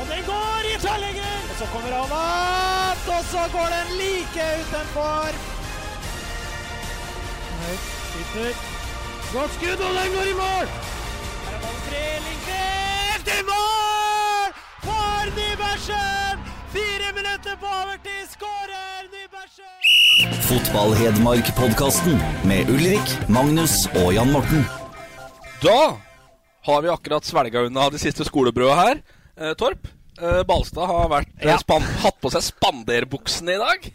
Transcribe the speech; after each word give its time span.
Og 0.00 0.04
den 0.10 0.22
går 0.26 0.68
i 0.70 0.74
tverrlegger! 0.84 1.36
Og 1.50 1.56
så 1.60 1.66
kommer 1.72 1.92
han 1.94 2.14
opp, 2.18 3.04
og 3.16 3.22
så 3.32 3.42
går 3.54 3.68
den 3.74 3.92
like 4.00 4.46
utenfor. 4.62 5.36
Høyt, 7.60 7.86
sitter. 8.12 8.52
Godt 9.34 9.54
skudd, 9.58 9.80
og 9.86 9.94
den 9.98 10.10
går 10.16 10.26
i 10.32 10.36
mål! 10.42 10.66
Her 11.46 11.54
er 11.56 11.60
ballen 11.62 11.82
fri, 11.86 12.02
Lindqvist 12.26 13.30
i 13.36 13.40
mål! 13.50 14.52
For 14.84 15.32
Nybergsen! 15.38 16.44
Fire 16.74 17.08
minutter 17.18 17.58
på 17.62 17.72
overtid, 17.80 18.24
skårer 18.34 19.08
Nybergsen! 19.14 19.78
Fotball-Hedmark-podkasten 20.50 22.18
med 22.50 22.70
Ulrik, 22.74 23.14
Magnus 23.28 23.84
og 24.02 24.10
Jan 24.18 24.34
Morten. 24.34 24.66
Da 25.62 25.96
har 26.66 26.82
vi 26.82 26.90
akkurat 26.92 27.26
svelga 27.26 27.66
unna 27.68 27.88
de 27.92 27.98
siste 28.02 28.26
skolebrøda 28.26 28.74
her. 28.82 29.00
Eh, 29.34 29.54
Torp, 29.58 29.88
eh, 30.20 30.42
Balstad 30.46 30.86
har 30.86 31.08
vært, 31.10 31.32
ja. 31.42 31.56
span 31.58 31.82
hatt 32.04 32.20
på 32.22 32.30
seg 32.30 32.44
spanderbuksene 32.52 33.56
i 33.56 33.62
dag. 33.62 33.88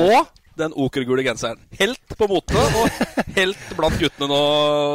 Og 0.00 0.30
den 0.60 0.76
okergule 0.76 1.24
genseren. 1.26 1.60
Helt 1.80 2.16
på 2.18 2.28
mote, 2.30 2.54
og 2.54 3.34
helt 3.34 3.70
blant 3.74 3.98
guttene 3.98 4.30
nå 4.30 4.42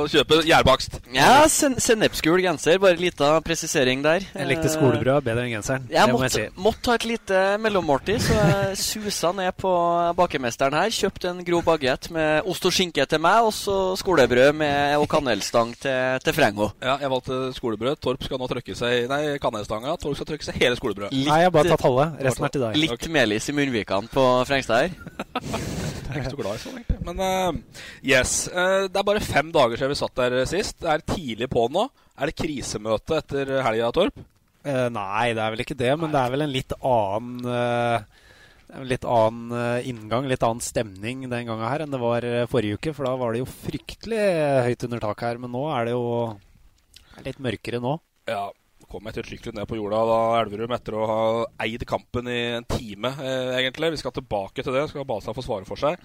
kjøper 0.10 0.20
kjøpe 0.20 0.48
gjærbakst. 0.48 0.98
Ja, 1.16 1.48
sen 1.52 1.78
sennepsgul 1.82 2.42
genser. 2.44 2.80
Bare 2.82 2.98
lita 3.00 3.32
presisering 3.46 4.04
der. 4.04 4.24
Jeg 4.34 4.48
likte 4.50 4.72
skolebrød 4.72 5.24
bedre 5.26 5.46
enn 5.46 5.54
genseren. 5.58 5.88
Jeg 5.90 6.06
det 6.06 6.14
må 6.14 6.22
jeg 6.24 6.30
måtte, 6.30 6.44
si. 6.44 6.64
måtte 6.66 6.92
ha 6.92 6.98
et 7.00 7.08
lite 7.08 7.42
mellommåltid, 7.64 8.20
så 8.24 8.38
jeg 8.38 8.80
susa 8.82 9.32
ned 9.36 9.52
på 9.60 9.72
bakemesteren 10.18 10.78
her. 10.78 10.92
Kjøpte 10.94 11.32
en 11.32 11.44
grov 11.46 11.66
bagett 11.68 12.10
med 12.16 12.50
ost 12.50 12.66
og 12.68 12.76
skinke 12.76 13.06
til 13.10 13.24
meg, 13.24 13.48
og 13.48 13.54
så 13.56 13.78
skolebrød 14.00 14.54
med, 14.60 14.98
og 15.00 15.08
kanelstang 15.12 15.74
til, 15.80 16.20
til 16.26 16.38
Frengo. 16.38 16.72
Ja, 16.84 16.98
jeg 17.02 17.14
valgte 17.14 17.42
skolebrød. 17.58 18.00
Torp 18.04 18.26
skal 18.26 18.42
nå 18.42 18.50
trykke 18.52 18.78
seg 18.78 19.08
Nei, 19.10 19.22
kanelstanga. 19.42 19.96
Torp 20.02 20.18
skal 20.20 20.30
trykke 20.34 20.50
seg 20.50 20.60
hele 20.62 20.78
skolebrødet. 20.80 21.16
Nei, 21.16 21.42
jeg 21.44 21.50
har 21.50 21.56
bare 21.56 21.74
tatt 21.74 21.86
halve. 21.88 22.10
Resten 22.30 22.48
er 22.48 22.56
til 22.56 22.66
deg. 22.68 22.80
Litt 22.80 23.10
melis 23.14 23.50
i 23.50 23.56
munnvikene 23.56 24.12
på 24.12 24.26
Frengstad 24.50 24.90
her. 24.90 25.49
Jeg 25.50 26.14
er 26.14 26.22
ikke 26.22 26.34
så 26.34 26.40
glad 26.40 26.56
i 26.58 26.62
sånn, 26.64 26.78
egentlig. 26.80 27.00
Men 27.06 27.22
uh, 27.22 27.84
yes. 28.06 28.34
Uh, 28.50 28.88
det 28.90 29.02
er 29.02 29.08
bare 29.12 29.24
fem 29.24 29.52
dager 29.54 29.78
siden 29.78 29.94
vi 29.94 30.00
satt 30.00 30.22
der 30.22 30.38
sist. 30.50 30.80
Det 30.82 30.94
er 30.94 31.06
tidlig 31.06 31.50
på 31.54 31.68
nå. 31.74 31.86
Er 32.20 32.32
det 32.32 32.38
krisemøte 32.40 33.20
etter 33.22 33.54
helga, 33.66 33.92
Torp? 33.96 34.24
Uh, 34.66 34.88
nei, 34.94 35.30
det 35.38 35.44
er 35.44 35.54
vel 35.54 35.64
ikke 35.64 35.78
det, 35.78 35.92
men 36.02 36.12
det 36.14 36.24
er 36.24 36.34
vel 36.34 36.46
en 36.46 36.56
litt 36.56 36.74
annen 36.80 37.54
eh, 37.54 38.26
en 38.70 38.86
litt 38.86 39.06
annen 39.08 39.54
eh, 39.58 39.88
inngang, 39.90 40.28
litt 40.30 40.44
annen 40.46 40.62
stemning 40.62 41.26
den 41.26 41.48
gangen 41.48 41.66
her 41.66 41.84
enn 41.84 41.94
det 41.94 42.02
var 42.02 42.26
eh, 42.26 42.46
forrige 42.50 42.78
uke. 42.78 42.94
For 42.94 43.08
da 43.08 43.16
var 43.18 43.34
det 43.34 43.42
jo 43.42 43.50
fryktelig 43.50 44.20
eh, 44.20 44.62
høyt 44.68 44.86
under 44.86 45.02
taket 45.04 45.26
her. 45.26 45.42
Men 45.42 45.54
nå 45.56 45.64
er 45.74 45.90
det 45.90 45.96
jo 45.96 46.06
litt 47.26 47.42
mørkere 47.44 47.82
nå. 47.84 47.96
Ja, 48.30 48.46
kom 48.90 49.08
ettertrykkelig 49.10 49.56
ned 49.56 49.70
på 49.70 49.78
jorda 49.78 50.02
da 50.10 50.20
Elverum 50.42 50.74
etter 50.76 50.98
å 50.98 51.08
ha 51.10 51.22
eid 51.66 51.86
kampen 51.90 52.30
i 52.32 52.40
en 52.58 52.68
time, 52.70 53.14
eh, 53.22 53.56
egentlig. 53.62 53.94
Vi 53.96 54.02
skal 54.02 54.16
tilbake 54.16 54.66
til 54.66 54.76
det. 54.76 54.88
Skal 54.90 55.08
Balstad 55.10 55.38
få 55.38 55.46
svare 55.46 55.70
for 55.70 55.80
seg. 55.80 56.00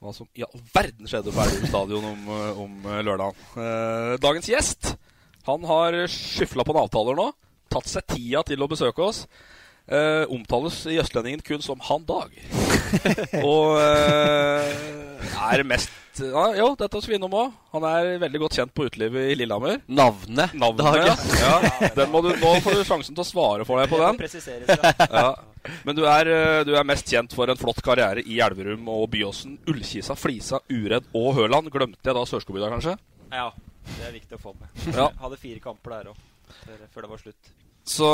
Hva 0.00 0.12
som 0.12 0.28
i 0.36 0.44
all 0.44 0.62
verden 0.74 1.08
skjedde 1.08 1.32
på 1.32 1.44
Elverum 1.44 1.68
stadion 1.70 2.08
om, 2.12 2.30
eh, 2.36 2.62
om 2.64 2.88
eh, 2.92 3.02
lørdagen. 3.04 3.44
Eh, 3.56 4.14
dagens 4.22 4.48
gjest 4.52 4.96
han 5.46 5.62
har 5.68 5.94
skyfla 6.10 6.64
på 6.66 6.74
en 6.74 6.82
avtaler 6.82 7.14
nå. 7.18 7.28
Tatt 7.70 7.86
seg 7.90 8.06
tida 8.10 8.42
til 8.46 8.64
å 8.64 8.68
besøke 8.70 9.04
oss. 9.04 9.26
Eh, 9.86 10.24
omtales 10.34 10.80
i 10.90 10.96
Østlendingen 10.98 11.42
kun 11.46 11.62
som 11.62 11.78
Han 11.86 12.02
Dag. 12.08 12.32
Og 13.46 13.76
eh, 13.78 14.72
er 15.46 15.62
mest 15.66 15.92
ja, 16.16 16.44
Jo, 16.56 16.70
dette 16.78 17.00
skal 17.02 17.12
vi 17.12 17.18
innom 17.18 17.34
òg. 17.36 17.52
Han 17.74 17.84
er 17.86 18.16
veldig 18.22 18.40
godt 18.40 18.56
kjent 18.58 18.72
på 18.74 18.86
utelivet 18.88 19.30
i 19.30 19.36
Lillehammer. 19.38 19.82
Navnet, 19.86 20.54
Navnet, 20.56 20.80
Dag. 20.80 21.26
ja. 21.42 21.90
Den 21.98 22.10
må 22.10 22.22
du, 22.24 22.30
nå 22.40 22.54
får 22.64 22.78
du 22.78 22.84
sjansen 22.88 23.14
til 23.14 23.22
å 23.22 23.28
svare 23.28 23.66
for 23.68 23.78
deg 23.78 23.92
på 23.92 24.00
den. 24.00 24.18
Ja. 25.06 25.28
Men 25.86 25.98
du 25.98 26.02
er, 26.08 26.30
eh, 26.32 26.62
du 26.66 26.72
er 26.78 26.88
mest 26.88 27.12
kjent 27.12 27.36
for 27.36 27.52
en 27.52 27.60
flott 27.60 27.82
karriere 27.84 28.24
i 28.24 28.40
Elverum 28.42 28.88
og 28.90 29.06
Byåsen. 29.12 29.58
Ullkisa, 29.70 30.16
Flisa, 30.18 30.62
Uredd 30.72 31.06
og 31.14 31.36
Høland. 31.38 31.70
Glemte 31.74 32.10
jeg 32.10 32.16
da 32.16 32.24
Sørskogbygda, 32.26 32.72
kanskje? 32.74 32.96
Ja, 33.30 33.50
det 33.92 34.08
er 34.08 34.16
viktig 34.16 34.40
å 34.40 34.42
få 34.48 34.56
med. 34.56 34.72
Ja. 34.96 35.10
Hadde 35.20 35.38
fire 35.42 35.62
kamper 35.62 35.98
der 35.98 36.10
òg, 36.14 36.26
før 36.90 37.06
det 37.06 37.12
var 37.12 37.22
slutt. 37.22 37.54
Så 37.86 38.10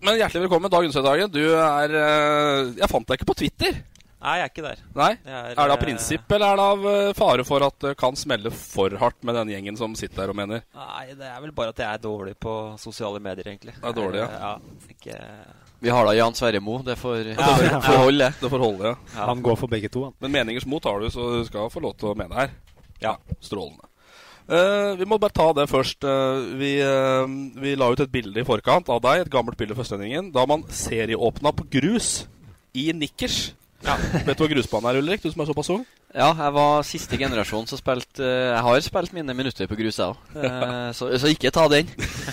Men 0.00 0.16
hjertelig 0.18 0.44
velkommen, 0.46 0.70
Dag 0.70 0.84
Undset-Dagen. 0.86 1.30
Du 1.34 1.42
er 1.58 1.94
eh, 1.98 2.68
Jeg 2.78 2.88
fant 2.90 3.06
deg 3.08 3.18
ikke 3.18 3.28
på 3.32 3.34
Twitter. 3.40 3.78
Nei, 4.18 4.32
jeg 4.40 4.44
er 4.48 4.50
ikke 4.52 4.64
der. 4.64 4.80
Nei? 4.98 5.10
Er, 5.26 5.48
Er 5.52 5.54
det 5.54 5.64
av 5.64 5.72
eh, 5.76 5.80
prinsipp, 5.82 6.32
eller 6.34 6.46
er 6.52 6.58
det 6.60 6.66
av 6.72 6.86
eh, 6.90 7.10
fare 7.18 7.44
for 7.46 7.64
at 7.66 7.76
det 7.84 7.92
kan 8.00 8.16
smelle 8.18 8.50
for 8.54 8.94
hardt 8.98 9.18
med 9.26 9.36
den 9.38 9.52
gjengen 9.54 9.78
som 9.78 9.94
sitter 9.98 10.24
der 10.24 10.32
og 10.34 10.38
mener? 10.38 10.62
Nei, 10.74 11.04
det 11.18 11.28
er 11.30 11.38
vel 11.44 11.54
bare 11.54 11.74
at 11.74 11.82
jeg 11.82 11.88
er 11.98 12.02
dårlig 12.02 12.34
på 12.42 12.54
sosiale 12.82 13.20
medier, 13.22 13.50
egentlig. 13.52 13.74
Er 13.78 13.94
dårlig, 13.98 14.22
ja. 14.24 14.28
Ja 14.42 14.92
ikke... 14.94 15.18
Vi 15.78 15.92
har 15.94 16.08
da 16.08 16.10
Jan 16.18 16.34
Sverre 16.34 16.58
Mo. 16.58 16.80
Det 16.82 16.96
får, 16.98 17.20
det 17.28 17.36
får, 17.38 17.60
får- 17.68 17.84
får 17.86 18.00
holde. 18.02 18.30
Det 18.40 18.48
får 18.50 18.62
holde, 18.64 18.94
ja. 19.18 19.26
Han 19.28 19.42
går 19.46 19.58
for 19.60 19.70
begge 19.70 19.90
to, 19.94 20.08
han. 20.08 20.16
Men 20.24 20.34
meningers 20.34 20.66
mot 20.66 20.82
har 20.90 20.98
du, 21.02 21.06
så 21.14 21.28
du 21.38 21.44
skal 21.46 21.70
få 21.70 21.82
lov 21.84 21.94
til 22.00 22.10
å 22.10 22.16
mene 22.18 22.34
her. 22.38 22.54
Ja. 23.02 23.14
Strålende. 23.38 23.86
Eh, 24.48 24.96
vi 24.96 25.04
må 25.04 25.18
bare 25.20 25.34
ta 25.36 25.50
det 25.52 25.66
først. 25.68 26.04
Uh, 26.04 26.56
vi, 26.56 26.78
uh, 26.80 27.28
vi 27.60 27.74
la 27.76 27.90
ut 27.92 28.00
et 28.00 28.12
bilde 28.12 28.40
i 28.40 28.46
forkant 28.48 28.88
av 28.88 29.02
deg, 29.04 29.26
et 29.26 29.32
gammelt 29.32 29.58
bilde 29.60 29.76
for 29.76 29.84
Østlendingen, 29.84 30.30
da 30.32 30.46
man 30.48 30.64
serieåpna 30.72 31.52
på 31.52 31.66
grus 31.76 32.24
i 32.72 32.88
nikkers. 32.96 33.52
Vet 34.26 34.32
du 34.32 34.42
hva 34.42 34.48
grusbanen 34.50 34.88
er, 34.90 35.00
Ulrik? 35.02 35.20
Du 35.22 35.28
som 35.30 35.44
er 35.44 35.50
såpass 35.50 35.68
ung? 35.74 35.84
Ja, 36.16 36.32
jeg 36.32 36.54
var 36.56 36.86
siste 36.88 37.18
generasjon 37.20 37.68
som 37.68 37.78
spilte 37.78 38.24
Jeg 38.24 38.62
har 38.64 38.80
spilt 38.82 39.12
mine 39.14 39.36
minutter 39.36 39.68
på 39.70 39.76
grus, 39.78 40.00
jeg 40.00 40.16
òg. 40.16 40.94
Så, 40.96 41.10
så 41.20 41.30
ikke 41.30 41.52
ta 41.54 41.66
den. 41.70 41.86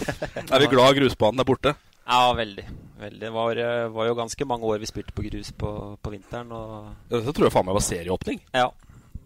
Er 0.56 0.64
vi 0.64 0.72
glad 0.72 0.96
grusbanen 0.98 1.44
er 1.44 1.48
borte? 1.48 1.76
Ja, 2.08 2.32
veldig. 2.38 2.64
veldig. 3.02 3.22
Det 3.28 3.32
var, 3.36 3.62
var 3.94 4.08
jo 4.08 4.18
ganske 4.18 4.48
mange 4.48 4.72
år 4.72 4.80
vi 4.82 4.90
spilte 4.90 5.14
på 5.14 5.28
grus 5.28 5.52
på, 5.52 5.70
på 6.02 6.16
vinteren. 6.16 6.50
Og... 6.56 6.90
Dette 7.12 7.36
tror 7.36 7.50
jeg 7.50 7.58
faen 7.58 7.68
meg 7.68 7.78
var 7.78 7.86
serieåpning. 7.92 8.42
Ja. 8.56 8.70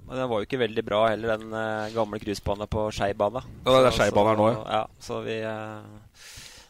Og 0.10 0.16
den 0.18 0.26
var 0.32 0.42
jo 0.42 0.48
ikke 0.48 0.58
veldig 0.64 0.84
bra 0.88 1.00
heller, 1.12 1.38
den 1.38 1.52
uh, 1.54 1.90
gamle 1.94 2.18
grusbanen 2.24 2.66
på 2.72 2.88
Skeibana. 2.98 3.44
Ja, 3.68 3.76
det 3.78 3.92
er 3.92 3.98
Skeibana 4.00 4.32
her 4.34 4.40
nå, 4.42 4.48
ja. 4.56 4.64
ja. 4.80 4.84
Så 5.06 5.20
vi 5.22 5.36
uh, 5.46 6.26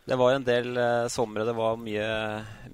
Det 0.10 0.18
var 0.19 0.36
en 0.36 0.44
del 0.48 0.69
uh, 0.75 1.08
somre. 1.08 1.46
Det 1.48 1.56
var 1.56 1.80
mye, 1.80 2.10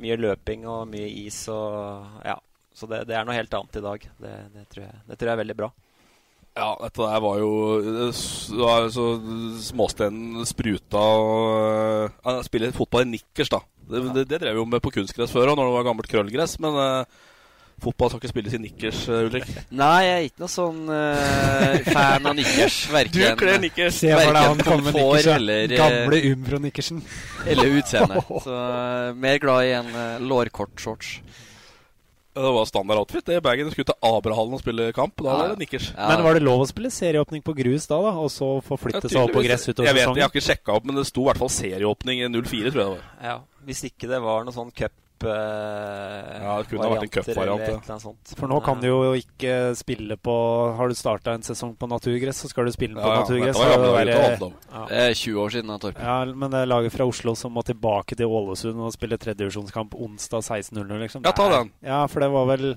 mye 0.01 0.17
løping 0.17 0.65
og 0.65 0.87
mye 0.89 1.07
is 1.25 1.43
og 1.53 2.25
Ja. 2.25 2.39
Så 2.75 2.89
det, 2.91 3.05
det 3.07 3.15
er 3.15 3.23
noe 3.23 3.37
helt 3.37 3.53
annet 3.55 3.77
i 3.79 3.83
dag. 3.85 4.07
Det, 4.19 4.31
det, 4.55 4.63
tror 4.73 4.83
jeg, 4.87 4.95
det 5.07 5.15
tror 5.15 5.29
jeg 5.29 5.35
er 5.37 5.43
veldig 5.45 5.55
bra. 5.61 5.69
Ja, 6.55 6.69
dette 6.81 7.05
der 7.07 7.21
var 7.23 7.37
jo 7.39 7.51
det 7.83 8.09
s- 8.15 8.49
det 8.51 8.89
så 8.95 9.05
Småstenen 9.69 10.43
spruta 10.47 10.99
og 10.99 12.11
uh, 12.25 12.41
spiller 12.47 12.73
fotball 12.75 13.05
i 13.05 13.13
nikkers, 13.13 13.51
da. 13.53 13.61
Det, 13.85 14.01
det, 14.17 14.25
det 14.33 14.41
drev 14.41 14.57
vi 14.57 14.61
jo 14.63 14.67
med 14.67 14.81
på 14.83 14.91
kunstgress 14.95 15.31
før 15.35 15.51
òg, 15.53 15.59
når 15.59 15.69
det 15.69 15.77
var 15.77 15.87
gammelt 15.87 16.09
krøllgress. 16.09 16.57
Men 16.63 16.77
eh, 16.81 17.23
fotball 17.83 18.11
skal 18.11 18.21
ikke 18.21 18.31
spilles 18.31 18.55
i 18.55 18.59
nikkers, 18.63 18.99
eh, 19.09 19.25
Ulrik. 19.27 19.47
Nei, 19.75 20.01
jeg 20.05 20.15
er 20.15 20.27
ikke 20.29 20.43
noe 20.45 20.51
sånn 20.51 20.81
uh, 20.89 21.89
fan 21.89 22.29
av 22.29 22.37
nikkers. 22.37 22.77
Verken, 22.95 23.15
Du 23.35 23.41
kler 23.41 23.63
nikkers. 23.63 23.99
Se 24.01 24.11
for 24.13 24.31
deg 24.31 24.49
han 24.49 24.63
kommer 24.63 24.87
med 24.89 24.99
nikkers. 24.99 25.31
eller, 25.35 25.65
eh, 25.65 25.81
Gamle 25.81 26.21
Umbro-nikkersen. 26.31 27.01
eller 27.45 27.79
utseende. 27.79 28.23
Så 28.45 28.61
mer 29.19 29.41
glad 29.43 29.67
i 29.67 29.75
en 29.81 29.91
uh, 29.93 30.23
lårkort 30.23 30.79
shorts. 30.81 31.19
Det 32.35 32.51
var 32.51 32.65
standard 32.67 32.99
outfit. 32.99 33.23
Det 33.23 33.37
bagen 33.43 33.69
skulle 33.71 33.87
til 33.87 33.95
Abrahallen 34.03 34.57
og 34.57 34.59
spille 34.59 34.89
kamp. 34.95 35.21
Da 35.23 35.37
var 35.39 35.53
det 35.53 35.61
nikkers. 35.63 35.93
Men 35.95 36.23
var 36.25 36.35
det 36.35 36.43
lov 36.43 36.65
å 36.65 36.67
spille 36.67 36.91
serieåpning 36.91 37.39
på 37.45 37.55
grus 37.55 37.87
da, 37.87 38.01
da? 38.03 38.11
Og 38.19 38.27
så 38.33 38.49
forflytte 38.65 39.07
seg 39.07 39.21
opp 39.21 39.37
på 39.37 39.43
gress 39.45 39.63
utover 39.69 39.87
jeg 39.87 39.95
vet, 39.95 40.03
sesongen? 40.03 40.19
Jeg 40.19 40.27
har 40.27 40.33
ikke 40.33 40.47
sjekka 40.49 40.75
opp, 40.75 40.89
men 40.89 40.99
det 40.99 41.05
sto 41.07 41.23
i 41.23 41.29
hvert 41.29 41.39
fall 41.39 41.53
serieåpning 41.55 42.25
i 42.25 42.27
04, 42.27 42.43
tror 42.43 42.65
jeg 42.65 42.75
det 42.75 42.91
var. 42.91 43.07
Ja, 43.23 43.37
Hvis 43.69 43.85
ikke 43.87 44.11
det 44.11 44.19
var 44.25 44.43
noe 44.43 44.55
sånn 44.55 44.75
cup 44.75 44.91
Ja, 45.23 46.57
det 46.59 46.67
kunne 46.69 46.83
ha 46.83 46.91
vært 46.95 47.05
en 47.07 47.11
cupvariant, 47.13 47.61
eller 47.61 47.71
ja. 47.71 47.77
et 47.79 47.89
eller 47.89 48.01
sånt. 48.03 48.33
For 48.37 48.51
nå 48.51 48.59
kan 48.65 48.81
du 48.83 48.87
jo 48.89 48.99
ikke 49.17 49.53
spille 49.79 50.17
på 50.19 50.35
Har 50.77 50.91
du 50.91 50.95
starta 50.97 51.33
en 51.37 51.45
sesong 51.45 51.75
på 51.79 51.87
naturgress, 51.89 52.43
så 52.43 52.51
skal 52.51 52.65
du 52.67 52.73
spille 52.75 52.97
på 52.99 53.05
Ja, 53.05 53.15
ja, 53.15 53.23
naturgress. 53.23 53.55
var 53.55 54.05
det 54.05 54.17
være- 54.17 54.51
ja. 54.75 54.85
Det 54.89 55.01
er 55.05 55.13
20 55.13 55.39
år 55.45 55.49
siden, 55.55 55.67
da, 55.67 55.77
Torp. 55.77 55.99
Ja, 55.99 56.25
men 56.25 56.51
det 56.51 56.59
er 56.61 56.65
laget 56.65 56.91
fra 56.91 57.05
Oslo 57.07 57.35
som 57.35 57.53
må 57.53 57.63
tilbake 57.63 58.15
til 58.15 58.27
Ålesund 58.27 58.79
og 58.79 58.93
spille 58.93 59.17
tredjevisjonskamp 59.17 59.95
onsdag 59.95 60.43
16.00, 60.43 60.99
liksom. 60.99 61.23
Ja, 61.23 61.31
ta 61.31 61.49
den. 61.49 61.71
Ja, 61.81 62.05
for 62.07 62.19
det 62.19 62.31
var 62.31 62.45
vel 62.45 62.75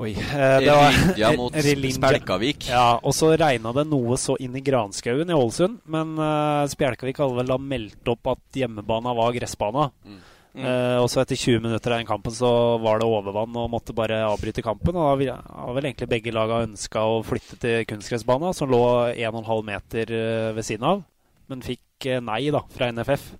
Oi. 0.00 0.14
eh, 0.16 0.60
det 0.64 0.72
var- 0.72 0.92
Relinja 1.20 1.36
mot. 1.36 1.52
Spjelkavik. 1.52 2.68
Ja, 2.70 2.98
og 3.02 3.12
så 3.12 3.36
regna 3.36 3.72
det 3.76 3.86
noe 3.86 4.16
så 4.16 4.36
inn 4.40 4.56
i 4.56 4.62
granskauen 4.64 5.28
i 5.28 5.36
Ålesund, 5.36 5.80
men 5.86 6.16
uh, 6.18 6.64
Spjelkavik 6.66 7.18
hadde 7.20 7.36
vel 7.36 7.46
da 7.52 7.58
meldt 7.58 8.08
opp 8.08 8.26
at 8.32 8.38
hjemmebana 8.56 9.12
var 9.14 9.32
gressbana. 9.36 9.90
Mm. 10.06 10.20
Eh, 10.50 10.96
og 10.98 11.06
så 11.10 11.20
etter 11.22 11.38
20 11.38 11.62
minutter 11.62 11.92
av 11.94 12.00
den 12.00 12.08
kampen 12.08 12.34
så 12.34 12.50
var 12.82 12.98
det 12.98 13.06
overvann 13.06 13.54
og 13.54 13.68
måtte 13.70 13.94
bare 13.94 14.22
avbryte 14.26 14.64
kampen. 14.66 14.96
Og 14.98 15.22
da 15.22 15.36
har 15.38 15.76
vel 15.76 15.90
egentlig 15.90 16.10
begge 16.10 16.34
laga 16.34 16.64
ønska 16.66 17.04
å 17.06 17.20
flytte 17.26 17.60
til 17.62 17.84
kunstgressbanen, 17.90 18.56
som 18.56 18.72
lå 18.72 18.82
1,5 19.14 19.52
meter 19.68 20.16
eh, 20.16 20.48
ved 20.56 20.66
siden 20.66 20.88
av, 20.90 21.04
men 21.50 21.62
fikk 21.66 22.10
eh, 22.10 22.24
nei 22.24 22.42
da 22.54 22.64
fra 22.74 22.90
NFF. 22.90 23.30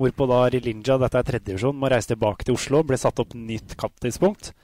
Hvorpå 0.00 0.26
da 0.30 0.46
Rilinja, 0.50 0.96
dette 0.98 1.20
er 1.20 1.28
tredjedivisjon, 1.28 1.76
må 1.78 1.90
reise 1.92 2.14
tilbake 2.14 2.48
til 2.48 2.56
Oslo. 2.56 2.80
Ble 2.86 2.96
satt 2.98 3.20
opp 3.22 3.36
nytt 3.36 3.76
kamptidspunkt. 3.78 4.54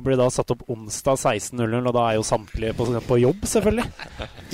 Og 0.00 0.06
ble 0.06 0.16
da 0.16 0.30
satt 0.32 0.50
opp 0.54 0.64
onsdag 0.72 1.20
16.00, 1.20 1.76
og 1.76 1.92
da 1.92 2.08
er 2.08 2.16
jo 2.16 2.24
samtlige 2.26 2.74
på, 2.78 2.88
på 3.04 3.20
jobb, 3.20 3.44
selvfølgelig. 3.52 3.84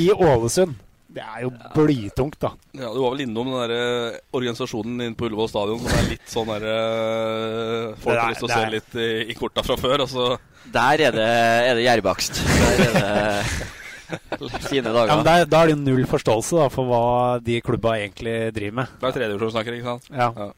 I 0.02 0.10
Ålesund. 0.12 0.74
Det 1.18 1.24
er 1.26 1.40
jo 1.42 1.50
blytungt, 1.74 2.36
da. 2.44 2.52
Ja, 2.78 2.92
Du 2.94 3.00
var 3.02 3.10
vel 3.16 3.24
innom 3.26 3.48
den 3.50 3.56
der 3.58 3.72
eh, 3.74 4.18
organisasjonen 4.38 5.00
inne 5.02 5.16
på 5.18 5.26
Ullevål 5.26 5.48
stadion 5.50 5.80
som 5.82 5.96
er 5.98 6.06
litt 6.12 6.30
sånn 6.30 6.46
der 6.52 6.66
eh, 6.70 7.96
Folk 7.98 8.12
Det 8.12 8.14
er- 8.14 8.22
har 8.22 8.30
lyst 8.30 8.44
til 8.44 8.48
å 8.48 8.54
se 8.54 8.70
litt 8.76 8.94
i, 9.02 9.08
i 9.32 9.36
korta 9.38 9.64
fra 9.66 9.76
før, 9.80 10.04
Altså. 10.06 10.28
Der 10.68 11.00
er 11.08 11.12
det, 11.16 11.26
er 11.72 11.74
det 11.78 11.84
gjærbakst. 11.88 12.38
Der 12.44 12.84
er 12.84 12.94
det 12.94 13.66
fine 14.70 14.92
dager. 14.94 15.10
Ja, 15.10 15.16
men 15.18 15.26
der, 15.26 15.44
Da 15.50 15.62
er 15.64 15.70
det 15.70 15.74
jo 15.76 15.80
null 15.82 16.06
forståelse 16.08 16.60
da, 16.62 16.68
for 16.72 16.88
hva 16.88 17.02
de 17.44 17.58
klubba 17.64 17.96
egentlig 17.98 18.36
driver 18.56 18.78
med. 18.82 18.94
Det 19.00 19.08
er 19.10 19.16
tredjedivisjon 19.18 19.54
snakker, 19.56 19.78
ikke 19.80 19.90
sant? 19.96 20.08
Ja. 20.14 20.50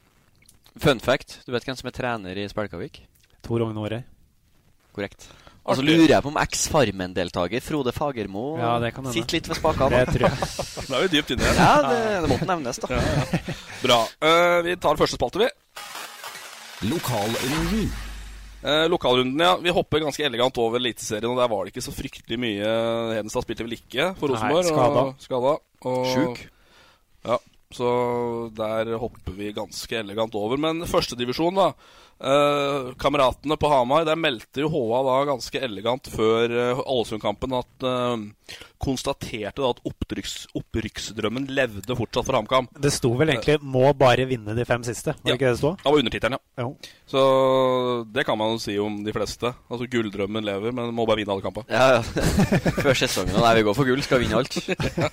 Fun 0.79 1.01
fact, 1.03 1.39
du 1.47 1.51
vet 1.55 1.65
hvem 1.67 1.75
som 1.79 1.89
er 1.89 1.95
trener 1.97 2.37
i 2.39 2.45
Spelkavik? 2.51 3.01
Tor 3.43 3.65
Ogne 3.65 3.81
Aarøy. 3.81 4.03
Korrekt. 4.95 5.25
Og 5.61 5.77
så 5.77 5.83
lurer 5.85 6.09
jeg 6.09 6.25
på 6.25 6.31
om 6.31 6.37
eks-Farmen-deltaker 6.41 7.61
Frode 7.61 7.91
Fagermo 7.93 8.55
Ja, 8.57 8.73
sitter 9.13 9.37
litt 9.37 9.49
ved 9.51 9.59
spakene. 9.59 9.99
Det 10.01 10.15
tror 10.15 10.25
jeg. 10.25 10.37
Da 10.89 10.97
er 10.97 11.03
vi 11.05 11.11
dypt 11.13 11.33
inne 11.35 11.45
igjen. 11.45 11.59
Ja, 11.61 11.73
det, 11.85 11.99
det 12.23 12.31
måtte 12.31 12.47
nevnes, 12.49 12.79
da. 12.81 12.89
Ja, 12.97 13.01
ja. 13.05 13.57
Bra. 13.83 13.99
Uh, 14.25 14.57
vi 14.65 14.73
tar 14.81 14.97
første 14.99 15.19
spalte, 15.19 15.43
vi. 15.43 15.51
Lokalrunden. 16.89 17.91
Uh, 18.65 18.87
lokalrunden, 18.89 19.45
ja. 19.45 19.53
Vi 19.61 19.75
hopper 19.77 20.01
ganske 20.01 20.25
elegant 20.25 20.57
over 20.61 20.81
Eliteserien, 20.81 21.29
og 21.29 21.37
der 21.37 21.53
var 21.53 21.63
det 21.63 21.75
ikke 21.75 21.85
så 21.85 21.93
fryktelig 21.93 22.41
mye. 22.41 22.73
Hedenstad 23.19 23.45
spilte 23.45 23.65
vel 23.67 23.77
ikke 23.77 24.11
for 24.17 24.33
Nei, 24.33 24.41
Rosenborg. 24.41 24.67
skada. 24.73 25.05
Og, 25.05 25.23
skada 25.27 25.55
og, 25.93 26.03
Sjuk. 26.09 26.43
Ja, 27.29 27.37
så 27.77 27.89
der 28.57 28.95
hopper 29.01 29.37
vi 29.37 29.53
ganske 29.55 30.01
elegant 30.01 30.33
over. 30.41 30.57
Men 30.61 30.81
førstedivisjon, 30.89 31.61
da. 31.61 31.71
Eh, 32.21 32.91
kameratene 33.01 33.55
på 33.57 33.69
Hamar, 33.71 34.03
der 34.05 34.19
meldte 34.19 34.61
jo 34.61 34.69
HA 34.69 34.99
da 35.07 35.15
ganske 35.31 35.61
elegant 35.65 36.09
før 36.13 36.51
eh, 36.53 36.81
Ålesund-kampen 36.85 37.55
at 37.57 37.85
uh, 37.87 38.59
Konstaterte 38.81 39.61
da 39.61 39.69
at 39.71 39.79
opprykks, 39.85 40.47
opprykksdrømmen 40.57 41.47
levde 41.53 41.95
fortsatt 41.97 42.25
for 42.27 42.37
HamKam. 42.37 42.67
Det 42.81 42.91
sto 42.93 43.11
vel 43.17 43.29
egentlig 43.33 43.59
'må 43.61 43.91
bare 43.97 44.25
vinne 44.29 44.55
de 44.57 44.65
fem 44.65 44.81
siste'. 44.85 45.13
Var 45.13 45.21
det 45.23 45.29
Ja. 45.29 45.35
ikke 45.37 45.49
det 45.49 45.53
det 45.53 45.57
sto? 45.61 45.71
Det 45.77 45.85
var 45.85 45.99
undertittelen, 46.01 46.37
ja. 46.37 46.63
Jo. 46.63 46.77
Så 47.07 48.11
det 48.11 48.25
kan 48.25 48.37
man 48.37 48.53
jo 48.53 48.57
si 48.59 48.77
om 48.79 49.03
de 49.03 49.13
fleste. 49.13 49.53
Altså 49.69 49.89
Gulldrømmen 49.89 50.43
lever, 50.43 50.71
men 50.73 50.93
må 50.93 51.05
bare 51.05 51.17
vinne 51.21 51.31
alle 51.33 51.41
kampene. 51.45 51.65
Ja, 51.69 51.97
ja. 51.97 52.01
Før 52.85 52.93
sesongen. 52.93 53.35
Og 53.35 53.41
nei, 53.41 53.55
vi 53.55 53.63
går 53.69 53.73
for 53.75 53.85
gull, 53.85 54.01
skal 54.01 54.19
vinne 54.19 54.37
alt. 54.41 54.57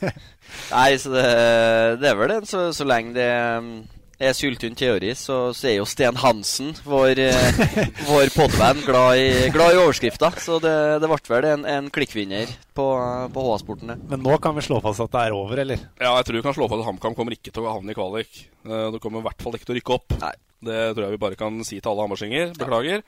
Nei, 0.77 0.97
så 0.97 1.13
det, 1.13 2.01
det 2.01 2.09
er 2.09 2.17
vel 2.17 2.29
det. 2.29 2.49
Så, 2.49 2.73
så 2.73 2.85
lenge 2.89 3.15
det 3.15 3.29
um, 3.59 3.85
er 4.19 4.35
syltynn 4.35 4.75
teori, 4.79 5.13
så, 5.15 5.53
så 5.55 5.69
er 5.71 5.77
jo 5.79 5.87
Sten 5.87 6.19
Hansen, 6.19 6.73
vår, 6.87 7.21
eh, 7.23 7.61
vår 8.09 8.33
podvenn, 8.35 8.81
glad 8.87 9.21
i, 9.21 9.29
glad 9.55 9.77
i 9.77 9.79
overskrifta. 9.79 10.33
Så 10.43 10.59
det, 10.63 10.75
det 11.03 11.11
ble 11.11 11.19
vel 11.31 11.47
en, 11.53 11.67
en 11.71 11.91
klikkvinner 11.95 12.51
på, 12.75 12.87
på 13.35 13.45
HA-sporten. 13.47 13.95
Men 14.11 14.25
nå 14.25 14.39
kan 14.43 14.57
vi 14.59 14.65
slå 14.67 14.81
fast 14.83 15.05
at 15.05 15.15
det 15.15 15.25
er 15.29 15.37
over, 15.39 15.63
eller? 15.63 15.85
Ja, 16.03 16.17
jeg 16.19 16.27
tror 16.27 16.39
vi 16.41 16.45
kan 16.49 16.57
slå 16.57 16.67
fast 16.71 16.83
at 16.83 16.89
HamKam 16.91 17.15
kommer 17.19 17.37
ikke 17.37 17.55
til 17.55 17.67
å 17.67 17.77
havne 17.77 17.95
i 17.95 17.99
kvalik. 17.99 18.41
Eh, 18.67 18.89
Det 18.95 19.03
kommer 19.05 19.23
i 19.23 19.29
hvert 19.29 19.45
fall 19.45 19.59
ikke 19.59 19.71
til 19.71 19.77
å 19.77 19.81
rykke 19.81 19.99
opp. 20.01 20.19
Nei. 20.25 20.35
Det 20.59 20.79
tror 20.91 21.05
jeg 21.05 21.15
vi 21.15 21.21
bare 21.23 21.37
kan 21.39 21.61
si 21.63 21.77
til 21.79 21.93
alle 21.93 22.03
hamarsinger. 22.09 22.51
Beklager. 22.59 23.05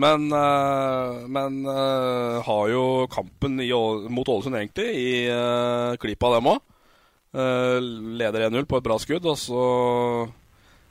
Men, 0.00 0.24
eh, 0.32 1.18
men 1.36 1.60
har 2.48 2.72
jo 2.72 2.86
kampen 3.12 3.60
i, 3.60 3.68
mot 4.08 4.32
Ålesund 4.32 4.56
egentlig 4.56 4.88
i 4.96 5.12
uh, 5.28 5.92
klypa, 6.00 6.32
dem 6.38 6.48
òg. 6.54 6.64
leder 7.36 8.46
1-0 8.48 8.64
på 8.64 8.78
et 8.80 8.84
bra 8.86 8.96
skudd, 9.02 9.28
og 9.28 9.36
så 9.36 9.62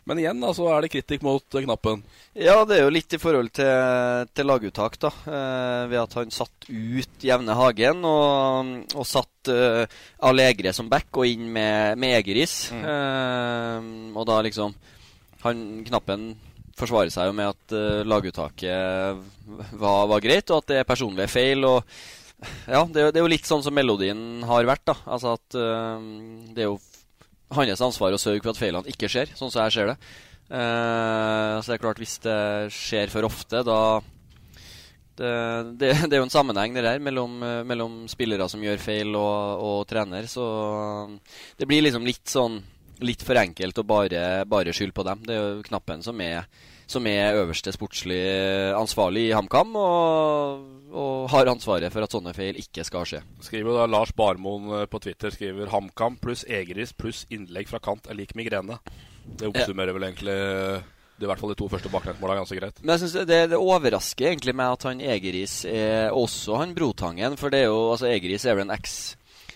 Men 0.05 0.21
igjen, 0.21 0.41
da, 0.41 0.51
så 0.53 0.67
er 0.69 0.85
det 0.85 0.91
kritikk 0.93 1.23
mot 1.25 1.55
eh, 1.57 1.63
knappen. 1.65 2.03
Ja, 2.37 2.59
det 2.67 2.77
er 2.77 2.83
jo 2.85 2.93
litt 2.93 3.15
i 3.15 3.19
forhold 3.21 3.49
til, 3.57 4.27
til 4.37 4.49
laguttak, 4.49 4.99
da. 5.01 5.11
Eh, 5.25 5.83
ved 5.89 6.01
at 6.03 6.17
han 6.19 6.33
satt 6.33 6.67
ut 6.69 7.25
Jevne 7.25 7.55
Hagen 7.57 8.05
og, 8.05 8.73
og 8.93 9.07
satt 9.09 9.49
eh, 9.53 9.85
Allegre 10.29 10.75
som 10.77 10.91
back 10.91 11.09
og 11.17 11.25
inn 11.29 11.47
med, 11.49 11.97
med 12.01 12.19
Egeris. 12.19 12.57
Eh, 12.75 13.89
og 14.13 14.27
da 14.29 14.41
liksom 14.45 14.75
Han 15.45 15.63
Knappen 15.85 16.33
forsvarer 16.75 17.13
seg 17.13 17.29
jo 17.29 17.35
med 17.37 17.53
at 17.53 17.73
eh, 17.77 18.03
laguttaket 18.05 19.25
var, 19.79 20.05
var 20.11 20.23
greit, 20.23 20.49
og 20.51 20.61
at 20.61 20.69
det 20.69 20.79
er 20.81 20.89
personlige 20.89 21.31
feil. 21.31 21.65
og 21.65 21.81
ja, 22.67 22.83
det 22.85 23.11
det 23.13 23.19
er 23.19 23.23
jo 23.23 23.31
litt 23.31 23.47
sånn 23.47 23.63
som 23.65 23.73
melodien 23.73 24.43
har 24.45 24.67
vært. 24.67 24.85
da 24.91 24.95
Altså 25.05 25.33
at 25.37 25.57
eh, 25.57 26.09
Det 26.53 26.65
er 26.65 26.69
jo 26.69 26.77
hans 27.53 27.83
ansvar 27.86 28.15
å 28.15 28.21
sørge 28.21 28.42
for 28.42 28.56
at 28.56 28.59
feilene 28.59 28.89
ikke 28.89 29.09
skjer, 29.12 29.36
sånn 29.38 29.53
som 29.53 29.65
jeg 29.65 29.75
ser 29.75 29.94
det. 29.94 30.00
Uh, 30.45 31.57
så 31.62 31.71
det 31.71 31.77
er 31.77 31.81
klart, 31.81 32.01
hvis 32.01 32.19
det 32.21 32.39
skjer 32.74 33.13
for 33.13 33.25
ofte, 33.27 33.63
da 33.65 33.80
det, 35.15 35.31
det, 35.80 35.92
det 36.09 36.15
er 36.15 36.21
jo 36.21 36.27
en 36.27 36.33
sammenheng 36.33 36.75
det 36.75 36.86
der 36.86 37.03
mellom, 37.03 37.38
eh, 37.44 37.63
mellom 37.68 38.03
spillere 38.12 38.47
som 38.51 38.63
gjør 38.63 38.81
feil, 38.81 39.15
og, 39.15 39.63
og 39.63 39.83
trener. 39.89 40.27
Så 40.27 40.45
eh, 40.45 41.36
det 41.59 41.68
blir 41.69 41.86
liksom 41.86 42.07
litt 42.07 42.25
sånn 42.31 42.63
Litt 43.03 43.25
for 43.27 43.36
enkelt 43.36 43.75
å 43.75 43.84
bare, 43.84 44.19
bare 44.48 44.72
skylde 44.72 44.96
på 44.96 45.03
dem. 45.03 45.19
Det 45.27 45.34
er 45.36 45.41
jo 45.41 45.63
Knappen 45.65 46.00
som 46.00 46.22
er, 46.24 46.46
som 46.88 47.06
er 47.10 47.39
øverste 47.42 47.74
sportslig 47.74 48.22
ansvarlig 48.77 49.27
i 49.30 49.36
HamKam, 49.36 49.75
og, 49.80 50.65
og 50.94 51.30
har 51.34 51.51
ansvaret 51.51 51.94
for 51.94 52.06
at 52.06 52.15
sånne 52.15 52.34
feil 52.38 52.60
ikke 52.62 52.86
skal 52.88 53.08
skje. 53.10 53.22
Skriver 53.46 53.82
da 53.82 53.88
Lars 53.89 54.13
Barmoen 54.15 54.72
eh, 54.82 54.88
på 54.89 55.01
Twitter 55.04 55.34
skriver 55.34 55.72
HamKam 55.74 56.20
pluss 56.22 56.46
Egeris 56.46 56.94
pluss 56.94 57.25
innlegg 57.34 57.72
fra 57.72 57.82
kant 57.84 58.10
er 58.10 58.20
lik 58.20 58.36
migrene. 58.38 58.77
Det 59.25 59.50
oppsummerer 59.50 59.96
vel 59.96 60.10
egentlig 60.12 60.36
det 61.15 61.24
er 61.24 61.30
i 61.30 61.32
hvert 61.32 61.39
fall 61.39 61.54
de 61.54 61.60
to 61.62 61.68
første 61.72 61.89
baklengsmåla 61.92 62.34
ganske 62.36 62.58
greit. 62.60 62.80
Men 62.84 62.98
jeg 62.98 63.06
synes 63.06 63.27
det, 63.30 63.38
det 63.54 63.60
overrasker 63.60 64.34
egentlig 64.34 64.51
med 64.60 64.74
at 64.75 64.84
han 64.89 65.04
Egeris 65.13 65.62
er 65.70 66.12
også 66.12 66.58
han 66.60 66.74
Brotangen. 66.75 67.38
For 67.39 67.54
det 67.54 67.62
er 67.63 67.70
jo, 67.70 67.86
altså 67.94 68.10
Egeris 68.12 68.44
er 68.44 68.58
vel 68.58 68.68
en 68.68 68.75
eks 68.75 69.15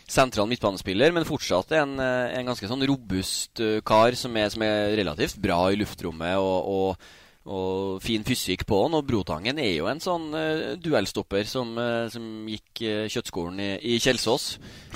sentral 0.10 0.48
midtbanespiller, 0.50 1.14
men 1.14 1.28
fortsatt 1.28 1.76
en, 1.78 1.98
eh, 2.02 2.38
en 2.40 2.50
ganske 2.50 2.70
sånn 2.70 2.86
robust 2.90 3.62
eh, 3.62 3.80
kar 3.86 4.16
som 4.18 4.36
er, 4.40 4.50
som 4.54 4.64
er 4.66 4.96
relativt 4.98 5.38
bra 5.42 5.60
i 5.70 5.78
luftrommet 5.80 6.40
og, 6.42 6.70
og, 6.74 7.10
og 7.50 8.01
fin 8.03 8.24
fysikk 8.25 8.65
på 8.70 8.84
han. 8.84 8.96
Og 8.98 9.06
Brotangen 9.08 9.60
er 9.62 9.72
jo 9.74 9.88
en 9.89 10.01
sånn 10.03 10.29
uh, 10.36 10.75
duellstopper 10.82 11.48
som, 11.50 11.72
uh, 11.79 12.06
som 12.13 12.46
gikk 12.50 12.84
uh, 12.84 13.08
kjøttskolen 13.10 13.60
i, 13.63 13.70
i 13.96 13.98
Kjelsås. 14.01 14.48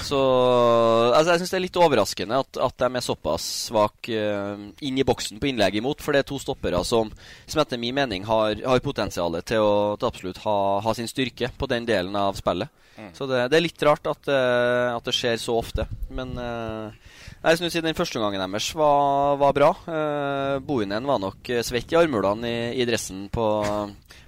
Så 0.04 0.20
altså, 0.20 1.34
jeg 1.34 1.44
syns 1.44 1.54
det 1.54 1.60
er 1.60 1.66
litt 1.66 1.82
overraskende 1.82 2.42
at, 2.46 2.62
at 2.68 2.86
de 2.86 2.90
er 3.00 3.06
såpass 3.06 3.48
svake 3.70 4.22
inn 4.86 5.00
i 5.00 5.06
boksen 5.08 5.42
på 5.42 5.50
innlegg 5.50 5.80
imot, 5.80 6.02
for 6.04 6.14
det 6.14 6.24
er 6.24 6.30
to 6.30 6.40
stoppere 6.42 6.82
som, 6.88 7.12
som 7.50 7.62
etter 7.64 7.82
min 7.82 7.96
mening 7.98 8.26
har, 8.28 8.58
har 8.62 8.86
potensial 8.86 9.40
til 9.42 9.64
å 9.64 9.74
til 9.98 10.10
absolutt 10.10 10.42
ha, 10.46 10.58
ha 10.84 10.94
sin 10.98 11.10
styrke 11.10 11.50
på 11.58 11.70
den 11.72 11.88
delen 11.90 12.16
av 12.20 12.38
spillet. 12.38 12.70
Så 13.18 13.28
det, 13.30 13.42
det 13.52 13.60
er 13.60 13.66
litt 13.66 13.86
rart 13.86 14.08
at, 14.10 14.30
eh, 14.32 14.90
at 14.94 15.08
det 15.08 15.16
skjer 15.18 15.42
så 15.42 15.58
ofte. 15.60 15.86
Men 16.14 16.34
uh, 16.40 16.94
jeg 17.44 17.60
synes 17.60 17.76
den 17.84 17.98
første 17.98 18.20
omgangen 18.20 18.40
deres 18.40 18.70
var, 18.78 19.36
var 19.42 19.56
bra. 19.56 19.70
Uh, 19.84 20.62
Bohinen 20.64 21.10
var 21.10 21.20
nok 21.20 21.50
eh, 21.52 21.64
svett 21.66 21.92
i 21.92 22.00
armhulene 22.00 22.48
i, 22.48 22.58
i 22.80 22.88
dressen 22.88 23.26
på, 23.34 23.48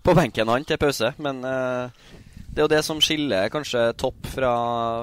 på 0.04 0.16
benken 0.18 0.52
han 0.52 0.68
til 0.68 0.82
pause. 0.82 1.14
Men 1.24 1.40
eh, 1.48 2.04
det 2.52 2.60
er 2.60 2.68
jo 2.68 2.72
det 2.72 2.82
som 2.88 3.00
skiller 3.04 3.48
kanskje 3.52 3.86
topp 4.00 4.28
fra, 4.32 4.52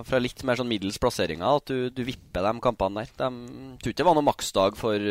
fra 0.08 0.20
litt 0.20 0.44
mer 0.44 0.60
sånn 0.60 0.68
middels 0.68 1.00
plasseringer. 1.00 1.56
At 1.56 1.72
du, 1.72 1.88
du 1.88 2.04
vipper 2.04 2.44
de 2.44 2.52
kampene 2.64 3.00
der. 3.00 3.16
De 3.16 3.76
tror 3.80 3.94
ikke 3.94 4.02
det 4.02 4.08
var 4.10 4.18
noen 4.18 4.28
maksdag 4.28 4.76
for, 4.80 5.08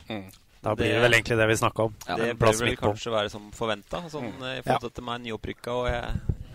mm. 0.09 0.27
Da 0.65 0.69
blir 0.73 0.89
det, 0.89 0.95
det 0.95 1.03
vel 1.03 1.13
egentlig 1.13 1.35
det 1.37 1.45
vi 1.45 1.55
snakka 1.59 1.79
om. 1.83 1.91
Ja, 2.07 2.15
det 2.17 2.39
bør 2.41 2.53
vel 2.57 2.73
kanskje 2.79 3.11
være 3.13 3.29
som 3.29 3.43
forventa, 3.53 4.01
sånn, 4.09 4.33
mm. 4.33 4.45
i 4.49 4.61
forhold 4.65 4.81
til 4.81 4.89
at 4.89 4.97
de 4.97 5.03
er 5.13 5.19
nyopprykka. 5.27 5.71
Og 5.77 5.85
jeg, 5.91 6.05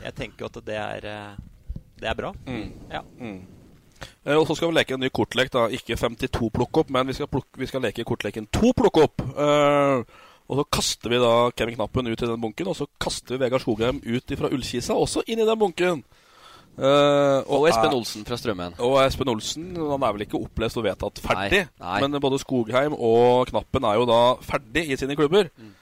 jeg, 0.02 0.12
tenker 0.18 0.42
jo 0.42 0.50
at 0.50 0.58
det 0.66 0.78
er, 0.82 1.00
eh, 1.06 1.32
det 2.02 2.08
er 2.10 2.16
bra. 2.18 2.30
Mm. 2.48 2.66
Ja. 2.90 3.06
Mm. 3.20 3.59
Eh, 4.24 4.36
og 4.36 4.46
så 4.48 4.56
skal 4.56 4.70
vi 4.70 4.78
leke 4.78 4.96
en 4.96 5.04
ny 5.04 5.10
kortlek. 5.14 5.52
da 5.52 5.66
Ikke 5.72 5.98
52 5.98 6.50
plukk 6.54 6.82
opp, 6.82 6.90
men 6.94 7.08
vi 7.10 7.16
skal, 7.18 7.30
plukke, 7.30 7.60
vi 7.60 7.68
skal 7.70 7.84
leke 7.84 8.06
kortleken 8.08 8.48
2 8.52 8.72
plukk 8.76 9.02
opp. 9.04 9.24
Uh, 9.36 10.02
og 10.50 10.58
så 10.58 10.64
kaster 10.78 11.12
vi 11.12 11.20
da 11.22 11.34
Kevin 11.54 11.76
Knappen 11.78 12.10
ut 12.10 12.22
i 12.22 12.26
den 12.26 12.40
bunken, 12.42 12.72
og 12.72 12.76
så 12.78 12.88
kaster 13.00 13.36
vi 13.36 13.44
Vegard 13.44 13.62
Skogheim 13.62 14.00
ut 14.02 14.34
fra 14.38 14.50
Ullkisa 14.50 14.96
også 14.98 15.22
inn 15.30 15.42
i 15.42 15.46
den 15.46 15.60
bunken. 15.60 16.02
Uh, 16.80 17.42
og, 17.44 17.60
og, 17.60 17.66
Espen 17.68 17.94
Olsen 17.94 18.24
fra 18.24 18.38
Strømmen. 18.40 18.78
Og 18.80 18.96
Espen 19.02 19.28
Olsen 19.28 19.74
han 19.76 20.06
er 20.06 20.14
vel 20.16 20.24
ikke 20.24 20.40
opplest 20.40 20.78
og 20.80 20.86
vedtatt 20.86 21.20
ferdig. 21.22 21.66
Nei, 21.66 21.82
nei. 21.84 21.98
Men 22.06 22.22
både 22.22 22.40
Skogheim 22.40 22.96
og 22.96 23.50
Knappen 23.50 23.86
er 23.86 24.00
jo 24.00 24.08
da 24.08 24.20
ferdig 24.46 24.86
i 24.88 24.98
sine 24.98 25.18
klubber. 25.18 25.50
Mm. 25.58 25.74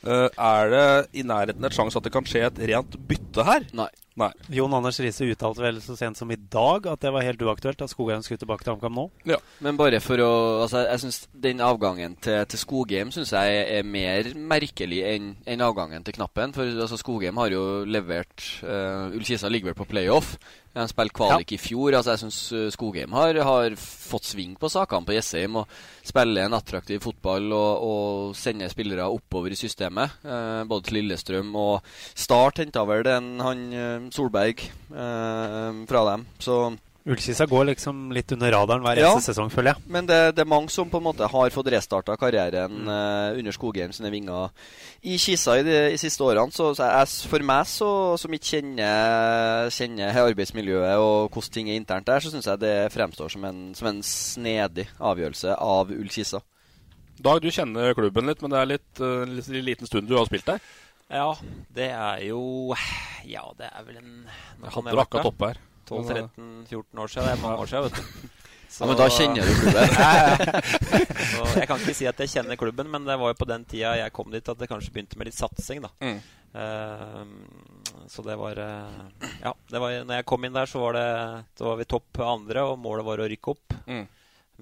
Uh, 0.00 0.28
er 0.32 0.70
det 0.72 0.84
i 1.20 1.24
nærheten 1.26 1.66
et 1.66 1.76
sjanse 1.76 1.98
at 1.98 2.06
det 2.06 2.12
kan 2.14 2.28
skje 2.28 2.46
et 2.48 2.62
rent 2.70 2.96
bytte 3.08 3.44
her? 3.46 3.66
Nei. 3.76 3.90
Nei. 4.20 4.30
Jon 4.52 4.72
Anders 4.74 4.98
Riise 5.00 5.24
uttalte 5.30 5.62
vel 5.62 5.78
så 5.80 5.94
sent 5.96 6.18
som 6.18 6.30
i 6.32 6.38
dag 6.52 6.86
at 6.90 7.02
det 7.04 7.12
var 7.14 7.24
helt 7.24 7.42
uaktuelt 7.46 7.80
at 7.84 7.92
Skogheim 7.92 8.24
skulle 8.24 8.40
tilbake 8.42 8.66
til 8.66 8.74
HamKam 8.74 8.96
nå. 8.98 9.06
Ja. 9.28 9.38
Men 9.64 9.78
bare 9.78 10.00
for 10.02 10.20
å 10.20 10.30
altså, 10.64 10.82
Jeg 10.88 11.02
synes 11.04 11.20
Den 11.32 11.62
avgangen 11.64 12.16
til, 12.20 12.42
til 12.50 12.60
Skogheim 12.60 13.12
synes 13.14 13.32
jeg 13.36 13.62
er 13.78 13.86
mer 13.86 14.32
merkelig 14.34 15.00
enn 15.12 15.30
en 15.46 15.64
avgangen 15.64 16.04
til 16.04 16.18
Knappen. 16.18 16.54
For 16.56 16.68
altså, 16.68 16.98
Skogheim 17.00 17.38
har 17.40 17.54
jo 17.54 17.64
levert 17.86 18.44
uh, 18.64 19.14
Ullkisa 19.14 19.48
ligger 19.48 19.70
vel 19.70 19.78
på 19.78 19.88
playoff. 19.94 20.34
Han 20.76 20.90
spilte 20.90 21.16
kvalik 21.18 21.50
ja. 21.50 21.56
i 21.56 21.60
fjor. 21.60 21.96
altså 21.98 22.14
Jeg 22.14 22.22
syns 22.24 22.40
eh, 22.54 22.68
Skogheim 22.74 23.14
har, 23.16 23.38
har, 23.46 23.74
fått 23.80 24.28
sving 24.30 24.54
på 24.58 24.70
sakene 24.70 25.06
på 25.06 25.16
Jessheim. 25.16 25.58
Og 25.62 25.80
spiller 26.06 26.46
en 26.46 26.58
attraktiv 26.58 27.02
fotball 27.02 27.50
og, 27.56 27.86
og 27.86 28.36
sender 28.38 28.70
spillere 28.70 29.08
oppover 29.10 29.54
i 29.54 29.58
systemet. 29.58 30.20
Eh, 30.22 30.62
både 30.70 30.86
til 30.86 31.00
Lillestrøm 31.00 31.50
og 31.58 31.90
Start 32.14 32.62
henta 32.62 32.84
vel 32.86 33.02
den 33.06 33.32
han 33.42 33.66
eh, 33.74 34.06
Solberg 34.14 34.62
eh, 34.62 35.82
fra 35.90 36.06
dem. 36.12 36.28
Så 36.38 36.62
Ullkisa 37.08 37.46
går 37.48 37.64
liksom 37.70 38.10
litt 38.12 38.28
under 38.34 38.52
radaren 38.52 38.82
hver 38.84 38.98
eneste 39.00 39.32
sesong, 39.32 39.48
føler 39.52 39.72
jeg. 39.72 39.88
Men 39.88 40.08
det, 40.08 40.18
det, 40.36 40.42
er 40.44 40.50
mange 40.52 40.68
som 40.72 40.90
på 40.92 40.98
en 41.00 41.06
måte 41.06 41.28
har 41.32 41.54
fått 41.54 41.70
restarta 41.72 42.16
karrieren 42.20 42.74
mm. 42.82 42.90
uh, 42.90 43.38
under 43.40 43.56
Skogheim 43.56 43.94
sine 43.96 44.10
vinger 44.12 44.52
i 45.00 45.16
Kisa 45.20 45.56
i 45.56 45.64
de 45.64 45.78
i 45.94 46.00
siste 46.00 46.26
årene. 46.26 46.52
Så, 46.52 46.74
så 46.76 46.90
jeg, 46.90 47.30
for 47.32 47.46
meg 47.48 47.64
så, 47.70 47.88
som 48.20 48.36
ikke 48.36 48.50
kjenner, 48.50 49.72
kjenner 49.72 50.20
arbeidsmiljøet 50.26 51.00
og 51.00 51.32
hvordan 51.32 51.56
ting 51.56 51.72
er 51.72 51.80
internt 51.80 52.10
der, 52.10 52.20
så 52.20 52.34
syns 52.34 52.50
jeg 52.50 52.60
det 52.66 52.74
fremstår 52.92 53.32
som 53.32 53.48
en, 53.48 53.64
som 53.78 53.88
en 53.88 54.04
snedig 54.04 54.90
avgjørelse 54.98 55.56
av 55.56 55.96
Ullkisa. 55.96 56.42
Dag, 57.20 57.40
du 57.40 57.48
kjenner 57.52 57.96
klubben 57.96 58.28
litt, 58.28 58.44
men 58.44 58.52
det 58.52 58.60
er 58.60 58.70
litt, 58.76 58.92
uh, 59.00 59.24
litt 59.24 59.50
liten 59.72 59.88
stund 59.88 60.08
du 60.10 60.18
har 60.20 60.28
spilt 60.28 60.52
der? 60.52 60.60
Ja, 61.10 61.32
det 61.74 61.88
er 61.90 62.20
jo 62.28 62.70
Ja, 63.26 63.48
det 63.58 63.66
er 63.66 63.82
vel 63.88 63.96
en 63.98 64.12
Jeg 64.28 64.76
hadde 64.76 64.92
det 64.92 65.02
akkurat 65.08 65.32
oppe 65.32 65.48
her. 65.50 65.64
12-13-14 65.90 67.02
år 67.02 67.12
siden. 67.12 67.26
Det 67.26 67.32
er 67.32 67.42
mange 67.42 67.64
år 67.64 67.70
siden, 67.70 67.88
vet 67.88 67.98
du. 67.98 68.28
Så, 68.70 68.84
ja, 68.84 68.86
Men 68.86 68.98
da 69.00 69.06
kjenner 69.10 69.48
du 69.48 69.54
klubben? 69.58 69.88
jeg 71.58 71.66
kan 71.66 71.80
ikke 71.80 71.94
si 71.98 72.06
at 72.06 72.20
jeg 72.22 72.30
kjenner 72.30 72.58
klubben, 72.58 72.90
men 72.92 73.08
det 73.08 73.16
var 73.18 73.32
jo 73.32 73.38
på 73.40 73.48
den 73.50 73.64
tida 73.66 73.96
jeg 73.98 74.12
kom 74.14 74.30
dit 74.30 74.46
at 74.46 74.60
det 74.60 74.68
kanskje 74.70 74.92
begynte 74.94 75.18
med 75.18 75.26
litt 75.26 75.34
satsing. 75.34 75.82
da 75.82 75.90
mm. 75.98 76.20
uh, 76.54 78.04
Så 78.06 78.22
det 78.22 78.38
var 78.38 78.60
uh, 78.62 79.26
Ja, 79.42 79.56
det 79.72 79.82
var, 79.82 79.96
når 80.06 80.20
jeg 80.20 80.28
kom 80.30 80.46
inn 80.46 80.54
der, 80.54 80.70
så 80.70 80.84
var, 80.84 80.94
det, 81.00 81.08
så 81.58 81.66
var 81.72 81.80
vi 81.82 81.88
topp 81.90 82.22
andre, 82.22 82.62
og 82.70 82.78
målet 82.78 83.08
var 83.10 83.24
å 83.24 83.26
rykke 83.34 83.56
opp. 83.56 83.74
Mm. 83.90 84.06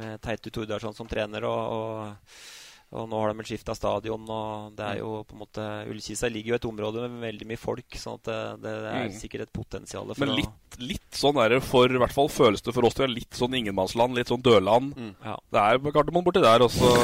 Med 0.00 0.22
Teitu 0.24 0.48
Tordarsson 0.56 0.96
som 0.96 1.10
trener. 1.10 1.44
og, 1.44 1.76
og 1.76 2.57
og 2.88 3.04
nå 3.04 3.18
har 3.20 3.34
de 3.36 3.44
skifta 3.44 3.74
stadion, 3.76 4.22
og 4.32 4.76
det 4.78 4.84
er 4.86 5.00
jo 5.02 5.18
på 5.28 5.34
en 5.36 5.40
måte 5.42 5.64
Ullkisa 5.90 6.30
ligger 6.32 6.54
jo 6.54 6.56
i 6.56 6.58
et 6.58 6.68
område 6.70 7.02
med 7.04 7.20
veldig 7.26 7.48
mye 7.50 7.60
folk, 7.60 7.98
sånn 8.00 8.16
at 8.16 8.30
det, 8.30 8.38
det 8.62 8.72
er 8.78 9.10
mm. 9.10 9.18
sikkert 9.18 9.44
et 9.44 9.52
potensial 9.52 10.08
Men 10.16 10.32
litt, 10.38 10.78
litt 10.80 11.18
sånn 11.20 11.36
er 11.42 11.52
det 11.52 11.58
for 11.68 11.92
I 11.92 12.00
hvert 12.00 12.16
fall 12.16 12.32
føles 12.32 12.64
det 12.64 12.72
for 12.72 12.88
oss 12.88 12.96
Det 12.96 13.04
er 13.04 13.12
litt 13.12 13.36
sånn 13.36 13.58
ingenmannsland, 13.60 14.16
litt 14.16 14.32
sånn 14.32 14.44
dødland. 14.44 14.96
Mm. 14.96 15.12
Ja. 15.20 15.36
Det 15.52 15.66
er 15.66 15.82
Gardermoen 15.84 16.24
borti 16.30 16.44
der, 16.44 16.64
og 16.64 16.72
så, 16.72 16.94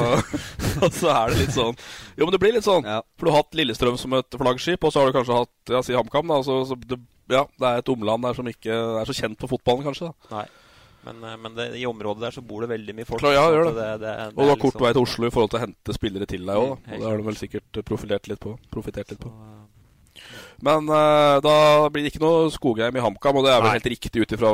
og 0.87 0.89
så, 0.89 1.13
er 1.13 1.35
det 1.35 1.43
litt 1.43 1.57
sånn 1.59 1.77
Jo, 1.77 2.25
men 2.25 2.33
det 2.33 2.41
blir 2.47 2.57
litt 2.57 2.69
sånn. 2.69 2.89
Ja. 2.89 3.03
For 3.21 3.29
du 3.29 3.35
har 3.35 3.45
hatt 3.45 3.61
Lillestrøm 3.61 4.01
som 4.01 4.17
et 4.17 4.41
flaggskip, 4.41 4.89
og 4.89 4.95
så 4.95 5.03
har 5.03 5.13
du 5.13 5.19
kanskje 5.19 5.43
hatt 5.43 5.77
ja, 5.77 5.85
si 5.85 6.01
HamKam, 6.01 6.33
da. 6.33 6.41
Så, 6.49 6.63
så 6.71 6.81
det, 6.81 7.03
ja, 7.29 7.45
det 7.61 7.69
er 7.69 7.85
et 7.85 7.93
omland 7.93 8.25
der 8.25 8.41
som 8.41 8.49
ikke 8.49 8.85
er 9.03 9.09
så 9.09 9.21
kjent 9.21 9.37
for 9.45 9.53
fotballen, 9.53 9.85
kanskje. 9.85 10.15
da 10.15 10.39
Nei. 10.41 10.49
Men, 11.05 11.25
eh, 11.25 11.37
men 11.41 11.57
det, 11.57 11.69
i 11.81 11.87
området 11.87 12.27
der 12.27 12.37
så 12.37 12.45
bor 12.45 12.65
det 12.65 12.71
veldig 12.73 12.97
mye 12.97 13.09
folk. 13.09 13.23
Klar, 13.23 13.37
ja, 13.37 13.45
gjør 13.53 13.69
det. 13.71 13.75
det, 13.81 13.91
det, 14.05 14.15
det 14.15 14.31
og 14.33 14.41
du 14.41 14.53
har 14.53 14.61
kort 14.61 14.73
liksom... 14.73 14.87
vei 14.87 14.95
til 14.95 15.07
Oslo 15.09 15.29
i 15.29 15.35
forhold 15.35 15.53
til 15.53 15.61
å 15.61 15.65
hente 15.67 15.99
spillere 15.99 16.31
til 16.31 16.49
deg 16.49 16.63
òg. 16.63 16.73
Og 16.79 16.95
det 16.95 17.05
har 17.09 17.21
du 17.21 17.29
vel 17.29 17.39
sikkert 17.41 17.85
profilert 17.85 18.31
litt 18.31 18.43
på. 18.45 18.57
Profitert 18.73 19.15
litt 19.15 19.23
på. 19.23 19.33
Men 20.65 20.87
uh, 20.89 21.43
da 21.45 21.55
blir 21.93 22.05
det 22.05 22.15
ikke 22.15 22.23
noe 22.23 22.51
Skogheim 22.55 22.97
i 22.97 23.03
HamKam, 23.03 23.41
og 23.41 23.45
det 23.45 23.53
er 23.53 23.59
vel 23.59 23.69
Nei. 23.69 23.77
helt 23.77 23.89
riktig 23.93 24.23
ut 24.23 24.35
ifra 24.37 24.53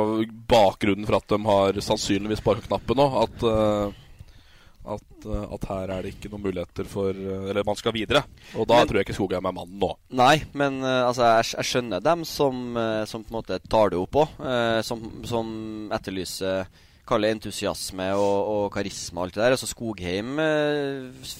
bakgrunnen 0.49 1.07
for 1.07 1.19
at 1.21 1.27
de 1.31 1.39
har 1.45 1.81
sannsynligvis 1.85 2.43
bare 2.43 2.65
knappen 2.65 2.99
nå. 2.99 3.07
At 3.21 3.45
uh, 3.45 4.00
at, 4.81 5.25
eh, 5.25 5.47
at, 5.55 5.65
her 5.69 5.91
er 5.93 6.05
det 6.05 6.13
ikke 6.15 6.31
noen 6.31 6.45
muligheter 6.47 6.87
for 6.89 7.13
eh, 7.13 7.49
Eller 7.51 7.65
man 7.67 7.77
skal 7.77 7.93
videre. 7.95 8.23
Og 8.55 8.67
da 8.69 8.79
men, 8.79 8.89
tror 8.89 8.99
jeg 8.99 9.07
ikke 9.07 9.17
Skogheim 9.17 9.49
er 9.49 9.55
mannen 9.55 9.81
nå. 9.81 9.91
Nei, 10.17 10.35
men 10.57 10.79
uh, 10.83 11.07
altså, 11.09 11.27
jeg, 11.27 11.51
jeg, 11.57 11.69
skjønner 11.71 12.05
dem 12.05 12.23
som, 12.27 12.79
som, 13.09 13.25
på 13.25 13.33
en 13.33 13.39
måte 13.39 13.59
tar 13.69 13.93
det 13.93 13.99
opp 14.01 14.21
òg. 14.23 14.39
Som, 14.87 15.03
som, 15.27 15.51
etterlyser 15.93 16.65
kaller 17.07 17.33
entusiasme 17.33 18.07
og, 18.15 18.37
og, 18.53 18.65
karisma 18.73 19.21
og 19.21 19.27
alt 19.27 19.37
det 19.37 19.43
der. 19.43 19.57
Altså 19.57 19.69
Skogheim 19.69 20.41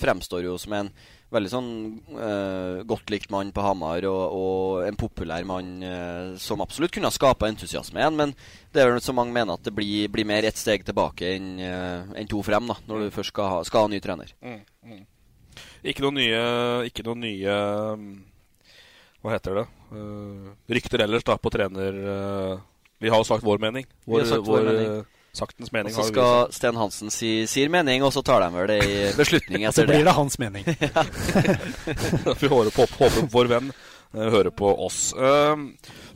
fremstår 0.02 0.46
jo 0.50 0.58
som 0.62 0.78
en 0.78 0.94
veldig 1.32 1.52
sånn 1.52 1.70
uh, 2.12 2.82
godt 2.88 3.12
likt 3.14 3.32
mann 3.32 3.54
på 3.56 3.64
Hamar 3.64 4.04
og, 4.10 4.36
og 4.36 4.88
en 4.88 4.98
populær 5.00 5.46
mann 5.48 5.70
uh, 5.84 6.34
som 6.42 6.64
absolutt 6.64 6.92
kunne 6.96 7.08
ha 7.08 7.16
skapa 7.16 7.48
entusiasme 7.48 8.02
igjen. 8.02 8.18
Men 8.20 8.34
det 8.74 8.84
er 8.84 8.92
vel 8.92 9.04
så 9.04 9.16
mange 9.16 9.36
mener 9.36 9.56
at 9.56 9.64
det 9.68 9.74
blir, 9.76 10.10
blir 10.12 10.28
mer 10.28 10.48
ett 10.48 10.60
steg 10.60 10.84
tilbake 10.88 11.32
enn 11.36 11.54
uh, 11.64 12.12
en 12.20 12.32
to 12.32 12.44
frem 12.46 12.68
da, 12.72 12.78
når 12.88 13.00
mm. 13.00 13.06
du 13.06 13.16
først 13.16 13.34
skal 13.34 13.54
ha, 13.54 13.62
skal 13.68 13.88
ha 13.88 13.94
ny 13.94 14.02
trener. 14.04 14.36
Mm, 14.44 14.60
mm. 14.92 15.06
Ikke 15.92 16.06
noen 16.06 16.20
nye, 16.20 16.44
ikke 16.88 17.04
noen 17.08 17.24
nye 17.26 17.56
Hva 19.22 19.34
heter 19.34 19.62
det? 19.62 19.70
rykter 20.72 21.02
ellers 21.04 21.26
da 21.28 21.36
på 21.36 21.50
trener 21.52 21.98
Vi 23.02 23.10
har 23.12 23.20
jo 23.20 23.26
sagt 23.28 23.44
vår 23.44 23.60
mening. 23.60 23.84
Vår, 24.06 24.14
vi 24.14 24.22
har 24.22 24.30
sagt 24.30 24.46
vår, 24.48 24.62
vår 24.62 24.70
mening 24.70 25.02
saktens 25.36 25.72
mening. 25.72 25.94
Og 25.96 26.04
så 26.04 26.10
skal 26.12 26.52
Sten 26.56 26.78
Hansen 26.80 27.14
si, 27.14 27.32
sier 27.50 27.72
mening, 27.72 28.04
og 28.06 28.14
så 28.16 28.24
tar 28.26 28.44
de 28.44 28.52
vel 28.56 28.70
det 28.72 28.80
i 28.84 29.00
beslutning 29.18 29.64
etter 29.68 29.88
det. 29.88 29.96
så 29.96 29.96
blir 29.96 30.08
det 30.08 30.18
hans 30.18 30.38
mening. 30.42 30.68
Vi 32.42 32.52
håper 32.52 32.76
på, 32.76 32.88
håper 33.00 33.32
vår 33.32 33.52
venn 33.52 33.72
uh, 33.72 34.28
hører 34.34 34.52
på 34.56 34.74
oss. 34.86 35.00
Uh, 35.16 35.56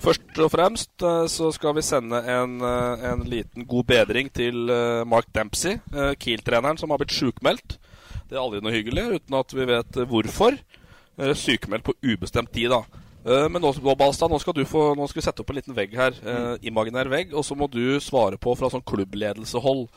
først 0.03 0.41
og 0.43 0.51
fremst 0.53 1.05
uh, 1.05 1.25
så 1.31 1.51
skal 1.55 1.77
vi 1.77 1.85
sende 1.85 2.19
en, 2.31 2.59
en 2.61 3.25
liten 3.29 3.67
god 3.69 3.87
bedring 3.89 4.31
til 4.35 4.67
Mark 5.07 5.31
Dempsey, 5.35 5.79
Kiel-treneren 6.19 6.79
som 6.81 6.91
har 6.91 7.01
blitt 7.01 7.15
sjukmeldt. 7.15 7.79
Det 8.25 8.35
er 8.35 8.41
aldri 8.41 8.61
noe 8.63 8.73
hyggelig, 8.73 9.05
uten 9.19 9.37
at 9.37 9.53
vi 9.53 9.67
vet 9.69 9.99
hvorfor. 10.09 10.57
Sykemeldt 11.15 11.85
på 11.87 11.93
ubestemt 12.03 12.51
tid, 12.51 12.73
da. 12.73 13.04
Uh, 13.25 13.47
men 13.49 13.63
nå, 13.63 13.71
Balstad, 13.97 14.29
nå 14.29 14.37
skal 14.41 14.53
du 14.53 14.61
få, 14.69 14.91
nå 14.93 15.07
skal 15.09 15.19
vi 15.19 15.25
sette 15.25 15.41
opp 15.41 15.49
en 15.49 15.57
liten 15.57 15.75
vegg 15.77 15.95
her. 15.97 16.17
Uh, 16.21 16.53
imaginær 16.65 17.09
vegg. 17.09 17.33
Og 17.33 17.45
så 17.47 17.57
må 17.57 17.67
du 17.71 17.97
svare 18.03 18.37
på 18.41 18.53
fra 18.57 18.69
sånn 18.71 18.85
klubbledelsehold. 18.85 19.87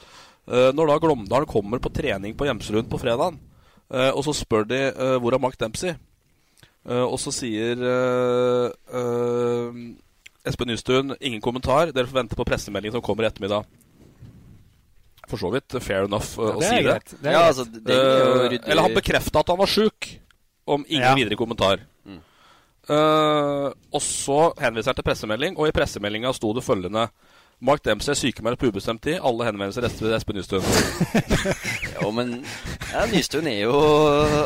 Uh, 0.49 0.71
når 0.73 0.95
da 0.95 1.01
Glåmdalen 1.03 1.49
kommer 1.51 1.83
på 1.83 1.93
trening 1.93 2.37
på 2.39 2.49
Gjemselund 2.49 2.89
på 2.89 3.01
fredag, 3.03 3.37
og 3.89 4.21
så 4.21 4.35
spør 4.37 4.67
de 4.69 4.79
hvor 5.17 5.33
er 5.33 5.41
Mark 5.41 5.55
Dempsey, 5.57 5.95
og 6.85 7.15
så 7.17 7.31
sier 7.33 7.81
Espen 10.45 10.69
Nystuen 10.69 11.15
ingen 11.25 11.41
kommentar. 11.41 11.95
Dere 11.97 12.05
får 12.05 12.19
vente 12.19 12.37
på 12.37 12.45
pressemeldingen 12.45 12.99
som 12.99 13.05
kommer 13.07 13.25
i 13.25 13.31
ettermiddag. 13.31 13.65
For 15.29 15.41
så 15.41 15.49
vidt 15.55 15.79
fair 15.81 16.05
enough 16.05 16.37
ja, 16.37 16.53
å 16.53 16.61
si 16.61 16.83
det. 16.85 16.99
det 17.25 17.33
ja, 17.33 17.47
altså, 17.47 17.65
det 17.65 17.97
eller 18.59 18.85
han 18.91 18.99
bekrefta 18.99 19.41
at 19.41 19.55
han 19.55 19.61
var 19.63 19.73
sjuk, 19.73 20.11
om 20.69 20.85
ingen 20.85 21.17
videre 21.17 21.41
kommentar. 21.41 21.81
Uh, 22.89 23.69
og 23.93 24.01
så 24.01 24.39
henviser 24.63 24.93
han 24.93 24.99
til 24.99 25.07
pressemelding, 25.07 25.59
og 25.61 25.69
i 25.69 25.75
pressemeldinga 25.77 26.33
sto 26.37 26.55
det 26.57 26.65
følgende 26.65 27.09
Mark 27.61 27.83
Dempsey 27.83 28.15
sykemeldt 28.15 28.61
på 28.61 28.71
ubestemt 28.71 29.03
tid. 29.03 29.19
Alle 29.19 29.49
henvendelser 29.49 29.89
til 29.91 30.15
Espen 30.15 30.39
Nystuen. 30.39 30.63
jo, 31.97 32.13
men 32.15 32.37
ja, 32.93 33.03
Nystuen 33.11 33.51
er 33.51 33.65
jo 33.65 33.75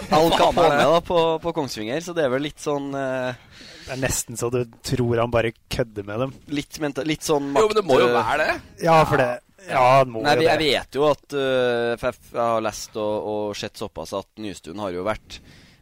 all 0.09 0.33
Capone 0.33 0.81
da, 0.81 0.99
på, 1.05 1.21
på, 1.45 1.53
Kongsvinger, 1.55 2.01
så 2.01 2.17
det 2.17 2.25
er 2.25 2.33
vel 2.33 2.47
litt 2.49 2.63
sånn 2.63 2.89
uh, 2.97 3.37
Det 3.85 3.95
er 3.95 4.01
nesten 4.01 4.41
så 4.41 4.49
du 4.53 4.63
tror 4.87 5.21
han 5.21 5.33
bare 5.35 5.53
kødder 5.71 6.09
med 6.09 6.25
dem. 6.25 6.37
Litt, 6.57 6.81
litt 7.05 7.27
sånn 7.29 7.53
makt... 7.53 7.67
Jo, 7.67 7.71
men 7.71 7.81
det 7.83 7.87
må 7.91 8.01
jo 8.01 8.13
være 8.17 8.39
det. 8.47 8.61
Ja, 8.89 9.01
for 9.05 9.21
det 9.21 9.33
ja, 9.69 10.03
må 10.09 10.25
Nei, 10.25 10.37
jeg 10.43 10.59
vet 10.59 10.97
jo 10.99 11.05
at 11.07 11.35
uh, 11.37 11.93
jeg 11.95 12.15
har 12.35 12.65
lest 12.65 12.97
og, 12.99 13.29
og 13.33 13.59
sett 13.59 13.79
såpass 13.79 14.17
at 14.19 14.41
Nystuen 14.43 14.81
har 14.83 14.97
jo 14.97 15.05
vært 15.07 15.39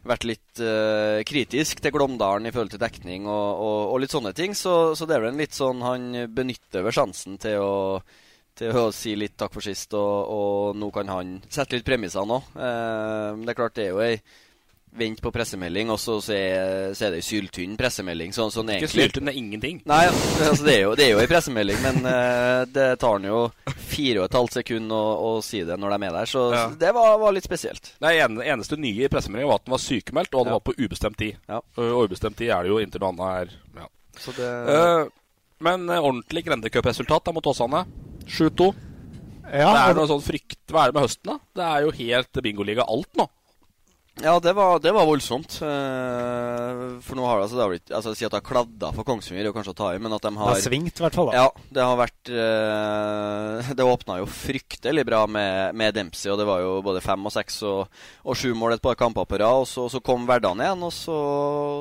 vært 0.07 0.25
litt 0.25 0.61
uh, 0.63 1.21
kritisk 1.27 1.81
til 1.83 1.93
Glåmdalen 1.93 2.49
i 2.49 2.53
forhold 2.53 2.73
til 2.73 2.81
dekning 2.81 3.27
og, 3.29 3.49
og, 3.61 3.79
og 3.93 4.01
litt 4.01 4.13
sånne 4.13 4.33
ting. 4.37 4.55
Så, 4.57 4.93
så, 4.97 5.07
det 5.07 5.17
er 5.17 5.25
vel 5.25 5.33
en 5.33 5.41
litt 5.41 5.57
sånn 5.57 5.83
Han 5.85 6.11
benytter 6.33 6.85
vel 6.85 6.95
sjansen 6.95 7.37
til 7.41 7.61
å, 7.61 7.73
til 8.57 8.77
å 8.77 8.87
si 8.95 9.15
litt 9.19 9.37
takk 9.39 9.53
for 9.53 9.65
sist, 9.65 9.93
og, 9.97 10.31
og 10.31 10.79
nå 10.79 10.89
kan 10.95 11.11
han 11.11 11.35
sette 11.49 11.77
litt 11.77 11.87
premisser 11.87 12.25
nå. 12.27 12.41
Uh, 12.55 13.37
det 13.43 13.53
er 13.53 13.59
klart 13.59 13.77
det 13.77 13.89
er 13.89 13.93
jo 13.93 14.05
ei 14.05 14.15
vent 14.91 15.21
på 15.23 15.31
pressemelding, 15.31 15.89
og 15.93 15.99
så, 15.99 16.17
så, 16.23 16.33
er, 16.35 16.93
så 16.97 17.05
er 17.07 17.13
det 17.13 17.21
ei 17.21 17.25
syltynn 17.25 17.77
pressemelding. 17.79 18.33
Så, 18.35 18.47
sånn 18.51 18.73
Ikke 18.75 18.89
syltynn, 18.91 19.29
det 19.29 19.33
er 19.33 19.39
ingenting. 19.39 19.79
Nei, 19.87 20.01
altså, 20.09 20.65
det, 20.65 20.73
er 20.73 20.81
jo, 20.83 20.91
det 20.99 21.05
er 21.05 21.13
jo 21.13 21.21
ei 21.21 21.29
pressemelding, 21.31 21.79
men 21.85 22.01
uh, 22.03 22.63
det 22.67 22.87
tar 23.01 23.15
han 23.15 23.27
jo 23.29 23.39
fire 23.71 24.21
og 24.21 24.27
et 24.27 24.37
halvt 24.39 24.59
sekund 24.59 24.95
å, 24.95 25.01
å, 25.29 25.31
si 25.45 25.63
det 25.67 25.79
når 25.79 25.93
de 25.93 25.97
er 25.97 26.03
med 26.03 26.17
der. 26.19 26.31
Så, 26.33 26.43
ja. 26.51 26.65
så 26.67 26.81
det 26.83 26.91
var, 26.97 27.15
var, 27.23 27.35
litt 27.37 27.47
spesielt. 27.47 27.93
Det 28.03 28.13
eneste 28.19 28.79
nye 28.81 29.07
i 29.07 29.11
pressemeldingen 29.11 29.53
var 29.53 29.63
at 29.63 29.67
den 29.67 29.77
var 29.77 29.83
sykemeldt, 29.85 30.35
og 30.35 30.45
den 30.45 30.53
ja. 30.53 30.59
var 30.59 30.67
på 30.67 30.77
ubestemt 30.77 31.19
tid. 31.21 31.39
Ja. 31.47 31.63
Og 31.79 32.05
ubestemt 32.05 32.39
tid 32.41 32.51
er 32.51 32.67
det 32.67 32.75
jo 32.75 32.83
inntil 32.83 33.05
noe 33.05 33.15
annet 33.15 33.27
er 33.31 33.57
ja. 33.81 33.89
det... 34.27 34.53
uh, 34.67 35.03
Men 35.63 35.87
uh, 35.87 35.99
ordentlig 36.01 36.45
grendecupresultat 36.49 37.31
mot 37.35 37.53
Åsane. 37.53 37.85
7-2. 38.27 38.73
Ja, 39.51 39.71
det 39.73 39.79
er 39.81 39.97
noe 39.97 40.07
sånn 40.07 40.21
frykt 40.23 40.69
Hva 40.71 40.85
er 40.85 40.91
det 40.91 40.95
med 40.95 41.03
høsten, 41.03 41.27
da? 41.27 41.33
Det 41.57 41.63
er 41.65 41.83
jo 41.83 41.89
helt 41.97 42.37
bingoliga 42.45 42.85
alt 42.87 43.17
nå. 43.19 43.25
Ja, 44.21 44.39
det 44.39 44.53
var, 44.53 44.79
det 44.79 44.91
var 44.93 45.05
voldsomt. 45.09 45.55
Uh, 45.63 46.99
for 47.01 47.17
nå 47.17 47.25
har 47.25 47.39
det 47.39 47.45
altså, 47.45 47.57
det 47.57 47.63
har 47.63 47.71
blitt 47.73 47.93
Altså, 47.95 48.13
Si 48.17 48.25
at 48.25 48.33
det 48.33 48.39
har 48.41 48.45
kladda 48.45 48.91
for 48.95 49.07
Kongsvinger, 49.07 49.47
er 49.49 49.55
kanskje 49.55 49.73
å 49.73 49.77
ta 49.77 49.89
i, 49.95 50.01
men 50.01 50.13
at 50.13 50.25
de 50.25 50.31
har 50.37 50.51
Det 50.51 50.57
har 50.59 50.65
svingt, 50.65 51.01
i 51.01 51.05
hvert 51.05 51.17
fall. 51.17 51.31
da 51.31 51.39
Ja, 51.39 51.47
det 51.77 51.87
har 51.89 51.99
vært 51.99 52.31
uh, 52.33 53.71
Det 53.77 53.87
åpna 53.87 54.19
jo 54.21 54.29
fryktelig 54.29 55.05
bra 55.09 55.23
med, 55.25 55.77
med, 55.77 55.95
Dempsey, 55.97 56.31
og 56.33 56.39
det 56.41 56.47
var 56.49 56.61
jo 56.63 56.77
både 56.85 57.03
fem 57.03 57.25
og 57.25 57.33
seks 57.33 57.61
og, 57.67 58.03
og 58.23 58.37
sju 58.37 58.53
mål 58.57 58.77
et 58.77 58.83
par 58.83 58.99
kamper 58.99 59.25
på 59.25 59.41
rad. 59.41 59.65
Og 59.65 59.69
så, 59.69 59.87
så 59.91 60.03
kom 60.05 60.27
Verdane 60.29 60.67
igjen, 60.67 60.85
og 60.85 60.93
så 60.95 61.17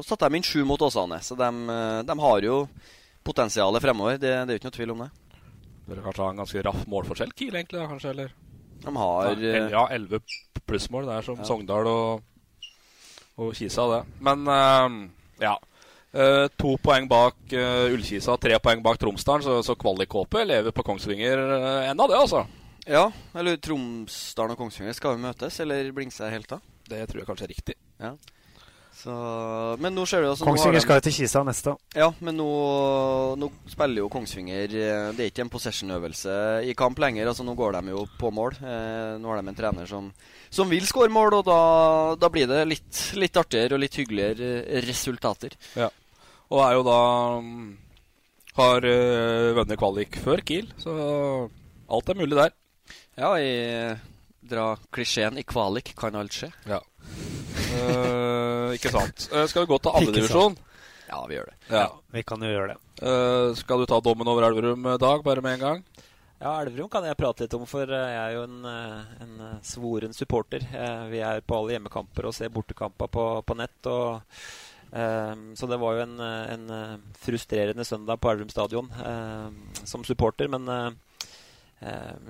satte 0.06 0.28
de 0.30 0.40
inn 0.40 0.46
sju 0.46 0.64
mot 0.68 0.80
Åsane. 0.80 1.20
Så 1.24 1.36
de, 1.38 1.50
de 2.08 2.20
har 2.24 2.46
jo 2.46 2.62
potensialet 3.26 3.84
fremover. 3.84 4.20
Det, 4.20 4.32
det 4.32 4.54
er 4.54 4.56
jo 4.56 4.62
ikke 4.62 4.70
noe 4.70 4.78
tvil 4.80 4.94
om 4.96 5.04
det. 5.04 5.10
Dere 5.90 6.04
kanskje 6.06 6.22
har 6.22 6.32
en 6.32 6.44
ganske 6.44 6.62
raff 6.62 6.86
målforskjell, 6.90 7.34
Kiel, 7.34 7.56
egentlig? 7.58 7.80
da, 7.80 7.88
kanskje, 7.90 8.14
eller? 8.14 8.38
De 8.84 8.94
har 8.96 9.42
Ja, 9.44 9.86
elleve 9.92 10.22
plussmål. 10.66 11.08
Det 11.08 11.16
er 11.18 11.26
som 11.26 11.40
ja. 11.40 11.48
Sogndal 11.48 11.88
og, 11.90 12.22
og 13.40 13.52
Kisa, 13.56 13.86
det. 13.94 14.04
Men 14.24 14.46
uh, 14.48 15.00
ja. 15.42 15.56
Uh, 16.10 16.48
to 16.58 16.74
poeng 16.82 17.06
bak 17.10 17.36
uh, 17.54 17.86
Ullkisa, 17.92 18.34
tre 18.42 18.56
poeng 18.62 18.82
bak 18.82 18.98
Tromsdalen, 18.98 19.44
så, 19.46 19.60
så 19.62 19.76
kvalikhåpet 19.78 20.48
lever 20.48 20.74
på 20.74 20.82
Kongsvinger 20.82 21.38
uh, 21.38 21.90
ennå, 21.90 22.08
det, 22.10 22.18
altså. 22.18 22.42
Ja, 22.90 23.04
eller 23.38 23.60
Tromsdalen 23.62 24.56
og 24.56 24.58
Kongsvinger 24.58 24.96
skal 24.96 25.14
jo 25.14 25.22
møtes, 25.22 25.60
eller 25.62 25.92
blingse 25.94 26.26
helt 26.32 26.56
av? 26.56 26.64
Det 26.90 27.04
tror 27.06 27.22
jeg 27.22 27.28
kanskje 27.28 27.46
er 27.46 27.52
riktig. 27.54 27.76
Ja. 28.02 28.16
Så, 29.00 29.12
men 29.80 29.94
nå 29.96 30.02
ser 30.08 30.20
du 30.20 30.28
altså 30.28 30.44
Kongsvinger 30.44 30.82
skal 30.84 30.98
jo 30.98 31.04
til 31.06 31.14
Kisa 31.16 31.40
neste. 31.46 31.72
Ja, 31.96 32.10
men 32.20 32.36
nå, 32.36 32.48
nå, 33.40 33.48
spiller 33.70 34.02
jo 34.02 34.10
Kongsvinger 34.12 34.74
Det 34.74 35.22
er 35.24 35.30
ikke 35.30 35.46
en 35.46 35.52
possession-øvelse 35.52 36.34
i 36.68 36.74
kamp 36.76 37.00
lenger. 37.00 37.30
Altså 37.30 37.46
Nå 37.46 37.54
går 37.56 37.78
de 37.78 37.94
jo 37.94 38.04
på 38.20 38.32
mål. 38.34 38.58
Eh, 38.60 39.14
nå 39.22 39.30
har 39.30 39.40
de 39.40 39.52
en 39.54 39.56
trener 39.56 39.88
som, 39.88 40.10
som 40.52 40.68
vil 40.68 40.84
skåre 40.88 41.12
mål, 41.12 41.38
og 41.38 41.48
da, 41.48 41.60
da 42.20 42.32
blir 42.32 42.50
det 42.50 42.60
litt, 42.68 43.00
litt, 43.16 43.40
artigere 43.40 43.78
og 43.78 43.84
litt 43.86 43.96
hyggeligere 44.02 44.82
resultater. 44.84 45.56
Ja. 45.80 45.88
Og 46.50 46.64
er 46.66 46.76
jo 46.76 46.84
da 46.84 47.00
Har 48.60 48.84
øh, 48.84 49.56
vunnet 49.56 49.80
kvalik 49.80 50.20
før 50.20 50.44
Kiel, 50.44 50.68
så 50.82 50.92
alt 51.88 52.12
er 52.12 52.20
mulig 52.20 52.36
der. 52.36 52.52
Ja, 53.16 53.32
i 53.40 53.96
dra 54.50 54.74
klisjeen 54.92 55.38
i 55.40 55.46
kvalik 55.46 55.94
kan 55.96 56.18
alt 56.18 56.34
skje. 56.36 56.50
Ja. 56.68 56.82
Uh, 57.70 58.74
ikke 58.76 58.92
sant. 58.92 59.26
Uh, 59.32 59.44
skal 59.50 59.64
vi 59.64 59.70
gå 59.70 59.78
til 59.82 59.98
andredivisjon? 60.00 60.56
Ja, 61.10 61.18
vi 61.26 61.36
gjør 61.36 61.50
det. 61.50 61.56
Ja. 61.72 61.88
Vi 62.14 62.22
kan 62.26 62.44
jo 62.44 62.52
gjøre 62.52 62.72
det. 62.72 62.78
Uh, 63.02 63.50
skal 63.58 63.82
du 63.82 63.88
ta 63.90 63.98
dommen 64.04 64.30
over 64.30 64.46
Elverum, 64.46 64.86
Dag, 65.02 65.24
bare 65.26 65.44
med 65.44 65.58
en 65.58 65.64
gang? 65.64 65.84
Ja, 66.40 66.54
Elverum 66.62 66.88
kan 66.92 67.04
jeg 67.04 67.18
prate 67.18 67.44
litt 67.44 67.56
om, 67.58 67.66
for 67.68 67.90
jeg 67.90 68.16
er 68.16 68.34
jo 68.36 68.46
en, 68.46 68.64
en 68.64 69.34
svoren 69.66 70.14
supporter. 70.16 70.64
Vi 71.10 71.20
er 71.20 71.42
på 71.44 71.58
alle 71.58 71.76
hjemmekamper 71.76 72.30
og 72.30 72.36
ser 72.36 72.52
bortekamper 72.54 73.10
på, 73.12 73.26
på 73.44 73.56
nett. 73.60 73.90
og 73.90 74.22
så 74.90 75.68
det 75.70 75.78
var 75.78 75.98
jo 75.98 76.06
en, 76.06 76.16
en 76.24 77.02
frustrerende 77.20 77.84
søndag 77.84 78.18
på 78.22 78.32
Elverum 78.32 78.48
stadion 78.50 78.88
som 79.84 80.06
supporter. 80.08 80.48
Men 80.48 80.64
Eh, 80.70 80.90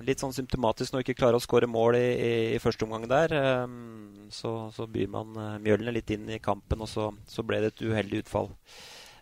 litt 0.07 0.21
sånn 0.23 0.31
symptomatisk 0.35 0.93
når 0.93 1.01
du 1.01 1.05
ikke 1.05 1.19
klarer 1.19 1.35
å 1.35 1.43
skåre 1.43 1.67
mål 1.67 1.97
i, 1.99 2.07
i, 2.07 2.31
i, 2.55 2.61
første 2.63 2.85
omgang 2.87 3.03
der. 3.11 3.33
Eh, 3.35 3.73
så, 4.31 4.53
så, 4.71 4.87
byr 4.87 5.11
man 5.11 5.35
eh, 5.35 5.59
Mjølner 5.65 5.95
litt 5.95 6.13
inn 6.15 6.29
i 6.31 6.39
kampen, 6.43 6.83
og 6.83 6.89
så, 6.89 7.09
så 7.27 7.43
ble 7.43 7.59
det 7.59 7.73
et 7.73 7.83
uheldig 7.83 8.23
utfall. 8.23 8.47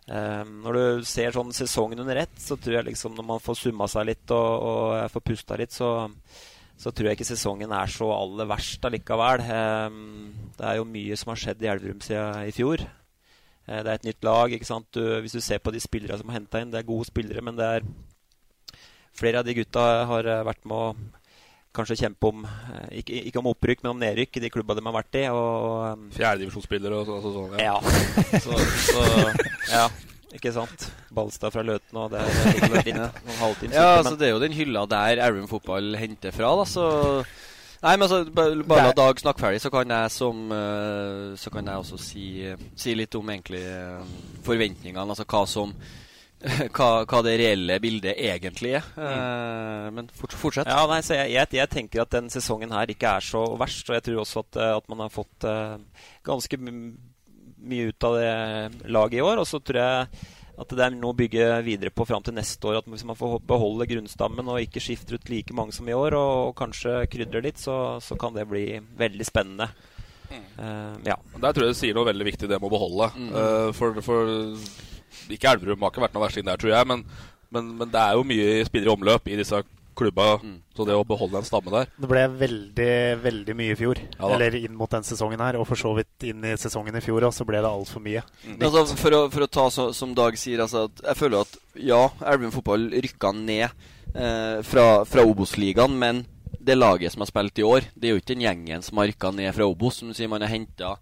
Eh, 0.10 0.44
når 0.66 0.78
du 0.78 1.10
ser 1.10 1.34
sånn 1.34 1.52
sesongen 1.54 2.02
under 2.02 2.22
ett, 2.24 2.38
så 2.42 2.58
tror 2.58 2.80
jeg 2.80 2.92
liksom 2.92 3.18
når 3.18 3.28
man 3.34 3.44
får 3.44 3.60
summa 3.60 3.90
seg 3.90 4.08
litt 4.10 4.34
og, 4.34 4.70
og 4.70 5.12
får 5.14 5.26
pusta 5.32 5.58
litt, 5.60 5.74
så, 5.76 5.92
så, 6.78 6.94
tror 6.94 7.10
jeg 7.10 7.20
ikke 7.20 7.30
sesongen 7.30 7.74
er 7.78 7.92
så 7.94 8.10
aller 8.14 8.50
verst 8.50 8.86
allikevel. 8.90 9.44
Eh, 9.46 10.00
det 10.58 10.70
er 10.70 10.80
jo 10.80 10.88
mye 10.94 11.18
som 11.20 11.34
har 11.34 11.42
skjedd 11.42 11.66
i 11.66 11.74
Elverum 11.74 12.06
siden 12.06 12.50
i 12.50 12.56
fjor. 12.56 12.86
Eh, 13.70 13.82
det 13.82 13.86
er 13.86 13.96
et 13.96 14.08
nytt 14.10 14.26
lag. 14.26 14.54
ikke? 14.54 14.82
Du, 14.94 15.04
hvis 15.22 15.38
du 15.38 15.42
ser 15.46 15.62
på 15.62 15.74
de 15.74 15.82
spillere 15.84 16.18
som 16.18 16.30
har 16.32 16.40
henta 16.40 16.62
inn, 16.62 16.74
det 16.74 16.82
er 16.82 16.90
gode 16.90 17.10
spillere, 17.10 17.46
men 17.46 17.58
det 17.60 17.74
er 17.78 17.90
flere 19.20 19.42
av 19.42 19.48
de 19.48 19.56
gutta 19.58 19.86
har 20.10 20.30
eh, 20.30 20.44
vært 20.48 20.68
med 20.70 20.78
å 20.78 20.94
kanskje 21.76 22.00
kjempe 22.02 22.30
om 22.32 22.46
eh, 22.46 23.00
ikke, 23.02 23.24
ikke, 23.30 23.42
om 23.42 23.50
opprykk, 23.52 23.84
men 23.84 23.94
om 23.94 24.02
nedrykk 24.02 24.40
i 24.40 24.44
de 24.46 24.52
klubba 24.54 24.78
de 24.78 24.86
har 24.86 24.96
vært 24.96 25.20
i. 25.20 25.26
Og, 25.34 26.06
Fjerdedivisjonsspillere 26.18 27.02
og 27.02 27.10
så, 27.10 27.34
sånn. 27.36 27.58
Ja. 27.62 27.76
ja. 27.78 28.40
så, 28.46 28.62
så, 28.88 29.04
ja. 29.72 29.90
Ikke 30.36 30.52
sant? 30.54 30.90
Ballstad 31.16 31.54
fra 31.54 31.64
Løten 31.66 31.98
og 31.98 32.12
det 32.14 32.22
er 32.22 32.74
litt, 32.76 32.90
noen 33.26 33.40
halvtime 33.40 33.74
Ja, 33.74 33.96
altså, 33.98 34.14
det 34.14 34.28
er 34.28 34.36
jo 34.36 34.42
den 34.44 34.54
hylla 34.54 34.84
der 34.86 35.24
Aurum 35.26 35.48
fotball 35.50 35.96
henter 35.98 36.36
fra, 36.36 36.52
da, 36.60 36.68
så 36.70 36.84
Nei, 37.80 37.96
men 37.96 38.06
altså, 38.06 38.20
Bare 38.36 38.90
la 38.90 38.94
Dag 38.94 39.22
snakke 39.24 39.42
ferdig, 39.42 39.64
så 39.64 39.72
kan 39.74 39.90
jeg 39.90 40.12
som 40.14 40.54
eh, 40.54 41.32
Så 41.40 41.50
kan 41.54 41.66
jeg 41.66 41.82
også 41.82 41.98
si, 42.04 42.28
si 42.78 42.94
litt 42.98 43.16
om 43.18 43.32
egentlig 43.32 43.64
forventningene. 44.46 45.08
Altså 45.08 45.26
hva 45.26 45.46
som 45.50 45.74
hva, 46.76 47.04
hva, 47.04 47.20
det 47.26 47.36
reelle 47.42 47.76
bildet 47.84 48.16
egentlig 48.16 48.78
er. 48.80 48.88
Mm. 48.96 49.04
Uh, 49.04 49.88
men 49.98 50.10
fort, 50.16 50.36
fortsett. 50.40 50.72
Ja, 50.72 50.86
nei, 50.88 51.02
jeg, 51.04 51.34
jeg, 51.36 51.52
jeg, 51.60 51.72
tenker 51.74 52.06
at 52.06 52.16
den 52.16 52.32
sesongen 52.32 52.72
her 52.76 52.92
ikke 52.92 53.12
er 53.20 53.26
så 53.26 53.44
verst. 53.60 53.90
Og 53.90 53.98
jeg 53.98 54.06
tror 54.08 54.24
også 54.24 54.44
at, 54.46 54.60
eh, 54.60 54.76
at 54.80 54.92
man 54.92 55.04
har 55.04 55.12
fått 55.14 55.48
uh, 55.48 55.76
ganske 56.26 56.60
mye 56.64 57.90
ut 57.92 58.08
av 58.08 58.16
det 58.16 58.88
laget 58.88 59.20
i 59.20 59.26
år. 59.26 59.44
Og 59.44 59.50
så 59.50 59.60
tror 59.60 59.82
jeg 59.84 60.26
at 60.60 60.74
det 60.76 60.84
er 60.84 60.96
noe 60.96 61.14
å 61.14 61.20
bygge 61.20 61.46
videre 61.64 61.92
på 61.96 62.08
fram 62.08 62.24
til 62.24 62.36
neste 62.36 62.72
år. 62.72 62.80
At 62.80 62.88
Hvis 62.92 63.08
man 63.08 63.20
får 63.20 63.40
beholde 63.48 63.88
grunnstammen 63.92 64.52
og 64.52 64.64
ikke 64.64 64.84
skifter 64.84 65.20
ut 65.20 65.32
like 65.32 65.56
mange 65.56 65.76
som 65.76 65.88
i 65.92 65.96
år, 65.96 66.16
og, 66.16 66.34
og 66.50 66.58
kanskje 66.60 67.02
krydrer 67.12 67.50
litt, 67.50 67.60
så, 67.60 68.00
så, 68.04 68.16
kan 68.20 68.36
det 68.36 68.48
bli 68.48 68.66
veldig 69.00 69.28
spennende. 69.28 69.68
Mm. 70.30 70.46
Uh, 70.56 70.96
ja. 71.10 71.20
Der 71.36 71.52
tror 71.52 71.68
jeg 71.68 71.76
det 71.76 71.82
sier 71.82 72.00
noe 72.00 72.08
veldig 72.08 72.32
viktig, 72.32 72.48
det 72.48 72.62
med 72.62 72.72
å 72.72 72.78
beholde. 72.78 73.12
Mm. 73.20 73.76
for, 73.76 74.00
for 74.06 74.38
ikke 75.30 75.56
Elverum 75.56 75.84
har 75.86 75.94
ikke 75.94 76.06
vært 76.06 76.16
noe 76.16 76.26
verst 76.26 76.40
inn 76.42 76.48
der, 76.50 76.62
tror 76.62 76.74
jeg. 76.76 76.90
Men, 76.90 77.04
men, 77.50 77.76
men, 77.82 77.92
det 77.92 78.02
er 78.02 78.18
jo 78.18 78.26
mye 78.28 78.64
spillere 78.68 78.92
i 78.92 78.96
omløp 78.96 79.30
i 79.30 79.38
disse 79.40 79.62
klubba. 80.00 80.30
Så 80.76 80.86
det 80.88 80.96
å 80.96 81.04
beholde 81.04 81.42
en 81.42 81.48
stamme 81.48 81.72
der 81.74 81.90
Det 82.00 82.08
ble 82.08 82.22
veldig, 82.40 82.94
veldig 83.24 83.56
mye 83.60 83.74
i 83.74 83.78
fjor. 83.80 84.00
Ja. 84.16 84.32
Eller 84.32 84.56
inn 84.62 84.78
mot 84.80 84.92
den 84.92 85.06
sesongen 85.08 85.44
her. 85.44 85.60
Og 85.60 85.68
for 85.68 85.80
så 85.80 85.92
vidt 85.98 86.30
inn 86.30 86.46
i 86.48 86.56
sesongen 86.60 86.96
i 86.96 87.04
fjor 87.04 87.28
òg, 87.28 87.36
så 87.36 87.48
ble 87.48 87.62
det 87.62 87.70
altfor 87.70 88.04
mye. 88.06 88.24
Altså, 88.56 88.86
for, 89.00 89.18
å, 89.18 89.22
for 89.34 89.46
å 89.46 89.52
ta 89.60 89.68
så, 89.74 89.90
som 89.96 90.16
Dag 90.18 90.40
sier, 90.40 90.64
altså, 90.64 90.88
at 90.90 91.06
jeg 91.12 91.20
føler 91.20 91.44
at 91.44 91.60
ja, 91.92 92.02
Elverum 92.24 92.56
fotball 92.56 92.90
rykka 92.96 93.34
ned 93.36 93.68
eh, 93.68 94.60
fra, 94.68 94.88
fra 95.10 95.26
Obos-ligaen, 95.28 95.96
men 96.00 96.24
det 96.60 96.76
laget 96.76 97.14
som 97.14 97.24
har 97.24 97.30
spilt 97.30 97.60
i 97.62 97.66
år, 97.66 97.88
det 97.96 98.10
er 98.10 98.16
jo 98.16 98.22
ikke 98.22 98.34
den 98.34 98.44
gjengen 98.44 98.84
som 98.86 99.00
har 99.00 99.10
rykka 99.10 99.32
ned 99.36 99.54
fra 99.56 99.68
Obos. 99.70 100.00
Som 100.00 100.12
du 100.12 100.18
sier, 100.18 100.32
Man 100.32 100.44
har 100.46 100.52
henta 100.52 100.96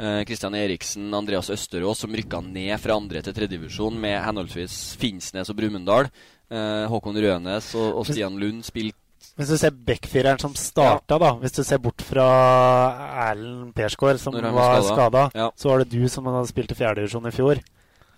eh, 0.00 0.22
Christian 0.28 0.56
Eriksen, 0.56 1.10
Andreas 1.14 1.50
Østerås, 1.52 2.00
som 2.02 2.14
rykka 2.16 2.40
ned 2.44 2.74
fra 2.80 2.96
andre 2.96 3.22
til 3.24 3.36
tredjedivisjon 3.36 3.98
med 4.00 4.16
henholdsvis 4.24 4.96
Finnsnes 5.00 5.52
og 5.52 5.58
Brumunddal. 5.60 6.10
Eh, 6.50 6.86
Håkon 6.90 7.20
Rønes 7.22 7.74
og, 7.78 8.00
og 8.00 8.08
Stian 8.08 8.38
Lund 8.40 8.64
spilte 8.66 8.98
Hvis 9.38 9.52
du 9.52 9.58
ser 9.60 9.70
backfireren 9.70 10.40
som 10.42 10.56
starta, 10.58 11.18
da 11.20 11.34
Hvis 11.38 11.54
du 11.54 11.62
ser 11.62 11.78
bort 11.78 12.02
fra 12.02 12.26
Erlend 13.28 13.74
Persgaard, 13.76 14.18
som 14.18 14.34
var 14.34 14.80
skada, 14.82 15.28
skadet, 15.28 15.60
så 15.60 15.70
var 15.70 15.84
det 15.84 15.92
du 15.92 16.08
som 16.10 16.26
hadde 16.26 16.48
spilt 16.50 16.74
i 16.74 16.80
fjerdedivisjon 16.80 17.30
i 17.30 17.36
fjor. 17.36 17.62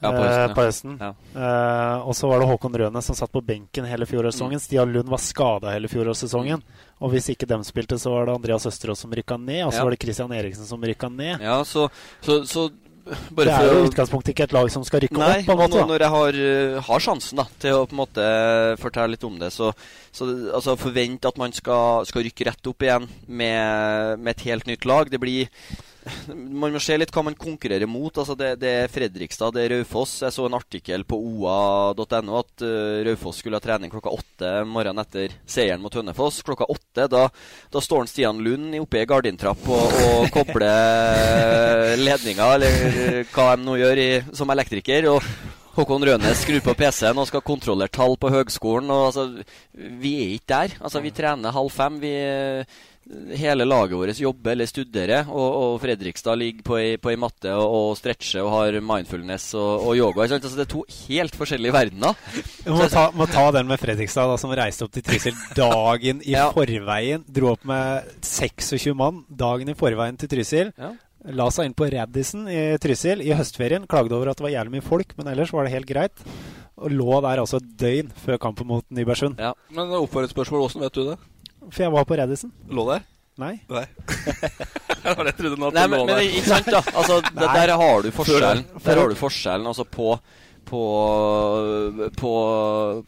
Ja, 0.02 0.10
på 0.12 0.60
eh, 0.62 0.66
høsten, 0.66 0.96
ja. 1.00 1.12
Eh, 1.32 2.06
og 2.08 2.16
så 2.18 2.28
var 2.30 2.42
det 2.42 2.48
Håkon 2.50 2.74
Rønes 2.82 3.06
som 3.06 3.16
satt 3.18 3.32
på 3.32 3.42
benken 3.46 3.86
hele 3.86 4.06
fjorårssesongen. 4.10 4.58
Mm. 4.58 4.64
Stian 4.66 4.92
Lund 4.92 5.08
var 5.12 5.22
skada 5.22 5.72
hele 5.74 5.90
fjorårssesongen. 5.92 6.62
Og 7.02 7.14
hvis 7.14 7.30
ikke 7.32 7.46
dem 7.50 7.62
spilte, 7.66 7.98
så 8.02 8.10
var 8.10 8.26
det 8.26 8.34
Andreas 8.36 8.66
Østerås 8.66 9.02
som 9.06 9.14
rykka 9.14 9.38
ned. 9.38 9.64
Og 9.66 9.72
så 9.72 9.78
Ja. 9.82 9.84
var 9.86 9.94
det 9.94 10.02
Christian 10.02 10.32
Eriksen 10.32 10.66
som 10.66 10.82
rykka 10.82 11.08
ned. 11.10 11.40
Ja, 11.40 11.62
så, 11.64 11.88
så, 12.20 12.42
så 12.46 12.68
det 13.02 13.48
er 13.50 13.64
jo 13.66 13.80
i 13.82 13.86
utgangspunktet 13.88 14.30
ikke 14.30 14.44
et 14.46 14.52
lag 14.54 14.68
som 14.70 14.84
skal 14.86 15.00
rykke 15.02 15.18
Nei, 15.18 15.40
opp. 15.40 15.46
på 15.48 15.54
en 15.56 15.58
måte 15.58 15.78
da. 15.80 15.86
når, 15.90 16.04
jeg 16.04 16.12
har, 16.14 16.36
uh, 16.38 16.82
har 16.86 17.02
sjansen 17.02 17.40
da, 17.40 17.46
til 17.58 17.74
å 17.74 17.86
på 17.90 17.96
en 17.96 18.02
måte 18.02 18.26
fortelle 18.78 19.16
litt 19.16 19.24
om 19.26 19.40
det, 19.40 19.48
så, 19.50 19.72
så 20.14 20.28
altså, 20.54 20.76
forvent 20.78 21.26
at 21.26 21.40
man 21.40 21.54
skal, 21.56 22.06
skal 22.06 22.22
rykke 22.28 22.46
rett 22.46 22.70
opp 22.70 22.86
igjen 22.86 23.08
med, 23.26 24.22
med 24.22 24.36
et 24.36 24.44
helt 24.46 24.70
nytt 24.70 24.86
lag. 24.86 25.10
Det 25.10 25.18
blir 25.18 25.50
Man 26.34 26.74
må 26.74 26.80
se 26.82 26.96
litt 26.98 27.12
hva 27.14 27.22
man 27.26 27.36
konkurrerer 27.38 27.88
mot. 27.90 28.16
Altså 28.18 28.34
det, 28.38 28.56
det 28.62 28.72
er 28.82 28.92
Fredrikstad, 28.92 29.54
det 29.54 29.64
er 29.64 29.74
Raufoss. 29.76 30.16
Jeg 30.24 30.34
så 30.34 30.46
en 30.48 30.58
artikkel 30.58 31.06
på 31.08 31.18
oa.no 31.18 32.38
at 32.40 32.64
uh, 32.66 33.02
Raufoss 33.06 33.42
skulle 33.42 33.60
ha 33.60 33.64
trening 33.64 33.92
klokka 33.92 34.12
åtte 34.12 34.52
morgenen 34.68 35.02
etter 35.04 35.36
seieren 35.46 35.82
mot 35.84 35.94
Hønefoss. 35.94 36.42
Klokka 36.46 36.68
åtte, 36.72 37.06
da, 37.12 37.26
da 37.72 37.84
står 37.84 38.10
Stian 38.10 38.42
Lund 38.42 38.74
oppe 38.80 39.02
i 39.02 39.08
gardintrapp 39.08 39.66
og, 39.70 39.96
og 40.08 40.28
kobler 40.34 41.96
ledninga, 42.00 42.52
eller 42.56 43.26
hva 43.32 43.52
de 43.56 43.66
nå 43.66 43.78
gjør, 43.80 44.02
i, 44.02 44.10
som 44.36 44.50
elektriker. 44.54 45.10
og 45.12 45.26
Håkon 45.72 46.04
Rønes 46.04 46.42
skrur 46.44 46.60
på 46.60 46.74
PC-en 46.76 47.16
og 47.16 47.30
skal 47.30 47.40
kontrollere 47.46 47.88
tall 47.88 48.18
på 48.20 48.28
høgskolen. 48.28 48.90
Og, 48.92 49.06
altså, 49.08 49.44
vi 49.72 50.10
er 50.20 50.34
ikke 50.34 50.50
der. 50.52 50.74
Altså, 50.84 51.00
vi 51.00 51.14
trener 51.16 51.54
halv 51.54 51.72
fem. 51.72 51.96
Vi, 52.02 52.12
hele 53.36 53.66
laget 53.66 53.98
vårt 53.98 54.20
jobber 54.20 54.54
eller 54.54 54.68
studerer. 54.70 55.28
Og, 55.28 55.56
og 55.58 55.80
Fredrikstad 55.82 56.38
ligger 56.38 56.66
på 56.66 56.78
ei, 56.78 56.96
på 57.02 57.12
ei 57.12 57.18
matte 57.20 57.52
og, 57.56 57.74
og 57.76 57.96
stretcher 57.98 58.44
og 58.44 58.52
har 58.54 58.78
mindfulness 58.84 59.52
og, 59.58 59.88
og 59.88 59.98
yoga. 59.98 60.24
ikke 60.24 60.34
sant? 60.36 60.48
Altså, 60.48 60.60
det 60.60 60.66
er 60.66 60.72
to 60.72 60.84
helt 61.08 61.38
forskjellige 61.38 61.76
verdener. 61.76 62.18
Vi 62.66 62.74
må 62.74 62.88
ta, 62.92 63.08
må 63.16 63.28
ta 63.30 63.46
den 63.56 63.70
med 63.70 63.82
Fredrikstad, 63.82 64.30
da, 64.30 64.38
som 64.40 64.54
reiste 64.56 64.86
opp 64.86 64.94
til 64.94 65.06
Trysil 65.06 65.38
dagen 65.58 66.22
i 66.24 66.36
forveien. 66.58 67.26
Dro 67.26 67.54
opp 67.56 67.66
med 67.68 68.12
26 68.26 68.94
mann 68.98 69.24
dagen 69.28 69.72
i 69.72 69.78
forveien 69.78 70.20
til 70.20 70.30
Trysil. 70.32 70.72
Ja. 70.78 70.94
La 71.32 71.46
seg 71.54 71.68
inn 71.68 71.76
på 71.78 71.86
Radisson 71.92 72.48
i 72.50 72.62
Trysil 72.82 73.22
i 73.22 73.34
høstferien. 73.38 73.86
Klagde 73.90 74.16
over 74.16 74.32
at 74.32 74.40
det 74.40 74.46
var 74.46 74.56
jævlig 74.56 74.78
mye 74.78 74.86
folk, 74.86 75.14
men 75.18 75.30
ellers 75.30 75.52
var 75.54 75.66
det 75.66 75.74
helt 75.76 75.90
greit. 75.90 76.24
Og 76.82 76.90
lå 76.90 77.20
der 77.22 77.42
altså 77.42 77.60
et 77.60 77.68
døgn 77.78 78.08
før 78.24 78.40
kampen 78.42 78.66
mot 78.66 78.86
Nybergsund. 78.90 79.38
Men 79.70 79.94
oppfølgingsspørsmål, 80.00 80.64
åssen 80.66 80.82
vet 80.82 80.96
du 80.98 81.04
det? 81.12 81.20
For 81.70 81.86
jeg 81.86 81.94
var 81.94 82.06
på 82.08 82.18
Raddison. 82.18 82.52
Lå 82.70 82.86
der? 82.90 83.08
Nei. 83.40 83.54
Nei. 83.72 83.86
det 85.02 85.14
var 85.16 85.24
det 85.24 85.32
jeg 85.32 85.38
trodde 85.40 85.58
nå. 85.58 85.72
Nei, 85.72 85.88
men, 85.88 86.06
men 86.10 86.22
ikke 86.26 86.46
sant, 86.50 86.68
da. 86.68 86.82
Altså, 86.92 87.20
det, 87.40 87.50
der 87.56 87.74
har 87.80 88.04
du 88.04 88.10
forskjellen. 88.14 88.64
Der 88.84 89.02
har 89.02 89.12
du 89.12 89.18
forskjellen 89.18 89.70
altså 89.72 89.88
på 89.88 90.16
på, 90.64 90.80
på, 92.16 92.32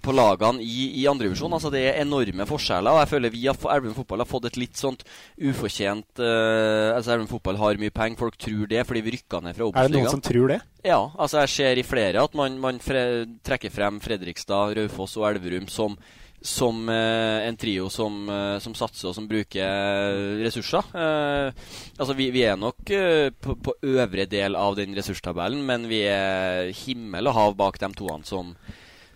på 0.02 0.14
lagene 0.14 0.62
i, 0.62 0.88
i 1.00 1.04
andredivisjon. 1.08 1.52
Altså, 1.54 1.70
det 1.72 1.84
er 1.86 2.00
enorme 2.02 2.46
forskjeller. 2.48 2.92
Og 2.92 3.02
jeg 3.02 3.10
føler 3.12 3.34
vi 3.34 3.44
har, 3.46 3.58
Elverum 3.76 3.96
fotball 3.96 4.24
har 4.24 4.30
fått 4.30 4.48
et 4.50 4.58
litt 4.60 4.80
sånt 4.80 5.04
ufortjent 5.38 6.22
uh, 6.22 6.94
altså 6.96 7.14
Elverum 7.14 7.30
fotball 7.30 7.60
har 7.62 7.80
mye 7.80 7.94
penger, 7.94 8.20
folk 8.20 8.38
tror 8.40 8.66
det 8.70 8.84
fordi 8.88 9.04
vi 9.06 9.16
rykka 9.16 9.40
ned 9.44 9.56
fra 9.56 9.70
Er 9.70 9.88
det 9.88 9.96
noen 9.96 10.12
som 10.12 10.24
tror 10.24 10.52
det? 10.52 10.60
Ja, 10.84 11.00
altså 11.14 11.44
jeg 11.44 11.54
ser 11.54 11.80
i 11.80 11.86
flere 11.86 12.26
at 12.26 12.36
man, 12.36 12.58
man 12.60 12.82
fre 12.82 13.24
trekker 13.46 13.72
frem 13.72 14.02
Fredrikstad, 14.04 14.74
Raufoss 14.76 15.16
og 15.20 15.30
Elverum 15.30 15.70
som, 15.72 15.96
som 16.44 16.88
eh, 16.92 17.46
en 17.48 17.56
trio 17.56 17.88
som, 17.88 18.28
eh, 18.28 18.58
som 18.60 18.74
satser 18.76 19.08
og 19.08 19.14
som 19.16 19.28
bruker 19.28 19.64
eh, 19.64 20.42
ressurser. 20.44 20.90
Eh, 20.92 21.70
altså 21.96 22.16
vi, 22.18 22.28
vi 22.34 22.42
er 22.44 22.58
nok 22.60 22.92
eh, 22.92 23.30
på, 23.32 23.56
på 23.64 23.72
øvre 23.94 24.26
del 24.28 24.58
av 24.60 24.76
den 24.76 24.92
ressurstabellen, 24.96 25.62
men 25.64 25.88
vi 25.88 26.02
er 26.04 26.68
himmel 26.84 27.32
og 27.32 27.38
hav 27.38 27.56
bak 27.56 27.80
de 27.80 27.90
toene 27.96 28.28
som, 28.28 28.52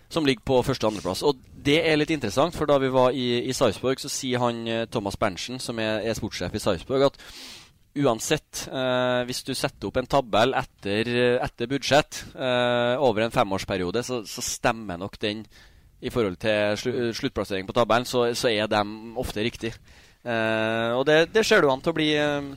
som 0.09 0.25
ligger 0.25 0.47
på 0.49 0.57
første- 0.65 0.89
og 0.89 0.95
andreplass. 0.95 1.21
Og 1.21 1.37
det 1.69 1.77
er 1.85 2.01
litt 2.01 2.15
interessant, 2.17 2.57
for 2.57 2.65
da 2.65 2.79
vi 2.81 2.89
var 2.97 3.13
i, 3.13 3.43
i 3.45 3.53
Sarpsborg, 3.53 4.01
så 4.01 4.09
sier 4.09 4.41
han 4.41 4.65
eh, 4.65 4.87
Thomas 4.89 5.19
Berntsen, 5.21 5.61
som 5.61 5.77
er, 5.85 6.01
er 6.01 6.17
sportssjef 6.17 6.57
i 6.57 6.65
Sarpsborg, 6.65 7.11
at 7.11 7.23
Uansett, 7.99 8.67
eh, 8.69 9.21
hvis 9.29 9.41
du 9.45 9.55
setter 9.57 9.89
opp 9.89 9.97
en 10.01 10.09
tabell 10.09 10.53
etter, 10.57 11.09
etter 11.41 11.69
budsjett 11.69 12.23
eh, 12.37 12.95
over 13.01 13.25
en 13.25 13.33
femårsperiode, 13.33 14.01
så, 14.05 14.23
så 14.29 14.45
stemmer 14.45 14.97
nok 15.01 15.17
den 15.21 15.45
i 16.01 16.09
forhold 16.13 16.37
til 16.39 16.77
slu, 16.79 16.91
sluttplassering 17.13 17.67
på 17.67 17.75
tabellen, 17.75 18.05
så, 18.07 18.29
så 18.37 18.47
er 18.51 18.67
de 18.71 18.83
ofte 19.19 19.43
riktig. 19.43 19.73
Eh, 20.23 20.91
og 20.95 21.05
det, 21.07 21.29
det 21.33 21.45
ser 21.47 21.61
du 21.63 21.69
an 21.71 21.81
til 21.83 21.93
å 21.93 21.97
bli 21.97 22.09
eh, 22.19 22.49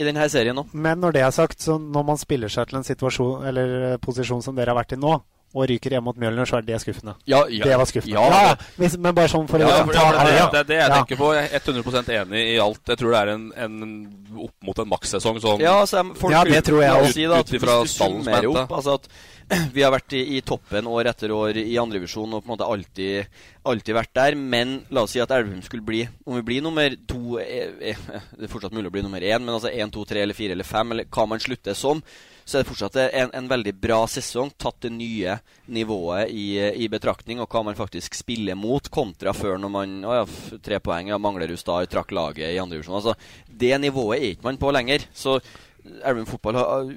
i 0.00 0.06
denne 0.06 0.28
serien 0.32 0.56
nå. 0.56 0.66
Men 0.72 1.00
når 1.02 1.16
det 1.18 1.22
er 1.26 1.34
sagt, 1.36 1.60
så 1.64 1.78
når 1.80 2.06
man 2.14 2.20
spiller 2.20 2.48
seg 2.52 2.70
til 2.70 2.80
en 2.80 2.86
situasjon 2.86 3.44
eller 3.50 3.74
eh, 3.92 3.98
posisjon 4.00 4.42
som 4.44 4.56
dere 4.56 4.72
har 4.74 4.80
vært 4.82 4.96
i 4.96 5.00
nå, 5.00 5.18
og 5.50 5.64
ryker 5.66 5.90
hjemme 5.96 6.06
mot 6.06 6.18
Mjølner, 6.22 6.46
så 6.46 6.60
er 6.60 6.62
det 6.62 6.76
skuffende. 6.78 7.16
Ja, 7.26 7.40
ja. 7.50 7.64
Det 7.66 7.74
var 7.80 7.88
skuffende. 7.90 8.14
Ja, 8.14 8.26
Ja, 8.30 8.52
det- 8.54 8.66
Hvis, 8.78 8.92
men 9.02 9.14
bare 9.16 9.26
sånn 9.32 9.48
for 9.50 9.58
å 9.58 9.64
Ja, 9.66 9.80
liksom 9.80 9.88
for 9.88 9.96
ta 9.98 10.04
det, 10.12 10.20
det, 10.30 10.44
det 10.52 10.60
er 10.60 10.68
det 10.68 10.76
jeg 10.78 10.84
Ja. 10.92 10.94
tenker 11.00 11.18
på. 11.18 11.30
Jeg 11.34 11.48
er 11.50 11.64
100% 11.64 12.12
enig 12.20 12.42
i 12.52 12.58
alt. 12.62 12.80
Jeg 12.86 12.98
tror 13.00 13.10
det 13.16 13.18
er 13.24 13.32
en, 13.32 13.48
en 13.56 14.44
opp 14.46 14.54
mot 14.68 14.78
en 14.78 14.88
makssesong 14.92 15.40
sånn 15.42 15.58
Ja, 15.64 15.72
altså, 15.82 16.04
folk 16.14 16.32
Ja, 16.36 16.44
det 16.46 16.62
tror 16.68 16.84
jeg 16.84 16.92
òg. 17.02 17.10
si 17.10 17.26
Ut 17.26 17.50
ifra 17.58 17.80
Hvis 17.82 17.90
du 17.90 17.94
stallen 17.96 18.22
som 18.22 18.30
summerer 18.30 18.62
opp 18.62 18.70
altså 18.78 18.94
at 19.00 19.08
Vi 19.74 19.82
har 19.82 19.90
vært 19.90 20.14
i, 20.14 20.20
i 20.36 20.40
toppen 20.46 20.86
år 20.86 21.08
etter 21.10 21.32
år 21.34 21.58
i 21.58 21.74
andrevisjon 21.80 22.36
og 22.36 22.42
på 22.42 22.46
en 22.46 22.52
måte 22.52 22.66
alltid, 22.70 23.38
alltid 23.66 23.96
vært 23.96 24.12
der. 24.14 24.36
Men 24.38 24.76
la 24.94 25.02
oss 25.04 25.14
si 25.16 25.22
at 25.22 25.32
Elverum 25.34 25.62
skulle 25.66 25.86
bli 25.86 26.04
Om 26.24 26.38
vi 26.38 26.44
blir 26.46 26.64
nummer 26.64 26.94
to 27.10 27.38
eh, 27.42 27.72
eh, 27.90 28.04
Det 28.36 28.46
er 28.46 28.52
fortsatt 28.52 28.76
mulig 28.76 28.92
å 28.92 28.94
bli 28.94 29.04
nummer 29.06 29.24
én, 29.24 29.42
men 29.42 29.56
altså 29.56 29.72
én, 29.72 29.90
to, 29.90 30.04
tre 30.06 30.22
eller 30.22 30.38
fire 30.38 30.54
eller 30.54 30.68
fem, 30.68 30.94
eller 30.94 31.10
hva 31.10 31.26
man 31.32 31.42
slutter 31.42 31.74
som, 31.74 32.02
så 32.44 32.58
er 32.58 32.62
det 32.62 32.70
fortsatt 32.70 32.98
en, 33.02 33.34
en 33.36 33.50
veldig 33.50 33.74
bra 33.82 33.98
sesong, 34.10 34.52
tatt 34.58 34.80
det 34.86 34.92
nye 34.94 35.36
nivået 35.70 36.30
i, 36.34 36.46
i 36.84 36.88
betraktning, 36.90 37.42
og 37.42 37.50
hva 37.50 37.62
man 37.66 37.78
faktisk 37.78 38.16
spiller 38.18 38.58
mot, 38.58 38.86
kontra 38.90 39.34
før 39.36 39.58
når 39.60 39.74
man 39.74 40.00
Å 40.06 40.18
ja, 40.20 40.24
tre 40.62 40.80
poeng, 40.82 41.10
ja, 41.10 41.18
Manglerud 41.18 41.58
Star 41.60 41.86
trakk 41.90 42.14
laget 42.16 42.54
i 42.54 42.58
andrevisjon. 42.62 42.98
Altså, 43.00 43.14
det 43.46 43.74
nivået 43.82 44.18
er 44.18 44.32
ikke 44.32 44.50
man 44.50 44.62
på 44.62 44.74
lenger. 44.74 45.06
Så 45.14 45.40
Elverum 45.84 46.28
fotball 46.28 46.58
har, 46.60 46.92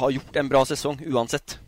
har 0.00 0.14
gjort 0.16 0.40
en 0.40 0.52
bra 0.52 0.64
sesong 0.68 1.02
uansett. 1.10 1.60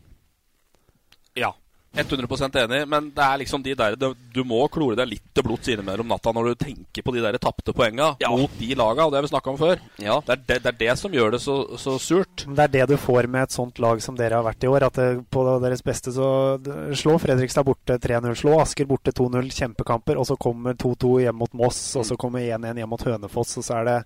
Ja. 1.39 1.55
100% 1.95 2.57
enig, 2.57 2.89
men 2.89 3.11
det 3.13 3.25
er 3.25 3.41
liksom 3.43 3.63
de 3.63 3.75
der 3.77 3.97
Du, 4.01 4.15
du 4.33 4.41
må 4.49 4.63
klore 4.73 4.97
deg 4.97 5.11
litt 5.11 5.25
til 5.37 5.45
blods 5.45 5.69
innimellom 5.69 6.09
natta 6.09 6.33
når 6.33 6.49
du 6.49 6.63
tenker 6.65 7.05
på 7.05 7.13
de 7.13 7.21
der 7.21 7.37
tapte 7.41 7.75
poenga 7.77 8.15
mot 8.33 8.55
de 8.57 8.71
laga, 8.79 9.05
og 9.05 9.13
det 9.13 9.19
har 9.19 9.27
vi 9.27 9.33
snakka 9.33 9.53
om 9.53 9.59
før. 9.61 9.83
Det, 9.99 10.09
er 10.09 10.41
det, 10.41 10.59
det 10.65 10.71
er 10.71 10.79
det 10.81 10.95
som 11.01 11.13
gjør 11.13 11.35
det 11.35 11.43
så, 11.45 11.57
så 11.81 11.99
surt. 12.01 12.47
Det 12.47 12.65
er 12.65 12.73
det 12.73 12.87
du 12.95 12.97
får 13.01 13.29
med 13.29 13.45
et 13.45 13.57
sånt 13.57 13.81
lag 13.83 14.01
som 14.05 14.17
dere 14.17 14.41
har 14.41 14.47
vært 14.47 14.65
i 14.65 14.71
år. 14.73 14.87
At 14.89 15.01
det, 15.01 15.09
på 15.33 15.45
deres 15.65 15.85
beste 15.85 16.15
så 16.17 16.29
slår 16.63 16.97
slå 17.03 17.19
Fredrikstad 17.21 17.67
borte 17.69 17.99
3-0, 18.01 18.33
slå 18.41 18.57
Asker 18.63 18.89
borte 18.89 19.13
2-0, 19.13 19.53
kjempekamper. 19.53 20.21
Og 20.21 20.29
så 20.31 20.39
kommer 20.41 20.79
2-2 20.81 21.13
hjem 21.27 21.41
mot 21.45 21.61
Moss, 21.61 21.83
og 22.01 22.09
så 22.09 22.17
kommer 22.21 22.45
1-1 22.45 22.81
hjem 22.81 22.93
mot 22.93 23.05
Hønefoss. 23.09 23.59
Og 23.61 23.69
så 23.69 23.77
er 23.81 23.91
det 23.91 23.99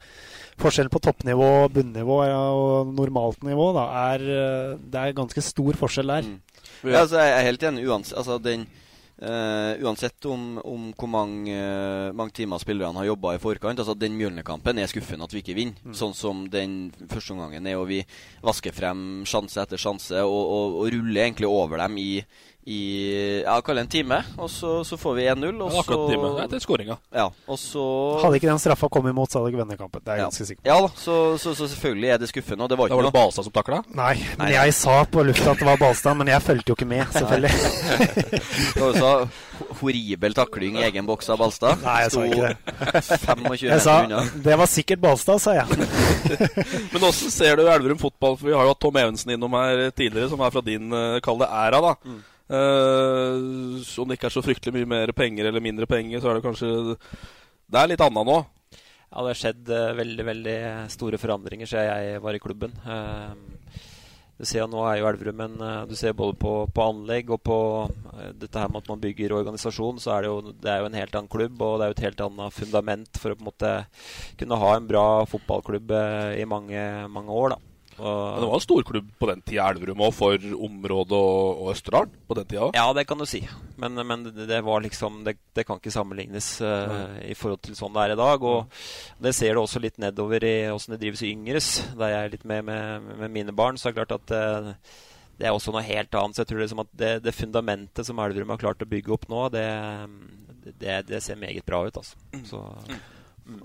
forskjellen 0.62 0.90
på 0.92 1.02
toppnivå, 1.06 1.52
bunnivå 1.74 2.18
ja, 2.26 2.42
og 2.50 2.94
normalt 2.96 3.46
nivå. 3.46 3.70
Da, 3.76 3.86
er, 4.08 4.26
eh, 4.26 4.76
det 4.82 5.02
er 5.02 5.18
ganske 5.22 5.44
stor 5.54 5.82
forskjell 5.84 6.16
der. 6.16 6.34
Ja, 6.84 7.04
altså, 7.04 7.20
jeg 7.22 7.36
er 7.36 7.46
helt 7.46 7.64
enig. 7.68 7.86
Uansett, 7.88 8.18
altså, 8.20 8.38
den, 8.42 8.66
uh, 9.22 9.72
uansett 9.86 10.28
om, 10.30 10.58
om 10.64 10.88
hvor 10.98 11.10
mange, 11.12 11.54
uh, 11.54 12.14
mange 12.16 12.34
timer 12.36 12.60
spillerne 12.62 13.00
har 13.00 13.08
jobba 13.10 13.36
i 13.36 13.42
forkant. 13.42 13.80
altså 13.80 13.96
Den 13.98 14.18
Mjølner-kampen 14.18 14.78
er 14.82 14.90
skuffende 14.90 15.28
at 15.28 15.36
vi 15.36 15.44
ikke 15.44 15.56
vinner. 15.58 15.94
Sånn 15.96 16.14
som 16.16 16.44
den 16.52 16.90
første 17.12 17.36
omgangen 17.36 17.66
er. 17.66 17.78
og 17.80 17.88
Vi 17.92 18.02
vasker 18.44 18.76
frem 18.76 19.24
sjanse 19.28 19.62
etter 19.62 19.80
sjanse 19.80 20.24
og, 20.24 20.42
og, 20.42 20.80
og 20.82 20.92
ruller 20.96 21.24
egentlig 21.24 21.50
over 21.50 21.80
dem 21.86 21.98
i, 22.02 22.10
i 22.66 23.42
ja, 23.44 23.60
kall 23.62 23.78
det 23.78 23.84
en 23.84 23.90
time. 23.90 24.16
Og 24.42 24.50
så, 24.50 24.80
så 24.84 24.96
får 24.98 25.14
vi 25.14 25.26
1-0. 25.30 25.60
Og 25.62 25.74
Ja, 25.76 25.82
så 25.86 26.56
er 26.56 26.62
skåringa. 26.64 26.96
Ja, 27.14 27.28
og 27.46 27.58
så 27.62 27.82
Hadde 28.24 28.40
ikke 28.40 28.50
den 28.50 28.58
straffa 28.58 28.88
kommet 28.90 29.14
imot, 29.14 29.30
så 29.30 29.38
hadde 29.38 29.52
ikke 29.52 29.62
vunnet 29.62 29.78
kampen. 29.78 30.02
Det 30.02 30.10
er 30.12 30.18
jeg 30.18 30.26
ganske 30.26 30.46
sikker 30.48 30.62
på. 30.64 30.68
Ja 30.72 30.80
da, 30.82 30.88
så, 30.98 31.16
så, 31.38 31.54
så 31.54 31.68
selvfølgelig 31.70 32.10
er 32.10 32.18
det 32.22 32.30
skuffende. 32.32 32.66
Og 32.66 32.72
det 32.72 32.78
var 32.80 32.90
ikke 32.90 32.96
Da 32.96 33.02
var 33.02 33.08
det 33.10 33.14
Balstad 33.14 33.46
som 33.46 33.54
takla? 33.54 33.78
Nei, 33.94 34.14
men 34.40 34.50
jeg 34.56 34.74
sa 34.74 34.96
på 35.06 35.22
lufta 35.28 35.54
at 35.54 35.62
det 35.62 35.68
var 35.70 35.80
Balstad, 35.84 36.18
men 36.18 36.32
jeg 36.32 36.42
fulgte 36.42 36.74
jo 36.74 36.78
ikke 36.78 36.90
med, 36.90 37.06
selvfølgelig. 37.14 37.54
Det 38.76 38.82
var 39.00 39.28
horribel 39.80 40.34
takling 40.36 40.76
i 40.80 40.84
egen 40.88 41.06
boks 41.06 41.30
av 41.32 41.38
Balstad. 41.40 41.80
Nei, 41.84 41.96
jeg 42.04 42.12
sa 42.12 42.24
ikke 42.26 42.48
det. 42.50 43.02
25 43.24 43.66
Jeg 43.70 43.82
sa 43.84 43.96
unna. 44.04 44.22
det 44.46 44.58
var 44.58 44.70
sikkert 44.70 45.02
Balstad, 45.04 45.42
sa 45.42 45.54
jeg. 45.56 45.86
Men 46.92 47.06
åssen 47.08 47.32
ser 47.32 47.56
du 47.60 47.66
Elverum 47.66 48.00
fotball? 48.00 48.36
For 48.40 48.50
vi 48.50 48.56
har 48.56 48.66
jo 48.66 48.74
hatt 48.74 48.82
Tom 48.82 48.98
Evensen 49.00 49.36
innom 49.36 49.54
her 49.56 49.86
tidligere, 49.96 50.30
som 50.32 50.42
er 50.42 50.54
fra 50.54 50.64
din 50.66 50.90
uh, 50.92 51.20
kall 51.24 51.40
det 51.42 51.48
æra, 51.48 51.82
da. 51.84 51.94
Mm. 52.04 52.24
Eh, 52.46 53.46
så 53.82 54.02
om 54.02 54.10
det 54.10 54.18
ikke 54.18 54.30
er 54.30 54.36
så 54.36 54.44
fryktelig 54.44 54.74
mye 54.76 54.90
mer 54.92 55.12
penger 55.16 55.48
eller 55.50 55.64
mindre 55.64 55.88
penger, 55.90 56.20
så 56.20 56.30
er 56.30 56.38
det 56.38 56.46
kanskje 56.46 56.70
Det 57.66 57.80
er 57.80 57.90
litt 57.90 58.04
annet 58.04 58.28
nå. 58.28 58.38
Ja, 59.06 59.22
det 59.22 59.30
har 59.30 59.38
skjedd 59.38 59.68
uh, 59.70 59.94
veldig 59.96 60.24
veldig 60.26 60.56
store 60.92 61.18
forandringer 61.18 61.68
siden 61.70 61.86
jeg 61.86 62.22
var 62.24 62.36
i 62.36 62.40
klubben. 62.42 62.74
Uh, 62.84 63.32
du 64.36 64.44
ser 64.44 64.66
Nå 64.68 64.82
er 64.84 64.98
jo 65.00 65.08
Elverum 65.08 65.42
en 65.46 65.54
eh, 65.64 65.84
Du 65.88 65.94
ser 65.96 66.16
både 66.16 66.36
på, 66.40 66.52
på 66.68 66.88
anlegg 66.90 67.30
og 67.32 67.40
på 67.46 67.58
eh, 67.86 68.32
dette 68.36 68.60
her 68.60 68.72
med 68.72 68.82
at 68.82 68.90
man 68.92 69.02
bygger 69.02 69.34
organisasjon, 69.38 70.00
så 70.02 70.12
er 70.16 70.24
det 70.24 70.32
jo, 70.32 70.52
det 70.52 70.72
er 70.72 70.82
jo 70.82 70.90
en 70.90 70.98
helt 71.00 71.16
annen 71.16 71.32
klubb, 71.32 71.62
og 71.64 71.78
det 71.78 71.86
er 71.86 71.92
jo 71.92 71.96
et 71.96 72.04
helt 72.08 72.24
annet 72.26 72.56
fundament 72.56 73.22
for 73.22 73.32
å 73.32 73.38
på 73.38 73.44
en 73.44 73.48
måte 73.48 73.72
kunne 74.40 74.60
ha 74.60 74.74
en 74.76 74.90
bra 74.90 75.06
fotballklubb 75.30 75.96
eh, 75.96 76.34
i 76.42 76.48
mange, 76.48 76.84
mange 77.12 77.40
år. 77.44 77.56
da. 77.56 77.65
Men 77.98 78.42
det 78.42 78.48
var 78.50 78.58
en 78.58 78.64
storklubb 78.64 79.08
på 79.18 79.28
den 79.30 79.42
tida, 79.46 79.70
Elverum 79.72 80.02
òg, 80.04 80.12
for 80.14 80.46
området 80.66 81.16
og, 81.16 81.62
og 81.62 81.70
Østerdalen 81.72 82.12
på 82.28 82.36
den 82.38 82.48
tida. 82.50 82.68
Ja, 82.76 82.84
det 82.96 83.06
kan 83.08 83.20
du 83.20 83.26
si. 83.28 83.40
Men, 83.80 83.96
men 84.08 84.24
det, 84.36 84.60
var 84.64 84.84
liksom 84.84 85.22
Det, 85.24 85.36
det 85.56 85.66
kan 85.68 85.80
ikke 85.80 85.94
sammenlignes 85.94 86.50
uh, 86.64 87.16
i 87.24 87.34
forhold 87.36 87.64
til 87.64 87.76
sånn 87.78 87.94
det 87.96 88.04
er 88.04 88.14
i 88.14 88.20
dag. 88.20 88.44
Og 88.44 88.78
det 89.24 89.34
ser 89.36 89.56
du 89.56 89.62
også 89.62 89.82
litt 89.82 90.00
nedover 90.02 90.44
i 90.44 90.54
åssen 90.72 90.96
det 90.96 91.02
drives 91.06 91.24
i 91.24 91.32
Yngres. 91.32 91.72
Der 91.96 92.12
jeg 92.12 92.22
er 92.22 92.36
litt 92.36 92.46
med 92.48 92.64
med, 92.68 93.10
med 93.22 93.32
mine 93.32 93.56
barn, 93.56 93.80
så 93.80 93.88
er 93.88 93.94
det 93.96 94.02
klart 94.02 94.16
at 94.20 94.36
uh, 94.36 95.02
det 95.36 95.48
er 95.48 95.56
også 95.56 95.72
noe 95.74 95.84
helt 95.84 96.14
annet. 96.16 96.36
Så 96.36 96.44
jeg 96.44 96.52
tror 96.52 96.64
liksom 96.64 96.84
at 96.84 96.92
det, 96.96 97.12
det 97.24 97.36
fundamentet 97.36 98.08
som 98.08 98.20
Elverum 98.20 98.54
har 98.54 98.62
klart 98.62 98.84
å 98.84 98.88
bygge 98.88 99.12
opp 99.16 99.28
nå, 99.32 99.48
det, 99.52 99.66
det, 100.80 101.02
det 101.08 101.24
ser 101.24 101.40
meget 101.40 101.64
bra 101.68 101.84
ut, 101.86 102.00
altså. 102.00 102.16
Så, 102.48 102.62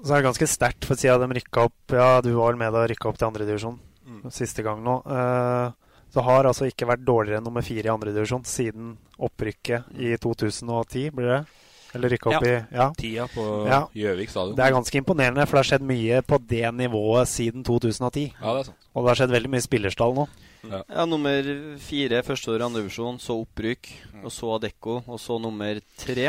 Så 0.02 0.12
er 0.12 0.20
det 0.20 0.28
ganske 0.28 0.52
sterkt, 0.52 0.88
for 0.88 1.00
siden 1.00 1.32
de 1.32 1.40
rykka 1.40 1.70
opp 1.72 1.96
Ja, 1.96 2.20
du 2.22 2.34
var 2.36 2.52
vel 2.52 2.60
med 2.62 2.76
da 2.76 2.84
de 2.84 2.92
rykka 2.92 3.10
opp 3.10 3.18
til 3.18 3.32
andredivisjon 3.32 3.80
Mm. 4.12 4.32
siste 4.32 4.64
gang 4.66 4.84
nå. 4.84 4.98
Eh, 5.08 5.72
så 6.12 6.24
har 6.28 6.44
altså 6.50 6.68
ikke 6.68 6.88
vært 6.90 7.06
dårligere 7.08 7.40
enn 7.40 7.46
nummer 7.48 7.64
fire 7.64 7.88
i 7.88 7.94
andredivisjon 7.94 8.44
siden 8.44 8.98
opprykket 9.18 9.86
i 9.96 10.18
2010, 10.20 11.10
blir 11.16 11.30
det? 11.38 11.42
Eller 11.96 12.10
rykka 12.14 12.30
opp 12.32 12.44
Ja. 12.46 12.52
i 12.52 12.76
Ja. 12.76 12.90
Tida 12.96 13.28
på 13.28 13.46
Ja. 13.68 13.82
Gjøvik 13.96 14.30
stadion. 14.30 14.56
Det 14.56 14.64
er 14.66 14.72
ganske 14.72 14.96
imponerende, 15.00 15.46
for 15.48 15.58
det 15.58 15.64
har 15.66 15.78
skjedd 15.78 15.88
mye 15.88 16.22
på 16.24 16.38
det 16.48 16.64
nivået 16.74 17.28
siden 17.28 17.64
2010. 17.64 18.34
Ja, 18.42 18.54
det 18.54 18.60
er 18.62 18.64
sant. 18.72 18.78
Og 18.96 19.04
det 19.06 19.10
har 19.12 19.16
skjedd 19.28 19.36
veldig 19.36 19.50
mye 19.52 19.62
spillerstall 19.68 20.14
nå. 20.16 20.28
Ja, 20.70 21.06
nummer 21.06 21.42
fire 21.80 22.22
første 22.24 22.52
år 22.54 22.60
i 22.62 22.64
andre 22.68 22.82
divisjon, 22.84 23.18
så 23.20 23.34
opprykk, 23.44 23.88
og 24.24 24.30
så 24.32 24.56
Adecco, 24.56 25.02
og 25.08 25.18
så 25.20 25.40
nummer 25.42 25.80
tre. 25.98 26.28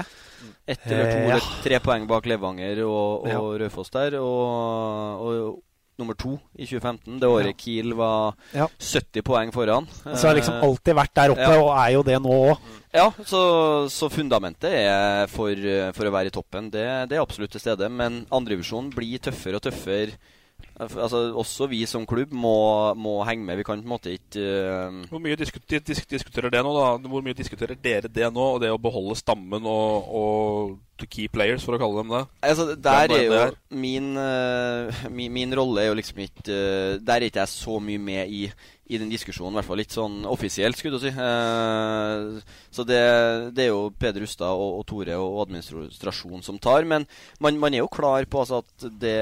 Ett 0.67 0.81
eller 0.87 1.05
to 1.13 1.19
Eh, 1.19 1.29
ja. 1.29 1.39
tre 1.63 1.79
poeng 1.81 2.07
bak 2.09 2.25
Levanger 2.27 2.83
og, 2.87 3.27
og 3.27 3.29
Ja. 3.29 3.39
Raufoss 3.67 3.91
der. 3.91 4.17
Og, 4.19 5.21
og 5.21 5.63
nummer 6.03 6.19
to 6.19 6.35
i 6.59 6.67
2015, 6.67 7.17
det 7.23 7.31
året 7.31 7.53
Ja. 7.55 7.59
Kiel 7.63 7.95
var 7.97 8.35
Ja. 8.53 8.67
70 8.83 9.23
poeng 9.25 9.53
foran. 9.55 9.87
Så 10.05 10.27
har 10.29 10.35
liksom 10.37 10.59
Eh, 10.59 10.67
alltid 10.69 10.99
vært 10.99 11.15
der 11.15 11.33
oppe, 11.37 11.49
ja. 11.49 11.63
og 11.63 11.71
er 11.79 11.93
jo 11.95 12.03
det 12.11 12.19
nå 12.21 12.37
òg. 12.53 12.69
Ja, 12.93 13.07
så, 13.25 13.41
så 13.89 14.11
fundamentet 14.13 14.69
er 14.69 15.27
for, 15.33 15.55
for 15.97 16.05
å 16.11 16.13
være 16.13 16.29
i 16.29 16.35
toppen. 16.35 16.69
Det, 16.75 16.85
det 17.09 17.17
er 17.17 17.23
absolutt 17.25 17.55
til 17.55 17.63
stede. 17.65 17.89
Men 17.89 18.27
andredivisjon 18.31 18.91
blir 18.93 19.23
tøffere 19.25 19.57
og 19.57 19.65
tøffere. 19.65 20.13
Altså, 20.81 21.19
også 21.37 21.69
vi 21.71 21.83
som 21.87 22.07
klubb 22.09 22.33
må, 22.33 22.55
må 22.97 23.19
henge 23.29 23.45
med. 23.45 23.61
Vi 23.61 23.67
kan 23.67 23.81
på 23.83 23.85
en 23.85 23.93
måte 23.93 24.15
ikke 24.15 24.41
uh... 24.41 25.03
Hvor 25.11 25.23
mye 25.23 25.37
diskuterer, 25.39 25.85
disk, 25.85 26.09
diskuterer 26.11 26.53
det 26.53 26.63
nå, 26.65 26.73
da? 26.77 27.11
Hvor 27.13 27.25
mye 27.25 27.37
diskuterer 27.37 27.77
dere 27.77 28.09
det 28.09 28.31
nå? 28.33 28.47
Og 28.55 28.63
det 28.63 28.73
å 28.73 28.81
beholde 28.81 29.19
stammen 29.21 29.69
og, 29.69 30.09
og 30.09 30.75
to 31.01 31.09
key 31.11 31.29
players, 31.33 31.65
for 31.67 31.77
å 31.77 31.81
kalle 31.83 32.03
dem 32.03 32.15
det? 32.15 32.23
Altså, 32.49 32.73
der 32.75 33.17
er 33.17 33.25
jo 33.27 33.41
min, 33.83 34.13
uh, 34.17 35.05
min, 35.13 35.33
min 35.35 35.57
rolle 35.59 35.85
er 35.85 35.91
jo 35.91 35.99
liksom 35.99 36.23
ikke 36.25 36.45
uh, 36.49 37.01
Der 37.03 37.19
er 37.19 37.29
ikke 37.29 37.43
jeg 37.43 37.53
så 37.53 37.79
mye 37.83 38.01
med 38.03 38.33
i, 38.33 38.47
i 38.93 39.01
den 39.01 39.11
diskusjonen, 39.13 39.55
i 39.55 39.61
hvert 39.61 39.69
fall 39.69 39.81
litt 39.81 39.95
sånn 39.95 40.23
offisielt, 40.29 40.77
skulle 40.79 40.99
du 40.99 41.05
si. 41.05 41.13
Eh, 41.13 42.57
så 42.75 42.85
det, 42.87 43.01
det 43.57 43.67
er 43.67 43.71
jo 43.71 43.93
Peder 43.97 44.25
Rustad 44.25 44.53
og, 44.53 44.81
og 44.81 44.85
Tore 44.89 45.17
og 45.21 45.39
administrasjon 45.47 46.45
som 46.45 46.59
tar. 46.63 46.85
Men 46.89 47.07
man, 47.43 47.61
man 47.63 47.73
er 47.73 47.83
jo 47.85 47.93
klar 47.93 48.27
på 48.29 48.43
altså, 48.43 48.61
at 48.61 48.87
det 49.01 49.17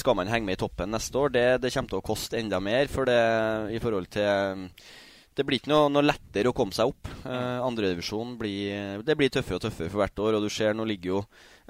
skal 0.00 0.18
man 0.18 0.30
henge 0.32 0.48
med 0.48 0.58
i 0.58 0.59
toppen 0.60 0.92
neste 0.94 1.18
år. 1.18 1.32
Det, 1.34 1.46
det 1.64 1.72
kommer 1.74 1.94
til 1.94 2.02
å 2.02 2.08
koste 2.12 2.40
enda 2.40 2.60
mer 2.62 2.90
for 2.92 3.08
det 3.08 3.20
i 3.74 3.80
forhold 3.82 4.10
til 4.12 4.68
det 5.40 5.46
blir 5.46 5.60
ikke 5.60 5.70
noe, 5.70 5.88
noe 5.92 6.04
lettere 6.04 6.50
å 6.50 6.56
komme 6.56 6.74
seg 6.74 6.90
opp. 6.90 7.08
Eh, 7.22 7.60
Andredivisjon 7.62 8.34
blir, 8.36 9.00
det 9.06 9.14
blir 9.16 9.30
tøffere 9.32 9.60
og 9.60 9.62
tøffere 9.64 9.88
for 9.88 10.02
hvert 10.02 10.22
år. 10.26 10.36
Og 10.36 10.44
du 10.44 10.50
ser, 10.52 10.74
nå 10.76 10.84
ligger 10.88 11.14
jo 11.14 11.20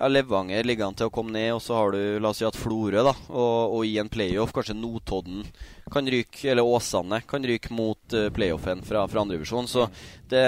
ja, 0.00 0.08
Levanger 0.08 0.64
ligger 0.64 0.88
an 0.88 0.96
til 0.96 1.10
å 1.10 1.12
komme 1.12 1.34
ned, 1.36 1.52
og 1.54 1.60
så 1.62 1.76
har 1.76 1.92
du 1.92 2.00
la 2.22 2.32
oss 2.32 2.40
si 2.40 2.46
at 2.48 2.56
Florø, 2.56 3.02
da, 3.04 3.12
og, 3.28 3.74
og 3.76 3.84
i 3.84 3.98
en 4.00 4.08
playoff 4.10 4.54
kanskje 4.56 4.78
Notodden 4.78 5.44
kan 5.92 6.08
ryke, 6.08 6.46
eller 6.50 6.64
Åsane 6.64 7.20
kan 7.28 7.44
ryke 7.44 7.74
mot 7.74 8.16
uh, 8.16 8.30
playoffen 8.32 8.80
fra, 8.86 9.04
fra 9.10 9.24
andredivisjon. 9.26 9.68
Så 9.68 9.86
det 10.30 10.42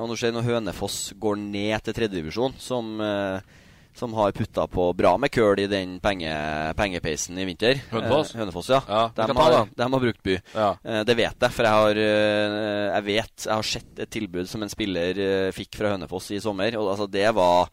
Og 0.00 0.08
nå 0.08 0.16
ser 0.16 0.32
når 0.32 0.46
Hønefoss 0.48 0.98
går 1.20 1.38
ned 1.42 1.84
til 1.84 1.96
tredjedivisjon, 1.98 2.56
som 2.62 3.00
eh, 3.02 3.56
som 3.98 4.14
har 4.14 4.32
putta 4.32 4.66
på 4.66 4.92
bra 4.92 5.16
med 5.18 5.32
køl 5.32 5.60
i 5.62 5.66
den 5.70 5.96
penge, 6.04 6.30
pengepeisen 6.76 7.38
i 7.38 7.46
vinter. 7.48 7.80
Hønefoss? 7.90 8.34
Eh, 8.34 8.40
Hønefoss, 8.42 8.70
ja. 8.72 8.80
Ja, 8.88 9.02
de, 9.16 9.36
har, 9.38 9.58
de 9.72 9.90
har 9.96 10.06
brukt 10.06 10.22
by. 10.22 10.38
Ja. 10.54 10.70
Eh, 10.84 11.02
det 11.08 11.18
vet 11.18 11.46
jeg, 11.46 11.54
for 11.56 11.68
jeg 11.68 11.80
har, 11.80 12.00
eh, 12.06 12.86
jeg 12.90 13.06
vet, 13.10 13.36
jeg 13.46 13.52
har 13.54 13.68
sett 13.74 14.02
et 14.04 14.12
tilbud 14.12 14.50
som 14.50 14.64
en 14.64 14.72
spiller 14.72 15.20
fikk 15.56 15.78
fra 15.80 15.94
Hønefoss 15.94 16.32
i 16.36 16.42
sommer. 16.42 16.76
Og 16.80 16.92
altså, 16.94 17.08
det 17.10 17.28
var 17.36 17.70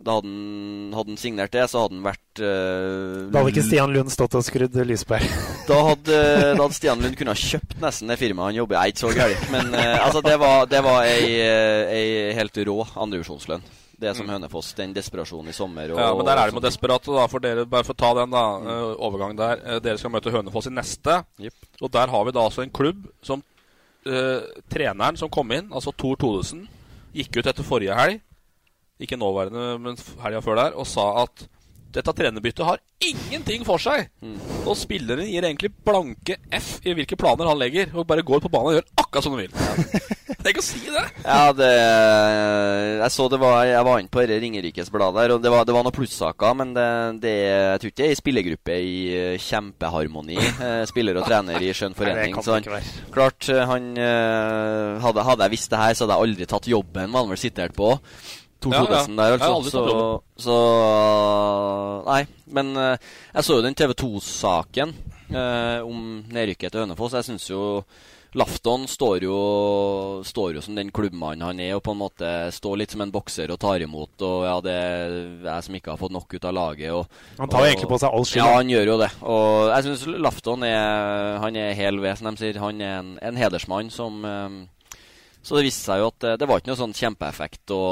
Da 0.00 0.14
hadde 0.16 0.30
han, 0.30 0.92
hadde 0.96 1.12
han 1.12 1.18
signert 1.20 1.52
det, 1.52 1.66
så 1.68 1.82
hadde 1.82 1.98
han 1.98 2.06
vært 2.06 2.40
uh, 2.40 3.26
Da 3.28 3.42
hadde 3.42 3.50
ikke 3.52 3.64
Stian 3.66 3.92
Lund 3.92 4.08
stått 4.08 4.32
og 4.38 4.46
skrudd 4.46 4.78
lys 4.88 5.04
på 5.04 5.18
her. 5.20 5.26
da 5.68 5.80
hadde, 5.90 6.20
da 6.56 6.62
hadde 6.62 6.78
Stian 6.78 7.04
Lund 7.04 7.18
kunnet 7.20 7.36
ha 7.36 7.50
kjøpt 7.50 7.76
nesten 7.82 8.08
det 8.08 8.16
firmaet 8.16 8.48
han 8.48 8.62
jobber 8.62 8.78
i. 8.78 8.80
Jeg 8.80 8.80
er 8.80 8.94
ikke 8.94 9.04
så 9.04 9.12
gærent. 9.18 9.52
Men 9.52 9.76
uh, 9.76 10.06
altså, 10.06 10.24
det 10.24 10.38
var, 10.40 10.64
det 10.72 10.80
var 10.88 11.04
ei, 11.04 11.36
ei 12.00 12.08
helt 12.38 12.62
rå 12.70 12.78
andredivisjonslønn. 12.94 13.68
Det 14.00 14.14
som 14.16 14.28
Hønefoss, 14.32 14.72
den 14.78 14.94
desperasjonen 14.96 15.52
i 15.52 15.56
sommer. 15.56 15.90
Og, 15.92 15.98
Mm. 15.98 16.02
Ja, 16.06 16.14
men 16.16 16.26
der 16.26 16.40
er 16.40 16.48
og 16.48 16.56
med 16.56 16.64
desperate, 16.64 17.12
da. 17.12 17.26
For 17.28 17.38
dere, 17.44 17.66
bare 17.68 17.84
for 17.84 17.92
å 17.92 18.00
ta 18.00 18.14
den, 18.16 18.30
da. 18.32 18.44
mm. 18.58 18.96
overgangen 18.96 19.36
der. 19.36 19.60
Eh, 19.64 19.80
dere 19.84 20.00
skal 20.00 20.12
møte 20.14 20.32
Hønefoss 20.32 20.70
i 20.70 20.74
neste. 20.74 21.18
Og 21.82 21.90
der 21.92 22.08
har 22.08 22.24
vi 22.24 22.32
da 22.32 22.44
altså 22.48 22.62
en 22.64 22.72
klubb 22.72 23.04
som 23.22 23.42
uh, 24.06 24.40
Treneren 24.72 25.16
som 25.20 25.28
kom 25.28 25.52
inn, 25.52 25.68
altså 25.72 25.92
Tor 25.92 26.16
Todesen, 26.16 26.64
gikk 27.12 27.36
ut 27.40 27.46
etter 27.50 27.66
forrige 27.66 27.96
helg, 27.98 28.20
ikke 29.00 29.16
nåværende, 29.20 29.78
men 29.80 29.96
helga 30.22 30.40
før 30.44 30.56
der, 30.60 30.76
og 30.76 30.86
sa 30.88 31.06
at 31.24 31.44
dette 31.94 32.14
trenerbyttet 32.16 32.66
har 32.66 32.80
ingenting 33.02 33.64
for 33.66 33.82
seg. 33.82 34.08
Og 34.64 34.76
spilleren 34.78 35.28
gir 35.28 35.44
egentlig 35.46 35.72
blanke 35.86 36.38
F 36.54 36.78
i 36.86 36.94
hvilke 36.96 37.18
planer 37.18 37.50
han 37.50 37.58
legger, 37.60 37.92
og 37.94 38.06
bare 38.08 38.24
går 38.26 38.42
på 38.44 38.52
banen 38.52 38.72
og 38.72 38.78
gjør 38.78 38.90
akkurat 39.02 39.26
som 39.26 39.36
han 39.36 39.44
vil. 39.44 40.18
Tenk 40.40 40.60
å 40.60 40.64
si 40.64 40.80
det! 40.86 41.02
Ja, 41.24 41.50
det 41.52 41.68
Jeg 41.68 43.12
så 43.12 43.26
det 43.28 43.40
var 43.42 43.58
Jeg 43.68 43.84
var 43.84 44.00
inne 44.00 44.12
på 44.12 44.22
Ringerikes 44.24 44.88
blad 44.92 45.16
der, 45.18 45.34
og 45.34 45.42
det 45.44 45.52
var, 45.52 45.66
det 45.68 45.74
var 45.76 45.84
noen 45.84 45.94
plussaker, 45.94 46.54
men 46.56 46.72
det, 46.76 46.86
det 47.24 47.34
Jeg 47.44 47.82
tror 47.82 47.92
ikke 47.92 48.00
det 48.00 48.06
er 48.06 48.14
ei 48.14 48.20
spillergruppe 48.20 48.78
i 48.80 48.94
eh, 49.16 49.34
kjempeharmoni, 49.42 50.38
eh, 50.40 50.82
spiller 50.88 51.20
og 51.20 51.28
trener 51.28 51.60
i 51.60 51.72
skjønn 51.76 51.96
forening. 51.98 52.38
Så 52.40 52.56
han, 52.56 52.68
klart, 53.12 53.50
eh, 53.52 53.64
han 53.68 53.90
hadde, 55.04 55.26
hadde 55.26 55.48
jeg 55.48 55.56
visst 55.56 55.72
det 55.72 55.82
her, 55.82 55.96
så 55.96 56.06
hadde 56.06 56.16
jeg 56.16 56.28
aldri 56.28 56.48
tatt 56.54 56.70
jobben, 56.70 57.12
var 57.12 57.26
han 57.26 57.34
vel 57.34 57.40
sitert 57.40 57.76
på. 57.76 57.92
Tor 58.60 58.74
Ja, 58.74 58.80
ja. 58.80 58.86
Thodesen 58.86 59.16
der, 59.16 59.38
har 59.40 59.54
altså. 59.56 59.84
Så, 60.36 60.44
så 60.44 62.04
Nei. 62.06 62.22
Men 62.50 62.72
eh, 62.76 63.10
jeg 63.34 63.46
så 63.46 63.58
jo 63.58 63.64
den 63.64 63.76
TV 63.78 63.94
2-saken 63.94 64.94
eh, 65.32 65.80
om 65.86 66.24
nedrykket 66.28 66.72
til 66.74 66.82
Hønefoss. 66.84 67.14
Jeg 67.20 67.28
syns 67.30 67.46
jo 67.50 67.62
Lafton 68.38 68.84
står 68.86 69.24
jo, 69.26 69.36
står 70.22 70.52
jo 70.54 70.60
som 70.62 70.76
den 70.78 70.92
klubbmannen 70.94 71.42
han 71.42 71.58
er, 71.64 71.72
og 71.74 71.80
på 71.82 71.90
en 71.96 71.98
måte 71.98 72.28
står 72.54 72.76
litt 72.78 72.92
som 72.94 73.02
en 73.02 73.10
bokser 73.10 73.50
og 73.50 73.58
tar 73.58 73.82
imot. 73.82 74.22
Og 74.22 74.44
ja, 74.46 74.52
det 74.62 74.74
er 74.76 75.14
jeg 75.48 75.64
som 75.66 75.78
ikke 75.80 75.90
har 75.90 75.98
fått 75.98 76.14
nok 76.14 76.36
ut 76.36 76.46
av 76.46 76.54
laget. 76.54 76.92
Og, 76.94 77.08
Han 77.40 77.48
tar 77.50 77.58
jo 77.58 77.64
og- 77.64 77.70
egentlig 77.72 77.88
på 77.90 77.98
seg 78.04 78.14
all 78.14 78.28
skyld, 78.28 78.42
Ja, 78.44 78.52
han 78.60 78.70
gjør 78.70 78.86
jo 78.92 78.98
det. 79.02 79.10
Og 79.22 79.70
jeg 79.74 79.88
syns 79.88 80.06
Lafton 80.28 80.62
er 80.68 81.38
Han 81.42 81.56
er 81.56 81.74
hel 81.74 81.98
ved, 81.98 82.18
som 82.18 82.30
de 82.30 82.36
sier. 82.44 82.60
Han 82.62 82.80
er 82.80 82.98
en, 83.00 83.18
en 83.22 83.36
hedersmann 83.36 83.90
som 83.90 84.22
um, 84.24 84.68
Så 85.42 85.56
det 85.56 85.64
viste 85.66 85.90
seg 85.90 85.98
jo 85.98 86.06
at 86.12 86.18
det, 86.22 86.38
det 86.38 86.46
var 86.48 86.60
ikke 86.60 86.70
noe 86.70 86.82
sånn 86.84 86.94
kjempeeffekt 86.94 87.74
å, 87.74 87.82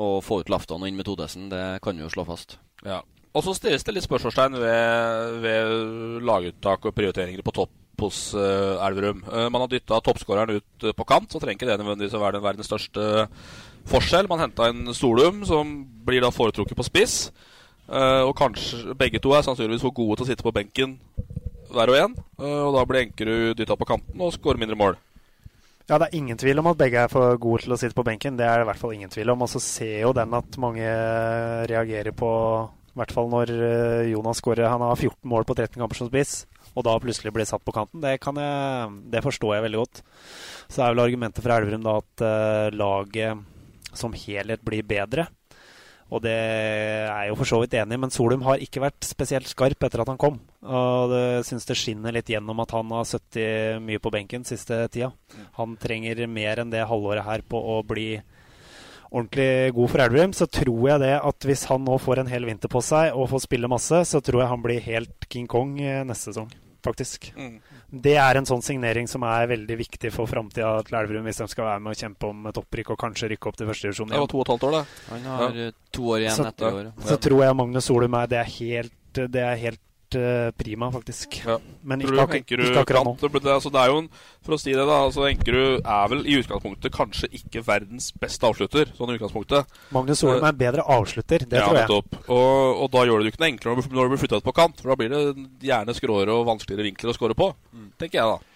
å 0.00 0.20
få 0.24 0.40
ut 0.42 0.52
Laftan 0.52 0.82
og 0.82 0.88
inn 0.88 0.98
med 0.98 1.06
Todesen. 1.08 1.50
Det 1.52 1.80
kan 1.84 1.96
vi 1.96 2.04
jo 2.04 2.12
slå 2.12 2.24
fast. 2.28 2.58
Ja. 2.86 3.02
Og 3.32 3.44
så 3.44 3.54
stilles 3.56 3.84
det 3.84 3.94
litt 3.96 4.04
spørsmålstegn 4.04 4.58
ved, 4.60 5.38
ved 5.40 6.24
laguttak 6.28 6.84
og 6.88 6.96
prioriteringer 6.96 7.44
på 7.44 7.54
topp 7.62 8.02
hos 8.02 8.32
uh, 8.34 8.82
Elverum. 8.84 9.22
Uh, 9.28 9.46
man 9.52 9.64
har 9.64 9.70
dytta 9.70 10.00
toppskåreren 10.04 10.58
ut 10.58 10.86
uh, 10.86 10.92
på 10.96 11.06
kant, 11.08 11.30
så 11.30 11.40
trenger 11.40 11.60
ikke 11.60 11.70
det 11.70 11.78
nødvendigvis 11.80 12.16
å 12.18 12.22
være 12.22 12.38
den 12.38 12.44
verdens 12.44 12.68
største 12.68 13.28
forskjell. 13.88 14.28
Man 14.30 14.42
henta 14.42 14.68
en 14.68 14.92
Solum, 14.96 15.42
som 15.48 15.72
blir 16.06 16.24
da 16.24 16.32
foretrukket 16.34 16.78
på 16.78 16.88
spiss. 16.88 17.16
og 17.92 18.30
kanskje 18.38 18.94
begge 18.96 19.18
to 19.20 19.32
er 19.34 19.42
sannsynligvis 19.42 19.82
for 19.82 19.92
gode 19.92 20.16
til 20.16 20.24
å 20.24 20.28
sitte 20.30 20.44
på 20.46 20.52
benken 20.54 20.94
hver 21.72 21.90
og 21.90 21.96
en. 21.98 22.14
og 22.38 22.76
da 22.76 22.84
blir 22.86 23.02
Enkerud 23.02 23.56
dytta 23.58 23.76
på 23.76 23.88
kanten 23.88 24.20
og 24.22 24.32
skårer 24.32 24.60
mindre 24.60 24.78
mål. 24.78 24.96
Ja, 25.88 25.98
Det 25.98 26.08
er 26.08 26.18
ingen 26.18 26.38
tvil 26.38 26.58
om 26.62 26.70
at 26.70 26.78
begge 26.78 27.00
er 27.02 27.10
for 27.12 27.36
gode 27.42 27.64
til 27.64 27.74
å 27.74 27.80
sitte 27.80 27.96
på 27.96 28.06
benken. 28.06 28.36
Det 28.38 28.46
er 28.46 28.60
det 28.60 28.66
i 28.66 28.70
hvert 28.70 28.80
fall 28.80 28.94
ingen 28.94 29.10
tvil 29.10 29.34
om. 29.34 29.42
Og 29.42 29.50
så 29.50 29.60
ser 29.62 29.98
jo 30.04 30.12
den 30.16 30.34
at 30.34 30.58
mange 30.58 30.86
reagerer 31.70 32.14
på 32.14 32.30
I 32.92 33.00
hvert 33.00 33.12
fall 33.12 33.30
når 33.32 33.50
Jonas 34.12 34.38
skårer. 34.42 34.68
Han 34.68 34.84
har 34.84 34.96
14 34.96 35.16
mål 35.28 35.46
på 35.48 35.56
13 35.56 35.80
kamper 35.80 35.96
som 35.96 36.10
spiss 36.12 36.42
og 36.72 36.86
da 36.86 36.94
plutselig 37.00 37.32
blir 37.34 37.48
satt 37.48 37.64
på 37.64 37.74
kanten, 37.74 38.00
det, 38.02 38.16
jeg, 38.16 38.92
det, 39.12 39.24
forstår 39.24 39.56
jeg 39.56 39.66
veldig 39.66 39.80
godt. 39.82 40.02
Så 40.72 40.82
er 40.82 40.94
vel 40.94 41.04
argumentet 41.04 41.44
fra 41.44 41.58
Elverum 41.58 41.84
da 41.84 41.98
at 42.00 42.24
uh, 42.24 42.68
laget 42.72 43.96
som 43.98 44.14
helhet 44.16 44.62
blir 44.64 44.86
bedre. 44.88 45.26
Og 46.12 46.20
det 46.20 46.32
er 46.36 47.06
jeg 47.08 47.30
jo 47.30 47.36
for 47.40 47.48
så 47.48 47.58
vidt 47.62 47.74
enig 47.80 47.96
i, 47.96 48.00
men 48.02 48.12
Solum 48.12 48.44
har 48.44 48.60
ikke 48.60 48.82
vært 48.84 49.06
spesielt 49.08 49.48
skarp 49.48 49.86
etter 49.86 50.02
at 50.02 50.10
han 50.12 50.20
kom. 50.20 50.36
Og 50.60 51.12
det 51.12 51.24
syns 51.48 51.64
det 51.68 51.78
skinner 51.80 52.12
litt 52.12 52.28
gjennom 52.28 52.60
at 52.60 52.74
han 52.76 52.92
har 52.92 53.08
sittet 53.08 53.80
mye 53.80 54.02
på 54.02 54.12
benken 54.12 54.44
siste 54.44 54.84
tida. 54.92 55.08
Han 55.56 55.78
trenger 55.80 56.20
mer 56.28 56.60
enn 56.60 56.74
det 56.74 56.84
halvåret 56.90 57.24
her 57.24 57.44
på 57.48 57.56
å 57.56 57.80
bli 57.88 58.10
ordentlig 59.12 59.72
god 59.76 59.92
for 59.92 60.04
Elverum, 60.04 60.34
så 60.36 60.48
tror 60.48 60.88
jeg 60.88 61.02
det 61.04 61.14
at 61.20 61.48
hvis 61.48 61.66
han 61.68 61.84
nå 61.84 61.98
får 62.00 62.22
en 62.22 62.32
hel 62.32 62.48
vinter 62.48 62.72
på 62.72 62.80
seg 62.84 63.12
og 63.16 63.28
får 63.32 63.44
spille 63.46 63.70
masse, 63.70 64.04
så 64.08 64.20
tror 64.24 64.42
jeg 64.42 64.52
han 64.52 64.64
blir 64.64 64.84
helt 64.84 65.28
King 65.32 65.48
Kong 65.50 65.76
eh, 65.80 66.00
neste 66.08 66.32
sesong, 66.32 66.48
faktisk. 66.84 67.28
Mm. 67.36 67.58
Det 67.92 68.14
er 68.16 68.38
en 68.40 68.46
sånn 68.48 68.62
signering 68.64 69.08
som 69.10 69.24
er 69.28 69.50
veldig 69.50 69.76
viktig 69.76 70.10
for 70.14 70.30
framtida 70.30 70.70
til 70.86 70.96
Elverum 70.96 71.26
hvis 71.28 71.42
de 71.42 71.48
skal 71.52 71.66
være 71.68 71.82
med 71.84 71.92
og 71.92 72.00
kjempe 72.00 72.30
om 72.30 72.46
et 72.48 72.60
opprykk 72.62 72.94
og 72.94 73.00
kanskje 73.02 73.28
rykke 73.34 73.50
opp 73.50 73.58
til 73.60 73.68
førstedivisjon. 73.68 74.12
Det 74.14 74.22
var 74.22 74.30
to 74.32 74.40
og 74.40 74.46
et 74.46 74.52
halvt 74.54 74.68
år, 74.68 74.76
da. 74.78 74.82
Han 75.10 75.26
har 75.28 75.58
ja. 75.60 75.70
to 75.92 76.06
år 76.14 76.22
igjen 76.22 76.38
så, 76.38 76.46
etter 76.48 76.78
året. 76.78 77.02
Så 77.10 77.18
tror 77.28 77.44
jeg 77.44 77.58
Magnus 77.60 77.88
Solum 77.90 78.16
er 78.16 78.30
det 78.32 78.38
er 78.40 78.52
helt, 78.56 78.94
det 79.36 79.44
er 79.44 79.60
helt 79.60 79.82
uh, 80.18 80.50
prima, 80.58 80.88
faktisk. 80.94 81.38
Ja. 81.46 81.56
Men 81.86 82.04
ikke, 82.04 82.18
ak 82.22 82.36
ikke 82.40 82.82
akkurat 82.82 83.06
nå. 83.06 83.14
Det, 83.20 83.42
altså, 83.50 83.72
det, 83.72 83.80
er 83.82 83.92
jo 83.92 84.02
en, 84.02 84.08
for 84.44 84.56
å 84.56 84.60
si 84.60 84.74
det, 84.74 84.84
da 84.88 84.98
altså, 85.06 85.26
Enkerud 85.28 85.80
er 85.80 86.12
vel 86.12 86.22
i 86.26 86.36
utgangspunktet 86.40 86.94
kanskje 86.94 87.30
ikke 87.40 87.64
verdens 87.66 88.10
beste 88.20 88.48
avslutter. 88.48 88.92
sånn 88.98 89.14
i 89.14 89.18
utgangspunktet. 89.18 89.74
Magnus 89.94 90.22
Solheim 90.22 90.48
er 90.48 90.60
bedre 90.64 90.86
avslutter, 90.96 91.46
det 91.48 91.60
ja, 91.60 91.66
tror 91.68 91.80
jeg. 91.82 92.22
Og, 92.28 92.82
og, 92.84 92.86
da 92.92 93.04
gjør 93.08 93.22
det 93.22 93.30
jo 93.30 93.34
ikke 93.34 93.44
noe 93.44 93.52
enklere 93.54 93.88
når 93.88 93.90
du 93.90 94.14
blir 94.14 94.24
flytta 94.24 94.42
ut 94.42 94.48
på 94.48 94.56
kant. 94.60 94.80
For 94.82 94.92
da 94.92 95.00
blir 95.00 95.12
det 95.12 95.24
gjerne 95.66 95.96
skråere 95.98 96.38
og 96.38 96.48
vanskeligere 96.50 96.90
vinkler 96.90 97.12
å 97.12 97.18
skåre 97.18 97.38
på, 97.38 97.52
mm. 97.72 97.92
tenker 98.00 98.22
jeg 98.22 98.32
da. 98.34 98.51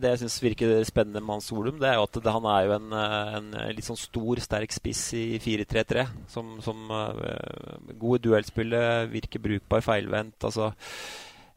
Det 0.00 0.10
jeg 0.10 0.22
syns 0.24 0.38
virker 0.42 0.72
spennende 0.86 1.22
med 1.22 1.36
Hans 1.36 1.50
Solum, 1.50 1.76
det 1.80 1.90
er 1.90 1.98
jo 1.98 2.06
at 2.06 2.16
det, 2.18 2.32
han 2.34 2.46
er 2.50 2.64
jo 2.66 2.72
en, 2.76 2.94
en, 2.94 3.50
litt 3.76 3.86
sånn 3.86 4.00
stor, 4.00 4.40
sterk 4.42 4.74
spiss 4.74 5.02
i 5.18 5.24
4-3-3. 5.42 6.06
Som, 6.30 6.56
som 6.64 6.88
uh, 6.90 7.76
i 7.92 8.22
duellspillet, 8.24 9.10
virker 9.12 9.42
brukbar 9.44 9.84
feilvendt. 9.84 10.48
Altså, 10.48 10.72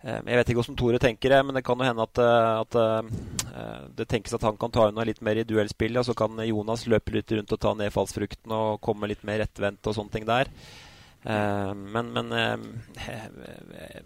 jeg 0.04 0.38
vet 0.38 0.52
ikke 0.52 0.62
hvordan 0.62 0.78
Tore 0.80 1.00
tenker 1.02 1.34
det, 1.34 1.39
men 1.47 1.58
det 1.58 1.63
kan 1.65 1.80
jo 1.82 1.88
hende 1.88 2.06
at, 2.06 2.19
at 2.62 3.95
det 3.97 4.06
tenkes 4.12 4.36
at 4.38 4.45
han 4.45 4.60
kan 4.62 4.71
ta 4.71 4.86
unna 4.91 5.04
litt 5.08 5.23
mer 5.26 5.41
i 5.41 5.47
duellspillet. 5.47 6.04
Og 6.04 6.12
så 6.12 6.17
kan 6.17 6.38
Jonas 6.45 6.86
løpe 6.91 7.15
litt 7.15 7.34
rundt 7.34 7.56
og 7.56 7.63
ta 7.63 7.73
nedfallsfrukten 7.80 8.54
og 8.54 8.84
komme 8.86 9.10
litt 9.10 9.26
mer 9.28 9.41
rettvendt 9.41 9.89
og 9.89 9.97
sånne 9.97 10.13
ting 10.13 10.30
der. 10.30 10.54
Uh, 11.27 11.73
men, 11.75 12.11
men 12.15 12.31
uh, 12.31 12.57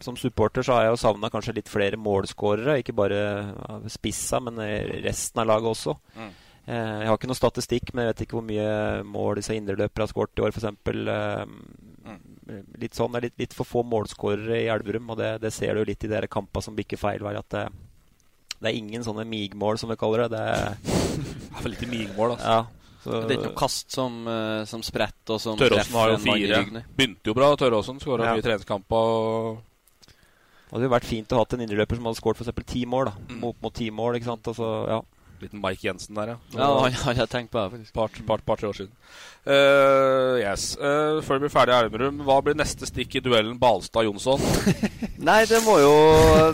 som 0.01 0.15
supporter 0.17 0.65
så 0.65 0.73
har 0.73 0.88
jeg 0.88 0.95
jo 0.95 1.01
savna 1.03 1.29
kanskje 1.29 1.53
litt 1.60 1.69
flere 1.69 1.99
målskårere. 2.01 2.79
Ikke 2.81 2.95
bare 2.97 3.19
spissa, 3.93 4.39
men 4.41 4.57
resten 5.05 5.43
av 5.43 5.51
laget 5.51 5.69
også. 5.75 5.95
Mm. 6.17 6.31
Uh, 6.65 6.73
jeg 6.73 7.12
har 7.12 7.19
ikke 7.19 7.29
noe 7.29 7.38
statistikk, 7.38 7.93
men 7.93 8.07
jeg 8.07 8.13
vet 8.13 8.25
ikke 8.25 8.39
hvor 8.39 8.47
mye 8.47 8.73
mål 9.05 9.38
disse 9.41 9.57
indreløperne 9.57 10.07
har 10.07 10.13
skåret 10.13 10.41
i 10.41 10.45
år, 10.47 10.57
f.eks. 10.57 10.67
Mm. 12.01 12.19
Litt 12.81 12.97
sånn, 12.97 13.13
er 13.15 13.27
litt, 13.27 13.38
litt, 13.39 13.55
for 13.55 13.69
få 13.69 13.86
målskårere 13.86 14.63
i 14.63 14.69
Elverum, 14.73 15.13
og 15.13 15.21
det, 15.21 15.36
det 15.45 15.53
ser 15.53 15.77
du 15.77 15.86
litt 15.86 16.07
i 16.07 16.12
de 16.12 16.25
kampene 16.31 16.65
som 16.65 16.77
bikker 16.77 16.99
feil 16.99 17.21
vei. 17.21 17.38
At 17.38 17.53
det, 17.53 17.65
det, 18.57 18.65
er 18.65 18.77
ingen 18.77 19.05
sånne 19.05 19.29
migmål, 19.29 19.77
som 19.77 19.93
vi 19.93 19.99
kaller 20.01 20.25
det. 20.25 20.39
Det 20.39 20.45
er 20.57 21.10
for 21.62 21.69
litt 21.69 21.86
migmål, 21.86 22.39
altså. 22.39 22.62
Ja. 22.62 22.81
Så, 23.02 23.24
det 23.26 23.34
er 23.34 23.40
ikke 23.40 23.50
noe 23.50 23.58
kast 23.58 23.96
som, 23.96 24.18
uh, 24.30 24.62
som 24.70 24.84
spretter 24.86 25.36
og 25.36 25.42
som 25.42 25.58
Tørråsen 25.58 25.98
har 25.98 26.14
jo 26.14 26.20
fire. 26.22 26.62
Begynte 26.86 27.32
jo 27.32 27.38
bra, 27.38 27.50
Tørråsen. 27.58 28.02
Skåra 28.04 28.30
ja. 28.30 28.36
mye 28.38 28.46
treningskamper. 28.46 29.16
Og... 29.16 29.64
Det 30.06 30.76
hadde 30.76 30.86
jo 30.86 30.94
vært 30.94 31.10
fint 31.10 31.34
å 31.34 31.42
ha 31.42 31.48
en 31.58 31.66
indreløper 31.66 31.98
som 31.98 32.12
hadde 32.12 32.22
skåret 32.22 32.44
f.eks. 32.44 32.68
ti 32.70 32.86
mål. 32.86 33.10
da 33.10 33.16
mm. 33.34 33.42
Mot, 33.42 33.58
mot 33.66 33.74
ti 33.76 33.90
mål, 33.92 34.20
ikke 34.20 34.30
sant. 34.30 34.52
Altså, 34.54 34.70
ja. 34.92 35.02
Liten 35.42 35.62
Mike 35.64 35.82
Jensen 35.82 36.16
der, 36.16 36.36
ja. 36.36 36.38
Ja, 36.54 36.68
han, 36.86 37.18
har 37.18 37.26
tenkt 37.26 37.52
på 37.52 37.58
det. 37.58 37.70
faktisk. 37.72 37.94
Part, 37.94 38.20
part, 38.28 38.46
par, 38.46 38.62
tre 38.62 38.70
år 38.70 38.78
siden. 38.78 38.94
Uh, 39.42 40.38
yes. 40.38 40.76
Uh, 40.78 41.18
før 41.26 41.40
vi 41.40 41.48
blir 41.48 41.54
ferdig 41.54 41.74
i 41.74 41.78
Elverum, 41.80 42.22
hva 42.28 42.38
blir 42.46 42.58
neste 42.60 42.86
stikk 42.86 43.18
i 43.18 43.24
duellen 43.26 43.58
Balstad-Jonsson? 43.62 44.44
Nei, 45.32 45.42
det 45.50 45.64
må 45.66 45.80
jo, 45.82 45.96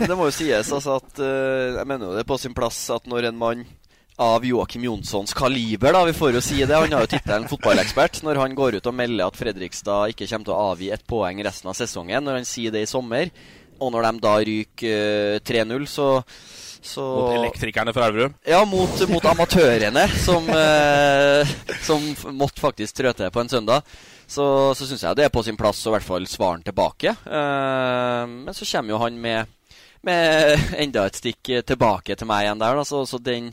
det 0.00 0.16
må 0.16 0.30
jo 0.30 0.36
sies 0.38 0.72
altså 0.72 0.96
at 0.98 1.20
uh, 1.20 1.76
Jeg 1.76 1.88
mener 1.88 2.08
jo 2.08 2.16
det 2.16 2.24
er 2.24 2.28
på 2.28 2.40
sin 2.40 2.56
plass 2.56 2.80
at 2.94 3.04
når 3.08 3.28
en 3.28 3.38
mann 3.40 3.66
av 4.18 4.44
Joakim 4.46 4.84
Jonssons 4.88 5.34
kaliber, 5.34 5.94
da. 5.94 6.02
Vi 6.08 6.16
får 6.16 6.34
jo 6.34 6.42
si 6.42 6.58
det. 6.64 6.74
Han 6.74 6.92
har 6.92 7.06
jo 7.06 7.12
tittelen 7.12 7.46
fotballekspert 7.50 8.22
når 8.26 8.42
han 8.42 8.56
går 8.58 8.78
ut 8.78 8.90
og 8.90 8.96
melder 8.98 9.30
at 9.30 9.38
Fredrikstad 9.38 10.14
ikke 10.14 10.26
kommer 10.26 10.48
til 10.48 10.56
å 10.56 10.62
avgi 10.72 10.90
et 10.94 11.06
poeng 11.06 11.42
resten 11.46 11.70
av 11.70 11.78
sesongen. 11.78 12.26
Når 12.26 12.40
han 12.40 12.48
sier 12.48 12.74
det 12.74 12.82
i 12.82 12.90
sommer, 12.90 13.30
og 13.78 13.94
når 13.94 14.08
de 14.08 14.24
da 14.24 14.38
ryker 14.42 15.38
uh, 15.38 15.44
3-0, 15.46 15.86
så 15.86 16.08
så, 16.82 17.02
mot 17.02 17.34
elektrikerne 17.34 17.92
fra 17.92 18.06
Elverum? 18.06 18.34
Ja, 18.46 18.60
mot, 18.64 19.00
mot 19.10 19.24
amatørene, 19.26 20.04
som, 20.22 20.46
eh, 20.48 21.50
som 21.82 22.04
måtte 22.38 22.62
faktisk 22.62 23.00
trå 23.00 23.12
til 23.16 23.32
på 23.34 23.42
en 23.42 23.50
søndag. 23.50 23.82
Så, 24.28 24.44
så 24.78 24.86
syns 24.86 25.02
jeg 25.02 25.18
det 25.18 25.26
er 25.26 25.34
på 25.34 25.42
sin 25.44 25.58
plass 25.58 25.82
å 25.86 25.90
i 25.90 25.96
hvert 25.96 26.06
fall 26.06 26.28
svare 26.30 26.58
han 26.58 26.64
tilbake. 26.66 27.14
Eh, 27.26 28.22
men 28.30 28.54
så 28.54 28.68
kommer 28.70 28.94
jo 28.94 29.02
han 29.02 29.18
med, 29.20 29.50
med 30.06 30.70
enda 30.84 31.08
et 31.08 31.18
stikk 31.18 31.52
tilbake 31.66 32.16
til 32.16 32.30
meg 32.30 32.46
igjen 32.46 32.62
der. 32.62 32.78
Da. 32.78 32.86
Så, 32.86 33.02
så 33.10 33.20
den, 33.20 33.50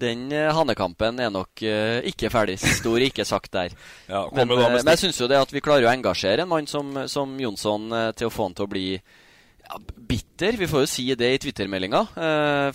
den 0.00 0.26
uh, 0.32 0.50
hanekampen 0.56 1.20
er 1.22 1.30
nok 1.32 1.62
uh, 1.64 2.00
ikke 2.06 2.30
ferdig. 2.32 2.58
Stor 2.60 3.02
ikke 3.02 3.26
sagt 3.28 3.52
der. 3.54 3.74
ja, 4.12 4.24
men, 4.34 4.50
uh, 4.52 4.66
men, 4.70 4.82
jeg 4.92 5.02
syns 5.04 5.20
jo 5.20 5.30
det 5.30 5.40
at 5.40 5.54
vi 5.54 5.62
klarer 5.64 5.88
å 5.88 5.92
engasjere 5.92 6.44
en 6.44 6.52
mann 6.52 6.68
som, 6.70 6.92
som 7.10 7.32
Jonsson 7.40 7.88
til 8.16 8.28
å 8.28 8.32
få 8.32 8.48
han 8.48 8.56
til 8.56 8.66
å 8.66 8.70
bli 8.70 8.86
ja, 8.96 9.80
bitter. 9.80 10.60
Vi 10.60 10.70
får 10.70 10.84
jo 10.84 10.92
si 10.92 11.08
det 11.18 11.32
i 11.34 11.42
Twitter-meldinga. 11.42 12.04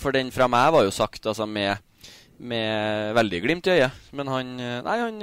for 0.02 0.14
den 0.14 0.30
fra 0.34 0.48
meg 0.50 0.72
var 0.74 0.84
jo 0.84 0.92
sagt 0.94 1.26
altså, 1.26 1.46
med, 1.46 1.80
med 2.38 3.14
veldig 3.16 3.42
glimt 3.46 3.68
i 3.70 3.76
øyet. 3.78 4.00
Men 4.12 4.32
han, 4.32 4.54
nei, 4.58 4.98
han 5.00 5.20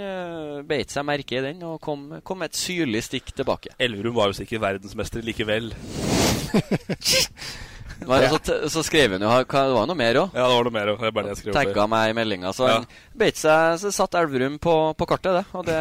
beit 0.67 0.93
seg 0.93 1.05
merke 1.07 1.37
i 1.37 1.45
den 1.45 1.63
og 1.67 1.79
kom, 1.83 2.07
kom 2.25 2.41
med 2.41 2.53
et 2.53 2.61
syrlig 2.61 3.03
stikk 3.05 3.33
tilbake. 3.37 3.75
Elverum 3.77 4.17
var 4.17 4.31
jo 4.31 4.39
sikkert 4.41 4.65
verdensmester 4.65 5.25
likevel. 5.25 5.73
Men, 8.07 8.25
så, 8.31 8.69
så, 8.71 8.81
skrev 8.85 9.11
hun 9.15 9.23
jo 9.25 9.29
Det 9.43 9.61
var 9.75 9.87
noe 9.89 9.97
mer 9.97 10.17
òg. 10.21 10.35
Ja, 10.37 10.45
det 10.47 10.55
var 10.55 10.67
noe 10.67 10.75
mer 10.75 10.91
òg. 10.93 11.41
Tagga 11.51 11.85
meg 11.91 12.11
i 12.11 12.15
meldinga. 12.15 12.53
Så 12.55 12.67
han 12.69 12.87
beit 13.19 13.39
seg 13.39 13.75
Så 13.81 13.91
satt 13.95 14.15
Elverum 14.19 14.55
på, 14.61 14.75
på 14.95 15.07
kartet, 15.09 15.39
det. 15.39 15.43
Og 15.59 15.65
det, 15.67 15.79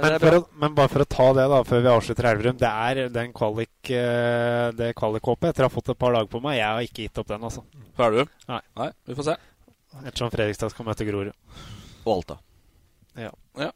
men, 0.00 0.16
det 0.22 0.32
å, 0.38 0.44
men, 0.62 0.74
bare 0.76 0.92
for 0.92 1.04
å 1.04 1.08
ta 1.16 1.28
det, 1.36 1.46
da, 1.52 1.60
før 1.68 1.84
vi 1.84 1.92
avslutter 1.92 2.30
Elverum. 2.32 2.58
Det 2.60 2.72
er 2.88 3.12
den 3.12 3.34
kvalik, 3.36 3.92
eh, 3.92 4.70
det 4.78 4.92
kvalikhåpet 4.98 5.52
etter 5.52 5.66
å 5.66 5.70
ha 5.70 5.74
fått 5.74 5.92
et 5.92 6.00
par 6.00 6.16
dager 6.16 6.32
på 6.32 6.40
meg. 6.44 6.58
Jeg 6.60 6.68
har 6.70 6.88
ikke 6.88 7.08
gitt 7.08 7.22
opp 7.22 7.30
den, 7.34 7.46
altså. 7.50 7.64
Får 7.98 8.08
Elverum? 8.08 8.34
Nei. 8.50 8.62
Nei. 8.80 8.90
Vi 9.10 9.18
får 9.20 9.30
se. 9.30 9.38
Ettersom 10.02 10.32
Fredrikstad 10.32 10.72
skal 10.72 10.88
møte 10.88 11.06
Grorud. 11.06 11.34
Og 12.04 12.12
Alta. 12.18 12.40
Ja. 13.20 13.30
ja. 13.60 13.70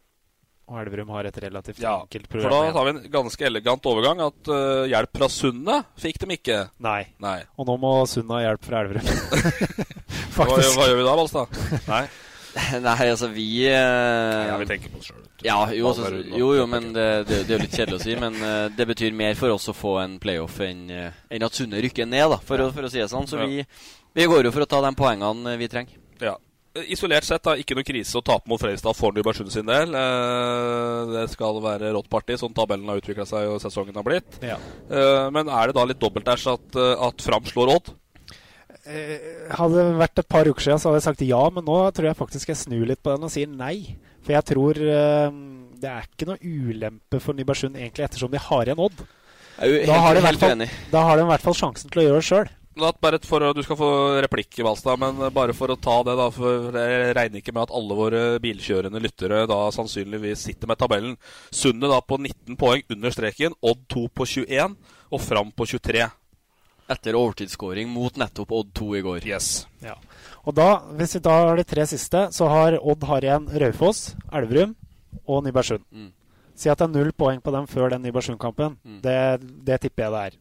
Og 0.68 0.82
Elverum 0.82 1.08
har 1.16 1.24
et 1.24 1.36
relativt 1.40 1.80
ja, 1.80 1.94
enkelt 2.02 2.28
program. 2.28 2.52
For 2.52 2.66
da 2.68 2.72
tar 2.76 2.84
vi 2.84 2.92
en 2.92 3.12
ganske 3.12 3.46
elegant 3.48 3.86
overgang. 3.88 4.20
At 4.20 4.50
uh, 4.52 4.84
hjelp 4.90 5.14
fra 5.16 5.28
Sunna 5.32 5.78
fikk 5.96 6.20
dem 6.24 6.34
ikke. 6.36 6.58
Nei. 6.84 7.00
Nei. 7.24 7.38
Og 7.56 7.68
nå 7.70 7.78
må 7.80 7.92
Sunna 8.10 8.36
ha 8.36 8.50
hjelp 8.50 8.66
fra 8.66 8.82
Elverum. 8.84 9.06
hva, 10.36 10.44
hva, 10.44 10.58
gjør 10.60 10.98
vi 10.98 11.06
da, 11.06 11.14
Balstad? 11.22 11.60
Nei. 11.88 12.02
Nei, 12.88 12.98
altså 13.06 13.28
vi 13.32 13.46
uh, 13.70 14.48
Ja, 14.50 14.58
vi 14.60 14.66
tenker 14.68 14.92
på 14.92 15.00
oss 15.00 15.08
sjøl. 15.08 15.22
Ja, 15.46 15.56
jo, 15.72 15.92
altså, 15.92 16.10
jo, 16.34 16.50
jo, 16.58 16.66
men 16.68 16.90
det, 16.92 17.06
det, 17.28 17.44
det, 17.46 17.52
er 17.52 17.54
jo 17.54 17.62
litt 17.62 17.76
kjedelig 17.78 18.00
å 18.00 18.02
si. 18.02 18.16
Men 18.20 18.36
uh, 18.42 18.66
det 18.74 18.88
betyr 18.90 19.16
mer 19.16 19.38
for 19.40 19.54
oss 19.54 19.70
å 19.72 19.76
få 19.76 19.94
en 20.02 20.18
playoff 20.20 20.58
enn 20.66 20.90
en 20.92 21.48
at 21.48 21.56
Sunne 21.56 21.80
rykker 21.80 22.08
ned, 22.10 22.26
da, 22.34 22.40
for, 22.44 22.60
å, 22.60 22.68
for 22.76 22.84
å 22.84 22.92
si 22.92 23.00
det 23.00 23.08
sånn. 23.08 23.30
Så 23.30 23.40
vi, 23.40 23.64
vi 24.12 24.28
går 24.28 24.50
jo 24.50 24.52
for 24.52 24.66
å 24.66 24.68
ta 24.68 24.82
de 24.84 24.92
poengene 24.98 25.56
vi 25.60 25.70
trenger. 25.72 25.96
Ja 26.20 26.36
isolert 26.92 27.26
sett 27.26 27.44
da, 27.44 27.54
ikke 27.58 27.76
noe 27.76 27.86
krise 27.86 28.18
å 28.18 28.24
tape 28.24 28.48
mot 28.50 28.60
Fredrikstad 28.60 28.96
for 28.96 29.14
Nybergsund 29.16 29.52
sin 29.52 29.68
del. 29.68 29.94
Eh, 29.98 31.12
det 31.14 31.24
skal 31.32 31.60
være 31.64 31.92
rått 31.96 32.10
parti, 32.12 32.36
sånn 32.40 32.54
tabellen 32.56 32.88
har 32.90 33.00
utvikla 33.00 33.26
seg 33.28 33.50
og 33.52 33.62
sesongen 33.62 33.96
har 33.98 34.06
blitt. 34.06 34.38
Ja. 34.44 34.58
Eh, 34.88 35.28
men 35.34 35.50
er 35.50 35.70
det 35.70 35.78
da 35.78 35.86
litt 35.88 36.02
dobbeltæsj 36.02 36.46
at, 36.54 36.78
eh, 36.78 36.94
at 37.08 37.24
Fram 37.24 37.48
slår 37.48 37.74
Odd? 37.76 37.92
Eh, 38.88 39.50
hadde 39.58 39.76
det 39.76 39.98
vært 40.00 40.22
et 40.22 40.30
par 40.30 40.48
uker 40.48 40.64
siden, 40.64 40.80
så 40.80 40.88
hadde 40.88 41.02
jeg 41.02 41.08
sagt 41.10 41.26
ja, 41.28 41.42
men 41.52 41.66
nå 41.66 41.78
tror 41.96 42.10
jeg 42.10 42.20
faktisk 42.22 42.52
jeg 42.54 42.62
snur 42.62 42.86
litt 42.88 43.02
på 43.04 43.14
den 43.14 43.28
og 43.28 43.34
sier 43.34 43.50
nei. 43.50 43.96
For 44.24 44.34
jeg 44.36 44.48
tror 44.50 44.78
det 45.78 45.88
er 45.88 46.04
ikke 46.04 46.26
noe 46.28 46.40
ulempe 46.42 47.20
for 47.22 47.36
Nybergsund 47.38 47.78
egentlig, 47.78 48.08
ettersom 48.08 48.32
de 48.32 48.40
har 48.42 48.68
igjen 48.68 48.82
Odd. 48.82 49.06
Da 49.58 49.96
har, 49.98 50.18
fall, 50.38 50.60
da 50.92 51.00
har, 51.02 51.18
de 51.18 51.24
i 51.24 51.30
hvert 51.32 51.42
fall 51.42 51.56
sjansen 51.58 51.90
til 51.90 52.02
å 52.02 52.04
gjøre 52.04 52.20
det 52.20 52.26
sjøl. 52.28 52.50
Da, 52.78 52.92
bare 53.00 53.18
for, 53.26 53.42
Du 53.54 53.62
skal 53.62 53.78
få 53.78 53.90
replikk, 54.22 54.60
Valstad, 54.62 54.98
men 55.00 55.18
bare 55.34 55.54
for 55.56 55.72
å 55.72 55.78
ta 55.78 55.96
det, 56.06 56.14
da. 56.18 56.28
For 56.34 56.70
jeg 56.78 57.14
regner 57.16 57.42
ikke 57.42 57.54
med 57.54 57.64
at 57.66 57.74
alle 57.74 57.96
våre 57.98 58.22
bilkjørende 58.42 59.02
lyttere 59.02 59.42
da 59.50 59.58
sannsynligvis 59.74 60.46
sitter 60.46 60.70
med 60.70 60.78
tabellen. 60.78 61.16
Sundet 61.50 61.90
da 61.90 61.98
på 62.00 62.20
19 62.20 62.58
poeng 62.60 62.84
under 62.94 63.14
streken, 63.14 63.56
Odd 63.60 63.82
2 63.90 64.06
på 64.14 64.28
21 64.38 64.78
og 65.10 65.24
Fram 65.24 65.50
på 65.50 65.66
23. 65.66 66.06
Etter 66.88 67.18
overtidsskåring 67.18 67.90
mot 67.92 68.14
nettopp 68.16 68.54
Odd 68.60 68.70
2 68.78 68.90
i 69.00 69.02
går. 69.04 69.26
Yes. 69.28 69.66
Ja. 69.84 69.98
Og 70.46 70.54
da, 70.56 70.70
hvis 70.96 71.18
vi 71.18 71.24
da 71.26 71.34
har 71.50 71.58
de 71.58 71.66
tre 71.68 71.84
siste, 71.90 72.28
så 72.32 72.48
har 72.48 72.78
Odd 72.78 73.04
har 73.10 73.26
igjen 73.26 73.50
Raufoss, 73.60 74.14
Elverum 74.32 74.76
og 75.26 75.42
Nybergsund. 75.44 75.84
Mm. 75.90 76.12
Si 76.58 76.70
at 76.70 76.80
det 76.80 76.88
er 76.88 76.94
null 76.94 77.12
poeng 77.14 77.42
på 77.42 77.52
dem 77.54 77.68
før 77.70 77.92
den 77.92 78.06
Nybergsund-kampen. 78.06 78.78
Det, 79.04 79.18
det 79.66 79.82
tipper 79.82 80.06
jeg 80.06 80.14
det 80.14 80.22
er. 80.30 80.38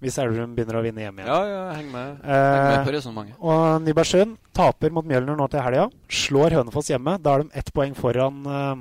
Hvis 0.00 0.16
Elverum 0.22 0.54
begynner 0.56 0.78
å 0.78 0.82
vinne 0.82 1.02
hjemme 1.04 1.20
igjen. 1.20 1.28
Ja, 1.28 1.40
ja, 1.44 1.72
heng 1.76 1.90
med, 1.92 2.22
heng 2.24 2.70
med 2.70 2.86
på 2.86 2.92
resonnementet. 2.94 3.34
Eh, 3.36 3.44
og 3.52 3.82
Nybergsund 3.84 4.38
taper 4.56 4.90
mot 4.96 5.04
Mjølner 5.04 5.36
nå 5.36 5.48
til 5.52 5.60
helga. 5.60 5.90
Slår 6.08 6.56
Hønefoss 6.56 6.88
hjemme. 6.88 7.18
Da 7.20 7.34
er 7.36 7.42
de 7.44 7.50
ett 7.60 7.68
poeng 7.76 7.92
foran, 7.98 8.40
eh, 8.48 8.74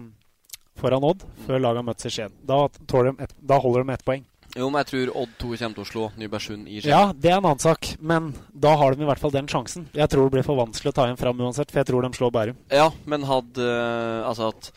foran 0.80 1.04
Odd 1.04 1.26
før 1.46 1.60
laget 1.60 1.82
har 1.84 1.88
møttes 1.90 2.08
i 2.08 2.10
Skien. 2.16 2.32
Da, 2.48 2.66
ett- 2.70 3.36
da 3.46 3.60
holder 3.60 3.82
de 3.84 3.88
med 3.92 4.00
ett 4.00 4.06
poeng. 4.06 4.24
Jo, 4.58 4.70
men 4.72 4.80
jeg 4.84 4.88
tror 4.90 5.12
Odd 5.22 5.34
2 5.38 5.50
kommer 5.60 5.76
til 5.76 5.84
å 5.84 5.90
slå 5.92 6.06
Nybergsund 6.18 6.68
i 6.72 6.80
Skien. 6.82 6.90
Ja, 6.90 7.12
det 7.14 7.30
er 7.30 7.38
en 7.38 7.44
annen 7.46 7.60
sak, 7.62 7.98
men 8.02 8.32
da 8.58 8.76
har 8.80 8.96
de 8.96 9.04
i 9.04 9.06
hvert 9.06 9.20
fall 9.20 9.30
den 9.36 9.46
sjansen. 9.46 9.86
Jeg 9.94 10.10
tror 10.10 10.24
det 10.26 10.32
blir 10.40 10.44
for 10.48 10.56
vanskelig 10.58 10.90
å 10.90 10.96
ta 10.96 11.06
igjen 11.06 11.20
fram 11.20 11.38
uansett, 11.38 11.70
for 11.70 11.84
jeg 11.84 11.86
tror 11.92 12.02
de 12.02 12.10
slår 12.18 12.32
Bærum. 12.34 12.56
Ja, 12.72 12.90
men 13.06 13.22
hadde 13.30 13.60
eh, 13.60 14.26
Altså 14.26 14.48
at 14.56 14.72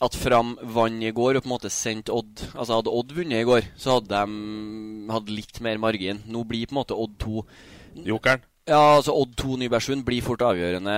at 0.00 0.16
Fram 0.16 0.54
vant 0.74 1.04
i 1.04 1.10
går 1.12 1.36
og 1.38 1.44
på 1.44 1.48
en 1.50 1.54
måte 1.54 1.70
sendt 1.72 2.08
Odd 2.12 2.40
Altså 2.54 2.78
Hadde 2.78 2.92
Odd 2.96 3.10
vunnet 3.16 3.42
i 3.42 3.48
går, 3.48 3.66
så 3.76 3.98
hadde 3.98 4.14
de 4.16 5.10
hatt 5.12 5.28
litt 5.32 5.60
mer 5.64 5.80
margin. 5.82 6.22
Nå 6.30 6.44
blir 6.48 6.68
på 6.70 6.74
en 6.76 6.80
måte 6.80 6.96
Odd 6.96 7.18
2 7.20 7.44
Jokeren. 8.08 8.46
Ja, 8.70 8.80
altså 9.00 9.12
Odd 9.18 9.32
2 9.40 9.56
Nybergsund 9.64 10.04
blir 10.06 10.22
fort 10.22 10.42
avgjørende 10.46 10.96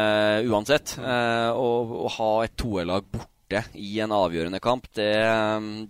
uansett. 0.51 0.97
Eh, 1.01 1.51
og 1.57 1.95
å 2.05 2.11
ha 2.19 2.33
et 2.45 2.55
toerlag 2.61 3.07
borte 3.11 3.63
i 3.77 3.99
en 4.01 4.13
avgjørende 4.17 4.61
kamp, 4.65 4.87
det, 4.97 5.11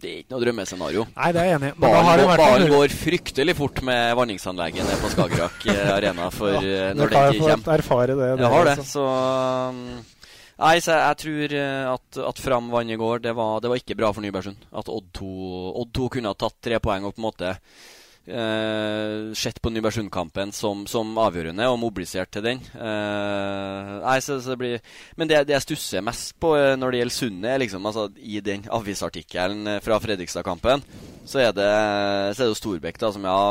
det 0.02 0.08
er 0.08 0.16
ikke 0.22 0.34
noe 0.34 0.42
drømmescenario. 0.42 1.04
Nei, 1.14 1.28
det 1.34 1.42
er 1.42 1.46
jeg 1.46 1.58
enig 1.60 1.68
i. 1.68 1.74
Har 1.74 1.82
Ballen, 1.84 2.08
det 2.18 2.24
går, 2.24 2.30
vært 2.32 2.42
ballen 2.42 2.72
går 2.72 2.94
fryktelig 3.02 3.54
fort 3.58 3.82
med 3.86 4.16
vanningsanlegget 4.18 4.88
nede 4.88 4.98
på 5.02 5.12
Skagerrak 5.12 5.68
eh, 5.74 5.84
arena 5.98 6.30
for 6.34 6.56
Ja, 6.56 6.88
eh, 6.88 6.96
når 6.98 7.14
har 7.14 7.28
den 7.30 7.38
jo 7.38 7.44
tid 7.46 7.52
fått 7.60 7.70
erfare 7.76 8.18
det, 8.18 8.32
Jeg 8.32 8.52
har 8.56 8.66
det, 8.70 8.74
også. 8.82 8.88
så 8.96 9.06
um, 9.70 9.84
Nei, 10.60 10.76
så 10.84 10.92
jeg, 10.94 11.06
jeg 11.06 11.20
tror 11.22 11.56
eh, 11.58 11.86
at, 11.94 12.20
at 12.28 12.42
Fram 12.42 12.68
vant 12.72 12.92
i 12.92 13.00
går, 13.00 13.24
det 13.24 13.32
var, 13.38 13.56
det 13.62 13.72
var 13.72 13.80
ikke 13.80 13.96
bra 13.98 14.12
for 14.12 14.24
Nybergsund. 14.24 14.68
At 14.76 14.92
Odd 14.92 15.08
2, 15.16 15.32
Odd 15.80 15.96
2 15.96 16.12
kunne 16.16 16.32
ha 16.32 16.38
tatt 16.38 16.60
tre 16.62 16.78
poeng 16.82 17.08
og 17.08 17.16
på 17.16 17.22
en 17.22 17.26
måte 17.26 17.50
eh, 17.56 19.32
sett 19.38 19.58
på 19.64 19.72
Nybergsund-kampen 19.72 20.52
som, 20.54 20.84
som 20.90 21.16
avgjørende 21.18 21.66
og 21.72 21.80
mobilisert 21.82 22.34
til 22.36 22.44
den. 22.46 22.62
Eh, 22.76 23.90
nei, 24.04 24.18
så, 24.22 24.38
så 24.44 24.52
det 24.52 24.60
blir 24.60 24.94
Men 25.16 25.32
det, 25.32 25.42
det 25.48 25.56
jeg 25.56 25.66
stusser 25.66 26.04
mest 26.04 26.36
på 26.42 26.52
når 26.52 26.92
det 26.92 27.02
gjelder 27.02 27.18
Sundet, 27.18 27.58
liksom 27.64 27.88
altså, 27.88 28.06
i 28.20 28.44
den 28.44 28.68
avisartikkelen 28.70 29.78
fra 29.82 29.98
Fredrikstad-kampen, 30.04 30.84
så 31.26 31.42
er 31.42 31.52
det, 31.56 31.70
så 32.36 32.44
er 32.44 32.52
jo 32.52 32.58
Storbekk 32.58 32.98
da, 33.00 33.12
som 33.14 33.26
ja, 33.26 33.42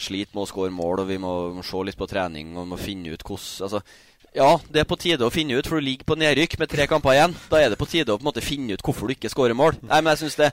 sliter 0.00 0.34
med 0.34 0.46
å 0.46 0.50
skåre 0.50 0.74
mål, 0.74 1.04
og 1.04 1.10
vi 1.10 1.18
må, 1.20 1.34
må 1.58 1.66
se 1.66 1.86
litt 1.86 1.98
på 2.00 2.08
trening 2.10 2.56
og 2.56 2.70
må 2.70 2.80
finne 2.80 3.12
ut 3.12 3.26
hvordan 3.26 3.66
altså, 3.68 3.84
ja, 4.30 4.50
det 4.70 4.84
er 4.84 4.86
på 4.86 4.98
tide 5.00 5.26
å 5.26 5.32
finne 5.34 5.56
ut, 5.58 5.66
for 5.66 5.80
du 5.80 5.86
ligger 5.88 6.06
på 6.06 6.14
nedrykk 6.18 6.52
med 6.60 6.70
tre 6.70 6.84
kamper 6.90 7.16
igjen. 7.16 7.32
Da 7.50 7.58
er 7.58 7.72
det 7.72 7.78
på 7.80 7.88
tide 7.90 8.14
å 8.14 8.18
på 8.18 8.22
en 8.22 8.28
måte 8.28 8.44
finne 8.44 8.76
ut 8.76 8.84
hvorfor 8.86 9.10
du 9.10 9.16
ikke 9.16 9.30
skårer 9.32 9.58
mål. 9.58 9.80
Nei, 9.82 9.98
men 9.98 10.12
jeg 10.14 10.22
synes 10.22 10.38
det, 10.38 10.50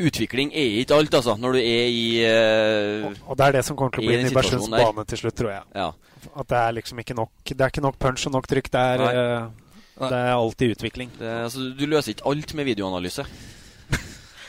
Utvikling 0.00 0.50
er 0.56 0.80
ikke 0.80 0.98
alt, 0.98 1.14
altså, 1.14 1.36
når 1.38 1.58
du 1.58 1.60
er 1.60 1.88
i 1.92 2.06
uh, 2.24 3.06
Og 3.28 3.36
det 3.38 3.46
er 3.46 3.56
det 3.58 3.64
som 3.66 3.76
kommer 3.76 3.94
til 3.94 4.02
å 4.02 4.08
bli 4.08 4.22
Nybergsunds 4.24 4.70
bane 4.72 5.04
til 5.10 5.20
slutt, 5.20 5.36
tror 5.38 5.52
jeg. 5.52 5.66
Ja. 5.76 5.90
At 6.32 6.48
det 6.50 6.60
er 6.60 6.76
liksom 6.78 7.02
ikke 7.02 7.16
nok 7.18 7.52
Det 7.52 7.60
er 7.60 7.72
ikke 7.72 7.84
nok 7.84 7.98
punch 8.00 8.24
og 8.26 8.34
nok 8.34 8.48
trykk. 8.50 8.70
Det 8.72 8.84
er, 8.94 9.02
eh, 9.10 9.74
det 10.00 10.18
er 10.18 10.32
alltid 10.32 10.74
utvikling. 10.78 11.12
Det, 11.18 11.34
altså, 11.44 11.68
du 11.76 11.84
løser 11.86 12.14
ikke 12.14 12.26
alt 12.32 12.54
med 12.58 12.70
videoanalyse. 12.72 13.26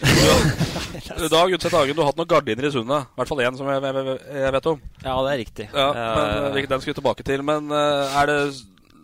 Dag 1.32 1.54
Utsett 1.54 1.74
Hagen, 1.74 1.96
du 1.96 2.02
har 2.02 2.10
hatt 2.12 2.20
noen 2.20 2.30
gardiner 2.30 2.68
i 2.68 2.72
sundet. 2.74 3.08
I 3.10 3.20
hvert 3.20 3.30
fall 3.32 3.42
én 3.46 3.58
som 3.58 3.70
jeg, 3.70 3.82
jeg, 3.84 4.16
jeg 4.42 4.54
vet 4.56 4.70
om. 4.72 4.82
Ja, 5.04 5.16
det 5.26 5.32
er 5.34 5.40
riktig. 5.42 5.68
Ja, 5.72 5.88
men 5.96 6.56
Eh, 6.56 6.68
Den 6.70 6.82
skal 6.82 6.92
vi 6.94 6.98
tilbake 7.00 7.26
til. 7.28 7.44
Men 7.46 7.72
eh, 7.74 8.18
er 8.22 8.30
det 8.32 8.38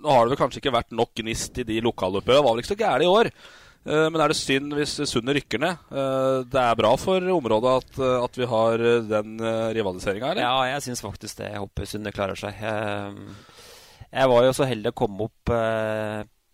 har 0.02 0.26
det 0.26 0.34
vel 0.34 0.39
kanskje 0.41 0.62
ikke 0.64 0.74
vært 0.74 0.93
nok 0.97 1.12
gnist 1.20 1.60
i 1.62 1.66
de 1.68 1.76
lokaloppgjørene. 1.86 2.39
Det 2.41 2.45
var 2.47 2.56
vel 2.56 2.64
ikke 2.64 2.72
så 2.74 2.80
gærent 2.80 3.06
i 3.06 3.12
år. 3.12 3.30
Eh, 3.86 4.08
Men 4.14 4.22
er 4.26 4.34
det 4.34 4.38
synd 4.39 4.74
hvis 4.78 4.95
Sundet 5.10 5.38
rykker 5.39 5.62
ned? 5.62 5.86
Det 6.54 6.62
er 6.64 6.80
bra 6.80 6.91
for 7.02 7.30
området 7.38 7.76
at, 7.84 8.02
at 8.26 8.41
vi 8.41 8.49
har 8.49 8.86
den 9.14 9.36
rivaliseringa, 9.78 10.34
eller? 10.34 10.45
Ja, 10.45 10.76
jeg 10.76 10.86
syns 10.88 11.04
faktisk 11.06 11.41
det. 11.41 11.52
Jeg 11.54 11.64
håper 11.66 11.89
Sunne 11.89 12.14
klarer 12.16 12.38
seg. 12.39 12.62
Jeg, 12.62 14.30
var 14.34 14.45
jo 14.49 14.54
så 14.58 14.68
heldig 14.70 14.91
å 14.93 14.99
komme 15.04 15.30
opp 15.30 15.54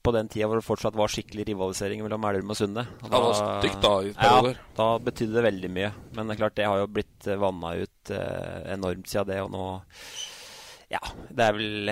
på 0.07 0.13
den 0.15 0.29
tida 0.31 0.47
hvor 0.47 0.61
det 0.61 0.65
fortsatt 0.67 0.95
var 0.97 1.11
skikkelig 1.11 1.45
rivalisering 1.51 1.99
mellom 2.05 2.23
Elverum 2.29 2.53
og 2.55 2.57
Sunne. 2.61 2.85
Og 3.03 3.11
Ja, 3.11 3.17
det 3.17 3.25
var 3.27 3.37
stygt 3.59 3.81
da, 3.83 3.91
i 4.07 4.13
perioder. 4.15 4.61
Ja, 4.63 4.71
da 4.79 4.87
betydde 5.09 5.35
det 5.37 5.43
veldig 5.49 5.71
mye. 5.75 5.91
Men 6.15 6.27
det 6.31 6.35
er 6.37 6.41
klart, 6.45 6.55
det 6.57 6.65
har 6.71 6.79
jo 6.81 6.87
blitt 6.95 7.27
eh, 7.27 7.39
vanna 7.43 7.73
ut 7.83 8.11
eh, 8.15 8.57
enormt 8.77 9.11
siden 9.11 9.29
det, 9.33 9.41
og 9.43 9.51
nå 9.53 9.67
Ja, 10.95 11.01
det 11.35 11.43
er 11.49 11.55
vel 11.57 11.91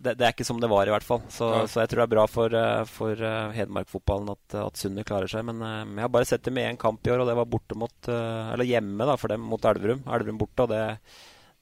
det, 0.00 0.14
det 0.16 0.24
er 0.24 0.32
ikke 0.32 0.46
som 0.48 0.60
det 0.62 0.68
var, 0.72 0.88
i 0.88 0.92
hvert 0.94 1.04
fall. 1.04 1.20
Så, 1.28 1.48
Ja. 1.52 1.64
så 1.68 1.82
jeg 1.82 1.90
tror 1.92 2.00
det 2.00 2.06
er 2.06 2.14
bra 2.14 2.22
for, 2.28 2.54
eh, 2.56 2.84
for 2.88 3.24
eh, 3.30 3.50
Hedmark-fotballen 3.58 4.30
at, 4.32 4.54
at 4.62 4.80
Sunne 4.80 5.04
klarer 5.04 5.28
seg. 5.28 5.44
Men 5.48 5.60
jeg 5.60 6.04
har 6.06 6.12
bare 6.14 6.28
sett 6.28 6.44
dem 6.46 6.56
i 6.60 6.64
én 6.68 6.78
kamp 6.80 7.04
i 7.04 7.12
år, 7.12 7.20
og 7.24 7.28
det 7.28 7.36
var 7.36 7.48
borte 7.52 7.76
mot 7.76 8.08
Eller 8.08 8.64
hjemme 8.68 9.04
da, 9.08 9.16
for 9.20 9.28
dem 9.32 9.44
mot 9.44 9.60
Elverum. 9.68 10.00
Elverum 10.08 10.40
borte, 10.40 10.64
og 10.64 10.72
det 10.72 10.84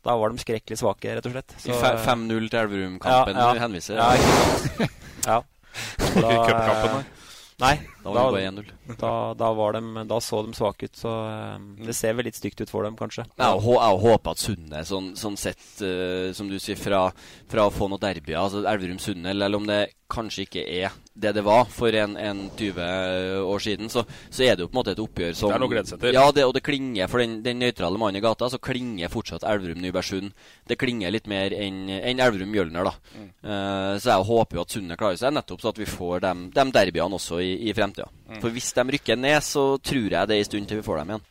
da 0.07 0.15
var 0.17 0.31
de 0.31 0.39
skrekkelig 0.39 0.79
svake, 0.79 1.11
rett 1.19 1.27
og 1.27 1.33
slett. 1.35 1.55
I 1.67 1.75
5-0 1.75 2.47
til 2.49 2.61
Elverum-kampen 2.61 3.35
du 3.35 3.59
henviser. 3.61 3.99
Ja, 3.99 4.15
ikke 4.15 4.87
I 6.17 6.21
cupkampen, 6.21 7.05
nei. 7.57 7.89
Da 8.03 8.13
var 8.15 8.29
det 8.29 8.33
bare 8.37 8.51
1-0. 8.51 8.97
Da, 9.01 9.13
da, 9.35 9.53
var 9.53 9.73
de, 9.77 10.05
da 10.09 10.21
så 10.23 10.43
de 10.47 10.55
svake 10.57 10.89
ut, 10.89 10.97
så 10.97 11.13
eh, 11.29 11.67
det 11.87 11.97
ser 11.97 12.15
vel 12.17 12.29
litt 12.29 12.39
stygt 12.39 12.63
ut 12.63 12.71
for 12.71 12.87
dem, 12.87 12.97
kanskje. 12.99 13.27
Jeg 13.39 13.63
jeg 13.69 14.01
håper 14.05 14.33
at 14.33 14.43
Sunne, 14.43 14.83
sånn, 14.87 15.13
sånn 15.19 15.37
sett, 15.41 15.67
uh, 15.83 16.31
som 16.37 16.49
du 16.51 16.59
sier, 16.63 16.79
fra, 16.79 17.09
fra 17.51 17.67
å 17.67 17.75
få 17.75 17.91
noe 17.91 18.01
derby, 18.03 18.37
altså 18.39 18.63
Elverum-Sunne, 18.63 19.35
eller 19.35 19.59
om 19.59 19.67
det 19.69 19.83
kanskje 20.09 20.47
ikke 20.47 20.63
er 20.65 20.95
det 21.19 21.35
det 21.35 21.43
var 21.45 21.67
for 21.69 21.93
en, 21.99 22.15
en 22.17 22.45
20 22.57 23.43
år 23.43 23.63
siden, 23.63 23.91
så, 23.91 24.05
så 24.31 24.45
er 24.47 24.57
det 24.57 24.65
jo 24.65 24.69
på 24.71 24.77
en 24.77 24.79
måte 24.79 24.93
et 24.95 25.03
oppgjør 25.03 25.35
som 25.37 25.51
Det 25.51 25.57
er 25.57 25.63
noe 25.63 25.69
å 25.69 25.73
glede 25.73 25.91
seg 25.91 26.01
til. 26.01 26.15
Ja, 26.15 26.25
det, 26.33 26.45
og 26.47 26.55
det 26.55 26.63
klinger 26.65 27.11
for 27.11 27.23
den, 27.23 27.41
den 27.45 27.59
nøytrale 27.61 27.99
mannen 28.01 28.21
i 28.21 28.23
gata, 28.25 28.49
så 28.49 28.61
klinger 28.63 29.11
fortsatt 29.13 29.45
Elverum-Nybergsund. 29.49 30.31
Det 30.71 30.79
klinger 30.81 31.13
litt 31.13 31.27
mer 31.31 31.53
enn 31.57 31.89
en 31.99 32.23
Elverum-Mjølner, 32.25 32.89
da. 32.89 32.95
Mm. 33.19 33.29
Uh, 33.43 33.93
så 33.99 34.15
jeg 34.15 34.29
håper 34.31 34.61
jo 34.61 34.65
at 34.65 34.77
Sunne 34.77 34.99
klarer 35.01 35.21
seg, 35.21 35.35
nettopp 35.35 35.65
så 35.65 35.73
at 35.75 35.83
vi 35.83 35.89
får 35.91 36.23
de, 36.25 36.33
de 36.55 36.67
derbyene 36.79 37.19
også 37.19 37.43
i, 37.43 37.51
i 37.69 37.75
fremtida. 37.89 38.09
Mm. 38.29 38.39
For 38.45 38.55
hvis 38.55 38.71
de 38.77 38.85
rykker 38.95 39.19
ned, 39.19 39.41
så 39.45 39.65
tror 39.81 40.15
jeg 40.15 40.31
det 40.31 40.37
er 40.37 40.45
en 40.45 40.49
stund 40.49 40.71
til 40.71 40.81
vi 40.81 40.87
får 40.87 41.03
dem 41.03 41.13
igjen. 41.15 41.27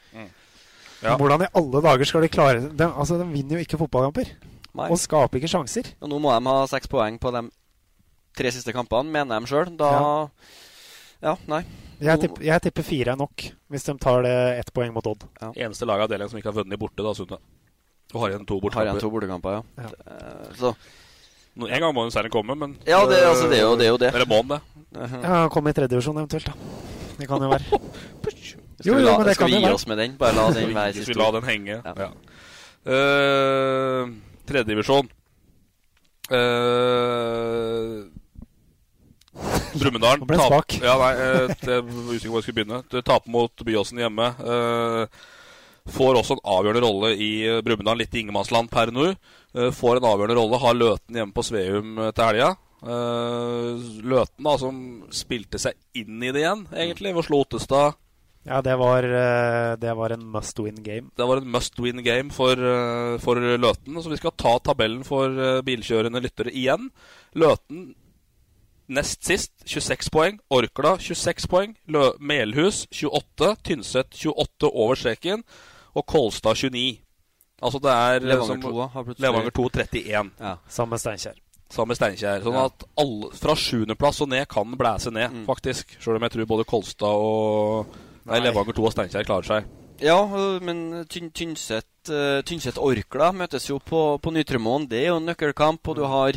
Men 0.97 1.19
Hvordan 1.21 1.45
i 1.45 1.51
alle 1.53 1.81
dager 1.85 2.09
skal 2.09 2.23
de 2.25 2.29
klare 2.33 2.61
det? 2.61 2.71
De, 2.77 2.85
altså, 2.89 3.19
de 3.21 3.27
vinner 3.29 3.59
jo 3.59 3.65
ikke 3.65 3.77
fotballkamper. 3.77 4.31
Nei. 4.77 4.87
Og 4.93 4.99
skaper 5.01 5.39
ikke 5.39 5.49
sjanser. 5.51 5.91
Og 6.01 6.09
nå 6.09 6.19
må 6.21 6.33
de 6.33 6.49
ha 6.49 6.65
seks 6.69 6.89
poeng 6.89 7.19
på 7.21 7.31
de 7.33 7.43
tre 8.37 8.53
siste 8.53 8.73
kampene, 8.73 9.09
mener 9.13 9.39
de 9.41 9.49
sjøl. 9.49 9.69
Da 9.77 9.91
ja. 11.21 11.35
nei. 11.49 11.63
Jeg 11.97 12.21
tipper, 12.21 12.43
jeg 12.45 12.61
tipper 12.61 12.85
fire 12.85 13.13
er 13.15 13.17
nok, 13.17 13.45
hvis 13.73 13.87
de 13.87 13.95
tar 14.01 14.21
det 14.25 14.35
ett 14.59 14.69
poeng 14.73 14.91
mot 14.93 15.05
Odd. 15.09 15.25
Eneste 15.55 15.87
lag 15.89 16.03
av 16.03 16.05
avdelingen 16.05 16.29
som 16.29 16.37
ikke 16.37 16.51
har 16.51 16.59
vunnet 16.59 16.81
borte, 16.81 17.01
da, 17.01 17.13
Sundet. 17.17 17.41
Og 18.13 18.21
har 18.21 18.31
igjen 18.35 18.45
to 18.47 18.59
Har 18.69 18.85
igjen 18.85 19.01
to 19.01 19.09
bortekamper, 19.11 19.57
ja. 19.57 19.63
ja. 19.81 19.89
Så 20.55 20.69
Nå- 20.69 20.77
En 21.65 21.81
gang 21.81 21.93
må 21.95 22.03
jo 22.05 22.11
serien 22.13 22.31
komme, 22.31 22.53
men 22.55 22.77
Ja, 22.85 22.99
det- 23.09 23.23
altså, 23.25 23.49
det 23.49 23.57
er 23.57 23.63
jo- 23.65 23.75
det 23.79 23.85
er 23.87 23.89
jo 23.89 23.97
det. 23.97 24.13
Eller 24.13 24.25
må 24.29 24.41
den 24.45 24.49
det? 24.57 24.61
Ja, 25.23 25.47
Komme 25.49 25.69
i 25.69 25.73
tredjedivisjon 25.73 26.17
eventuelt, 26.17 26.45
da. 26.45 26.53
Det 27.17 27.27
kan 27.27 27.41
jo 27.41 27.49
være. 27.49 27.65
Skal 28.79 28.93
vi, 28.95 29.01
la, 29.01 29.33
skal 29.33 29.47
vi 29.49 29.57
gi 29.57 29.71
oss 29.73 29.87
med 29.89 29.97
den? 29.97 30.11
Bare 30.17 30.35
la 30.37 30.51
den 30.53 30.73
være 30.75 30.91
Hvis 30.93 31.05
siste 31.07 31.13
vi 31.15 31.19
la 31.19 31.31
den 31.33 31.43
henge. 31.49 31.81
Ja. 31.81 32.09
Uh, 32.85 34.11
Tredjedivisjon. 34.47 35.09
Uh, 36.31 38.05
Brumunddal 39.77 40.21
jeg 40.29 40.39
svak. 40.45 40.77
Ja, 40.81 40.93
nei, 41.01 41.11
eh, 41.13 41.55
jeg 41.61 41.83
var 41.83 42.13
usikker 42.13 42.29
på 42.29 42.33
hvor 42.33 42.39
jeg 42.41 42.45
skulle 42.47 42.57
begynne. 42.61 42.79
Tape 42.91 43.01
Taper 43.05 43.33
mot 43.33 43.65
Byåsen 43.65 43.97
hjemme. 44.01 44.29
Eh, 44.41 45.05
får 45.91 46.19
også 46.19 46.37
en 46.37 46.45
avgjørende 46.57 46.83
rolle 46.85 47.11
i 47.15 47.31
eh, 47.47 47.59
Brumunddal, 47.65 48.01
litt 48.01 48.15
i 48.15 48.23
ingenmannsland 48.23 48.71
per 48.71 48.91
nå. 48.93 49.11
Eh, 49.11 49.69
får 49.75 49.99
en 49.99 50.09
avgjørende 50.11 50.39
rolle, 50.39 50.61
har 50.63 50.77
Løten 50.77 51.19
hjemme 51.19 51.35
på 51.35 51.45
Sveum 51.45 51.99
eh, 51.99 52.13
til 52.15 52.29
helga. 52.31 52.55
Løten, 52.87 54.43
da, 54.45 54.51
som 54.61 54.75
spilte 55.09 55.57
seg 55.59 55.73
inn 55.97 56.21
i 56.21 56.29
det 56.29 56.43
igjen, 56.43 56.67
egentlig, 56.69 57.15
ved 57.15 57.23
å 57.23 57.25
slå 57.25 57.39
Ottestad. 57.41 57.97
Ja, 58.47 58.61
det 58.63 58.77
var, 58.79 59.03
det 59.81 59.93
var 59.97 60.13
en 60.13 60.27
must 60.31 60.61
win 60.63 60.77
game. 60.85 61.09
Det 61.17 61.25
var 61.27 61.41
en 61.41 61.49
must 61.51 61.81
win 61.83 61.99
game 62.05 62.31
for, 62.31 62.61
for 63.19 63.41
Løten. 63.41 63.97
Så 63.99 64.13
vi 64.13 64.19
skal 64.21 64.35
ta 64.39 64.53
tabellen 64.63 65.01
for 65.03 65.33
bilkjørende 65.67 66.21
lyttere 66.23 66.53
igjen. 66.53 66.85
Løten 67.35 67.89
nest 68.87 69.25
sist 69.27 69.51
26 69.65 70.11
poeng. 70.13 70.39
Orkla 70.53 70.95
26 71.01 71.49
poeng. 71.51 71.75
Melhus 72.19 72.85
28. 72.91 73.55
Tynset 73.67 74.15
28 74.15 74.71
over 74.71 74.95
streken. 74.95 75.43
Og 75.97 76.05
Kolstad 76.05 76.55
29. 76.59 76.99
Altså 77.57 77.79
det 77.81 77.89
er 77.93 78.19
eh, 78.21 78.27
Levanger 78.29 78.61
2 78.61 78.87
har 78.93 79.03
plutselig- 79.07 79.25
Levanger 79.25 79.55
2 79.57 79.69
31. 79.73 80.31
Ja. 80.39 80.55
Samme 80.69 80.99
Steinkjer. 81.01 81.39
Samme 81.73 81.95
Steinkjer. 81.97 82.43
Sånn 82.45 82.53
Ja. 82.53 82.65
at 82.69 82.83
alle, 83.01 83.31
fra 83.35 83.55
sjuendeplass 83.57 84.21
og 84.21 84.29
ned 84.29 84.45
kan 84.47 84.77
blæse 84.77 85.11
ned, 85.11 85.31
Mm. 85.33 85.45
faktisk. 85.49 85.97
Sjøl 85.99 86.15
om 86.15 86.21
jeg 86.27 86.31
tror 86.31 86.45
både 86.53 86.65
Kolstad 86.69 87.09
og 87.17 87.87
Nei, 88.27 88.39
Nei. 88.39 88.49
Levanger 88.51 88.73
2 88.77 88.85
og 88.85 88.91
Steinkjer 88.93 89.25
klarer 89.25 89.43
seg. 89.49 89.65
Ja, 89.99 90.19
men 90.61 91.05
Tyn 91.09 91.31
Tynset 91.33 91.83
uh, 92.11 92.41
Tynset 92.45 92.77
Orkla 92.77 93.31
møtes 93.33 93.65
jo 93.67 93.79
på, 93.79 94.19
på 94.21 94.31
Nytremoen. 94.31 94.87
Det 94.87 94.99
er 95.01 95.07
jo 95.09 95.15
en 95.17 95.25
nøkkelkamp. 95.25 95.81
Og 95.89 95.95
du 95.95 96.03
har, 96.05 96.33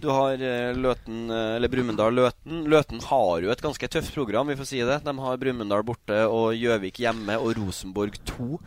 du 0.00 0.08
har 0.14 0.34
eh, 0.38 0.72
Løten, 0.78 1.24
eh, 1.28 1.56
eller 1.56 1.68
Brumunddal 1.68 2.14
Løten. 2.14 2.62
Løten 2.70 3.02
har 3.02 3.40
jo 3.42 3.50
et 3.50 3.60
ganske 3.60 3.88
tøft 3.90 4.14
program, 4.14 4.46
vi 4.46 4.54
får 4.54 4.68
si 4.70 4.78
det. 4.86 5.00
De 5.02 5.16
har 5.18 5.36
Brumunddal 5.42 5.82
borte 5.82 6.22
og 6.30 6.54
Gjøvik 6.54 7.02
hjemme 7.02 7.34
og 7.40 7.56
Rosenborg 7.58 8.14
2 8.30 8.60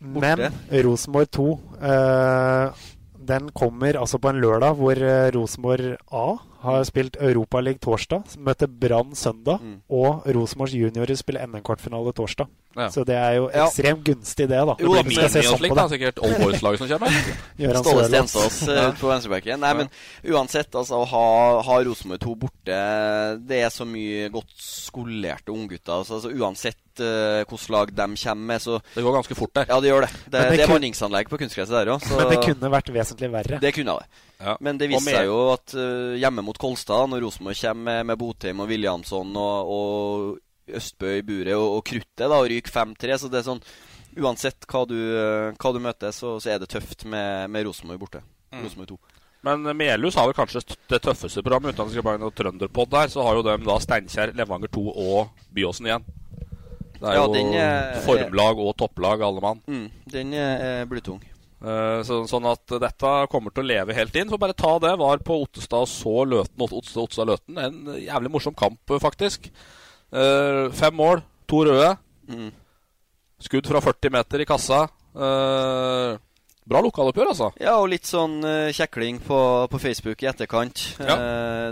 borte. 0.00 0.50
Men 0.50 0.84
Rosenborg 0.86 1.30
2 1.34 1.48
eh, 1.82 2.84
Den 3.28 3.50
kommer 3.52 3.98
altså 4.00 4.18
på 4.18 4.30
en 4.32 4.40
lørdag 4.40 4.78
hvor 4.78 4.96
eh, 4.96 5.30
Rosenborg 5.34 5.96
A 6.12 6.28
har 6.62 6.84
spilt 6.84 7.16
Europaliga 7.22 7.78
torsdag, 7.78 8.24
møter 8.38 8.66
Brann 8.66 9.12
søndag, 9.14 9.60
Mm. 9.62 9.76
og 9.90 10.24
Rosenborg 10.26 10.70
juniorer 10.74 11.16
spiller 11.16 11.46
NM-kvartfinale 11.46 12.12
torsdag. 12.14 12.48
Ja. 12.76 12.88
Så 12.90 13.04
det 13.06 13.14
er 13.16 13.32
jo 13.38 13.50
Ja. 13.52 13.66
ekstremt 13.66 14.04
gunstig, 14.04 14.46
det, 14.48 14.50
da. 14.50 14.74
Jo, 14.78 14.94
Det 14.94 15.04
blir 15.04 15.08
Vi 15.08 15.14
skal 15.14 15.28
se 15.30 15.38
mini 15.38 15.52
og 15.52 15.58
slikt, 15.58 15.70
på 15.72 15.76
da. 15.76 15.88
Sikkert 15.88 16.18
Old 16.22 16.36
Boys-laget 16.42 16.78
som 16.78 16.88
kommer. 16.88 17.08
Ståle. 17.82 18.08
Stensås 18.08 18.68
ut 18.68 18.98
på 19.00 19.08
venstrebacken. 19.08 19.60
Nei, 19.60 19.72
men 19.74 19.88
uansett, 20.24 20.70
altså, 20.74 21.02
å 21.02 21.06
ha, 21.06 21.62
ha 21.62 21.78
Rosenborg 21.82 22.20
2 22.20 22.34
borte 22.36 23.46
Det 23.48 23.62
er 23.64 23.70
så 23.70 23.84
mye 23.86 24.28
godt 24.30 24.52
skolerte 24.58 25.50
unggutter. 25.54 25.92
Altså, 26.00 26.18
altså, 26.18 26.30
uansett 26.34 26.76
uh, 27.00 27.42
hvilket 27.46 27.70
lag 27.70 27.92
de 27.94 28.06
kommer 28.16 28.46
med, 28.52 28.60
så 28.62 28.80
Det 28.94 29.02
går 29.04 29.14
ganske 29.22 29.34
fort 29.38 29.54
der. 29.54 29.66
Ja, 29.68 29.80
det 29.80 29.90
gjør 29.90 30.00
det. 30.06 30.10
Det, 30.28 30.32
Men 30.32 30.50
det 30.50 30.56
det 30.58 30.68
er 30.68 30.72
vanningsanlegg 30.74 31.28
på 31.30 31.38
kunstgresset 31.38 31.74
der 31.78 31.92
òg. 31.94 32.08
Men 32.16 32.30
det 32.34 32.40
kunne 32.44 32.70
vært 32.72 32.92
vesentlig 32.94 33.30
verre. 33.32 33.60
Det 33.60 33.74
kunne 33.74 33.98
det. 33.98 34.06
Ja. 34.38 34.54
Men 34.62 34.78
det 34.78 34.86
viser 34.90 35.02
viste 35.02 35.16
seg 35.18 35.26
jo 35.26 35.38
at 35.50 35.74
uh, 35.74 36.14
hjemme 36.20 36.44
mot 36.46 36.58
Kolstad, 36.62 37.10
når 37.10 37.24
Rosenborg 37.24 37.58
kommer 37.58 37.88
med, 37.90 38.06
med 38.12 38.20
Botheim 38.20 38.60
og 38.62 38.68
Williamson 38.70 39.32
og, 39.34 39.72
og 39.74 40.74
Østbø 40.78 41.16
i 41.18 41.24
buret 41.26 41.56
og, 41.56 41.78
og 41.78 41.84
kruttet, 41.88 42.22
da, 42.22 42.30
og 42.38 42.46
ryker 42.52 42.74
5-3, 42.74 43.18
så 43.18 43.30
det 43.32 43.40
er 43.42 43.48
sånn 43.50 43.62
Uansett 44.18 44.64
hva 44.66 44.80
du, 44.88 44.96
eh, 44.96 45.52
hva 45.60 45.70
du 45.70 45.78
møter, 45.84 46.10
så, 46.16 46.32
så 46.42 46.50
er 46.50 46.58
det 46.58 46.66
tøft 46.72 47.04
med, 47.06 47.50
med 47.54 47.66
Rosenborg 47.68 48.00
borte. 48.02 48.22
Mm. 48.50 48.64
Rosenborg 48.64 48.88
2. 48.96 49.18
Men 49.46 49.68
Melhus 49.78 50.16
har 50.18 50.26
vel 50.26 50.34
kanskje 50.34 50.62
det 50.90 50.98
tøffeste 51.04 51.44
programmet, 51.44 51.70
uten 51.76 51.84
at 51.84 51.92
det 51.92 51.94
skal 51.98 52.06
være 52.08 52.22
noe 52.24 52.34
trønderpod 52.34 52.90
der. 52.90 53.12
Så 53.12 53.22
har 53.22 53.38
jo 53.38 53.44
dem 53.46 53.66
da 53.68 53.76
Steinkjer, 53.84 54.32
Levanger 54.40 54.72
2 54.74 54.84
og 54.90 55.44
Byåsen 55.54 55.86
igjen. 55.86 56.08
Det 56.98 57.04
er 57.06 57.14
Ja, 57.20 57.26
jo 57.28 57.44
er- 57.54 58.00
formlag 58.08 58.58
og 58.64 58.72
topplag, 58.80 59.22
alle 59.22 59.44
mann. 59.44 59.62
Mm, 59.70 59.86
den 60.10 60.34
er 60.34 60.88
blytung. 60.90 61.22
Eh, 61.58 62.00
så, 62.06 62.20
sånn 62.30 62.46
at 62.46 62.70
dette 62.78 63.14
kommer 63.32 63.50
til 63.54 63.64
å 63.64 63.70
leve 63.70 63.96
helt 63.96 64.14
inn. 64.18 64.30
Så 64.30 64.38
bare 64.40 64.56
ta 64.56 64.76
det. 64.82 64.94
Var 65.00 65.24
på 65.26 65.40
Ottestad 65.44 65.86
og 65.86 65.90
så 65.90 66.14
Løten. 66.28 66.62
Ottestad, 66.68 67.02
Ottestad 67.04 67.32
Løten. 67.32 67.58
En 67.58 67.98
jævlig 67.98 68.32
morsom 68.34 68.56
kamp, 68.58 68.80
eh, 68.90 69.02
faktisk. 69.02 69.50
Uh, 70.08 70.70
fem 70.72 70.94
mål, 70.96 71.20
to 71.50 71.66
røde. 71.68 71.90
Mm. 72.32 72.48
Skudd 73.44 73.66
fra 73.68 73.82
40 73.84 74.14
meter 74.14 74.40
i 74.40 74.46
kassa. 74.48 74.86
Uh, 75.12 76.16
bra 76.68 76.80
lokaloppgjør, 76.84 77.32
altså. 77.34 77.50
Ja, 77.60 77.74
og 77.76 77.90
litt 77.92 78.08
sånn 78.08 78.38
uh, 78.40 78.72
kjekling 78.72 79.20
på, 79.26 79.40
på 79.68 79.80
Facebook 79.82 80.24
i 80.24 80.30
etterkant. 80.30 80.86
Ja. 80.96 81.18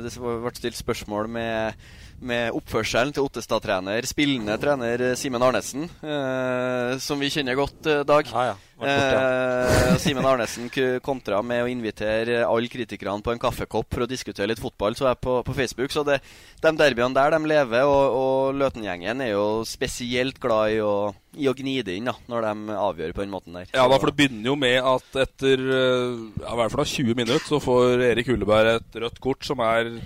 Det 0.05 0.12
ble 0.20 0.53
stilt 0.59 0.76
spørsmål 0.76 1.32
med, 1.32 1.89
med 2.20 2.54
oppførselen 2.56 3.12
til 3.14 3.26
Ottestad-trener, 3.26 4.06
spillende 4.08 4.56
trener 4.60 5.10
eh, 5.10 5.16
Simen 5.18 5.42
Arnesen, 5.44 5.88
eh, 6.00 6.96
som 7.02 7.20
vi 7.20 7.30
kjenner 7.32 7.58
godt, 7.58 7.80
eh, 7.90 8.04
Dag. 8.06 8.30
Ja, 8.32 8.52
ja. 8.52 8.56
Eh, 8.76 9.96
Simen 10.02 10.26
Arnesen 10.28 10.68
kontra 11.04 11.40
med 11.40 11.64
å 11.64 11.68
invitere 11.70 12.42
alle 12.44 12.68
kritikerne 12.68 13.24
på 13.24 13.32
en 13.32 13.40
kaffekopp 13.40 13.88
for 13.92 14.04
å 14.04 14.08
diskutere 14.10 14.50
litt 14.50 14.60
fotball, 14.60 14.96
så 14.96 15.08
jeg 15.08 15.20
på, 15.24 15.38
på 15.46 15.56
Facebook. 15.56 15.92
Så 15.94 16.04
det, 16.04 16.18
de 16.60 16.72
derbyene 16.76 17.16
der, 17.16 17.36
de 17.36 17.52
lever, 17.52 17.86
og, 17.88 18.16
og 18.16 18.58
Løten-gjengen 18.60 19.24
er 19.24 19.32
jo 19.32 19.46
spesielt 19.68 20.40
glad 20.42 20.76
i 20.76 20.82
å, 20.84 21.12
i 21.40 21.48
å 21.48 21.56
gni 21.56 21.78
det 21.86 21.96
inn 21.96 22.10
da, 22.10 22.16
når 22.28 22.48
de 22.48 22.76
avgjør 22.80 23.16
på 23.16 23.24
den 23.24 23.32
måten 23.32 23.56
der. 23.56 23.70
Ja, 23.72 23.86
da, 23.88 23.96
for 23.96 24.10
det 24.12 24.18
begynner 24.20 24.52
jo 24.52 24.58
med 24.60 24.76
at 24.80 25.22
etter 25.24 25.64
eh, 25.64 26.20
ja, 26.42 26.52
hva 26.52 26.68
er 26.68 26.76
det 26.76 26.90
20 26.96 27.16
minutter 27.16 27.48
så 27.48 27.62
får 27.62 28.04
Erik 28.10 28.28
Hulleberg 28.32 28.76
et 28.76 29.00
rødt 29.06 29.24
kort 29.24 29.46
som 29.46 29.64
er 29.64 29.96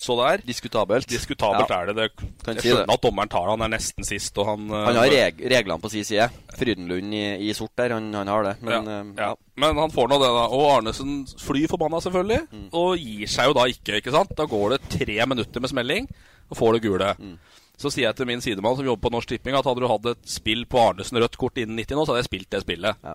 så 0.00 0.16
der. 0.18 0.42
Diskutabelt. 0.44 1.06
Diskutabelt 1.08 1.70
Ja. 1.70 1.80
er 1.82 1.86
det. 1.86 1.94
det 1.96 2.08
Kan 2.44 2.54
jeg 2.56 2.62
si 2.62 2.68
det. 2.74 2.84
at 2.90 3.00
dommeren 3.02 3.28
tar. 3.30 3.46
Han 3.48 3.62
er 3.62 3.68
nesten 3.76 4.04
sist, 4.04 4.36
og 4.38 4.46
han 4.46 4.68
eh, 4.70 4.84
Han 4.88 4.96
har 4.96 5.08
reg 5.12 5.40
reglene 5.40 5.80
på 5.80 5.90
sin 5.90 6.04
side. 6.04 6.28
Frydenlund 6.58 7.14
i, 7.14 7.24
i 7.48 7.52
sort 7.54 7.72
der, 7.76 7.94
han, 7.94 8.12
han 8.14 8.26
har 8.28 8.42
det. 8.44 8.56
Men 8.60 8.72
ja, 8.90 9.00
eh, 9.00 9.12
ja. 9.18 9.34
Men 9.56 9.76
han 9.78 9.90
får 9.94 10.08
nå 10.10 10.18
det, 10.18 10.28
da. 10.34 10.44
Og 10.50 10.64
Arnesen 10.78 11.24
flyr 11.40 11.68
forbanna, 11.70 12.00
selvfølgelig. 12.04 12.40
Mm. 12.52 12.68
Og 12.72 12.98
gir 12.98 13.26
seg 13.30 13.46
jo 13.50 13.56
da 13.56 13.64
ikke, 13.70 14.00
ikke 14.02 14.12
sant. 14.14 14.34
Da 14.36 14.44
går 14.50 14.74
det 14.76 14.80
tre 14.98 15.26
minutter 15.30 15.60
med 15.60 15.70
smelling, 15.70 16.08
og 16.50 16.56
får 16.58 16.72
det 16.78 16.82
gule. 16.88 17.14
Mm. 17.18 17.36
Så 17.78 17.90
sier 17.90 18.06
jeg 18.08 18.16
til 18.16 18.26
min 18.26 18.40
sidemann 18.44 18.76
som 18.78 18.86
jobber 18.86 19.08
på 19.08 19.14
Norsk 19.14 19.28
Tipping, 19.32 19.56
at 19.58 19.64
hadde 19.66 19.80
du 19.82 19.88
hatt 19.90 20.04
et 20.12 20.28
spill 20.30 20.66
på 20.70 20.78
Arnesen 20.78 21.18
rødt 21.18 21.38
kort 21.40 21.56
innen 21.58 21.74
90 21.80 21.96
nå, 21.98 22.04
så 22.06 22.12
hadde 22.14 22.22
jeg 22.22 22.30
spilt 22.30 22.50
det 22.54 22.60
spillet. 22.62 23.06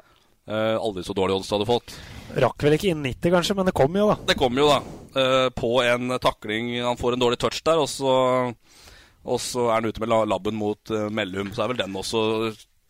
Eh, 0.49 0.75
aldri 0.81 1.03
så 1.05 1.13
dårlig 1.13 1.35
odds 1.37 1.49
du 1.49 1.55
hadde 1.55 1.69
fått. 1.69 1.93
Rakk 2.41 2.63
vel 2.65 2.75
ikke 2.77 2.89
inn 2.93 3.03
90, 3.05 3.33
kanskje, 3.35 3.55
men 3.57 3.67
det 3.69 3.75
kom 3.77 3.93
jo, 3.99 4.07
da. 4.09 4.17
Det 4.31 4.37
kom 4.39 4.57
jo, 4.57 4.69
da. 4.69 4.79
eh, 5.21 5.49
på 5.53 5.69
en 5.85 6.15
takling. 6.21 6.71
Han 6.85 6.97
får 6.97 7.15
en 7.15 7.23
dårlig 7.25 7.39
touch 7.41 7.61
der, 7.65 7.81
og 7.81 7.89
så, 7.91 8.15
og 9.25 9.43
så 9.43 9.67
er 9.69 9.77
han 9.77 9.89
ute 9.89 10.01
med 10.01 10.09
labben 10.29 10.57
mot 10.57 10.93
uh, 10.95 11.05
Mellum. 11.13 11.53
Så 11.53 11.63
er 11.63 11.73
vel 11.73 11.81
den 11.83 11.97
også 12.01 12.23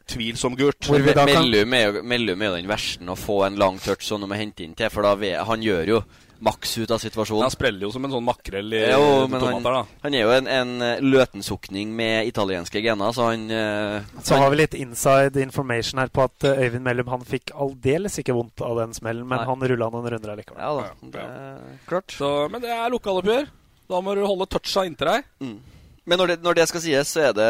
tvilsom 0.10 0.56
gult. 0.60 0.80
Kan- 0.88 1.28
Mellum 1.28 1.76
er, 1.76 1.86
jo, 1.90 2.04
Mellum 2.08 2.42
er 2.42 2.52
jo 2.54 2.62
den 2.62 2.72
verste 2.72 3.12
å 3.12 3.20
få 3.20 3.42
en 3.48 3.60
lang 3.60 3.80
touch 3.84 4.08
sånn 4.08 4.24
du 4.24 4.32
å 4.32 4.40
hente 4.40 4.64
inn 4.64 4.78
til, 4.78 4.92
for 4.94 5.04
da 5.06 5.44
han 5.46 5.66
gjør 5.66 5.94
jo 5.98 6.02
maks 6.40 6.78
ut 6.80 6.92
av 6.96 7.00
situasjonen. 7.04 7.44
Han 7.44 7.52
spreller 7.52 7.84
jo 7.84 7.92
som 7.92 8.06
en 8.08 8.14
sånn 8.14 8.24
makrell 8.24 8.74
i 8.74 8.80
Jo, 8.92 9.28
tomater, 9.28 9.74
da. 9.76 9.82
han 10.06 10.14
er 10.16 10.22
jo 10.24 10.30
en, 10.38 10.48
en 10.48 10.72
eh, 10.86 11.02
løtensukning 11.04 11.92
med 11.96 12.28
italienske 12.30 12.82
gener, 12.86 13.12
så 13.16 13.30
han 13.32 13.44
uh, 13.52 14.00
Så 14.24 14.36
han- 14.38 14.44
har 14.46 14.54
vi 14.54 14.60
litt 14.62 14.78
inside 14.80 15.36
information 15.44 16.00
her 16.00 16.08
på 16.08 16.24
at 16.24 16.44
eh, 16.48 16.62
Øyvind 16.68 16.84
Mellum 16.88 17.08
han 17.12 17.26
fikk 17.28 17.52
aldeles 17.56 18.20
ikke 18.24 18.36
vondt 18.38 18.62
av 18.64 18.78
den 18.80 18.94
smellen, 18.96 19.28
men 19.28 19.42
Nei. 19.44 19.48
han 19.52 19.68
rulla 19.74 19.90
noen 19.92 20.08
runder 20.16 20.32
allikevel. 20.36 20.62
Ja 20.64 20.72
da. 20.80 20.88
Ja, 20.88 21.10
Det 21.12 21.26
ja. 21.26 21.50
er 21.56 21.82
klart. 21.92 22.12
Så, 22.16 22.32
men 22.52 22.62
det 22.64 22.72
er 22.72 22.90
lokaloppgjør. 22.96 23.50
Da 23.90 24.00
må 24.06 24.14
du 24.16 24.24
holde 24.24 24.46
toucha 24.48 24.84
inntil 24.86 25.08
deg. 25.12 25.28
Mm. 25.44 25.58
Men 26.10 26.18
når 26.18 26.32
det, 26.32 26.36
når 26.42 26.58
det 26.58 26.66
skal 26.72 26.82
sies, 26.82 27.10
så 27.14 27.22
er 27.28 27.34
det 27.38 27.50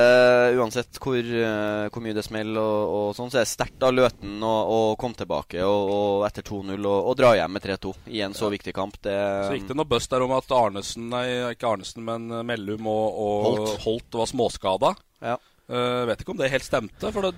uansett 0.59 0.97
hvor, 0.99 1.19
eh, 1.19 1.85
hvor 1.93 2.03
mye 2.03 2.15
det 2.17 2.25
smeller, 2.25 2.59
og, 2.59 2.95
og 2.97 3.13
sånn, 3.15 3.31
så 3.31 3.39
er 3.39 3.45
det 3.45 3.51
sterkt 3.53 3.85
av 3.87 3.93
Løten 3.95 4.43
å, 4.43 4.79
komme 4.99 5.15
tilbake 5.15 5.63
og, 5.63 5.91
og 5.95 6.25
etter 6.27 6.43
2-0 6.43 6.75
og, 6.75 6.97
og 7.11 7.15
dra 7.19 7.31
hjem 7.39 7.55
med 7.55 7.63
3-2 7.63 7.93
i 8.17 8.23
en 8.25 8.35
så 8.35 8.49
viktig 8.51 8.73
kamp. 8.75 8.97
Det, 9.05 9.15
Så 9.47 9.55
gikk 9.55 9.69
det 9.69 9.77
noe 9.79 9.87
bust 9.87 10.11
der 10.11 10.25
om 10.25 10.35
at 10.35 10.51
Arnesen, 10.55 11.07
nei, 11.13 11.23
ikke 11.53 11.71
Arnesen, 11.71 12.03
men 12.03 12.27
eh, 12.33 12.43
Mellum 12.51 12.89
og, 12.91 13.07
og 13.07 13.47
Holt. 13.47 13.71
Holt. 13.85 14.19
var 14.19 14.31
småskada. 14.33 14.91
Ja. 15.23 15.37
Uh, 15.69 16.03
vet 16.09 16.23
ikke 16.23 16.33
om 16.33 16.39
det 16.39 16.51
helt 16.51 16.65
stemte. 16.65 17.11
For 17.13 17.29
det, 17.29 17.35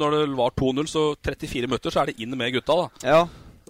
når 0.00 0.16
det 0.16 0.26
var 0.38 0.54
2-0, 0.56 0.88
så 0.88 1.04
34 1.18 1.68
minutter, 1.68 1.92
så 1.92 2.02
er 2.02 2.12
det 2.12 2.20
inn 2.22 2.32
med 2.38 2.54
gutta, 2.54 2.78
da. 2.78 2.88
Ja. 3.04 3.22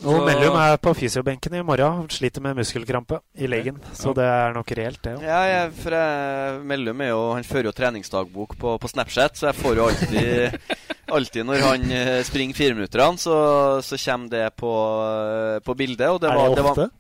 Og 0.03 0.17
Så- 0.17 0.25
Mellum 0.27 0.57
er 0.57 0.77
på 0.83 0.95
fysiobenken 0.97 1.55
i 1.55 1.63
morgen. 1.63 2.09
Sliter 2.11 2.41
med 2.41 2.57
muskelkrampe 2.57 3.21
i 3.37 3.47
leggen. 3.47 3.79
Så 3.93 4.15
det 4.15 4.25
er 4.25 4.53
nok 4.57 4.73
reelt, 4.73 5.03
det. 5.03 5.21
Ja. 5.21 5.29
Ja, 5.33 5.43
jeg, 5.51 5.73
for 5.73 5.91
jeg, 5.91 6.65
Mellum 6.65 7.01
er 7.01 7.13
jo, 7.13 7.21
han 7.35 7.45
fører 7.45 7.69
jo 7.71 7.73
treningsdagbok 7.77 8.57
på, 8.59 8.79
på 8.79 8.89
Snapchat, 8.89 9.37
så 9.37 9.51
jeg 9.51 9.61
får 9.61 9.77
jo 9.77 9.87
alltid 9.91 10.59
Alltid 11.13 11.45
når 11.45 11.61
han 11.61 11.83
eh, 11.93 12.23
springer 12.25 12.57
fireminutterne, 12.57 13.21
så, 13.21 13.35
så 13.85 13.99
kommer 14.01 14.31
det 14.33 14.47
på, 14.57 14.73
eh, 15.05 15.59
på 15.61 15.75
bildet. 15.77 16.09
Og 16.09 16.21
det 16.23 16.31
Er 16.31 16.39
var, 16.39 16.49
det 16.49 16.57
det 16.57 16.65
var, 16.65 16.71
ofte? 16.79 16.91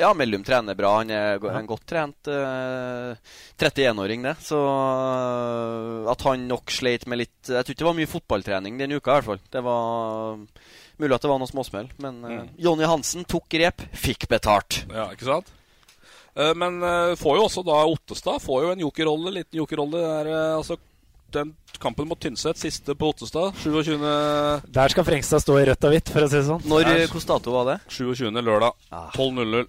Ja, 0.00 0.12
Mellum 0.16 0.42
trener 0.42 0.74
bra. 0.74 0.96
Han 0.98 1.10
er 1.14 1.36
ja. 1.36 1.52
en 1.58 1.68
godt 1.68 1.84
trent 1.86 2.30
uh, 2.32 3.12
31-åring, 3.60 4.24
det. 4.26 4.34
Så 4.42 4.58
uh, 4.58 6.08
at 6.10 6.24
han 6.26 6.48
nok 6.48 6.72
sleit 6.74 7.06
med 7.06 7.22
litt 7.22 7.50
Jeg 7.52 7.62
tror 7.62 7.74
ikke 7.74 7.84
det 7.84 7.90
var 7.90 7.98
mye 8.00 8.10
fotballtrening 8.10 8.80
den 8.80 8.96
uka, 8.96 9.12
i 9.12 9.20
hvert 9.20 9.28
fall. 9.28 9.42
Det 9.52 9.62
var 9.62 10.40
mulig 11.00 11.16
at 11.16 11.24
det 11.24 11.32
var 11.32 11.40
noen 11.40 11.50
småsmell. 11.50 11.90
Men 12.02 12.20
mm. 12.20 12.36
uh, 12.36 12.54
Jonny 12.60 12.88
Hansen 12.88 13.26
tok 13.28 13.48
grep, 13.52 13.84
fikk 13.96 14.28
betalt. 14.30 14.82
Ja, 14.92 15.08
ikke 15.14 15.28
sant? 15.30 15.52
Eh, 16.34 16.54
men 16.54 16.82
eh, 16.82 17.14
får 17.20 17.36
jo 17.36 17.44
også 17.44 17.64
da 17.66 17.82
Ottestad 17.84 18.40
får 18.42 18.64
jo 18.64 18.72
en 18.72 18.86
jokerrolle, 18.86 19.34
liten 19.38 19.60
jokerrolle. 19.60 20.00
Er, 20.00 20.30
eh, 20.32 20.56
altså, 20.56 20.78
den 21.32 21.54
kampen 21.82 22.08
mot 22.08 22.20
Tynset, 22.20 22.60
siste 22.60 22.96
på 22.96 23.10
Ottestad, 23.12 23.56
27. 23.62 23.98
Der 24.72 24.94
skal 24.94 25.06
Frengstad 25.08 25.44
stå 25.44 25.58
i 25.60 25.66
rødt 25.68 25.88
og 25.88 25.94
hvitt, 25.94 26.12
for 26.12 26.24
å 26.24 26.30
si 26.30 26.38
det 26.38 26.48
sånn. 26.48 26.64
Når 26.68 26.90
Kostato 27.12 27.52
eh, 27.52 27.58
var 27.58 27.70
det? 27.72 27.78
27. 27.92 28.28
lørdag. 28.40 28.76
Ah. 28.92 29.08
12.00. 29.16 29.68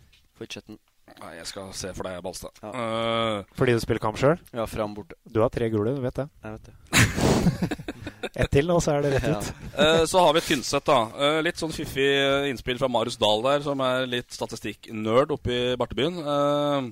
Nei, 1.21 1.33
jeg 1.37 1.47
skal 1.47 1.69
se 1.77 1.91
for 1.95 2.07
deg, 2.07 2.17
Balstad. 2.25 2.57
Ja. 2.63 2.71
Uh, 2.73 3.51
Fordi 3.57 3.75
du 3.77 3.81
spiller 3.83 4.01
kamp 4.03 4.17
sjøl. 4.19 4.39
Ja, 4.55 4.65
fram 4.67 4.95
borte. 4.97 5.15
Du 5.29 5.39
har 5.43 5.51
tre 5.53 5.69
gule, 5.71 5.93
du 5.95 6.01
vet 6.03 6.17
det. 6.19 6.25
Jeg 6.43 6.57
vet 6.57 6.65
det. 6.67 6.73
Ett 8.33 8.49
til, 8.55 8.71
og 8.73 8.79
så 8.81 8.95
er 8.95 9.03
det 9.05 9.11
rett 9.17 9.27
Ja. 9.29 9.37
ut. 9.37 9.49
Eh, 9.77 10.03
så 10.09 10.21
har 10.23 10.33
vi 10.33 10.41
Tynset, 10.41 10.85
da. 10.87 10.97
Uh, 11.13 11.39
litt 11.45 11.59
sånn 11.59 11.73
fiffig 11.75 12.07
innspill 12.49 12.79
fra 12.81 12.89
Marius 12.91 13.17
Dahl 13.21 13.43
der, 13.45 13.61
som 13.65 13.81
er 13.85 14.07
litt 14.09 14.31
statistikknerd 14.33 15.31
oppe 15.35 15.53
i 15.53 15.61
Bartebyen. 15.79 16.17
Eh, 16.23 16.89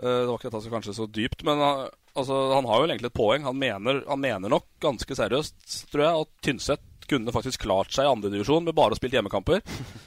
eh, 0.00 0.20
det 0.22 0.26
var 0.30 0.38
ikke 0.38 0.48
dette 0.50 0.62
som 0.64 0.74
kanskje 0.76 0.96
så 0.96 1.08
dypt, 1.10 1.44
men 1.46 1.60
altså, 1.60 2.38
han 2.54 2.68
har 2.70 2.80
jo 2.82 2.88
egentlig 2.88 3.10
et 3.12 3.18
poeng. 3.20 3.44
Han 3.46 3.58
mener, 3.60 4.02
han 4.08 4.22
mener 4.22 4.52
nok 4.54 4.66
ganske 4.82 5.18
seriøst, 5.18 5.58
tror 5.92 6.06
jeg, 6.06 6.24
at 6.24 6.32
Tynset 6.48 6.86
kunne 7.10 7.34
faktisk 7.34 7.62
klart 7.66 7.94
seg 7.94 8.06
i 8.06 8.10
andredivisjon 8.10 8.66
med 8.66 8.76
bare 8.76 8.96
å 8.96 8.98
spille 8.98 9.18
hjemmekamper. 9.18 9.62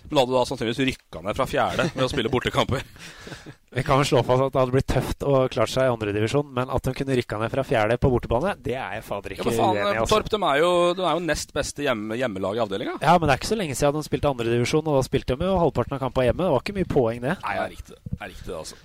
Men 0.10 0.22
hadde 0.22 0.36
da 0.36 0.43
sannsynligvis 0.50 0.82
rykka 0.91 1.24
ned 1.26 1.38
fra 1.38 1.47
fjerde 1.50 1.89
med 1.93 2.06
å 2.06 2.12
spille 2.12 2.32
bortekamper. 2.32 2.86
Vi 3.70 3.84
kan 3.86 4.00
vel 4.02 4.08
slå 4.10 4.24
fast 4.26 4.41
at 4.41 4.54
det 4.56 4.62
hadde 4.64 4.74
blitt 4.74 4.89
tøft 4.89 5.24
å 5.30 5.43
klart 5.54 5.70
seg 5.70 5.86
i 5.86 5.91
andredivisjon, 5.93 6.47
men 6.58 6.72
at 6.74 6.88
de 6.88 6.93
kunne 6.97 7.18
rykka 7.20 7.38
ned 7.38 7.52
fra 7.54 7.62
fjerde 7.68 8.00
på 8.02 8.10
bortebane, 8.10 8.56
det 8.66 8.74
er 8.74 8.95
jeg 8.97 9.06
fader 9.06 9.36
Ja, 9.36 9.38
ikke 9.38 9.52
men 9.52 9.60
faen, 9.60 9.78
uenig 9.78 9.93
i. 9.93 10.00
Altså. 10.02 10.16
Torp 10.16 10.32
de 10.34 10.39
er, 10.41 10.62
jo, 10.64 10.72
de 10.97 11.06
er 11.06 11.20
jo 11.20 11.24
nest 11.28 11.54
beste 11.54 11.86
hjemme, 11.86 12.18
hjemmelag 12.18 12.58
i 12.58 12.64
avdelinga. 12.66 12.97
Ja, 13.04 13.14
men 13.20 13.30
det 13.30 13.36
er 13.36 13.43
ikke 13.43 13.52
så 13.52 13.60
lenge 13.62 13.78
siden 13.78 14.02
de 14.02 14.10
spilte 14.10 14.34
andredivisjon, 14.34 14.89
og 14.89 14.97
da 14.97 15.06
spilte 15.06 15.38
de 15.38 15.52
jo 15.52 15.60
halvparten 15.62 16.00
av 16.00 16.02
kampene 16.08 16.32
hjemme. 16.32 16.47
Det 16.47 16.54
var 16.56 16.66
ikke 16.66 16.78
mye 16.80 16.89
poeng, 16.97 17.22
det. 17.28 17.36
Nei, 17.45 17.58
det 17.60 17.68
er 17.68 17.76
riktig. 17.76 18.00
Det 18.10 18.18
er 18.18 18.34
riktig, 18.34 18.56
altså. 18.58 18.82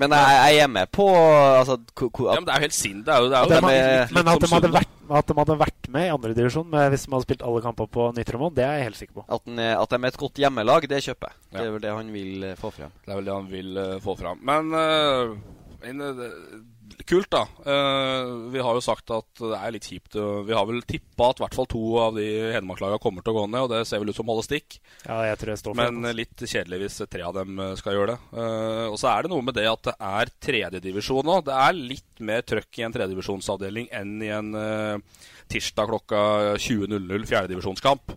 Men 0.00 0.14
jeg, 0.16 0.36
jeg 0.56 0.62
er 0.64 0.70
med 0.72 0.90
på 0.92 1.06
altså, 1.14 1.76
Ja, 1.78 2.36
men 2.36 2.46
det 2.48 2.52
er 2.54 2.60
jo 2.60 2.66
helt 2.66 2.76
sinn. 2.76 3.02
Det 3.06 3.14
er 3.14 3.22
jo, 3.24 3.30
det 3.30 3.38
er 3.38 3.42
At 3.42 3.50
jo 3.50 3.56
de, 3.56 3.72
litt- 3.72 4.10
litt 4.10 4.16
men 4.18 4.30
at 4.32 4.42
de, 4.44 4.50
hadde 4.52 4.70
vært, 4.74 4.94
at 5.20 5.30
de 5.30 5.36
hadde 5.40 5.58
vært 5.62 5.90
med 5.96 6.06
i 6.06 6.12
andredivisjon 6.14 6.78
hvis 6.92 7.06
de 7.06 7.12
hadde 7.14 7.26
spilt 7.28 7.44
alle 7.46 7.62
kamper 7.64 7.90
på 7.96 8.08
Nitromon, 8.16 8.54
det 8.56 8.64
er 8.66 8.80
jeg 8.80 8.88
helt 8.90 9.00
sikker 9.00 9.20
på. 9.20 9.26
At, 9.28 9.44
den 9.46 9.60
at 9.62 9.92
de 9.94 10.00
er 10.02 10.08
et 10.10 10.22
godt 10.24 10.40
hjemmelag, 10.42 10.88
det 10.90 11.02
kjøper 11.06 11.30
jeg. 11.30 11.38
Ja. 11.52 11.58
Det 11.58 11.66
er 11.66 11.74
vel 11.76 11.84
det 11.86 11.94
han 12.00 12.14
vil 12.16 12.48
eh, 12.50 12.56
få 12.60 12.72
fram. 12.74 12.96
Det 13.04 13.12
er 13.12 13.20
vel 13.20 13.28
det 13.30 13.36
han 13.36 13.50
vil 13.52 13.78
uh, 13.78 13.92
få 14.02 14.16
fram. 14.18 14.42
Men 14.50 14.74
uh, 14.74 15.36
en, 15.86 16.00
eh, 16.00 16.26
kult, 17.04 17.28
da. 17.32 17.42
Uh, 17.66 18.48
vi 18.54 18.62
har 18.62 18.76
jo 18.78 18.82
sagt 18.84 19.10
at 19.14 19.42
det 19.42 19.58
er 19.58 19.74
litt 19.74 19.88
kjipt. 19.88 20.16
vi 20.16 20.54
har 20.56 20.66
vel 20.68 20.80
tippa 20.88 21.30
at 21.30 21.40
i 21.40 21.44
hvert 21.44 21.56
fall 21.58 21.68
to 21.70 21.82
av 22.00 22.16
de 22.16 22.26
Hedmark-laga 22.54 22.98
kommer 23.02 23.24
til 23.24 23.34
å 23.34 23.40
gå 23.40 23.44
ned, 23.50 23.66
og 23.66 23.72
det 23.74 23.82
ser 23.88 24.00
vel 24.02 24.10
ut 24.12 24.16
som 24.18 24.28
holde 24.30 24.46
stikk. 24.46 24.78
Ja, 25.04 25.20
jeg 25.28 25.38
tror 25.40 25.52
jeg 25.52 25.62
står 25.62 25.74
for 25.76 25.82
Men 25.82 26.02
det. 26.02 26.10
eh, 26.10 26.18
litt 26.22 26.46
kjedelig 26.46 26.80
hvis 26.82 26.98
tre 27.12 27.22
av 27.26 27.36
dem 27.36 27.58
eh, 27.60 27.74
skal 27.80 27.96
gjøre 27.98 28.14
det. 28.14 28.18
Uh, 28.32 28.86
og 28.92 28.98
så 29.00 29.10
er 29.12 29.26
det 29.26 29.32
noe 29.34 29.44
med 29.46 29.58
det 29.58 29.66
at 29.70 29.86
det 29.90 29.96
er 30.08 30.32
tredjedivisjon 30.48 31.26
nå. 31.26 31.40
Det 31.46 31.56
er 31.66 31.78
litt 31.78 32.22
mer 32.26 32.44
trøkk 32.46 32.80
i 32.80 32.86
en 32.86 32.94
tredjedivisjonsavdeling 32.96 33.90
enn 33.94 34.14
i 34.24 34.32
en 34.32 34.52
eh, 34.56 35.24
tirsdag 35.50 35.88
klokka 35.90 36.20
20.00 36.58 37.26
fjerdedivisjonskamp. 37.30 38.12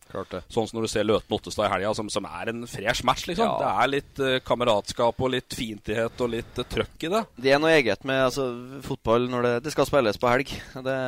Sånn 0.50 0.68
som 0.70 0.78
når 0.78 0.88
du 0.88 0.92
ser 0.92 1.08
Løten-Ottestad 1.08 1.68
i 1.68 1.72
helga, 1.74 1.94
som, 1.98 2.10
som 2.12 2.26
er 2.30 2.52
en 2.52 2.66
fresh 2.70 3.06
match, 3.08 3.28
liksom. 3.30 3.46
Ja. 3.46 3.58
Det 3.62 3.70
er 3.84 3.92
litt 3.94 4.22
uh, 4.24 4.36
kameratskap 4.46 5.22
og 5.22 5.34
litt 5.36 5.56
fiendtlighet 5.56 6.26
og 6.26 6.34
litt 6.34 6.62
uh, 6.62 6.68
trøkk 6.74 7.08
i 7.08 7.14
det. 7.14 7.24
Det 7.46 7.54
er 7.54 7.62
noe 7.62 7.74
eget 7.78 8.06
med 8.10 8.26
altså, 8.28 8.50
fotball 8.86 9.30
når 9.32 9.48
det, 9.48 9.54
det 9.68 9.76
skal 9.76 9.90
spilles 9.90 10.22
på 10.22 10.32
helg. 10.34 10.54
Det, 10.90 11.00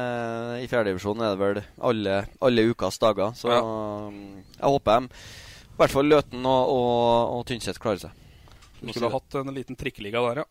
I 0.61 0.69
fjerdedivisjonen 0.71 1.25
er 1.25 1.35
det 1.35 1.41
vel 1.43 1.61
alle, 1.91 2.17
alle 2.41 2.67
ukas 2.71 3.01
dager. 3.01 3.35
Så 3.37 3.51
ja. 3.51 3.61
jeg 4.57 4.75
håper 4.77 5.01
de, 5.07 5.21
i 5.71 5.77
hvert 5.81 5.93
fall 5.93 6.11
Løten 6.11 6.45
og, 6.45 6.73
og, 6.77 7.37
og 7.37 7.45
Tynset 7.49 7.81
klarer 7.81 8.05
seg. 8.05 8.17
Du 8.81 8.89
skulle 8.89 9.09
ha 9.09 9.17
hatt 9.17 9.37
en 9.41 9.53
liten 9.53 9.77
trikkeliga 9.77 10.21
der, 10.29 10.43
ja. 10.43 10.49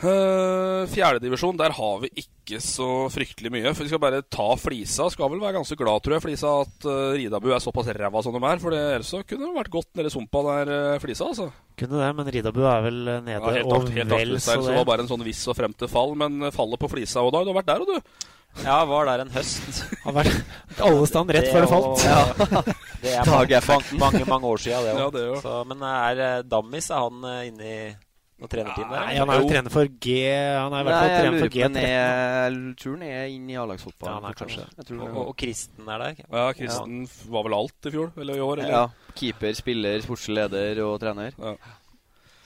Uh, 0.00 0.86
Fjerdedivisjon, 0.88 1.58
der 1.60 1.74
har 1.76 1.98
vi 2.00 2.08
ikke 2.22 2.56
så 2.64 2.86
fryktelig 3.12 3.50
mye. 3.52 3.72
For 3.76 3.84
Vi 3.84 3.90
skal 3.92 4.00
bare 4.00 4.22
ta 4.24 4.46
Flisa. 4.56 5.10
Skal 5.12 5.28
vel 5.28 5.42
være 5.42 5.58
ganske 5.58 5.76
glad, 5.76 6.00
tror 6.00 6.16
jeg, 6.16 6.24
Flisa, 6.24 6.52
at 6.64 6.86
uh, 6.88 7.12
Ridabu 7.12 7.50
er 7.52 7.60
såpass 7.60 7.90
ræva 7.92 8.22
som 8.24 8.32
de 8.36 8.40
er. 8.40 8.62
For 8.62 8.72
det, 8.72 8.80
ellers 8.96 9.12
så 9.12 9.20
kunne 9.20 9.44
det 9.44 9.58
vært 9.58 9.72
godt 9.76 9.90
nede 10.00 10.08
i 10.08 10.14
sumpa 10.14 10.44
der, 10.48 10.72
uh, 10.72 10.96
Flisa. 11.04 11.28
altså 11.28 11.50
Kunne 11.76 12.00
det, 12.00 12.10
men 12.16 12.32
Ridabu 12.32 12.62
er 12.64 12.84
vel 12.88 13.00
eh, 13.04 13.22
nede 13.28 13.36
ja, 13.36 13.54
Helt, 13.60 13.76
og 13.76 13.92
helt 13.92 14.16
vel 14.16 14.34
så 14.40 14.56
så 14.56 14.58
det 14.64 14.72
det. 14.72 14.80
var 14.80 14.88
bare 14.88 15.04
en 15.04 15.12
sånn 15.12 15.24
viss 15.28 15.46
og 15.52 15.56
frem 15.60 15.76
til 15.76 15.92
fall. 15.92 16.16
Men 16.16 16.48
fallet 16.54 16.80
på 16.80 16.90
Flisa 16.96 17.24
og 17.24 17.34
da, 17.36 17.44
du 17.44 17.52
har 17.52 17.60
vært 17.60 17.72
der, 17.74 17.84
og 17.84 17.92
du. 17.92 18.28
Ja, 18.64 18.80
var 18.88 19.06
der 19.06 19.22
en 19.22 19.30
høst. 19.30 19.84
Har 20.04 20.16
vært 20.16 20.80
alle 20.82 21.06
stand 21.06 21.30
rett 21.36 21.52
før 21.52 21.62
det 21.62 21.70
falt. 21.70 22.06
Ja. 22.08 22.22
Det 23.00 23.14
er 23.16 23.64
mange, 23.64 23.96
mange, 23.96 24.24
mange 24.28 24.48
år 24.50 24.60
siden, 24.60 24.82
det 24.84 24.90
òg. 24.92 24.98
Ja, 25.00 25.10
det 25.14 25.22
jo. 25.24 25.52
Men 25.70 25.84
er 25.88 26.18
eh, 26.24 26.42
Dammis 26.44 26.90
er 26.90 27.04
han 27.06 27.22
inni 27.46 27.52
inne 27.54 27.70
i 27.70 28.09
noe 28.40 28.52
trenerteam 28.52 28.88
der? 28.88 29.02
Nei, 29.04 29.16
han 29.20 29.32
er 29.32 29.42
jo 29.42 29.48
trener 29.50 29.74
for 29.74 29.90
G 30.06 30.14
Han 30.26 30.76
er 30.76 30.84
i 30.84 30.88
hvert 30.88 30.96
fall 30.96 31.12
trener 31.14 31.36
for 31.40 31.54
på 31.54 31.60
om 31.60 31.66
han 31.66 31.76
G13. 31.76 31.80
Turen 31.80 31.90
jeg 31.90 32.78
tror 32.80 32.96
han 32.96 33.04
er 33.10 33.34
inn 33.34 33.50
i 33.50 33.58
A-lagsfotball. 33.60 34.08
Ja, 34.08 34.14
han 34.16 34.30
er 34.30 34.38
kanskje. 34.40 34.68
Og, 35.00 35.20
og 35.26 35.34
Kristen 35.40 35.90
er 35.90 36.06
der? 36.06 36.22
Ja, 36.24 36.46
Kristen 36.56 37.02
ja. 37.04 37.12
var 37.34 37.46
vel 37.48 37.58
alt 37.60 37.90
i 37.90 37.94
fjor, 37.96 38.14
eller 38.16 38.40
i 38.40 38.46
år? 38.46 38.64
Eller? 38.64 38.78
Ja. 38.78 39.12
Keeper, 39.20 39.54
spiller, 39.58 40.00
sportslig 40.04 40.40
leder 40.40 40.82
og 40.86 40.96
trener. 41.02 41.36
Ja. 41.36 41.54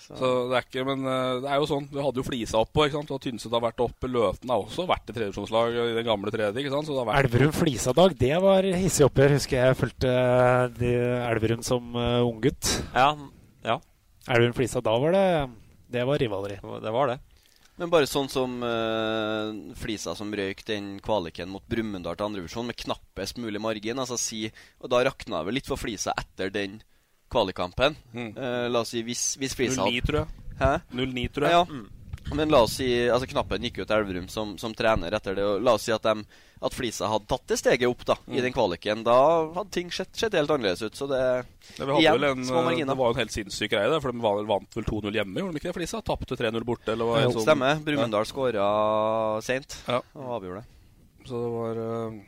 Så 0.04 0.30
det 0.50 0.58
er 0.58 0.66
ikke, 0.66 0.82
men 0.84 1.06
eh, 1.08 1.38
det 1.40 1.48
er 1.48 1.60
jo 1.62 1.68
sånn 1.68 1.86
Vi 1.88 2.02
hadde 2.04 2.20
jo 2.20 2.26
Flisa 2.26 2.60
oppå, 2.60 2.84
ikke 2.84 2.98
sant? 2.98 3.12
og 3.14 3.22
Tynset 3.24 3.54
har 3.56 3.62
vært 3.64 3.80
oppe. 3.80 4.10
Løten 4.12 4.52
har 4.52 4.60
også 4.60 4.84
vært 4.88 5.08
i 5.08 5.16
tredjevisjonslag 5.16 5.78
i 5.80 5.96
den 5.96 6.06
gamle 6.06 6.32
tredje. 6.34 6.60
ikke 6.60 6.74
sant? 6.74 6.88
Så 6.88 6.92
det 6.92 7.00
har 7.00 7.08
vært 7.08 7.24
Elverum 7.24 7.54
Flisa-dag, 7.56 8.16
det 8.20 8.34
var 8.44 8.68
hissig 8.76 9.06
oppgjør. 9.08 9.36
Husker 9.38 9.60
jeg 9.62 9.80
fulgte 9.80 10.12
eh, 10.12 11.30
Elverum 11.30 11.64
som 11.64 11.96
uh, 11.96 12.20
unggutt. 12.26 12.74
Ja, 12.92 13.14
ja, 13.64 13.78
Elverum 14.28 14.56
Flisa, 14.56 14.84
da 14.84 14.96
var 15.00 15.16
det 15.16 15.26
Det 15.94 16.04
var 16.08 16.18
rivaleri. 16.18 16.58
det 16.82 16.92
var 16.94 17.12
det. 17.12 17.20
Men 17.80 17.90
bare 17.90 18.06
sånn 18.06 18.28
som 18.30 18.60
uh, 18.62 19.50
Flisa 19.78 20.14
som 20.14 20.30
røyk 20.30 20.62
den 20.68 20.92
kvaliken 21.02 21.50
mot 21.50 21.64
Brumunddal 21.70 22.14
til 22.18 22.28
andrevisjon 22.28 22.68
med 22.68 22.78
knappest 22.78 23.40
mulig 23.42 23.62
margin. 23.62 23.98
Altså 23.98 24.18
si, 24.20 24.46
og 24.78 24.92
Da 24.92 25.02
rakna 25.08 25.40
det 25.40 25.48
vel 25.50 25.58
litt 25.58 25.70
for 25.70 25.80
Flisa 25.80 26.14
etter 26.20 26.52
den 26.54 26.78
kvalikampen. 27.34 27.98
Mm. 28.14 28.30
Uh, 28.38 28.66
la 28.70 28.84
oss 28.84 28.94
si 28.94 29.02
hvis, 29.06 29.32
hvis 29.42 29.56
Flisa 29.58 29.88
09, 29.90 30.06
tror 30.06 30.20
jeg. 30.22 30.46
Hæ? 30.60 30.72
09, 30.94 31.26
tror 31.34 31.48
jeg. 31.48 31.58
Ja. 31.58 31.82
Men 32.34 32.50
la 32.50 32.64
oss 32.66 32.76
si 32.80 32.88
altså 33.08 33.28
Knappen 33.30 33.62
gikk 33.62 33.78
jo 33.78 33.84
til 33.86 33.96
Elverum 34.00 34.26
som, 34.32 34.56
som 34.58 34.74
trener 34.74 35.14
etter 35.14 35.36
det. 35.38 35.44
Og 35.46 35.62
la 35.62 35.74
oss 35.78 35.84
si 35.86 35.92
at, 35.94 36.02
de, 36.02 36.24
at 36.64 36.74
Flisa 36.74 37.06
hadde 37.12 37.28
tatt 37.30 37.46
det 37.52 37.58
steget 37.60 37.86
opp 37.88 38.04
da 38.08 38.16
i 38.26 38.36
Mm. 38.38 38.42
den 38.48 38.52
kvaliken. 38.56 39.04
Da 39.06 39.16
hadde 39.54 39.70
ting 39.70 39.90
sett, 39.94 40.10
sett 40.18 40.34
helt 40.34 40.50
annerledes 40.50 40.82
ut. 40.82 40.94
Så 40.98 41.06
det 41.10 41.20
Ja, 41.78 41.84
vi 41.86 41.92
hadde 41.92 42.00
igjen, 42.02 42.24
en, 42.40 42.44
små 42.44 42.64
marginer. 42.66 42.92
det 42.92 42.98
var 42.98 43.12
jo 43.12 43.14
en 43.16 43.22
helt 43.22 43.32
sinnssyk 43.36 43.70
greie, 43.70 43.88
det, 43.90 44.02
for 44.02 44.12
de 44.12 44.20
vant 44.50 44.76
vel 44.76 44.84
2-0 44.90 45.14
hjemme, 45.20 45.38
gjorde 45.40 45.52
de 45.54 45.62
ikke 45.62 45.70
det, 45.72 45.78
Flisa? 45.78 46.02
Tapte 46.02 46.36
3-0 46.36 46.64
borte, 46.66 46.92
eller 46.92 47.04
hva? 47.08 47.22
det 47.24 47.42
Stemmer. 47.46 47.80
Brumunddal 47.86 48.26
skåra 48.28 48.68
seint 49.42 49.78
Ja. 49.88 50.00
og 50.14 50.30
avgjorde 50.40 50.62
det. 50.64 51.28
Så 51.28 51.40
det 51.40 51.52
var 51.54 51.82
eh, 51.86 52.20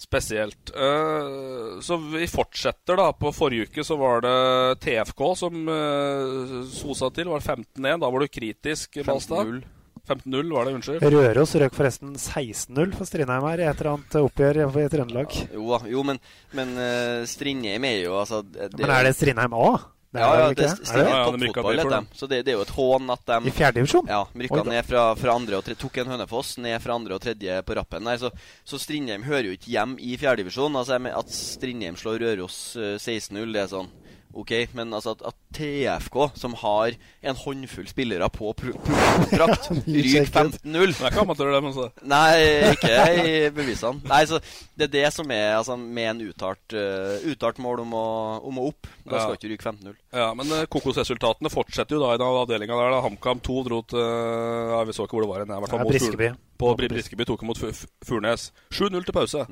spesielt. 0.00 0.70
Eh, 0.76 1.80
så 1.80 1.96
vi 1.96 2.28
fortsetter, 2.30 2.96
da. 2.96 3.10
På 3.12 3.32
forrige 3.36 3.68
uke 3.68 3.84
så 3.84 3.98
var 4.00 4.24
det 4.24 4.80
TFK 4.86 5.20
som 5.36 5.68
uh, 5.68 6.62
sosa 6.72 7.10
til. 7.12 7.28
Var 7.28 7.42
det 7.42 7.58
15-1? 7.76 8.00
Da 8.00 8.08
var 8.08 8.24
du 8.24 8.32
kritisk, 8.32 9.02
Balstad. 9.04 9.44
15-0. 9.44 9.60
15-0 10.08 10.54
var 10.54 10.66
det, 10.66 10.74
unnskyld. 10.78 11.04
Røros 11.14 11.54
røk 11.60 11.76
forresten 11.76 12.16
16-0 12.16 12.96
for 12.96 13.06
Strindheim 13.06 13.44
her 13.46 13.62
i 13.62 13.68
et 13.68 13.82
eller 13.82 13.92
annet 13.92 14.16
oppgjør 14.22 14.60
i 14.64 14.88
Trøndelag. 14.90 15.36
Jo, 15.54 15.66
da, 15.70 15.80
jo 15.92 16.04
men, 16.08 16.18
men 16.56 16.72
eh, 16.80 17.20
Strindheim 17.30 17.86
er 17.86 17.98
jo 18.06 18.16
altså 18.22 18.40
det, 18.42 18.72
Men 18.80 18.94
er 18.96 19.06
det 19.06 19.14
Strindheim 19.18 19.54
A? 19.60 19.70
Det 20.10 20.18
er 20.18 20.24
ja, 20.26 20.38
ja, 20.40 20.46
det 20.50 20.64
er 20.66 20.74
det? 20.74 20.90
Er 20.90 21.04
Ja, 21.04 21.10
ja, 21.10 21.18
toppfotball, 21.30 21.76
heter 21.78 21.92
de. 21.94 22.18
Så 22.18 22.26
det, 22.26 22.38
det 22.42 22.50
er 22.50 22.56
jo 22.58 22.64
et 22.64 22.72
hån 22.74 23.12
at 23.14 23.20
de 23.30 23.36
I 23.46 23.52
fjerdedivisjon? 23.54 24.08
Ja, 24.10 24.24
Oi 24.26 24.42
rykka 24.42 24.64
ned 24.66 24.88
fra, 24.88 25.04
fra 25.20 25.36
andre 25.38 25.60
og 25.60 25.62
tre, 25.68 25.76
tok 25.78 26.00
en 26.02 26.10
Hønefoss 26.10 26.56
ned 26.58 26.82
fra 26.82 26.96
andre 26.98 27.14
og 27.14 27.22
tredje 27.22 27.60
på 27.62 27.76
rappen. 27.78 28.10
der 28.10 28.18
Så, 28.18 28.32
så 28.66 28.80
Strindheim 28.82 29.22
hører 29.22 29.52
jo 29.52 29.54
ikke 29.54 29.70
hjem 29.70 29.94
i 30.02 30.16
fjerdedivisjon. 30.18 30.80
Altså, 30.80 30.98
at 30.98 31.30
Strindheim 31.30 31.98
slår 32.00 32.18
Røros 32.24 32.58
eh, 32.74 32.96
16-0, 32.98 33.54
det 33.54 33.62
er 33.62 33.70
sånn 33.70 33.92
OK, 34.32 34.50
men 34.78 34.92
altså 34.94 35.10
at, 35.16 35.22
at 35.26 35.34
TFK, 35.56 36.16
som 36.38 36.52
har 36.60 36.94
en 37.26 37.34
håndfull 37.40 37.88
spillere 37.90 38.28
på 38.30 38.52
proffkontrakt, 38.54 39.64
pro- 39.66 39.80
ryker 39.90 40.28
15-0 40.30 40.60
Det 40.70 41.02
er 41.02 41.10
ikke 41.10 41.24
amatører, 41.24 41.56
det, 41.56 41.62
men 41.64 42.08
Nei, 42.12 42.36
ikke 42.70 42.92
i 43.24 43.32
bevisene. 43.56 44.00
Nei, 44.06 44.20
så 44.30 44.38
Det 44.78 44.86
er 44.86 44.92
det 44.94 45.04
som 45.16 45.32
er 45.34 45.56
altså, 45.58 45.74
med 45.80 46.10
en 46.12 46.22
uttalt, 46.30 46.76
uh, 46.78 47.18
uttalt 47.32 47.58
mål 47.58 47.82
om 47.82 47.96
å, 47.98 48.04
om 48.46 48.62
å 48.62 48.68
opp. 48.70 48.86
Da 49.02 49.18
skal 49.24 49.34
Ja. 49.34 49.38
ikke 49.40 49.50
ryke 49.56 49.66
15-0. 49.72 49.98
Ja, 50.22 50.28
men 50.38 50.54
uh, 50.54 50.62
kokosresultatene 50.70 51.50
fortsetter 51.50 51.98
jo 51.98 52.04
da 52.06 52.14
i 52.14 52.20
den 52.22 52.40
avdelinga 52.44 52.78
der. 52.84 52.94
da 52.94 53.02
HamKam 53.08 53.42
2 53.50 53.60
dro 53.66 53.82
til 53.90 53.98
ja, 54.04 54.84
Vi 54.86 54.94
så 54.94 55.08
ikke 55.08 55.18
hvor 55.18 55.26
det 55.26 55.32
var 55.34 55.42
hen. 55.42 55.88
Briskeby. 55.90 56.30
På 56.60 56.76
Briskeby 56.78 57.26
tok 57.26 57.42
mot 57.48 57.58
Fu- 57.58 57.72
Fu- 57.74 57.90
Furnes. 58.06 58.52
7-0 58.70 59.02
til 59.10 59.16
pause. 59.16 59.46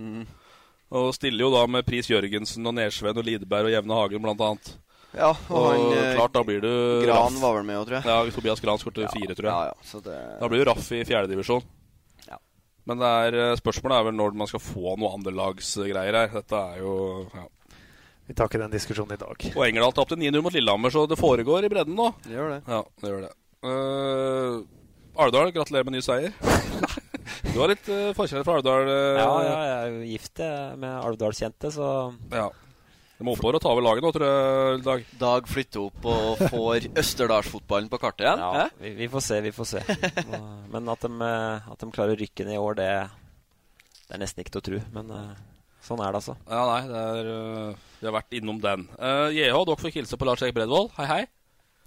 Og 0.89 1.11
stiller 1.16 1.45
jo 1.45 1.51
da 1.53 1.64
med 1.68 1.84
Pris 1.84 2.09
Jørgensen 2.09 2.64
og 2.66 2.76
Nersveen 2.78 3.18
og 3.20 3.26
Lideberg 3.26 3.68
og 3.68 3.74
Jevne 3.74 3.99
Hagen 3.99 4.22
blant 4.24 4.45
annet. 4.45 4.70
Ja, 5.16 5.30
og, 5.32 5.57
Og 5.57 5.66
han 5.72 5.97
eh, 5.97 6.14
klart, 6.16 6.32
da 6.36 6.43
blir 6.45 6.61
du 6.61 6.70
Gran 7.05 7.32
raff. 7.32 7.41
var 7.43 7.55
vel 7.59 7.66
med 7.68 7.78
òg, 7.80 7.86
tror 7.89 7.99
jeg. 7.99 8.09
Ja, 8.09 8.32
Tobias 8.39 8.61
Gran 8.64 8.80
skåret 8.80 9.12
fire, 9.12 9.34
tror 9.36 9.49
jeg. 9.49 9.53
Ja, 9.53 9.68
ja, 9.72 9.89
så 9.89 10.01
det 10.05 10.16
Da 10.41 10.49
blir 10.53 10.62
du 10.62 10.68
raff 10.68 10.91
i 10.93 11.03
fjerdedivisjon. 11.09 11.64
Ja. 12.28 12.41
Men 12.89 13.01
det 13.01 13.12
er, 13.24 13.39
eh, 13.45 13.57
spørsmålet 13.61 13.99
er 13.99 14.09
vel 14.09 14.18
når 14.20 14.36
man 14.36 14.51
skal 14.51 14.61
få 14.64 14.97
noe 15.01 15.14
andrelagsgreier 15.16 16.20
her. 16.22 16.28
Dette 16.36 16.61
er 16.74 16.82
jo 16.84 16.95
ja. 17.34 17.47
Vi 18.28 18.36
tar 18.36 18.51
ikke 18.51 18.61
den 18.61 18.72
diskusjonen 18.74 19.16
i 19.16 19.20
dag. 19.20 19.45
Og 19.57 19.62
Engerdal 19.64 19.95
tapte 19.97 20.16
9-0 20.20 20.43
mot 20.45 20.53
Lillehammer, 20.53 20.93
så 20.93 21.07
det 21.09 21.16
foregår 21.16 21.64
i 21.64 21.70
bredden 21.72 21.97
nå. 21.97 22.11
Det 22.26 22.34
gjør 22.36 22.51
det. 22.53 22.59
Ja, 22.68 22.82
det 23.01 23.12
gjør 23.14 23.22
det. 23.24 23.30
Uh, 23.64 25.22
Ardal, 25.24 25.49
gratulerer 25.57 25.89
med 25.89 25.97
ny 25.97 26.03
seier. 26.05 26.36
du 27.53 27.59
har 27.59 27.72
litt 27.72 27.91
uh, 27.91 28.14
forkjærlighet 28.16 28.49
for 28.49 28.61
Alvdal. 28.61 28.89
Uh, 28.89 29.18
Ja, 29.18 29.29
ja, 29.43 29.59
jeg 29.68 29.76
er 29.76 29.93
jo 29.93 30.09
gift 30.14 30.43
med 30.79 30.91
Alvdalskjente, 31.03 31.74
så 31.74 31.93
ja. 32.33 32.49
Du 33.18 33.24
må 33.26 33.33
oppover 33.35 33.57
og 33.59 33.62
ta 33.64 33.70
over 33.72 33.83
laget 33.83 34.05
nå, 34.05 34.11
tror 34.14 34.29
jeg, 34.29 34.83
Dag. 34.87 35.07
Dag 35.18 35.49
flytter 35.51 35.89
opp 35.89 36.05
og 36.07 36.43
får 36.53 36.85
Østerdalsfotballen 37.03 37.89
på 37.91 37.99
kartet 37.99 38.29
igjen. 38.29 38.43
ja, 38.45 38.66
vi, 38.79 38.93
vi 38.95 39.09
får 39.11 39.24
se, 39.26 39.39
vi 39.43 39.51
får 39.57 39.68
se. 39.72 39.83
Men 40.72 40.91
at 40.93 41.03
de, 41.03 41.11
eh, 41.26 41.66
at 41.72 41.83
de 41.83 41.89
klarer 41.97 42.14
å 42.14 42.20
rykke 42.20 42.47
ned 42.47 42.55
i 42.55 42.61
år, 42.62 42.79
det, 42.79 42.87
det 44.05 44.14
er 44.14 44.22
nesten 44.22 44.45
ikke 44.45 44.55
til 44.55 44.62
å 44.62 44.66
tro. 44.68 44.81
Men 44.95 45.11
eh, 45.16 45.35
sånn 45.89 46.05
er 46.05 46.14
det, 46.14 46.20
altså. 46.22 46.37
Ja, 46.47 46.62
nei, 46.70 46.79
det 46.93 47.03
er, 47.09 47.33
uh, 47.33 47.91
vi 47.99 48.07
har 48.07 48.16
vært 48.20 48.39
innom 48.39 48.62
den. 48.62 48.87
Uh, 49.03 49.26
JH, 49.35 49.64
dere 49.66 49.83
fikk 49.83 49.99
hilse 49.99 50.20
på 50.20 50.29
Lars 50.29 50.47
Erik 50.47 50.55
Bredvold. 50.61 50.95
Hei, 51.01 51.11
hei. 51.11 51.20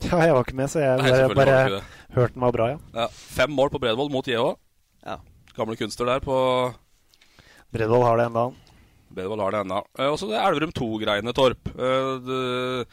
Ja, 0.10 0.20
jeg 0.26 0.36
var 0.36 0.44
ikke 0.44 0.58
med, 0.58 0.72
så 0.74 0.84
jeg 0.84 1.00
Nei, 1.00 1.12
bare, 1.16 1.36
bare 1.38 1.82
hørte 2.18 2.36
den 2.36 2.44
var 2.44 2.56
bra, 2.58 2.72
ja. 2.74 2.84
Ja, 2.98 3.08
fem 3.40 3.56
mål 3.56 3.72
på 3.72 3.80
Bredvold 3.80 4.12
mot 4.12 4.28
JH. 4.28 4.50
Ja. 5.08 5.22
Gamle 5.58 5.76
kunstner 5.80 6.14
der 6.14 6.24
på 6.24 6.36
Bredvold 7.72 8.04
har 8.04 8.18
det 8.20 8.26
enda, 8.26 8.50
han. 8.50 9.40
har 9.40 9.52
det 9.52 9.62
ennå. 9.64 9.80
Eh, 10.00 10.12
også 10.12 10.28
det 10.32 10.40
Elverum 10.40 10.72
2-greiene, 10.76 11.34
Torp. 11.36 11.72
Eh, 11.72 12.12
det, 12.26 12.86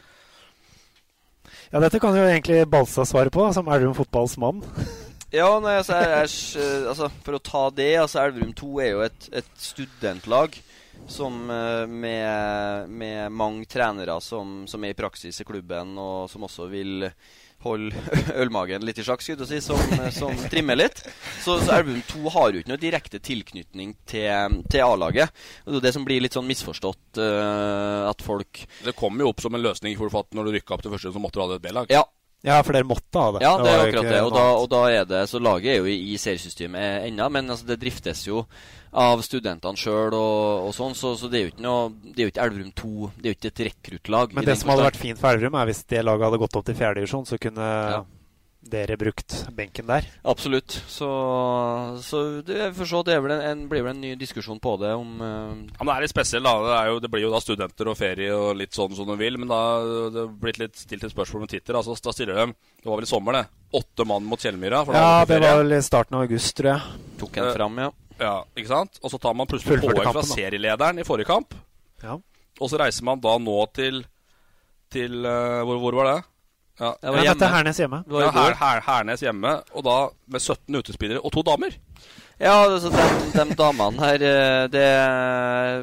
Ja, 1.69 1.79
dette 1.83 1.99
kan 1.99 2.15
jo 2.15 2.23
egentlig 2.23 2.63
Balstad 2.69 3.07
svare 3.07 3.29
på, 3.29 3.43
som 3.53 3.67
Elverum 3.67 3.95
fotballs 3.97 4.37
mann. 4.37 4.63
Ja, 5.29 5.59
nei, 5.61 5.75
altså, 5.77 5.93
jeg, 5.93 6.09
jeg, 6.09 6.29
eh, 6.57 6.87
altså, 6.89 7.05
For 7.21 7.37
å 7.37 7.41
ta 7.45 7.59
det 7.77 7.91
altså 8.01 8.23
Elverum 8.23 8.49
2 8.57 8.69
er 8.81 8.87
jo 8.95 9.03
et, 9.05 9.27
et 9.37 9.51
studentlag 9.61 10.55
som 11.09 11.35
eh, 11.53 11.85
med, 11.85 12.89
med 12.89 13.35
mange 13.37 13.67
trenere 13.69 14.15
som, 14.25 14.63
som 14.69 14.83
er 14.83 14.95
i 14.95 14.97
praksis 14.97 15.37
i 15.41 15.45
klubben, 15.45 15.93
og 16.01 16.31
som 16.31 16.47
også 16.47 16.65
vil 16.71 17.05
holde 17.65 18.03
ølmagen 18.41 18.85
litt 18.87 19.01
i 19.01 19.05
sjakk, 19.05 19.23
skulle 19.23 19.47
jeg 19.47 19.61
si, 19.61 19.71
som, 19.71 20.11
som 20.15 20.35
trimmer 20.51 20.79
litt. 20.79 21.01
Så, 21.43 21.59
så 21.63 21.79
Elverum 21.79 22.03
2 22.09 22.35
har 22.35 22.53
jo 22.53 22.61
ikke 22.61 22.73
noe 22.73 22.81
direkte 22.81 23.21
tilknytning 23.23 23.95
til, 24.09 24.59
til 24.71 24.85
A-laget. 24.85 25.33
Det 25.65 25.81
er 25.81 25.87
det 25.89 25.95
som 25.95 26.07
blir 26.07 26.23
litt 26.23 26.37
sånn 26.37 26.47
misforstått, 26.49 27.19
uh, 27.21 28.07
at 28.09 28.23
folk 28.25 28.63
det 28.85 28.95
kom 28.97 29.19
jo 29.19 29.31
opp 29.31 29.43
som 29.43 29.55
en 29.55 29.63
løsning 29.63 29.97
for 29.99 30.13
at 30.21 30.31
når 30.35 30.47
du 30.47 30.57
rykka 30.57 30.75
opp 30.75 30.85
til 30.85 30.95
første, 30.95 31.13
så 31.15 31.21
måtte 31.21 31.39
du 31.39 31.45
ha 31.45 31.51
det 31.51 31.59
et 31.59 31.67
B-lag. 31.67 31.91
Ja, 31.93 32.05
Ja, 32.45 32.61
for 32.63 32.71
dere 32.71 32.87
måtte 32.87 33.19
ha 33.19 33.31
det. 33.35 33.41
Ja, 33.43 33.53
det 33.59 33.71
er 33.71 33.81
akkurat 33.83 34.05
det. 34.07 34.19
Og 34.23 34.31
da, 34.31 34.43
og 34.55 34.67
da 34.71 34.81
er 34.93 35.07
det 35.07 35.25
Så 35.27 35.41
laget 35.43 35.73
er 35.73 35.81
jo 35.81 35.89
i, 35.91 35.97
i 36.13 36.19
seriesystemet 36.19 37.09
ennå, 37.09 37.25
men 37.35 37.51
altså, 37.51 37.67
det 37.67 37.81
driftes 37.81 38.21
jo 38.29 38.45
av 38.89 39.21
studentene 39.21 39.77
sjøl 39.77 40.15
og, 40.17 40.69
og 40.69 40.71
sånn, 40.73 40.95
så, 40.97 41.11
så 41.19 41.27
det 41.29 41.37
er 41.37 41.43
jo 41.43 41.51
ikke 41.51 41.65
noe 41.65 41.89
Det 42.01 42.23
er 42.23 42.23
jo 42.23 42.31
ikke 42.31 42.45
Elverum 42.47 42.71
2, 42.79 43.09
det 43.19 43.27
er 43.27 43.33
jo 43.33 43.37
ikke 43.37 43.51
et 43.51 43.65
rekruttlag. 43.67 44.37
Men 44.37 44.47
det 44.47 44.55
som 44.61 44.71
hadde 44.73 44.87
vært 44.87 45.01
fint 45.01 45.19
for 45.19 45.35
Elverum, 45.35 45.59
er 45.59 45.69
hvis 45.69 45.83
det 45.91 46.05
laget 46.07 46.29
hadde 46.29 46.41
gått 46.45 46.57
opp 46.61 46.69
til 46.69 46.79
fjerdedivisjon, 46.79 47.27
så 47.29 47.41
kunne 47.41 47.67
dere 48.59 48.97
brukt 48.99 49.47
benken 49.55 49.87
der. 49.87 50.05
Absolutt. 50.27 50.71
Så, 50.87 51.07
så 52.03 52.41
det, 52.45 52.73
får 52.75 53.05
det 53.07 53.13
er 53.15 53.21
vel 53.23 53.33
en, 53.37 53.43
en, 53.47 53.61
blir 53.71 53.85
vel 53.85 53.95
en 53.95 54.01
ny 54.03 54.11
diskusjon 54.19 54.59
på 54.59 54.73
det 54.81 54.91
om 54.99 55.21
uh... 55.23 55.53
Ja, 55.55 55.79
men 55.79 55.91
Det 55.91 55.95
er 55.95 56.05
litt 56.05 56.13
spesielt. 56.13 56.43
da 56.43 56.55
det, 56.65 56.73
er 56.75 56.91
jo, 56.91 56.99
det 56.99 57.11
blir 57.13 57.23
jo 57.23 57.31
da 57.31 57.39
studenter 57.43 57.91
og 57.91 57.97
ferie 57.99 58.33
og 58.35 58.57
litt 58.59 58.75
sånn 58.75 58.91
som 58.97 59.07
de 59.07 59.15
vil. 59.19 59.39
Men 59.39 59.51
da 59.51 59.61
det 60.11 60.25
er 60.25 60.35
blitt 60.43 60.59
litt 60.61 60.75
stilt 60.79 61.07
et 61.07 61.15
spørsmål 61.15 61.45
med 61.45 61.53
Twitter. 61.55 61.79
Altså, 61.79 61.95
da 62.03 62.15
stiller 62.15 62.41
de 62.41 62.47
Det 62.51 62.91
var 62.91 62.99
vel 62.99 63.07
i 63.07 63.11
sommer, 63.13 63.39
det. 63.39 63.45
Åtte 63.79 64.07
mann 64.11 64.27
mot 64.27 64.43
Kjellmyra. 64.43 64.83
for 64.85 64.97
Ja, 64.97 65.25
det 65.29 65.39
var 65.45 65.63
vel 65.63 65.79
i 65.79 65.81
starten 65.85 66.19
av 66.19 66.27
august, 66.27 66.55
tror 66.59 66.73
jeg. 66.73 67.01
Tok 67.21 67.39
en 67.39 67.51
fram, 67.55 67.83
ja. 67.87 67.91
Ja, 68.19 68.35
ikke 68.59 68.73
sant? 68.73 68.99
Og 68.99 69.13
så 69.13 69.19
tar 69.21 69.35
man 69.39 69.47
plutselig 69.47 69.79
poeng 69.79 70.03
fra 70.11 70.25
serielederen 70.27 70.99
i 70.99 71.07
forrige 71.07 71.31
kamp. 71.31 71.55
Ja. 72.03 72.19
Og 72.59 72.67
så 72.67 72.79
reiser 72.81 73.07
man 73.07 73.21
da 73.23 73.37
nå 73.39 73.59
til 73.75 74.03
Til 74.89 75.21
uh, 75.21 75.61
hvor, 75.67 75.77
hvor 75.83 75.99
var 75.99 76.07
det? 76.09 76.19
Ja, 76.79 76.93
Det 77.01 77.11
var 77.11 77.23
Ja, 77.23 77.33
dette 77.33 77.45
er 77.45 77.55
Hernes 77.57 77.77
hjemme. 77.81 78.03
Det 78.07 78.13
var 78.13 78.21
Ja, 78.21 78.31
her, 78.31 78.53
her, 78.55 78.81
Hernes 78.87 79.19
hjemme. 79.25 79.61
Og 79.75 79.83
da 79.83 79.97
med 80.31 80.41
17 80.41 80.75
utespillere 80.79 81.19
og 81.23 81.31
to 81.35 81.43
damer. 81.43 81.75
Ja, 82.39 82.53
altså, 82.63 82.87
de, 82.87 83.05
de 83.35 83.55
damene 83.59 83.99
her 83.99 84.21
eh, 84.23 84.67
det 84.71 84.83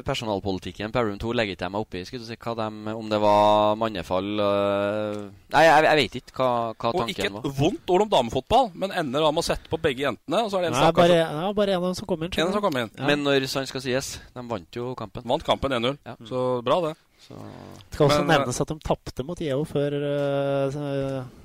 Personalpolitikken 0.07 0.89
på 0.93 1.03
Room 1.05 1.19
2 1.21 1.33
legger 1.37 1.53
ikke 1.53 1.67
jeg 1.67 1.73
meg 1.75 1.83
oppi. 1.85 2.01
Skulle 2.07 2.23
du 2.25 2.29
si 2.31 2.37
hva 2.41 2.53
de, 2.57 2.95
Om 2.97 3.11
det 3.11 3.19
var 3.21 3.75
mannefall 3.77 4.41
øh, 4.41 5.19
Nei, 5.53 5.63
jeg, 5.67 5.85
jeg 5.87 5.99
vet 6.01 6.17
ikke 6.21 6.33
hva, 6.41 6.49
hva 6.73 6.93
Og 6.97 7.11
ikke 7.13 7.27
et 7.29 7.35
var. 7.37 7.45
vondt 7.59 7.93
ord 7.93 8.05
om 8.07 8.11
damefotball, 8.15 8.71
men 8.73 8.91
ender 9.03 9.21
da 9.27 9.31
med 9.31 9.43
å 9.43 9.47
sette 9.47 9.69
på 9.71 9.79
begge 9.85 10.07
jentene. 10.07 10.41
Og 10.47 10.49
så 10.51 10.57
er 10.59 10.65
det 10.67 10.71
en 10.73 10.79
Nei, 10.79 10.91
bare, 10.97 11.19
som- 11.21 11.41
nei, 11.43 11.53
bare 11.61 11.75
en 11.75 11.81
av 11.83 11.87
dem 11.91 11.97
som 12.01 12.09
kom 12.09 12.23
inn. 12.25 12.33
Som 12.37 12.61
kom 12.65 12.77
inn. 12.81 12.91
Men 13.05 13.23
når 13.27 13.47
sant 13.53 13.69
skal 13.69 13.83
sies, 13.85 14.15
de 14.33 14.47
vant 14.49 14.81
jo 14.81 14.95
kampen. 14.97 15.23
Vant 15.29 15.45
kampen 15.45 15.77
1-0. 15.77 15.97
Så 16.27 16.47
bra, 16.65 16.81
det. 16.89 16.95
Det 17.27 17.95
skal 17.97 18.07
også 18.07 18.21
Men, 18.23 18.31
eh, 18.31 18.37
nevnes 18.37 18.61
at 18.63 18.71
de 18.71 18.77
tapte 18.85 19.25
mot 19.27 19.39
JO 19.41 19.63
før 19.67 19.95
uh, 20.01 20.77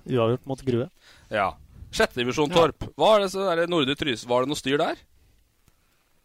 uavgjort 0.07 0.47
mot 0.47 0.67
Grue. 0.67 0.89
Ja. 1.33 1.53
Sjettedivisjon 1.93 2.53
Ja. 2.53 2.61
Torp. 2.61 2.87
Hva 2.97 3.17
er 3.17 3.25
det, 3.25 3.33
så, 3.35 3.49
det 3.59 3.69
Nordre 3.71 3.97
Trys, 3.99 4.27
Var 4.29 4.45
det 4.45 4.53
noe 4.53 4.61
styr 4.61 4.79
der? 4.81 5.01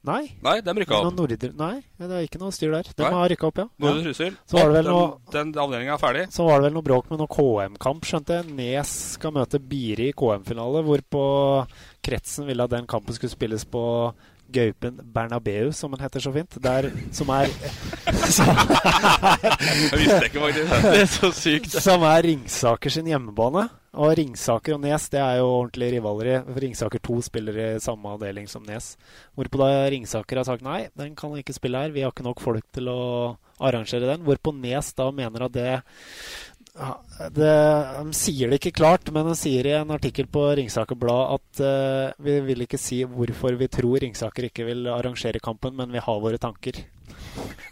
Nei. 0.07 0.21
Nei, 0.45 0.59
de 0.63 0.73
rykka 0.77 1.01
opp. 1.01 1.09
Nordre, 1.17 1.49
nei, 1.57 1.73
det 1.99 2.07
er 2.07 2.27
ikke 2.27 2.39
noe 2.39 2.53
styr 2.55 2.71
der. 2.77 2.87
De 2.95 3.03
Nei. 3.03 3.11
har 3.17 3.31
rykka 3.33 3.49
opp, 3.49 3.59
ja. 3.59 3.65
Nordre 3.81 3.99
ja. 3.99 4.05
Trysil. 4.05 4.37
Så 4.47 4.59
var 4.59 4.69
det 4.69 4.77
vel 4.77 4.87
den, 4.87 4.95
noe 4.95 5.33
Den 5.33 5.51
avdelinga 5.65 5.97
er 5.97 6.01
ferdig. 6.01 6.23
Så 6.31 6.45
var 6.47 6.61
det 6.61 6.69
vel 6.69 6.77
noe 6.77 6.87
bråk 6.87 7.09
med 7.11 7.19
noe 7.19 7.31
KM-kamp, 7.33 8.07
skjønte 8.07 8.37
jeg. 8.37 8.47
Nes 8.55 8.93
skal 9.17 9.35
møte 9.35 9.59
Biri 9.59 10.11
i 10.13 10.15
KM-finale, 10.15 10.85
hvorpå 10.87 11.23
kretsen 12.07 12.47
ville 12.47 12.63
at 12.63 12.71
den 12.77 12.87
kampen 12.87 13.17
skulle 13.17 13.33
spilles 13.33 13.67
på 13.67 13.83
Gaupen 14.53 14.99
Bernabeu, 15.13 15.71
som 15.75 15.91
den 15.93 16.03
heter 16.03 16.23
så 16.23 16.31
fint. 16.35 16.57
Der, 16.63 16.89
som 17.15 17.29
er 17.35 17.49
som, 18.27 18.47
Jeg 19.47 19.99
visste 20.01 20.29
ikke, 20.29 20.39
faktisk. 20.39 20.71
Det 20.93 21.01
er 21.01 21.11
så 21.11 21.31
sykt. 21.35 21.75
Som 21.83 22.05
er 22.07 22.23
Ringsaker 22.27 22.93
sin 22.93 23.09
hjemmebane. 23.11 23.67
Og 23.97 24.13
Ringsaker 24.19 24.75
og 24.75 24.83
Nes 24.83 25.07
det 25.09 25.19
er 25.23 25.39
jo 25.39 25.47
ordentlig 25.49 25.89
rivaleri. 25.95 26.37
Ringsaker 26.61 27.01
2 27.01 27.17
spiller 27.25 27.57
i 27.63 27.67
samme 27.81 28.11
avdeling 28.13 28.45
som 28.51 28.65
Nes. 28.67 28.91
Hvorpå 29.37 29.61
da 29.61 29.87
Ringsaker 29.89 30.41
har 30.41 30.47
sagt 30.47 30.65
nei, 30.65 30.83
den 30.97 31.15
kan 31.17 31.33
ikke 31.39 31.55
spille 31.55 31.81
her. 31.81 31.93
Vi 31.95 32.05
har 32.05 32.13
ikke 32.13 32.27
nok 32.27 32.43
folk 32.43 32.67
til 32.77 32.91
å 32.93 32.99
arrangere 33.57 34.11
den. 34.11 34.25
Hvorpå 34.27 34.53
Nes 34.53 34.91
da 34.97 35.09
mener 35.15 35.47
at 35.47 35.55
det 35.55 35.71
det, 37.33 37.53
De 37.97 38.13
sier 38.15 38.51
det 38.51 38.59
ikke 38.61 38.75
klart, 38.77 39.09
men 39.13 39.25
de 39.31 39.35
sier 39.37 39.65
i 39.69 39.73
en 39.79 39.93
artikkel 39.95 40.27
på 40.29 40.43
Ringsaker 40.59 40.97
Blad 40.99 41.37
at 41.39 41.63
uh, 41.63 42.11
vi 42.23 42.37
vil 42.51 42.61
ikke 42.67 42.79
si 42.81 43.01
hvorfor 43.07 43.57
vi 43.57 43.69
tror 43.73 43.97
Ringsaker 44.03 44.49
ikke 44.51 44.67
vil 44.67 44.85
arrangere 44.93 45.41
kampen, 45.43 45.75
men 45.79 45.91
vi 45.95 46.03
har 46.03 46.21
våre 46.21 46.37
tanker. 46.41 46.83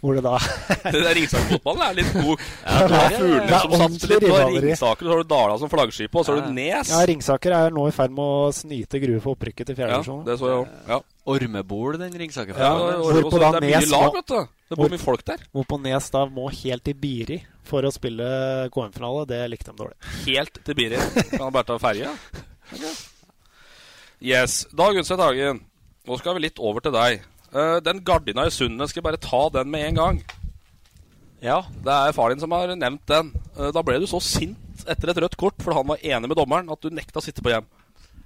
Hvor 0.02 0.18
det 0.18 0.24
da 0.26 0.36
Det 0.94 1.02
der 1.02 1.16
Ringsaker-fotballen 1.18 1.84
er 1.86 1.96
litt 2.00 2.12
god. 2.16 2.42
Ja, 2.66 2.76
du 2.82 2.92
det 2.92 2.98
har 2.98 3.06
er- 3.06 3.22
fuglene 3.22 3.62
som 3.62 3.78
satser 3.84 4.12
litt. 4.14 4.26
på. 4.26 4.42
Ringsaker, 4.66 5.06
så 5.06 5.14
har 5.14 5.22
du 5.24 5.30
Dala 5.36 5.58
som 5.62 5.72
flaggskip, 5.72 6.16
og 6.18 6.26
så 6.26 6.36
har 6.36 6.46
du 6.48 6.54
Nes. 6.58 6.92
Ja, 6.94 7.06
Ringsaker 7.10 7.58
er 7.62 7.74
nå 7.78 7.88
i 7.90 7.96
ferd 7.96 8.14
med 8.18 8.26
å 8.26 8.52
snyte 8.56 9.02
Grue 9.06 9.22
for 9.24 9.38
opprykket 9.38 9.70
til 9.72 9.82
Ja, 9.86 10.02
det 10.02 10.40
så 10.42 10.50
jeg 10.50 10.62
òg. 10.64 10.78
Ja. 10.90 11.02
Ormebol, 11.26 11.98
den 12.02 12.14
Ringsaker. 12.22 12.58
Ja, 12.58 12.74
Hvorpå 13.02 13.42
da 13.42 13.54
er 13.58 13.66
Nes 13.70 13.90
lag, 13.94 14.12
vet 14.18 14.34
du. 14.34 14.40
Det 14.70 14.78
bor 14.82 14.90
mye 14.90 15.02
folk 15.02 15.26
der. 15.26 15.46
Hvorpå 15.54 15.78
Nes 15.82 16.10
da 16.14 16.26
må 16.26 16.50
helt 16.54 16.90
i 16.90 16.94
Biri 16.98 17.44
for 17.66 17.86
å 17.86 17.94
spille 17.94 18.26
KM-finale. 18.74 19.26
Det 19.30 19.42
likte 19.52 19.72
de 19.72 19.82
dårlig. 19.84 19.98
Helt 20.26 20.60
til 20.66 20.78
Biri. 20.78 21.02
Kan 21.34 21.48
han 21.48 21.56
bare 21.56 21.70
ta 21.70 21.78
ferja? 21.82 22.14
Yes. 24.24 24.64
Dag 24.74 24.98
Undset 24.98 25.22
Hagen, 25.22 25.62
nå 26.08 26.20
skal 26.22 26.38
vi 26.38 26.46
litt 26.48 26.62
over 26.62 26.84
til 26.86 26.96
deg. 26.96 27.24
Uh, 27.56 27.78
den 27.84 28.02
gardina 28.06 28.48
i 28.48 28.54
Sundet, 28.54 28.92
skal 28.92 29.02
jeg 29.02 29.08
bare 29.10 29.22
ta 29.22 29.46
den 29.60 29.72
med 29.72 29.90
en 29.90 30.00
gang. 30.00 30.22
Ja. 31.44 31.62
Det 31.86 31.94
er 31.94 32.16
far 32.16 32.32
din 32.32 32.42
som 32.42 32.54
har 32.56 32.74
nevnt 32.76 33.06
den. 33.12 33.34
Uh, 33.58 33.70
da 33.76 33.84
ble 33.86 34.00
du 34.02 34.08
så 34.10 34.22
sint 34.24 34.86
etter 34.90 35.12
et 35.12 35.24
rødt 35.24 35.38
kort 35.40 35.62
for 35.64 35.76
han 35.78 35.88
var 35.88 36.04
enig 36.04 36.30
med 36.30 36.38
dommeren 36.40 36.72
at 36.74 36.82
du 36.84 36.94
nekta 36.94 37.22
å 37.22 37.26
sitte 37.26 37.44
på 37.46 37.54
hjem. 37.54 37.68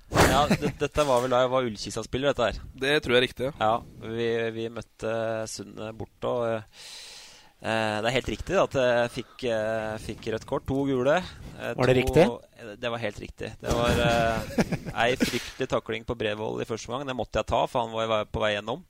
Ja, 0.10 0.46
det, 0.50 0.72
dette 0.80 1.06
var 1.06 1.22
vel 1.22 1.34
da 1.34 1.44
jeg 1.44 1.52
var 1.52 1.68
Ullkisa-spiller, 1.68 2.32
dette 2.32 2.48
her. 2.48 2.64
Det 2.82 2.96
tror 3.06 3.16
jeg 3.16 3.20
er 3.20 3.26
riktig. 3.28 3.52
Ja, 3.60 3.74
vi, 4.02 4.30
vi 4.56 4.66
møtte 4.74 5.12
Sundet 5.52 5.98
borte, 5.98 6.32
og 6.32 6.48
eh, 6.50 6.88
det 7.60 8.08
er 8.08 8.16
helt 8.16 8.30
riktig 8.32 8.56
at 8.56 8.76
jeg 8.80 9.12
fikk, 9.18 9.44
eh, 9.52 9.96
fikk 10.00 10.30
rødt 10.32 10.46
kort. 10.48 10.66
To 10.70 10.86
gule. 10.88 11.18
Eh, 11.60 11.74
Var 11.76 11.90
det 11.92 11.96
to, 11.96 12.00
riktig? 12.00 12.26
Det 12.80 12.92
var 12.94 13.02
helt 13.04 13.20
riktig. 13.20 13.50
Det 13.60 13.74
var 13.76 14.00
eh, 14.06 14.52
ei 15.04 15.10
fryktelig 15.20 15.68
takling 15.68 16.06
på 16.08 16.16
Brevold 16.16 16.64
i 16.64 16.68
første 16.70 16.88
gang. 16.94 17.04
Det 17.08 17.16
måtte 17.20 17.42
jeg 17.42 17.50
ta, 17.52 17.66
for 17.68 17.84
han 17.84 17.96
var 18.14 18.30
på 18.32 18.44
vei 18.44 18.54
gjennom. 18.56 18.86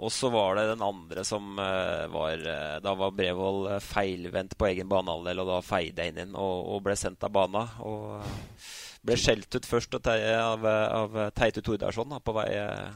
Og 0.00 0.08
så 0.14 0.30
var 0.32 0.56
det 0.56 0.64
den 0.70 0.82
andre 0.82 1.22
som 1.28 1.58
eh, 1.60 2.06
var 2.10 2.32
eh, 2.48 2.76
Da 2.82 2.94
var 2.96 3.14
Brevold 3.14 3.68
eh, 3.74 3.82
feilvendt 3.84 4.56
på 4.58 4.66
egen 4.70 4.88
banehalvdel, 4.90 5.42
og 5.42 5.50
da 5.52 5.60
feide 5.62 6.02
jeg 6.06 6.14
inn 6.14 6.22
inn 6.24 6.34
og, 6.34 6.72
og 6.74 6.82
ble 6.86 6.96
sendt 6.98 7.22
av 7.26 7.34
bana. 7.36 7.66
Og 7.86 8.16
eh, 8.18 8.66
ble 9.06 9.16
skjelt 9.20 9.54
ut 9.54 9.68
først 9.68 9.94
av, 10.00 10.08
av, 10.10 10.66
av 10.66 11.20
Teitu 11.38 11.62
Tordarsson 11.64 12.18
på 12.24 12.34
vei 12.36 12.48
eh, 12.56 12.90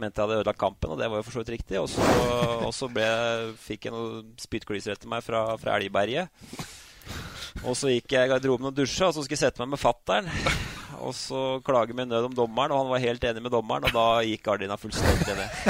Mente 0.00 0.20
jeg 0.20 0.24
hadde 0.24 0.38
ødelagt 0.40 0.60
kampen, 0.60 0.94
og 0.94 1.00
det 1.00 1.08
var 1.10 1.20
jo 1.20 1.26
for 1.26 1.36
så 1.36 1.42
vidt 1.42 1.54
riktig. 1.58 1.80
Og 1.82 1.90
så, 2.72 2.88
fikk 3.60 3.88
jeg 3.88 3.94
noen 3.94 4.30
spyttklyser 4.40 4.94
etter 4.94 5.10
meg 5.10 5.24
fra, 5.26 5.44
fra 5.60 5.76
Elgberget. 5.76 6.32
Og 7.68 7.76
så 7.76 7.92
gikk 7.92 8.14
jeg 8.14 8.28
i 8.28 8.30
garderoben 8.32 8.70
og 8.70 8.76
dusja, 8.76 9.10
og 9.10 9.16
så 9.16 9.24
skulle 9.24 9.36
jeg 9.36 9.44
sette 9.44 9.60
meg 9.60 9.74
med 9.74 9.82
fattern. 9.82 10.30
Og 11.02 11.12
så 11.18 11.58
klager 11.66 11.96
med 11.98 12.08
nød 12.08 12.30
om 12.30 12.34
dommeren, 12.36 12.72
og 12.72 12.84
han 12.84 12.92
var 12.92 13.02
helt 13.02 13.24
enig 13.26 13.42
med 13.42 13.52
dommeren, 13.52 13.84
og 13.88 13.96
da 13.96 14.06
gikk 14.26 14.44
gardina 14.46 14.78
fullstendig 14.80 15.36
ned. 15.36 15.60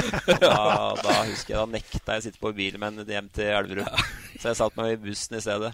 Da, 0.43 0.53
da 0.99 1.15
husker 1.27 1.55
jeg, 1.55 1.59
da 1.59 1.65
nekta 1.73 2.15
jeg 2.15 2.21
å 2.21 2.25
sitte 2.27 2.41
på 2.41 2.53
bilen 2.55 2.83
min 2.83 3.03
hjem 3.09 3.29
til 3.33 3.49
Elverum. 3.49 3.89
Så 4.37 4.51
jeg 4.51 4.59
satt 4.61 4.77
meg 4.79 4.93
i 4.93 4.99
bussen 5.03 5.39
i 5.39 5.43
stedet. 5.43 5.73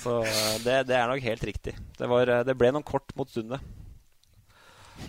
Så 0.00 0.16
eh, 0.24 0.56
det, 0.64 0.76
det 0.88 0.96
er 0.96 1.10
nok 1.10 1.22
helt 1.22 1.44
riktig. 1.46 1.76
Det, 1.98 2.08
var, 2.10 2.30
eh, 2.32 2.42
det 2.46 2.56
ble 2.58 2.72
noen 2.74 2.86
kort 2.86 3.14
mot 3.18 3.30
Sundet. 3.30 3.62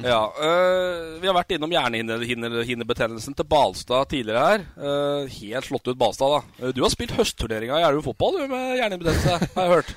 Ja, 0.01 0.21
øh, 0.41 1.19
Vi 1.21 1.27
har 1.27 1.35
vært 1.35 1.51
innom 1.55 1.71
hjernehinnebetennelsen 1.75 3.35
til 3.37 3.47
Balstad 3.51 4.07
tidligere 4.13 4.45
her. 4.47 4.63
Uh, 4.79 5.27
helt 5.29 5.67
slått 5.67 5.91
ut 5.91 5.99
Balstad, 5.99 6.31
da. 6.37 6.65
Øh, 6.65 6.73
Du 6.75 6.81
har 6.85 6.93
spilt 6.93 7.13
høstturneringa 7.17 7.77
i 7.77 7.85
Elverum 7.85 8.05
fotball 8.07 8.39
du, 8.39 8.47
med 8.49 8.77
hjernehinnebetennelse, 8.79 9.51
har 9.55 9.67
jeg 9.67 9.73
hørt. 9.75 9.93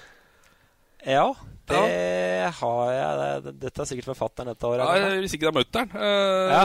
Ja, 1.04 1.26
det 1.68 2.52
har 2.58 2.92
jeg. 2.92 3.54
Dette 3.62 3.80
er 3.84 3.88
sikkert 3.88 4.10
forfatteren 4.10 4.50
dette 4.52 4.68
året. 4.68 4.84
Ja, 5.00 5.14
hvis 5.22 5.32
ikke 5.36 5.46
det 5.46 5.52
er 5.54 5.58
mutter'n. 5.62 5.96
Uh, 5.96 6.52
Ja. 6.52 6.62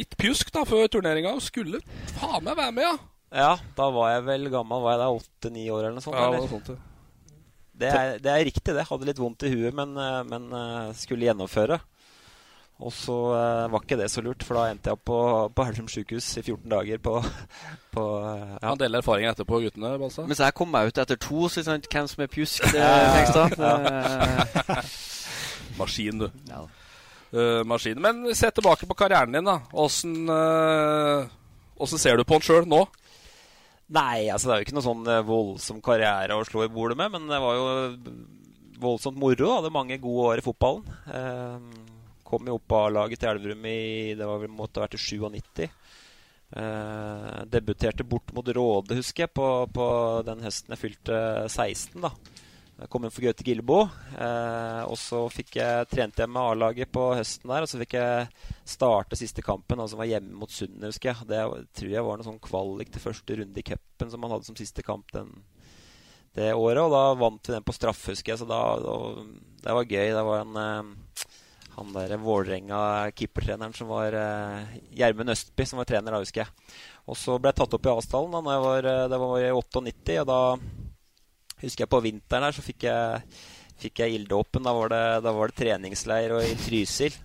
Litt 0.00 0.16
pjusk 0.18 0.50
da 0.54 0.64
før 0.66 0.88
turneringa. 0.90 1.36
Skulle 1.42 1.82
faen 2.16 2.42
meg 2.46 2.56
være 2.58 2.74
med, 2.74 2.86
ja. 2.88 2.96
Ja, 3.30 3.50
da 3.76 3.90
var 3.94 4.10
jeg 4.16 4.24
vel 4.26 4.48
gammel. 4.50 4.82
Var 4.82 4.96
jeg 4.96 5.02
da 5.04 5.10
åtte-ni 5.14 5.68
år 5.70 5.84
eller 5.84 5.98
noe 6.00 6.02
sånt? 6.02 6.18
Ja, 6.18 6.26
eller? 6.32 6.48
sånt, 6.50 6.72
ja. 6.72 6.78
det, 7.78 7.90
er, 7.94 8.18
det 8.18 8.32
er 8.32 8.44
riktig, 8.48 8.74
det. 8.74 8.88
Hadde 8.88 9.06
litt 9.06 9.20
vondt 9.22 9.46
i 9.46 9.52
huet, 9.54 9.70
men, 9.78 9.94
eh, 9.94 10.22
men 10.26 10.48
eh, 10.50 10.90
skulle 10.98 11.28
gjennomføre. 11.28 11.78
Og 12.80 12.92
så 12.96 13.14
uh, 13.34 13.68
var 13.68 13.82
ikke 13.82 13.98
det 14.00 14.08
så 14.08 14.22
lurt, 14.24 14.44
for 14.46 14.56
da 14.56 14.70
endte 14.72 14.88
jeg 14.88 14.96
opp 14.96 15.02
på, 15.10 15.20
på 15.52 15.64
Helsum 15.68 15.88
sjukehus 15.90 16.28
i 16.40 16.42
14 16.42 16.64
dager 16.72 17.02
på, 17.04 17.18
på 17.94 18.04
uh, 18.24 18.54
ja. 18.56 18.70
Han 18.70 18.80
deler 18.80 19.02
erfaringer 19.02 19.34
etterpå, 19.34 19.60
guttene? 19.66 19.92
Balsa. 20.00 20.24
Mens 20.28 20.40
jeg 20.40 20.56
kom 20.56 20.72
meg 20.72 20.88
ut 20.88 21.00
etter 21.02 21.20
to, 21.20 21.48
så 21.52 21.64
sant, 21.66 21.88
hvem 21.92 22.08
som 22.08 22.24
er 22.24 22.30
pjusk, 22.32 22.70
det 22.72 22.86
Hengstad. 23.16 23.58
Maskin, 25.80 26.24
du. 26.24 26.30
Ja. 26.48 26.64
Uh, 27.30 27.60
maskin. 27.68 28.00
Men 28.02 28.24
se 28.34 28.48
tilbake 28.50 28.88
på 28.88 28.96
karrieren 28.98 29.36
din, 29.36 29.46
da. 29.46 29.60
Åssen 29.70 30.24
uh, 30.26 31.92
ser 31.94 32.16
du 32.16 32.24
på 32.24 32.40
den 32.40 32.48
sjøl 32.48 32.66
nå? 32.68 32.82
Nei, 33.90 34.30
altså 34.30 34.48
det 34.48 34.54
er 34.54 34.60
jo 34.60 34.66
ikke 34.68 34.74
noe 34.76 34.86
sånn 34.86 35.08
voldsom 35.26 35.80
karriere 35.82 36.36
å 36.38 36.44
slå 36.46 36.62
i 36.62 36.70
bordet 36.70 36.94
med, 36.98 37.10
men 37.10 37.24
det 37.26 37.40
var 37.42 37.56
jo 37.58 37.64
voldsomt 38.80 39.18
moro. 39.18 39.54
Hadde 39.56 39.72
mange 39.74 39.98
gode 40.02 40.26
år 40.32 40.42
i 40.42 40.44
fotballen. 40.44 40.84
Uh, 41.10 41.90
kom 42.30 42.48
jo 42.48 42.56
opp 42.60 42.76
A-laget 42.78 43.20
til 43.22 43.32
Elverum 43.32 43.66
i 43.68 43.80
det 44.18 44.28
var 44.28 44.40
vel 44.42 44.54
måtte 44.54 44.80
ha 44.80 44.86
vært 44.86 44.96
i 44.98 45.02
97. 45.02 45.66
Eh, 46.50 47.40
debuterte 47.46 48.04
bort 48.04 48.32
mot 48.34 48.48
Råde, 48.48 48.96
husker 48.98 49.26
jeg, 49.26 49.34
på, 49.38 49.48
på, 49.70 49.86
den 50.26 50.42
høsten 50.42 50.74
jeg 50.74 50.82
fylte 50.82 51.18
16. 51.46 52.00
da. 52.02 52.14
Jeg 52.80 52.88
kom 52.88 53.04
inn 53.04 53.12
for 53.12 53.26
Gaute 53.26 53.44
Gillebo. 53.44 53.82
Eh, 54.16 54.82
og 54.88 54.96
så 54.96 55.20
fikk 55.28 55.58
jeg 55.58 55.88
trente 55.90 56.24
jeg 56.24 56.32
med 56.32 56.40
A-laget 56.40 56.88
på 56.90 57.10
høsten 57.12 57.52
der. 57.52 57.66
Og 57.66 57.68
så 57.68 57.80
fikk 57.82 57.98
jeg 57.98 58.28
starte 58.64 59.18
siste 59.20 59.44
kampen, 59.44 59.82
altså 59.82 59.98
var 60.00 60.08
hjemme 60.08 60.40
mot 60.40 60.50
Sundet, 60.50 60.88
husker 60.88 61.12
jeg. 61.12 61.28
Det 61.28 61.42
tror 61.76 61.92
jeg 61.92 62.06
var 62.06 62.18
noe 62.18 62.28
sånn 62.30 62.40
kvalik 62.40 62.94
til 62.94 63.04
første 63.04 63.36
runde 63.42 63.60
i 63.60 63.66
cupen 63.68 64.12
som 64.12 64.24
man 64.24 64.32
hadde 64.32 64.48
som 64.48 64.56
siste 64.56 64.84
kamp 64.86 65.12
den, 65.12 65.28
det 66.38 66.54
året. 66.56 66.80
Og 66.86 66.94
da 66.96 67.04
vant 67.20 67.50
vi 67.50 67.54
den 67.58 67.68
på 67.68 67.76
straff, 67.76 68.06
husker 68.14 68.32
jeg. 68.32 68.40
Så 68.40 68.48
da, 68.48 68.62
da, 68.80 68.96
det 69.66 69.76
var 69.76 69.92
gøy. 69.92 70.14
Det 70.16 70.24
var 70.30 70.46
en 70.46 70.60
eh, 70.64 71.28
han 71.76 71.92
der 71.94 72.16
Vålerenga-keepertreneren 72.20 73.74
som 73.76 73.90
var 73.90 74.14
uh, 74.16 74.76
Gjermund 74.96 75.32
Østby, 75.32 75.66
som 75.68 75.80
var 75.80 75.88
trener 75.88 76.14
da, 76.14 76.20
husker 76.22 76.44
jeg. 76.44 76.74
Og 77.10 77.18
så 77.18 77.38
ble 77.38 77.52
jeg 77.52 77.60
tatt 77.60 77.76
opp 77.76 77.86
i 77.88 77.92
avstallen 77.92 78.34
da 78.46 78.56
jeg 78.56 78.64
var, 78.66 78.88
eh, 78.90 79.06
det 79.10 79.18
var 79.22 79.40
i 79.40 79.52
98, 79.54 80.18
og 80.22 80.28
da 80.30 80.40
husker 81.62 81.84
jeg 81.84 81.92
på 81.92 82.02
vinteren 82.04 82.46
her 82.46 82.56
så 82.56 82.64
fikk 82.64 82.86
jeg, 82.86 83.40
fikk 83.80 84.02
jeg 84.04 84.18
ilddåpen. 84.18 84.66
Da, 84.66 85.18
da, 85.22 85.32
var 85.34 85.50
det 85.50 85.58
treningsleir 85.58 86.34
og 86.36 86.44
i 86.44 86.54
Trysil. 86.60 87.16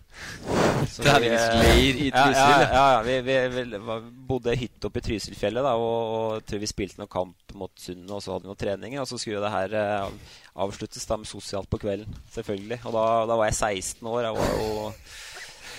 Treningsleir 0.95 1.99
i 2.05 2.09
Trysil? 2.13 2.35
Ja, 2.35 2.61
ja, 2.63 2.85
ja, 2.95 3.01
vi, 3.05 3.17
vi, 3.25 3.37
vi 3.55 3.97
bodde 4.29 4.55
i 4.55 4.61
hytte 4.63 4.89
oppe 4.89 5.01
i 5.01 5.05
Trysilfjellet 5.05 5.65
da, 5.65 5.75
og, 5.79 6.15
og 6.15 6.47
tror 6.47 6.63
vi 6.63 6.71
spilte 6.71 7.01
noen 7.01 7.11
kamp 7.11 7.55
mot 7.55 7.71
Sundet, 7.79 8.11
og 8.15 8.23
så 8.23 8.35
hadde 8.35 8.47
vi 8.47 8.53
noen 8.53 8.63
treninger. 8.63 9.03
Og 9.03 9.09
så 9.09 9.19
skulle 9.21 9.43
det 9.43 9.53
her 9.53 9.77
eh, 9.81 10.35
avsluttes 10.65 11.07
da 11.09 11.19
med 11.21 11.29
sosialt 11.29 11.71
på 11.71 11.81
kvelden, 11.83 12.19
selvfølgelig. 12.35 12.81
Og 12.85 12.95
da, 12.95 13.07
da 13.31 13.39
var 13.39 13.51
jeg 13.51 13.59
16 13.61 14.11
år. 14.11 14.21
Jeg 14.29 14.37
var 14.39 14.53
jo 14.59 14.91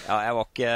Ja, 0.07 0.21
jeg 0.23 0.35
var 0.37 0.45
ikke 0.47 0.75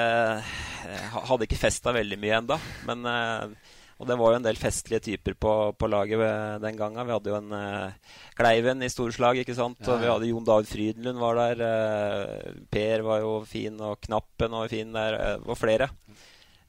jeg 0.80 1.10
Hadde 1.28 1.46
ikke 1.46 1.60
festa 1.60 1.92
veldig 1.94 2.16
mye 2.18 2.38
enda, 2.40 2.56
men 2.88 3.04
uh, 3.06 3.76
og 4.00 4.08
det 4.08 4.16
var 4.16 4.32
jo 4.32 4.38
en 4.40 4.44
del 4.46 4.56
festlige 4.56 5.02
typer 5.10 5.34
på, 5.36 5.52
på 5.76 5.88
laget 5.92 6.22
den 6.62 6.78
gangen. 6.78 7.04
Vi 7.04 7.12
hadde 7.12 7.28
jo 7.28 7.36
en 7.36 7.52
uh, 7.52 8.14
Kleiven 8.38 8.80
i 8.80 8.88
storslag, 8.88 9.42
ikke 9.42 9.56
sant. 9.58 9.82
Og 9.84 10.00
vi 10.00 10.08
hadde 10.08 10.30
Jon 10.30 10.46
David 10.48 10.70
Frydenlund 10.70 11.20
var 11.20 11.36
der. 11.36 11.60
Uh, 11.60 12.62
per 12.72 13.04
var 13.04 13.20
jo 13.20 13.34
fin, 13.44 13.76
og 13.84 14.00
Knappen 14.06 14.56
var 14.56 14.72
fin 14.72 14.96
der. 14.96 15.18
Det 15.18 15.34
uh, 15.42 15.44
var 15.50 15.60
flere. 15.60 15.90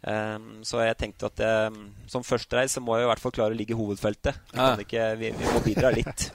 Um, 0.01 0.59
så 0.65 0.81
jeg 0.81 0.97
tenkte 0.97 1.29
at 1.29 1.39
jeg, 1.45 1.87
som 2.09 2.25
førstereis 2.25 2.75
så 2.75 2.83
må 2.83 2.97
jeg 2.97 3.05
i 3.05 3.09
hvert 3.13 3.23
fall 3.23 3.35
klare 3.37 3.55
å 3.55 3.59
ligge 3.61 3.77
i 3.77 3.79
hovedfeltet. 3.79 4.43
Vi, 4.51 4.67
ikke, 4.83 5.07
vi, 5.21 5.31
vi 5.37 5.55
må 5.55 5.63
bidra 5.63 5.93
litt. 5.95 6.27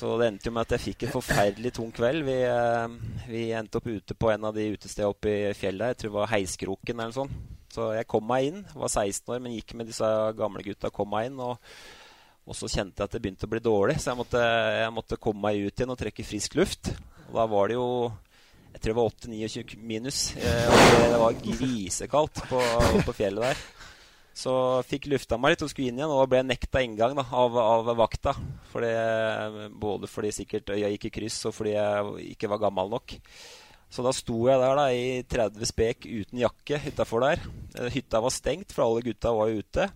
Så 0.00 0.14
det 0.16 0.30
endte 0.30 0.48
jo 0.48 0.54
med 0.56 0.64
at 0.64 0.78
jeg 0.78 0.84
fikk 0.86 1.02
en 1.04 1.10
forferdelig 1.12 1.74
tung 1.76 1.90
kveld. 1.92 2.22
Vi, 2.24 2.36
vi 3.28 3.42
endte 3.52 3.82
opp 3.82 3.88
ute 3.90 4.14
på 4.16 4.30
en 4.32 4.46
av 4.48 4.54
de 4.56 4.70
utestedene 4.72 5.10
oppe 5.12 5.34
i 5.50 5.56
fjellet. 5.58 5.92
Jeg 5.92 5.98
tror 6.00 6.12
det 6.12 6.16
var 6.22 6.30
Heiskroken 6.30 6.94
eller 6.94 7.10
noe 7.10 7.18
sånt. 7.18 7.59
Så 7.70 7.92
jeg 7.94 8.08
kom 8.10 8.26
meg 8.26 8.48
inn. 8.50 8.62
Var 8.74 8.90
16 8.90 9.34
år, 9.34 9.42
men 9.42 9.54
gikk 9.54 9.76
med 9.78 9.90
disse 9.90 10.06
gamle 10.38 10.64
gutta. 10.66 10.90
Kom 10.94 11.12
meg 11.12 11.30
inn. 11.30 11.38
Og, 11.42 11.60
og, 12.46 12.56
så 12.58 12.70
kjente 12.70 12.98
jeg 12.98 13.06
at 13.06 13.14
det 13.14 13.22
begynte 13.22 13.46
å 13.46 13.52
bli 13.52 13.62
dårlig, 13.62 14.00
så 14.00 14.10
jeg 14.10 14.18
måtte, 14.18 14.40
jeg 14.42 14.96
måtte 14.96 15.20
komme 15.22 15.44
meg 15.46 15.68
ut 15.68 15.74
igjen 15.74 15.94
og 15.94 16.00
trekke 16.00 16.26
frisk 16.26 16.58
luft. 16.58 16.92
Og 17.28 17.38
da 17.38 17.46
var 17.46 17.70
det 17.70 17.78
jo 17.78 17.86
Jeg 18.70 18.80
tror 18.80 18.90
det 18.90 18.98
var 18.98 19.12
8-29 19.12 19.78
minus. 19.82 20.18
Eh, 20.38 20.66
og 20.70 20.80
det, 21.12 21.20
var 21.22 21.38
grisekaldt 21.44 22.42
på, 22.50 22.64
på, 23.06 23.14
fjellet 23.18 23.50
der. 23.50 23.62
Så 24.40 24.52
fikk 24.86 25.08
lufta 25.10 25.36
meg 25.38 25.54
litt 25.54 25.64
og 25.66 25.72
skulle 25.72 25.90
inn 25.90 25.98
igjen, 25.98 26.12
og 26.14 26.28
ble 26.30 26.44
nekta 26.46 26.82
inngang 26.86 27.16
da, 27.18 27.24
av, 27.34 27.58
av, 27.58 27.90
vakta. 27.98 28.34
Fordi, 28.70 28.92
både 29.82 30.10
fordi 30.10 30.30
sikkert 30.38 30.70
øya 30.70 30.90
gikk 30.94 31.08
i 31.10 31.12
kryss, 31.18 31.42
og 31.50 31.56
fordi 31.56 31.74
jeg 31.74 32.30
ikke 32.36 32.50
var 32.50 32.62
gammel 32.62 32.94
nok. 32.94 33.18
Så 33.90 34.04
da 34.06 34.12
sto 34.14 34.36
jeg 34.46 34.60
der 34.62 34.76
da 34.78 34.84
i 34.94 35.22
30 35.26 35.66
spek 35.66 36.06
uten 36.06 36.38
jakke 36.38 36.78
utafor 36.86 37.24
der. 37.26 37.42
Eh, 37.74 37.90
hytta 37.90 38.20
var 38.22 38.34
stengt, 38.34 38.70
for 38.74 38.86
alle 38.86 39.02
gutta 39.02 39.32
var 39.34 39.50
jo 39.50 39.64
ute. 39.64 39.88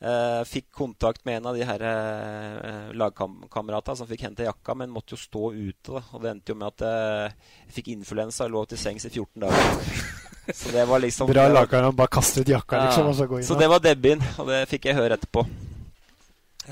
Eh, 0.00 0.42
fikk 0.48 0.70
kontakt 0.72 1.24
med 1.28 1.36
en 1.40 1.46
av 1.50 1.56
de 1.56 1.64
her 1.68 1.82
eh, 1.84 2.92
lagkameratene 2.96 3.98
som 3.98 4.08
fikk 4.08 4.24
hente 4.24 4.46
jakka, 4.46 4.76
men 4.76 4.92
måtte 4.92 5.16
jo 5.16 5.20
stå 5.20 5.50
ute. 5.52 5.92
da 5.92 6.04
Og 6.12 6.22
det 6.22 6.30
endte 6.32 6.52
jo 6.54 6.60
med 6.60 6.72
at 6.72 6.84
eh, 6.88 7.48
jeg 7.66 7.76
fikk 7.80 7.90
influensa 7.96 8.46
og 8.48 8.54
lå 8.54 8.64
til 8.70 8.80
sengs 8.80 9.08
i 9.08 9.12
14 9.12 9.44
dager. 9.44 10.00
Så 10.60 10.72
det 10.74 10.86
var 10.88 10.98
liksom 11.04 11.28
Bra 11.30 11.44
lagkamerat, 11.52 11.94
bare 11.94 12.10
kaste 12.10 12.42
ut 12.42 12.48
jakka, 12.48 12.80
liksom, 12.86 13.10
og 13.12 13.14
så 13.14 13.26
gå 13.28 13.38
inn. 13.38 13.46
Så 13.46 13.54
det 13.60 13.68
var 13.70 13.82
debuten, 13.84 14.24
og 14.40 14.48
det 14.48 14.64
fikk 14.72 14.88
jeg 14.88 14.96
høre 14.98 15.14
etterpå. 15.14 15.44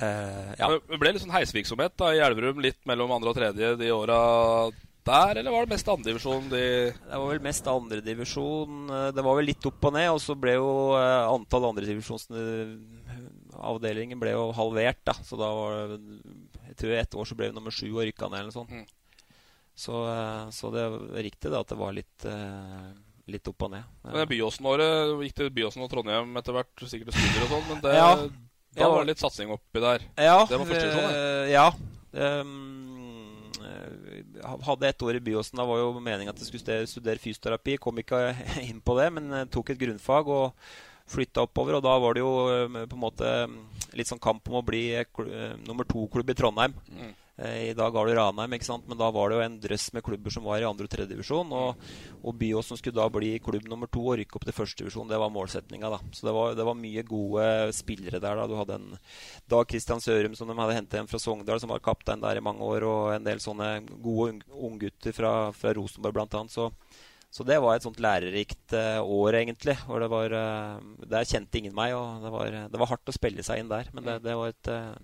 Eh, 0.03 0.49
ja. 0.59 0.70
Det 0.89 0.99
ble 0.99 1.12
litt 1.12 1.22
sånn 1.22 1.35
heisvirksomhet 1.37 1.95
da, 2.01 2.11
i 2.16 2.22
Elverum, 2.24 2.59
litt 2.64 2.81
mellom 2.91 3.12
andre 3.14 3.31
og 3.31 3.39
tredje 3.39 3.76
de 3.79 3.93
åra 3.95 4.18
der, 5.09 5.40
eller 5.40 5.54
var 5.54 5.62
det 5.64 5.72
mest 5.74 5.88
andredivisjon? 5.92 6.44
De 6.52 6.62
det 6.92 7.14
var 7.14 7.28
vel 7.32 7.44
mest 7.44 7.66
andredivisjon. 7.72 8.72
Eh, 8.90 9.11
det 9.16 9.22
var 9.24 9.34
vel 9.38 9.48
litt 9.50 9.68
opp 9.70 9.82
og 9.88 9.92
ned, 9.96 10.09
og 10.12 10.20
så 10.22 10.32
ble 10.38 10.52
jo 10.59 10.70
uh, 10.94 11.32
antall 11.32 11.64
andredivisjonsavdelinger 11.72 14.18
ble 14.20 14.30
jo 14.36 14.44
halvert, 14.56 15.02
da. 15.09 15.14
Så 15.24 15.34
da 15.40 15.48
var 15.56 15.70
det 15.94 16.00
Jeg 16.68 16.74
tror 16.82 17.00
ett 17.00 17.14
år 17.18 17.24
så 17.26 17.34
ble 17.38 17.46
vi 17.50 17.56
nummer 17.56 17.72
sju 17.74 17.88
og 17.88 18.04
rykka 18.04 18.26
ned, 18.28 18.38
eller 18.38 18.52
noe 18.52 18.61
sånt. 18.61 18.70
Mm. 18.70 18.86
Så, 19.78 19.94
så, 20.50 20.70
det 20.74 20.80
er 20.82 21.22
riktig 21.22 21.52
da 21.52 21.61
at 21.62 21.70
det 21.70 21.78
var 21.78 21.92
litt 21.94 22.26
litt 23.28 23.48
opp 23.50 23.62
og 23.66 23.70
ned. 23.74 23.84
Men 24.09 24.30
Byåsen-året 24.30 24.92
gikk 25.26 25.34
til 25.36 25.50
Byåsen 25.54 25.84
og 25.84 25.90
Trondheim 25.92 26.30
etter 26.40 26.52
hvert, 26.56 26.76
sikkert 26.80 27.14
studier 27.14 27.42
og 27.44 27.50
sånn, 27.52 27.66
men 27.68 27.78
det, 27.84 27.92
ja, 27.98 28.11
da 28.78 28.84
var 28.92 29.00
det 29.02 29.11
litt 29.12 29.22
satsing 29.22 29.48
oppi 29.52 29.78
der. 29.84 30.00
Ja, 30.16 30.38
det 30.48 30.56
var 30.56 30.66
første 30.70 30.86
divisjon, 30.86 31.12
det. 31.12 31.18
Ja. 31.52 31.66
Um, 32.18 32.88
hadde 34.64 34.89
ett 34.89 35.03
år 35.03 35.14
i 35.14 35.20
Byåsen. 35.20 35.59
Da 35.59 35.66
var 35.68 35.81
jo 35.81 36.01
meningen 36.01 36.33
at 36.33 36.41
jeg 36.41 36.51
skulle 36.51 36.87
studere 36.91 37.22
fysioterapi. 37.22 37.79
Kom 37.83 37.99
ikke 38.01 38.20
inn 38.68 38.83
på 38.85 38.97
det, 38.99 39.09
men 39.16 39.33
eh, 39.33 39.49
tok 39.53 39.72
et 39.74 39.81
grunnfag 39.81 40.31
og 40.33 40.68
flytta 41.09 41.47
oppover. 41.47 41.79
Og 41.79 41.87
da 41.87 41.95
var 42.03 42.16
det 42.16 42.24
jo 42.24 42.33
eh, 42.53 42.83
på 42.85 42.99
en 42.99 43.05
måte 43.05 43.33
litt 43.99 44.11
sånn 44.11 44.22
kamp 44.22 44.49
om 44.51 44.61
å 44.61 44.66
bli 44.66 44.85
eh, 44.99 45.57
nummer 45.66 45.89
to-klubb 45.89 46.31
i 46.33 46.39
Trondheim. 46.39 46.76
Mm. 46.93 47.14
I 47.39 47.70
dag 47.78 47.95
har 47.95 48.09
du 48.09 48.16
Ranheim, 48.16 48.55
ikke 48.57 48.66
sant? 48.66 48.86
men 48.91 48.99
da 48.99 49.12
var 49.14 49.30
det 49.30 49.36
jo 49.36 49.43
en 49.45 49.59
drøss 49.62 49.93
med 49.95 50.03
klubber 50.03 50.32
som 50.34 50.43
var 50.43 50.59
i 50.59 50.66
andre- 50.66 50.89
og 50.89 50.91
tredjedivisjon. 50.91 51.53
Og, 51.55 51.84
og 52.26 52.45
som 52.66 52.78
skulle 52.78 52.99
da 52.99 53.07
bli 53.14 53.36
klubb 53.39 53.68
nummer 53.70 53.86
to 53.86 54.03
og 54.03 54.16
rykke 54.18 54.34
opp 54.34 54.47
til 54.49 54.57
førstedivisjon. 54.57 55.07
Det 55.07 55.20
var 55.22 55.30
målsettinga. 55.30 55.91
da. 55.93 56.01
Så 56.11 56.26
det 56.26 56.34
var, 56.34 56.57
det 56.59 56.66
var, 56.66 56.74
mye 56.78 57.05
gode 57.07 57.45
spillere 57.76 58.18
der. 58.18 58.41
da. 58.41 58.47
Du 58.51 58.57
hadde 58.59 58.78
en 58.80 58.89
Dag 59.47 59.70
Christian 59.70 60.03
Sørum 60.03 60.34
som 60.34 60.51
de 60.51 60.57
hadde 60.59 60.78
hentet 60.80 60.99
hjem 60.99 61.11
fra 61.11 61.20
Sogndal, 61.22 61.61
som 61.62 61.70
var 61.70 61.84
kaptein 61.84 62.24
der 62.24 62.41
i 62.41 62.43
mange 62.43 62.64
år, 62.64 62.86
og 62.89 63.12
en 63.14 63.28
del 63.28 63.39
sånne 63.43 63.68
gode 64.03 64.41
unggutter 64.51 65.14
fra, 65.14 65.53
fra 65.55 65.74
Rosenborg 65.78 66.18
bl.a. 66.18 66.43
Så, 66.51 66.72
så 67.30 67.47
det 67.47 67.61
var 67.62 67.76
et 67.76 67.86
sånt 67.86 68.01
lærerikt 68.03 68.74
uh, 68.74 68.99
år, 69.05 69.39
egentlig. 69.45 69.76
Hvor 69.86 70.03
det 70.03 70.11
var, 70.11 70.34
uh, 70.34 71.07
der 71.07 71.28
kjente 71.28 71.62
ingen 71.62 71.76
meg, 71.76 71.95
og 71.95 72.24
det 72.24 72.34
var, 72.34 72.59
det 72.72 72.82
var, 72.82 72.91
hardt 72.91 73.14
å 73.14 73.14
spille 73.14 73.47
seg 73.47 73.62
inn 73.62 73.70
der. 73.70 73.95
Men 73.95 74.11
det, 74.11 74.18
det 74.26 74.34
var 74.39 74.51
et 74.51 74.72
uh, 74.74 74.99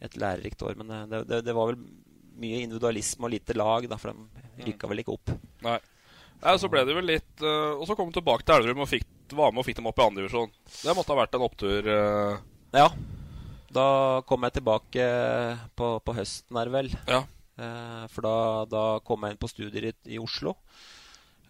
et 0.00 0.16
lærerikt 0.20 0.62
år. 0.66 0.76
Men 0.80 0.92
eh, 0.94 1.06
det, 1.10 1.22
det, 1.28 1.40
det, 1.46 1.56
var 1.56 1.72
vel 1.72 1.80
mye 2.40 2.62
individualisme 2.64 3.28
og 3.28 3.34
lite 3.34 3.56
lag, 3.56 3.86
da, 3.90 3.98
for 4.00 4.12
de 4.12 4.66
rykka 4.66 4.90
vel 4.90 5.02
ikke 5.02 5.16
opp. 5.16 5.32
Nei. 5.66 5.78
Nei, 6.40 6.54
så 6.56 6.70
ble 6.72 6.86
det 6.88 6.94
vel 6.96 7.04
litt 7.04 7.42
uh, 7.44 7.76
Og 7.76 7.82
så 7.84 7.92
kom 7.92 8.08
du 8.08 8.14
tilbake 8.16 8.46
til 8.48 8.54
Elverum 8.54 8.86
og 8.86 8.88
fikk, 8.88 9.04
var 9.36 9.50
med 9.52 9.60
og 9.60 9.66
fikk 9.66 9.76
dem 9.76 9.90
opp 9.90 9.98
i 10.00 10.04
andredivisjon. 10.06 10.54
Det 10.72 10.94
måtte 10.96 11.12
ha 11.12 11.18
vært 11.18 11.36
en 11.36 11.44
opptur? 11.44 11.90
Uh... 11.90 12.38
Ja. 12.72 12.86
Da 13.70 13.84
kom 14.26 14.46
jeg 14.46 14.56
tilbake 14.56 15.04
på, 15.76 15.90
på 16.00 16.14
høsten 16.16 16.56
her, 16.56 16.72
vel. 16.72 16.88
Ja. 17.10 17.20
Uh, 17.60 18.06
for 18.08 18.24
da, 18.24 18.34
da, 18.72 18.84
kom 19.04 19.26
jeg 19.26 19.36
inn 19.36 19.42
på 19.42 19.52
studier 19.52 19.90
i, 19.90 19.92
i 20.16 20.22
Oslo. 20.22 20.56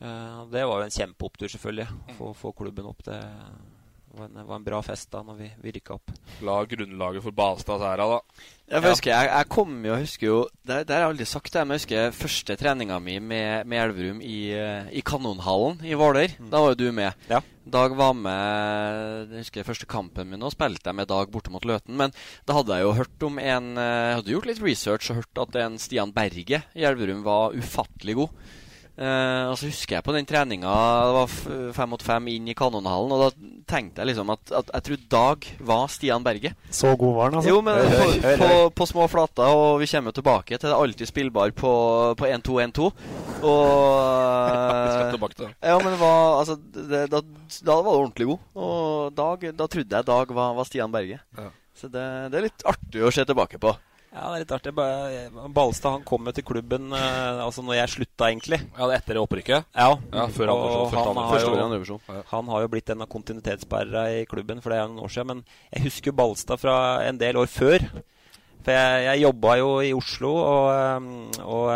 det 0.00 0.62
var 0.66 0.80
jo 0.80 0.88
en 0.88 0.94
kjempeopptur, 0.96 1.48
selvfølgelig. 1.52 1.86
Å 2.18 2.32
få 2.34 2.50
klubben 2.56 2.88
opp. 2.90 3.04
Det 3.06 3.20
det 3.20 3.79
var, 4.16 4.26
en, 4.26 4.34
det 4.34 4.44
var 4.48 4.56
en, 4.58 4.64
bra 4.66 4.80
fest 4.82 5.10
da 5.12 5.20
når 5.26 5.36
vi, 5.38 5.48
vi 5.62 5.72
rykka 5.76 5.94
opp. 5.96 6.12
La 6.46 6.56
grunnlaget 6.68 7.24
for 7.24 7.36
Balstads 7.36 7.84
æra, 7.86 8.06
da. 8.10 8.46
Jeg, 8.70 8.82
husker, 8.84 9.10
jeg, 9.10 9.30
jeg 9.30 9.48
kom 9.50 9.72
jo, 9.82 9.90
jeg 9.96 10.06
husker 10.06 10.26
jo 10.28 10.36
Det, 10.62 10.76
det 10.86 10.94
har 10.94 11.02
jeg 11.02 11.10
aldri 11.10 11.26
sagt, 11.26 11.50
det, 11.50 11.62
men 11.66 11.74
jeg 11.74 11.82
husker 11.82 12.12
første 12.14 12.56
treninga 12.60 13.00
mi 13.02 13.16
med, 13.18 13.66
med 13.70 13.82
Elverum 13.82 14.20
i, 14.22 14.38
eh, 14.54 14.90
i 14.94 15.02
Kanonhallen 15.06 15.82
i 15.86 15.96
Våler. 15.98 16.36
Mm. 16.38 16.52
Da 16.52 16.62
var 16.62 16.74
jo 16.74 16.80
du 16.82 16.86
med. 16.94 17.26
Ja. 17.30 17.42
Dag 17.70 17.92
var 17.94 18.14
med 18.18 19.34
Jeg 19.34 19.44
husker 19.44 19.66
første 19.66 19.86
kampen 19.90 20.30
min, 20.30 20.42
og 20.42 20.54
spilte 20.54 20.90
jeg 20.90 20.98
med 20.98 21.10
Dag 21.10 21.30
borte 21.30 21.52
mot 21.54 21.66
Løten. 21.66 21.98
Men 21.98 22.14
da 22.48 22.56
hadde 22.58 22.78
jeg 22.78 22.86
jo 22.86 22.96
hørt 22.98 23.26
om 23.26 23.42
en 23.42 23.74
Jeg 23.78 24.16
hadde 24.20 24.34
gjort 24.34 24.50
litt 24.50 24.64
research 24.64 25.10
og 25.12 25.22
hørt 25.22 25.44
at 25.44 25.60
en 25.66 25.78
Stian 25.82 26.14
Berge 26.14 26.64
i 26.74 26.86
Elverum 26.88 27.22
var 27.26 27.54
ufattelig 27.58 28.18
god. 28.22 28.58
Eh, 28.98 29.44
og 29.48 29.54
så 29.56 29.68
husker 29.70 29.96
jeg 29.96 30.04
på 30.04 30.12
den 30.12 30.26
treninga 30.28 30.72
Det 31.06 31.12
var 31.16 31.30
fem 31.76 31.88
mot 31.88 32.02
fem 32.04 32.26
inn 32.32 32.48
i 32.50 32.56
kanonhallen. 32.58 33.14
Og 33.14 33.22
da 33.22 33.50
tenkte 33.70 34.02
jeg 34.02 34.10
liksom 34.10 34.32
at, 34.34 34.52
at 34.60 34.72
jeg 34.74 34.86
tror 34.88 35.04
Dag 35.14 35.46
var 35.70 35.86
Stian 35.92 36.26
Berge. 36.26 36.52
Så 36.74 36.92
god 37.00 37.14
var 37.16 37.30
han, 37.30 37.38
altså. 37.40 37.52
Jo, 37.54 37.62
men 37.64 37.78
Hør, 37.80 37.90
på, 37.90 38.08
hør, 38.10 38.26
hør, 38.26 38.42
på, 38.42 38.70
på 38.80 38.88
små 38.90 39.06
flater, 39.12 39.54
og 39.56 39.80
vi 39.80 39.88
kommer 39.90 40.16
tilbake 40.16 40.58
til 40.58 40.68
det 40.68 40.76
alltid 40.76 41.10
spillbar 41.12 41.54
på, 41.56 41.72
på 42.20 42.28
1-2-1-2. 42.28 42.90
Og 43.50 45.10
tilbake. 45.14 45.52
Ja, 45.62 45.78
men 45.80 45.94
det 45.94 46.00
var, 46.00 46.40
altså, 46.40 46.58
det, 46.60 47.06
da, 47.12 47.22
da 47.66 47.78
var 47.80 47.92
det 47.92 48.00
ordentlig 48.02 48.30
god. 48.32 48.44
Og 48.60 49.16
Dag, 49.16 49.48
da 49.56 49.70
trodde 49.70 49.96
jeg 49.96 50.10
Dag 50.12 50.34
var, 50.36 50.54
var 50.58 50.68
Stian 50.68 50.92
Berge. 50.92 51.20
Så 51.80 51.88
det, 51.88 52.02
det 52.32 52.36
er 52.40 52.50
litt 52.50 52.66
artig 52.68 53.06
å 53.06 53.12
se 53.14 53.24
tilbake 53.24 53.60
på. 53.62 53.72
Ja, 54.10 54.24
det 54.26 54.34
er 54.34 54.42
litt 54.42 54.52
artig. 54.56 54.72
Ba- 54.74 55.48
Balstad 55.54 55.92
han 55.94 56.02
kom 56.08 56.26
jo 56.26 56.32
til 56.34 56.42
klubben 56.48 56.88
eh, 56.92 57.40
altså 57.44 57.62
når 57.62 57.76
jeg 57.78 57.92
slutta, 57.92 58.26
egentlig. 58.26 58.58
Ja, 58.74 58.88
det 58.90 58.96
er 58.96 59.02
etter 59.04 59.20
opprykket? 59.22 59.68
Ja, 59.76 59.90
Ja, 60.12 60.24
før 60.34 60.50
han, 60.50 60.56
og 60.56 60.90
første 60.90 61.04
han 61.04 61.10
andre- 61.12 61.26
har 61.28 61.84
jo-. 61.86 62.00
Ja. 62.08 62.22
Han 62.32 62.48
har 62.50 62.64
jo 62.64 62.70
blitt 62.72 62.90
en 62.90 63.02
av 63.06 63.08
kontinuitetsbærere 63.12 64.02
i 64.20 64.24
klubben, 64.26 64.60
for 64.60 64.70
det 64.74 64.80
er 64.80 64.88
noen 64.90 65.04
år 65.06 65.12
siden. 65.14 65.26
Men 65.30 65.44
jeg 65.76 65.84
husker 65.86 66.10
jo 66.10 66.16
Balstad 66.18 66.58
fra 66.58 66.74
en 67.06 67.18
del 67.22 67.38
år 67.38 67.46
før. 67.46 67.86
For 68.60 68.72
jeg, 68.76 69.04
jeg 69.06 69.22
jobba 69.22 69.52
jo 69.56 69.68
i 69.80 69.92
Oslo 69.96 70.30
og, 70.36 70.66
um, 70.98 71.06
og, 71.46 71.70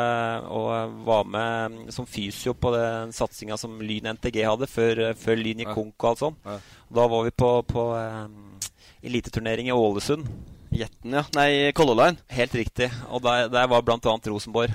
og 0.58 0.98
var 1.06 1.22
med 1.24 1.78
som 1.94 2.04
fysio 2.04 2.52
på 2.52 2.74
den 2.74 3.14
satsinga 3.16 3.56
som 3.56 3.78
Lyn 3.80 4.10
NTG 4.18 4.42
hadde, 4.44 4.66
før, 4.68 5.00
før 5.16 5.38
Lyn 5.40 5.62
gikk 5.62 5.70
konk 5.72 5.94
og 6.04 6.10
alt 6.10 6.18
sånt. 6.26 6.50
Da 6.92 7.06
var 7.08 7.24
vi 7.24 7.30
på, 7.32 7.54
på 7.70 7.86
um, 7.94 8.58
eliteturnering 9.06 9.70
i 9.70 9.72
Ålesund. 9.72 10.26
Jetten, 10.74 11.12
ja. 11.14 11.22
Nei, 11.36 11.70
Color 11.76 11.98
Line. 12.00 12.18
Helt 12.34 12.54
riktig. 12.58 12.90
Og 13.10 13.22
der, 13.24 13.48
der 13.52 13.70
var 13.70 13.84
bl.a. 13.86 13.98
Rosenborg. 14.26 14.74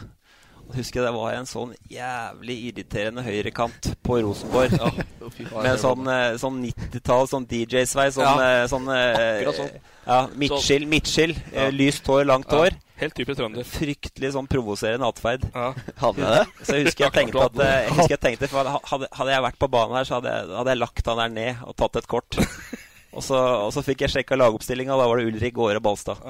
Og 0.70 0.76
husker 0.78 1.00
jeg 1.02 1.08
det 1.10 1.16
var 1.16 1.34
en 1.34 1.48
sånn 1.50 1.72
jævlig 1.90 2.56
irriterende 2.70 3.24
høyrekant 3.26 3.92
på 4.06 4.20
Rosenborg. 4.26 4.76
Ja, 5.30 5.62
Med 5.62 5.78
sånn, 5.78 6.08
eh, 6.10 6.36
sånn 6.42 6.56
90-tall, 6.64 7.28
sånn 7.30 7.44
DJ-sveis. 7.50 8.16
Sånn, 8.18 8.26
Ja. 8.42 8.62
eh, 8.64 8.68
sånn 8.72 8.88
eh, 8.90 9.42
Akkurat 9.44 9.58
sånn. 9.60 9.70
Ja, 10.10 10.18
midtskill, 10.42 10.86
midtskill. 10.90 11.34
Ja. 11.54 11.68
Lyst 11.74 12.08
hår, 12.10 12.24
langt 12.26 12.50
hår. 12.50 12.74
Helt 13.00 13.14
typisk 13.16 13.38
trønder. 13.40 13.64
Fryktelig 13.70 14.32
sånn 14.34 14.50
provoserende 14.50 15.06
atferd. 15.08 15.46
Hadde 16.02 16.24
jeg 16.26 16.34
det? 16.34 16.66
Så 16.66 16.76
jeg 16.80 16.88
husker 16.90 17.06
jeg 17.06 17.16
tenkte 17.20 17.46
at 17.46 17.62
jeg 17.62 17.92
husker 17.94 18.16
jeg 18.16 18.24
tenkte, 18.26 18.50
for 18.52 18.72
hadde, 18.74 19.10
hadde 19.22 19.36
jeg 19.36 19.46
vært 19.46 19.60
på 19.62 19.70
banen 19.78 20.00
her, 20.00 20.10
så 20.10 20.18
hadde 20.18 20.34
jeg, 20.34 20.50
hadde 20.60 20.74
jeg 20.76 20.82
lagt 20.82 21.12
han 21.14 21.22
der 21.24 21.36
ned 21.38 21.62
og 21.70 21.78
tatt 21.84 22.02
et 22.02 22.10
kort. 22.10 22.40
og, 23.12 23.24
så, 23.26 23.38
og 23.66 23.72
så 23.76 23.84
fikk 23.86 24.06
jeg 24.06 24.14
sjekka 24.14 24.38
lagoppstillinga, 24.40 24.98
da 24.98 25.08
var 25.10 25.20
det 25.20 25.30
Ulrik 25.32 25.56
Gåre 25.56 25.82
Balstad. 25.84 26.22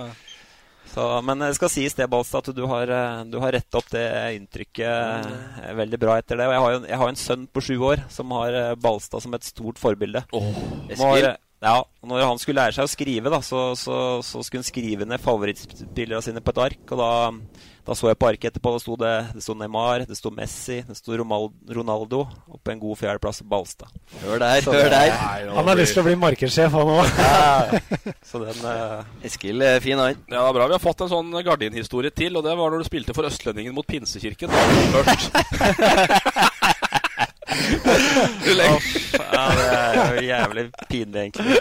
Så, 0.89 1.03
men 1.21 1.43
det 1.43 1.51
skal 1.57 1.69
sies 1.69 1.93
det, 1.93 2.07
Balstad, 2.09 2.49
at 2.49 2.57
du 2.57 2.63
har, 2.69 2.89
eh, 2.89 3.19
du 3.29 3.37
har 3.43 3.53
retta 3.53 3.77
opp 3.77 3.91
det 3.93 4.05
inntrykket 4.39 5.27
mm. 5.27 5.75
veldig 5.77 5.99
bra 6.01 6.15
etter 6.17 6.39
det. 6.39 6.47
Og 6.49 6.55
jeg 6.55 6.63
har 6.63 6.73
jo 6.73 6.79
jeg 6.89 7.01
har 7.01 7.11
en 7.11 7.19
sønn 7.19 7.45
på 7.51 7.63
sju 7.65 7.75
år 7.91 8.01
som 8.09 8.33
har 8.37 8.57
eh, 8.57 8.77
Balstad 8.81 9.25
som 9.25 9.37
et 9.37 9.45
stort 9.45 9.81
forbilde. 9.81 10.23
Oh, 10.33 10.49
Når, 10.89 11.29
ja, 11.61 11.75
når 12.09 12.25
han 12.25 12.41
skulle 12.41 12.63
lære 12.63 12.79
seg 12.79 12.89
å 12.89 12.91
skrive, 12.91 13.29
da, 13.29 13.41
så, 13.45 13.67
så, 13.77 13.99
så 14.25 14.41
skulle 14.41 14.63
han 14.63 14.71
skrive 14.71 15.07
ned 15.09 15.21
favorittspillerne 15.21 16.25
sine 16.25 16.41
på 16.41 16.55
et 16.55 16.63
ark. 16.69 16.81
Og 16.89 17.03
da, 17.03 17.11
da 17.87 17.93
så 17.97 18.07
jeg 18.11 18.17
på 18.19 18.27
arket 18.29 18.49
etterpå, 18.51 18.69
det 18.75 18.81
sto, 18.83 18.93
det, 18.99 19.13
det 19.33 19.41
sto 19.43 19.53
Neymar, 19.57 19.99
det 20.05 20.17
sto 20.17 20.29
Messi, 20.33 20.77
det 20.85 20.95
sto 20.97 21.09
Ronaldo, 21.17 22.19
og 22.49 22.57
på 22.63 22.71
en 22.73 22.79
god 22.81 22.97
fjerdeplass 22.99 23.41
Balstad. 23.49 23.87
Hør 24.23 24.37
der, 24.43 24.61
Så 24.61 24.71
hør 24.75 24.83
det- 24.83 24.91
der. 24.91 25.11
Han 25.55 25.67
har 25.67 25.75
lyst 25.79 25.93
til 25.97 26.03
å 26.03 26.05
bli 26.05 26.15
markedssjef, 26.19 26.71
han 26.71 26.87
òg. 26.93 27.05
Ja, 27.17 27.61
så 28.29 28.35
den 28.43 28.59
eh, 28.69 29.03
Eskil 29.29 29.61
er 29.65 29.79
fin, 29.83 29.97
han. 29.97 30.15
Ja, 30.29 30.43
det 30.43 30.49
er 30.49 30.53
bra. 30.59 30.67
Vi 30.67 30.73
har 30.77 30.83
fått 30.83 31.01
en 31.05 31.09
sånn 31.09 31.31
gardinhistorie 31.45 32.11
til, 32.13 32.37
og 32.37 32.43
det 32.45 32.53
var 32.59 32.69
når 32.75 32.79
du 32.83 32.87
spilte 32.91 33.13
for 33.17 33.23
Østlendingen 33.29 33.73
mot 33.73 33.87
Pinsekirken. 33.87 34.49
Først. 34.93 35.31
ja, 39.13 39.45
det 39.55 39.67
er 39.69 40.13
jo 40.15 40.25
jævlig 40.27 40.65
pinlig, 40.89 41.21
egentlig. 41.21 41.57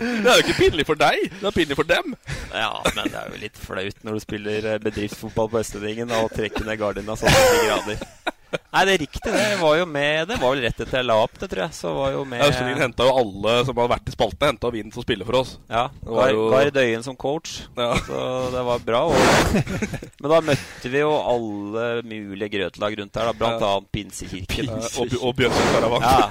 Det 0.00 0.26
er 0.26 0.34
jo 0.34 0.44
ikke 0.44 0.58
pinlig 0.58 0.86
for 0.88 1.00
deg, 1.00 1.22
det 1.40 1.46
er 1.50 1.56
pinlig 1.56 1.78
for 1.78 1.88
dem. 1.88 2.14
Ja, 2.52 2.70
men 2.96 3.10
det 3.12 3.20
er 3.20 3.30
jo 3.32 3.40
litt 3.44 3.60
flaut 3.60 4.04
når 4.06 4.18
du 4.18 4.24
spiller 4.24 4.68
eh, 4.74 4.80
bedriftsfotball 4.82 5.50
på 5.52 5.62
Østlendingen 5.62 6.12
og 6.18 6.32
trekker 6.34 6.66
ned 6.68 6.80
gardina 6.80 7.16
sånn 7.18 7.34
til 7.34 7.56
de 7.56 7.64
grader. 7.68 8.36
Nei, 8.50 8.82
det 8.86 8.92
er 8.94 9.00
riktig. 9.04 9.30
Det 9.30 9.58
var 9.60 9.76
jo 9.78 9.84
med 9.86 10.28
Det 10.30 10.36
var 10.40 10.52
vel 10.54 10.62
rett 10.64 10.80
etter 10.82 10.98
jeg 11.00 11.06
la 11.06 11.16
opp 11.22 11.36
det, 11.38 11.48
tror 11.52 11.62
jeg. 11.64 11.74
Så 11.76 11.92
var 11.94 12.12
jo 12.14 12.24
med 12.26 12.40
Ja, 12.42 12.48
Østlendingen 12.50 12.82
henta 12.84 13.06
jo 13.06 13.14
alle 13.20 13.54
som 13.66 13.78
hadde 13.78 13.92
vært 13.94 14.10
i 14.10 14.14
spaltene, 14.14 14.50
henta 14.52 14.70
inn 14.80 14.92
som 14.94 15.04
spiller 15.06 15.28
for 15.28 15.38
oss. 15.40 15.52
Ja. 15.70 15.84
Det 16.02 16.14
var 16.18 16.30
jo- 16.34 16.48
Gard 16.50 16.76
Øyen 16.82 17.02
som 17.06 17.16
coach. 17.16 17.56
Ja. 17.78 17.90
Så 18.06 18.20
det 18.54 18.64
var 18.70 18.78
bra. 18.86 19.02
Og, 19.10 19.60
men 20.20 20.30
da 20.34 20.40
møtte 20.50 20.92
vi 20.94 21.02
jo 21.02 21.10
alle 21.18 21.86
mulige 22.06 22.50
grøtlag 22.56 22.98
rundt 23.02 23.20
her, 23.20 23.30
da, 23.30 23.36
blant 23.42 23.60
Ja. 23.60 23.72
annet 23.76 23.90
Pinsekirken. 23.94 24.70
Ja, 24.70 24.92
og, 25.02 25.16
og 25.22 25.36
Bjørnsen 25.38 25.70
Karavan. 25.74 26.06
Ja. 26.06 26.30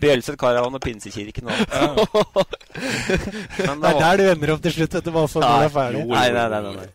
Bjølset 0.00 0.38
Karavan 0.40 0.74
og 0.78 0.82
Pinsekirken. 0.86 1.50
òg. 1.50 1.58
Ja. 1.70 2.44
Det 3.56 3.66
er 3.68 3.98
der 4.00 4.16
du 4.20 4.24
ender 4.30 4.52
opp 4.56 4.62
til 4.64 4.72
slutt, 4.74 4.94
etter 5.00 5.12
bare 5.14 5.28
for 5.30 5.40
når 5.44 5.60
du 5.60 5.66
er 5.66 5.72
ferdig. 5.74 6.04
Nei, 6.10 6.28
nei, 6.34 6.46
nei, 6.52 6.60
nei, 6.66 6.72
nei. 6.82 6.88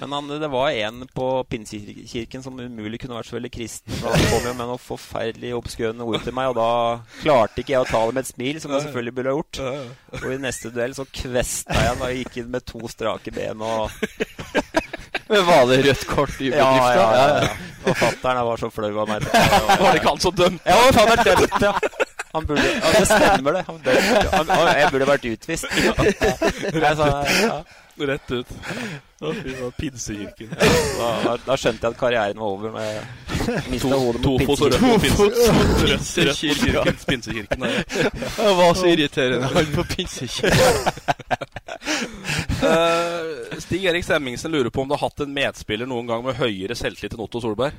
Men 0.00 0.14
han, 0.16 0.28
det 0.42 0.50
var 0.52 0.70
en 0.70 1.04
på 1.14 1.26
Pinsekirken 1.50 2.44
som 2.44 2.58
umulig 2.60 3.00
kunne 3.02 3.18
vært 3.18 3.30
så 3.30 3.36
veldig 3.38 3.52
kristen. 3.54 3.94
for 4.00 4.14
Han 4.14 4.26
kom 4.32 4.48
jo 4.50 4.54
med 4.58 4.70
noen 4.72 4.82
forferdelig 4.82 5.52
obskøne 5.58 6.06
ord 6.06 6.24
til 6.26 6.36
meg, 6.36 6.52
og 6.52 6.58
da 6.60 6.70
klarte 7.22 7.62
ikke 7.62 7.74
jeg 7.76 7.84
å 7.84 7.90
ta 7.90 8.02
det 8.06 8.16
med 8.16 8.24
et 8.26 8.32
smil, 8.32 8.60
som 8.62 8.74
jeg 8.74 8.86
selvfølgelig 8.86 9.16
burde 9.18 9.32
ha 9.32 9.38
gjort. 9.38 9.62
Og 10.22 10.28
i 10.34 10.40
neste 10.42 10.72
duell 10.74 10.96
så 10.96 11.06
kvesta 11.10 11.76
jeg 11.80 11.92
han 11.94 12.04
og 12.06 12.16
gikk 12.20 12.40
inn 12.42 12.52
med 12.54 12.66
to 12.68 12.82
strake 12.92 13.34
ben 13.34 13.60
og 13.64 13.90
Men 15.30 15.44
var 15.46 15.66
det 15.70 15.82
rødt 15.86 16.06
kort 16.10 16.40
i 16.42 16.48
Ja, 16.50 16.70
ja, 16.74 16.94
ja, 16.94 17.26
da? 17.30 17.42
ja. 17.44 17.50
Og 17.86 17.96
fatter'n 17.96 18.40
var 18.44 18.58
så 18.60 18.68
flau 18.74 18.90
av 18.98 19.08
meg. 19.08 19.22
Var 19.80 19.86
det 19.86 20.00
ikke 20.00 20.10
han 20.10 20.20
som 20.20 20.34
dømte? 20.36 20.66
Ja, 20.66 20.90
han 20.96 21.12
er 21.14 21.22
dømt, 21.30 21.54
ja. 21.62 21.72
Han 22.32 22.46
burde, 22.46 22.62
ja, 22.62 22.90
det 22.98 23.06
stemmer, 23.06 23.52
det. 23.52 23.64
Han 23.66 23.78
burde, 23.78 24.00
han, 24.32 24.48
han, 24.48 24.66
jeg 24.78 24.90
burde 24.92 25.06
vært 25.06 25.24
utvist. 25.34 25.64
Ja. 27.40 27.62
Rett 28.00 28.30
ut. 28.32 28.46
Å, 29.20 29.32
fy 29.36 29.52
faen, 29.52 29.72
Pinsekirken. 29.76 30.52
Da, 31.00 31.34
da, 31.44 31.56
skjønte 31.58 31.84
jeg 31.84 31.92
at 31.92 31.98
karrieren 32.00 32.38
var 32.40 32.54
over. 32.54 32.70
med 32.72 33.68
Mista 33.72 33.98
hodet 33.98 34.22
To 34.24 34.36
mot 34.38 34.58
Pinsekirken. 35.82 37.02
Pinsekirken. 37.08 37.66
Ja. 37.66 37.82
Det 38.38 38.54
var 38.62 38.74
så 38.78 38.88
irriterende, 38.88 39.50
han 39.52 39.70
på 39.74 39.84
pinsekirken. 39.90 40.64
uh, 42.64 43.58
Stig 43.66 43.84
Erik 43.84 44.04
Stemmingsen 44.06 44.54
lurer 44.54 44.70
på 44.72 44.82
om 44.82 44.88
du 44.88 44.96
har 44.96 45.04
hatt 45.04 45.26
en 45.26 45.34
medspiller 45.34 45.88
noen 45.90 46.08
gang 46.08 46.24
med 46.24 46.38
høyere 46.40 46.78
selvtillit 46.78 47.18
enn 47.18 47.26
Otto 47.26 47.42
Solberg? 47.44 47.76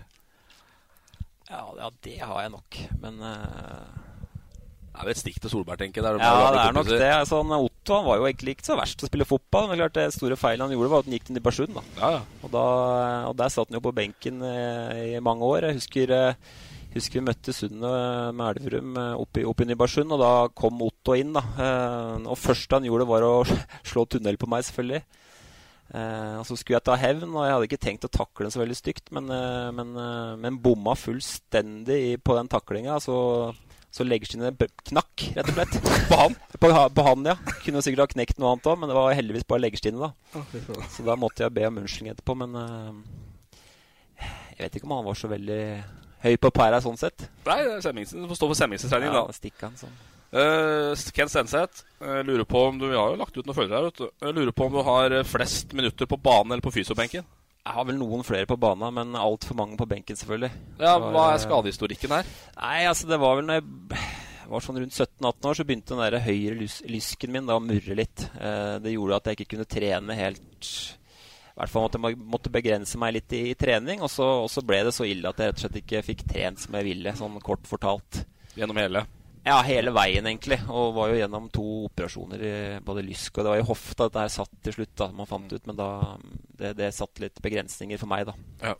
Ja, 1.49 1.65
ja, 1.77 1.89
det 2.03 2.19
har 2.21 2.45
jeg 2.45 2.53
nok. 2.53 2.77
Men 3.01 3.17
eh, 3.27 4.10
Det 4.91 4.99
er 4.99 5.07
vel 5.07 5.13
et 5.15 5.19
stikk 5.21 5.37
til 5.41 5.49
Solberg, 5.53 5.79
tenker 5.79 6.03
jeg. 6.03 6.19
Ja, 6.19 6.51
det 6.51 6.63
er 6.65 6.73
nok 6.75 6.89
det. 6.91 7.05
Altså, 7.15 7.37
Otto 7.41 7.95
han 7.95 8.05
var 8.09 8.17
jo 8.19 8.25
egentlig 8.27 8.57
ikke 8.57 8.67
så 8.67 8.75
verst 8.77 8.97
til 8.99 9.07
å 9.07 9.09
spille 9.09 9.25
fotball. 9.29 9.69
Men 9.71 9.79
klart 9.79 9.95
det 9.95 10.09
store 10.13 10.35
feilet 10.37 10.65
han 10.65 10.73
gjorde, 10.75 10.89
var 10.91 10.99
at 10.99 11.07
han 11.07 11.15
gikk 11.15 11.29
til 11.29 11.37
Nybergsund. 11.37 11.73
da. 11.77 11.83
Ja, 12.01 12.09
ja. 12.17 12.19
Og, 12.43 12.51
da, 12.51 12.65
og 13.29 13.37
der 13.39 13.53
satt 13.55 13.71
han 13.71 13.77
jo 13.79 13.83
på 13.87 13.93
benken 13.95 14.43
eh, 14.43 15.15
i 15.15 15.23
mange 15.23 15.47
år. 15.47 15.69
Jeg 15.69 15.79
husker, 15.79 16.11
eh, 16.11 16.51
husker 16.93 17.21
vi 17.21 17.23
møtte 17.29 17.55
Sundet 17.55 18.35
med 18.35 18.59
Elverum 18.59 18.99
eh, 18.99 19.15
oppe 19.23 19.41
i- 19.41 19.47
oppe 19.47 19.63
i 19.63 19.69
Nybergsund, 19.71 20.11
og 20.11 20.19
da 20.21 20.33
kom 20.53 20.83
Otto 20.83 21.15
inn. 21.17 21.31
da. 21.39 21.45
Eh, 21.55 22.27
og 22.27 22.37
første 22.43 22.75
han 22.77 22.83
gjorde, 22.91 23.07
var 23.07 23.23
å 23.25 23.33
slå 23.93 24.03
tunnel 24.11 24.37
på 24.37 24.51
meg, 24.51 24.67
selvfølgelig. 24.67 25.01
Eh, 25.95 26.35
og 26.39 26.45
så 26.51 26.59
skulle 26.59 26.77
jeg 26.81 26.87
ta 26.91 26.99
hevn, 26.99 27.31
og 27.31 27.47
jeg 27.47 27.55
hadde 27.55 27.71
ikke 27.71 27.81
tenkt 27.87 28.05
å 28.07 28.11
takle 28.11 28.45
den 28.45 28.53
så 28.53 28.61
veldig 28.61 28.77
stygt, 28.83 29.09
men, 29.15 29.31
men, 29.75 29.95
men 30.43 30.59
bomma 30.63 30.93
fullstendig 30.99 32.19
på 32.23 32.35
den 32.37 32.51
taklinga. 32.51 32.99
Så, 33.03 33.15
så 33.91 34.05
leggskinnet 34.07 34.55
b- 34.57 34.69
knakk, 34.87 35.25
rett 35.35 35.49
og 35.51 35.57
slett. 35.57 35.73
på 36.11 36.19
han? 36.21 36.35
På, 36.63 36.69
på 36.95 37.03
han, 37.09 37.25
ja. 37.27 37.35
Kunne 37.65 37.81
sikkert 37.83 38.05
ha 38.05 38.11
knekt 38.13 38.37
noe 38.39 38.53
annet 38.53 38.69
òg, 38.71 38.77
men 38.79 38.91
det 38.91 38.95
var 38.95 39.15
heldigvis 39.17 39.47
bare 39.49 39.65
leggskinnet, 39.65 39.99
da. 39.99 40.43
Så 40.95 41.03
da 41.07 41.17
måtte 41.19 41.43
jeg 41.43 41.53
be 41.57 41.65
om 41.67 41.81
unnskyldning 41.81 42.13
etterpå, 42.15 42.35
men 42.39 42.55
uh, 42.55 42.93
jeg 44.55 44.63
vet 44.63 44.77
ikke 44.79 44.87
om 44.87 44.95
han 44.99 45.07
var 45.09 45.17
så 45.19 45.27
veldig 45.31 45.59
høy 46.23 46.35
på 46.37 46.51
pæra 46.55 46.79
sånn 46.85 46.99
sett. 47.01 47.27
Nei, 47.47 47.59
det 47.65 47.75
er 47.79 47.83
Semmingsen. 47.83 48.23
Får 48.29 48.39
stå 48.39 48.49
for 48.53 48.59
Semmingsens 48.61 48.93
regning, 48.95 49.11
Ja, 49.15 49.25
da. 49.27 49.35
stikk 49.35 49.63
han 49.65 49.75
sånn. 49.79 49.99
Uh, 50.31 50.93
Ken 51.11 51.27
Stenseth 51.27 51.81
uh, 51.99 52.21
lurer 52.23 52.45
på 52.47 52.61
om 52.69 52.77
du 52.79 52.85
Vi 52.87 52.95
har 52.95 53.09
jo 53.11 53.17
lagt 53.19 53.35
ut 53.35 53.43
noen 53.43 53.57
følgere 53.57 53.81
her, 53.81 53.89
vet 53.89 53.97
du. 53.99 54.29
Lurer 54.37 54.53
på 54.55 54.69
om 54.69 54.77
du 54.77 54.83
har 54.87 55.15
flest 55.27 55.73
minutter 55.75 56.07
på 56.07 56.15
banen 56.23 56.53
eller 56.55 56.63
på 56.63 56.71
fysiobenken? 56.71 57.25
Jeg 57.61 57.75
har 57.77 57.85
vel 57.85 57.99
noen 57.99 58.23
flere 58.25 58.47
på 58.49 58.57
banen, 58.57 58.89
men 58.95 59.17
altfor 59.19 59.57
mange 59.59 59.77
på 59.77 59.85
benken, 59.89 60.17
selvfølgelig. 60.17 60.49
Ja, 60.79 60.95
var, 60.97 61.11
Hva 61.13 61.25
eh, 61.27 61.35
er 61.35 61.43
skadehistorikken 61.43 62.15
her? 62.15 62.31
Nei, 62.57 62.79
altså 62.89 63.09
det 63.09 63.19
var 63.21 63.37
vel 63.37 63.45
når 63.45 63.59
jeg 63.59 64.47
var 64.49 64.65
sånn 64.65 64.79
rundt 64.81 64.97
17-18 64.97 65.49
år, 65.51 65.59
så 65.59 65.65
begynte 65.67 65.93
den 65.93 66.01
der 66.01 66.25
høyre 66.25 66.57
lys 66.57 66.79
lysken 66.89 67.35
min 67.35 67.45
da 67.45 67.59
å 67.59 67.63
murre 67.63 67.99
litt. 68.01 68.25
Eh, 68.33 68.79
det 68.81 68.95
gjorde 68.95 69.21
at 69.21 69.29
jeg 69.29 69.39
ikke 69.39 69.51
kunne 69.53 69.69
trene 69.69 70.17
helt 70.17 70.71
I 70.71 71.61
hvert 71.61 71.73
fall 71.75 71.85
måtte 71.85 72.01
jeg 72.01 72.19
måtte 72.33 72.55
begrense 72.57 73.01
meg 73.01 73.15
litt 73.19 73.37
i, 73.37 73.43
i 73.51 73.55
trening. 73.59 74.01
Og 74.01 74.09
så, 74.09 74.25
og 74.41 74.49
så 74.49 74.65
ble 74.65 74.81
det 74.89 74.97
så 74.97 75.05
ille 75.05 75.29
at 75.29 75.37
jeg 75.37 75.53
rett 75.53 75.61
og 75.61 75.65
slett 75.67 75.81
ikke 75.83 76.05
fikk 76.09 76.25
trent 76.33 76.65
som 76.65 76.81
jeg 76.81 76.89
ville, 76.89 77.13
sånn 77.19 77.37
kort 77.45 77.69
fortalt. 77.69 78.23
Gjennom 78.57 78.81
hele? 78.81 79.05
Ja, 79.43 79.57
hele 79.65 79.89
veien, 79.95 80.27
egentlig. 80.29 80.59
Og 80.69 80.93
var 80.95 81.09
jo 81.09 81.17
gjennom 81.17 81.49
to 81.53 81.65
operasjoner 81.87 82.43
i 82.45 82.53
både 82.85 83.03
lysk 83.07 83.39
og 83.39 83.45
Det 83.45 83.53
var 83.55 83.63
i 83.63 83.65
hofta 83.65 84.05
dette 84.05 84.25
her 84.25 84.33
satt 84.35 84.53
til 84.61 84.75
slutt, 84.75 84.93
da, 85.01 85.09
man 85.17 85.29
fant 85.29 85.53
ut. 85.53 85.65
Men 85.69 85.79
da 85.79 85.89
det, 86.59 86.75
det 86.77 86.91
satt 86.93 87.21
litt 87.23 87.41
begrensninger 87.41 88.01
for 88.01 88.11
meg, 88.11 88.29
da. 88.29 88.37
Ja. 88.61 88.75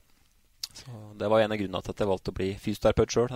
Så 0.72 0.94
Det 1.18 1.28
var 1.28 1.42
en 1.42 1.52
av 1.52 1.60
grunnene 1.60 1.82
til 1.84 1.96
at 1.96 2.04
jeg 2.04 2.12
valgte 2.12 2.32
å 2.32 2.38
bli 2.38 2.52
fysioterapeut 2.62 3.16
sjøl. 3.18 3.34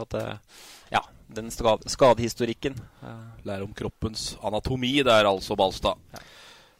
Ja, 0.93 1.01
den 1.35 1.49
skade, 1.51 1.89
skadehistorikken 1.89 2.77
eh, 2.77 3.25
Lære 3.47 3.65
om 3.65 3.73
kroppens 3.75 4.35
anatomi 4.45 4.93
der, 5.03 5.25
altså, 5.25 5.57
Balstad. 5.57 5.97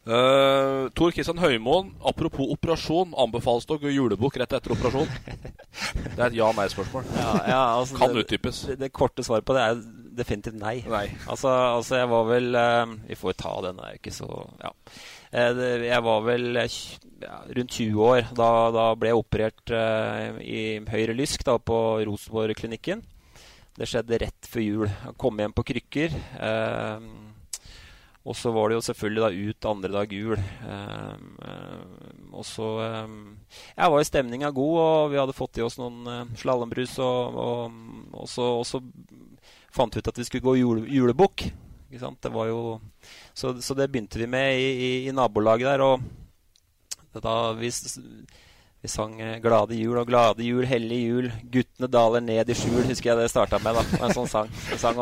Uh, 0.06 0.86
Tor 0.93 1.10
Kristian 1.10 1.41
Høymoen, 1.41 1.96
apropos 2.06 2.52
operasjon. 2.54 3.16
Anbefales 3.18 3.66
dere 3.66 3.89
julebukk 3.89 4.38
rett 4.38 4.54
etter 4.54 4.76
operasjon? 4.78 5.10
Det 6.16 6.20
er 6.22 6.28
et 6.30 6.38
ja-nei-spørsmål. 6.38 7.08
Ja, 7.18 7.32
ja, 7.50 7.62
altså 7.80 7.98
kan 7.98 8.14
det, 8.14 8.22
utdypes. 8.24 8.62
Det, 8.70 8.76
det 8.80 8.93
korte 8.96 9.26
svaret 9.26 9.43
på 9.43 9.56
det 9.58 9.64
er 9.66 9.82
definitivt 10.18 10.57
nei. 10.59 10.78
Nei. 10.89 11.07
Altså, 11.32 11.49
altså 11.49 11.99
jeg 11.99 12.09
var 12.11 12.26
vel 12.30 12.57
eh, 12.59 12.95
Vi 13.09 13.18
får 13.20 13.38
ta 13.39 13.53
den, 13.66 13.80
det 13.80 13.86
er 13.88 13.95
jo 13.95 14.01
ikke 14.03 14.16
så 14.16 14.30
Ja. 14.63 14.72
Eh, 15.36 15.61
jeg 15.89 16.03
var 16.05 16.24
vel 16.24 16.61
eh, 16.61 16.80
ja, 17.22 17.41
rundt 17.57 17.72
20 17.72 18.07
år. 18.07 18.32
Da, 18.38 18.49
da 18.76 18.88
ble 18.99 19.11
jeg 19.11 19.20
operert 19.20 19.74
uh, 19.74 20.39
i 20.43 20.80
høyre 20.91 21.16
lysk 21.18 21.45
da, 21.47 21.57
på 21.59 21.78
Rosenborg-klinikken. 22.07 23.03
Det 23.76 23.88
skjedde 23.89 24.22
rett 24.24 24.49
før 24.49 24.63
jul. 24.63 24.89
Jeg 24.89 25.16
kom 25.20 25.39
hjem 25.39 25.55
på 25.55 25.66
krykker. 25.72 26.16
Uh, 26.39 27.24
og 28.26 28.34
så 28.34 28.49
var 28.55 28.72
det 28.72 28.80
jo 28.80 28.86
selvfølgelig 28.88 29.22
da 29.22 29.49
ut 29.49 29.68
andre 29.70 29.91
dag 29.93 30.13
jul. 30.16 30.39
Uh, 30.66 31.18
og 32.36 32.47
så 32.47 32.70
Jeg 32.82 33.91
var 33.91 33.99
jo 33.99 34.07
stemninga 34.07 34.49
god, 34.55 34.80
og 34.86 35.11
vi 35.11 35.20
hadde 35.22 35.38
fått 35.38 35.59
i 35.59 35.66
oss 35.66 35.78
noen 35.80 36.32
slalåmbrus. 36.39 36.97
Og, 37.03 37.38
og, 37.45 37.84
og, 38.16 38.26
og 38.26 38.66
så 38.68 38.82
fant 39.76 39.97
ut 39.97 40.07
at 40.07 40.19
vi 40.19 40.26
skulle 40.28 40.45
gå 40.45 40.57
jule, 40.61 40.86
julebukk. 40.89 41.49
Det 41.95 42.32
var 42.34 42.49
jo 42.49 42.80
så, 43.34 43.53
så 43.61 43.76
det 43.78 43.88
begynte 43.91 44.19
vi 44.19 44.28
med 44.28 44.57
i, 44.59 44.69
i, 44.88 44.89
i 45.07 45.13
nabolaget 45.15 45.69
der. 45.69 45.84
Og 45.86 47.21
da 47.23 47.53
vi, 47.55 47.69
vi 48.82 48.91
sang 48.91 49.15
eh, 49.21 49.38
'Glade 49.39 49.78
jul' 49.78 50.01
og 50.01 50.07
'Glade 50.09 50.43
jul, 50.43 50.65
hellig 50.67 50.99
jul'. 51.07 51.32
'Guttene 51.51 51.88
daler 51.91 52.23
ned 52.26 52.49
i 52.49 52.57
skjul', 52.57 52.84
husker 52.89 53.13
jeg 53.13 53.21
det 53.21 53.32
starta 53.32 53.61
med. 53.63 53.80
da 53.80 54.05
En 54.05 54.15
sånn 54.17 54.28
sang. 54.28 54.51
En 54.71 54.82
sang 54.82 54.99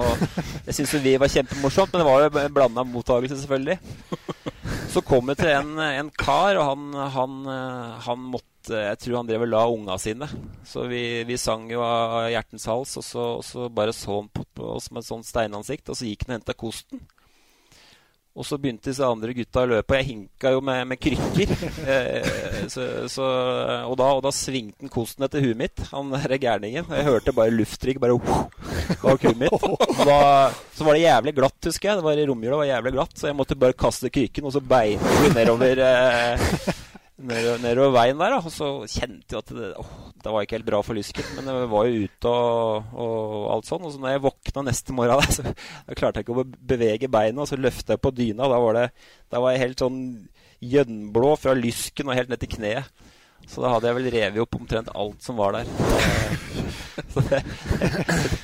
det 0.65 0.75
syntes 0.75 1.01
vi 1.01 1.17
var 1.17 1.31
kjempemorsomt, 1.33 1.93
men 1.93 2.03
det 2.03 2.09
var 2.11 2.21
jo 2.21 2.45
en 2.45 2.53
blanda 2.53 2.85
mottakelse, 2.85 3.41
selvfølgelig. 3.41 3.79
Så 4.93 5.01
kom 5.01 5.27
vi 5.31 5.35
til 5.39 5.49
en, 5.49 5.77
en 5.79 6.09
kar, 6.13 6.59
og 6.61 6.67
han, 6.69 6.89
han, 7.17 7.37
eh, 7.49 8.01
han 8.05 8.27
måtte 8.35 8.52
Jeg 8.71 8.99
tror 9.01 9.17
han 9.19 9.27
drev 9.27 9.43
og 9.45 9.51
la 9.51 9.63
unga 9.67 9.97
sine. 9.99 10.29
Så 10.67 10.85
vi, 10.91 11.23
vi 11.27 11.39
sang 11.41 11.65
jo 11.71 11.83
av 11.83 12.29
hjertens 12.31 12.67
hals, 12.69 12.95
og 13.01 13.07
så, 13.07 13.25
og 13.39 13.43
så 13.47 13.67
bare 13.73 13.95
så 13.95 14.21
han 14.21 14.29
på, 14.31 14.45
oss 14.75 14.91
med 14.91 15.03
et 15.03 15.09
sånt 15.09 15.27
steinansikt, 15.27 15.89
og 15.89 15.99
så 15.99 16.07
gikk 16.07 16.27
han 16.27 16.35
og 16.35 16.41
henta 16.41 16.55
kosten. 16.57 17.03
Og 18.33 18.47
så 18.49 18.57
begynte 18.57 18.89
disse 18.89 19.05
andre 19.05 19.29
gutta 19.37 19.61
å 19.61 19.69
løpe, 19.69 19.93
og 19.93 19.99
jeg 19.99 20.07
hinka 20.07 20.51
jo 20.55 20.61
med, 20.65 20.87
med 20.89 21.01
krykker. 21.01 21.51
Eh, 21.83 22.63
så, 22.71 22.83
så, 23.11 23.25
og, 23.89 23.93
da, 23.99 24.05
og 24.15 24.21
da 24.23 24.31
svingte 24.33 24.85
han 24.85 24.91
kosten 24.91 25.25
etter 25.25 25.43
huet 25.43 25.57
mitt, 25.59 25.81
han 25.91 26.13
derre 26.13 26.37
gærningen. 26.39 26.87
Jeg 26.95 27.05
hørte 27.05 27.33
bare 27.35 27.53
lufttrykk 27.53 27.99
bare 28.01 28.15
bak 29.03 29.25
huet 29.25 29.37
mitt. 29.37 29.67
Da, 29.99 30.17
så 30.73 30.87
var 30.87 30.95
det 30.95 31.03
jævlig 31.03 31.35
glatt, 31.37 31.59
husker 31.67 31.91
jeg. 31.91 31.99
Det 31.99 32.07
var 32.07 32.21
i 32.21 32.25
romjula, 32.29 32.61
var 32.61 32.71
jævlig 32.71 32.95
glatt, 32.95 33.13
så 33.19 33.29
jeg 33.29 33.37
måtte 33.37 33.59
bare 33.59 33.77
kaste 33.77 34.09
krykken, 34.13 34.47
og 34.47 34.55
så 34.55 34.63
beina 34.63 35.19
vi 35.19 35.33
nedover 35.35 35.83
eh, 35.89 36.47
nedover, 37.27 37.93
veien 37.95 38.19
der. 38.19 38.35
Da. 38.35 38.39
Og 38.41 38.53
så 38.53 38.69
kjente 38.89 39.35
jeg 39.35 39.39
at 39.43 39.53
det, 39.55 39.69
åh, 39.81 39.93
det 40.23 40.33
var 40.33 40.45
ikke 40.45 40.57
helt 40.59 40.67
bra 40.67 40.81
for 40.85 40.97
lysken, 40.97 41.29
men 41.37 41.49
jeg 41.49 41.69
var 41.71 41.87
jo 41.87 42.03
ute 42.07 42.33
og, 42.33 42.91
og 43.05 43.47
alt 43.55 43.69
sånn. 43.69 43.87
Og 43.87 43.95
så 43.95 44.03
når 44.03 44.15
jeg 44.15 44.25
våkna 44.27 44.65
neste 44.67 44.97
morgen, 44.97 45.19
der, 45.23 45.37
så 45.37 45.45
da 45.89 45.97
klarte 45.99 46.21
jeg 46.21 46.27
ikke 46.27 46.37
å 46.37 46.47
bevege 46.73 47.11
beina, 47.11 47.43
og 47.43 47.49
så 47.49 47.59
løfta 47.59 47.97
jeg 47.97 48.03
på 48.03 48.13
dyna. 48.15 48.49
Da 48.51 48.61
var, 48.63 48.79
det, 48.79 49.09
da 49.33 49.43
var 49.43 49.55
jeg 49.55 49.65
helt 49.67 49.85
sånn 49.85 50.03
gjønnblå 50.63 51.33
fra 51.41 51.55
lysken 51.57 52.11
og 52.11 52.17
helt 52.19 52.31
ned 52.31 52.43
til 52.43 52.53
kneet. 52.57 53.09
Så 53.49 53.59
da 53.59 53.73
hadde 53.73 53.89
jeg 53.89 53.97
vel 53.97 54.13
revet 54.13 54.43
opp 54.45 54.55
omtrent 54.55 54.91
alt 54.95 55.25
som 55.25 55.35
var 55.39 55.57
der. 55.57 55.67
Så 57.13 57.23
det, 57.27 57.41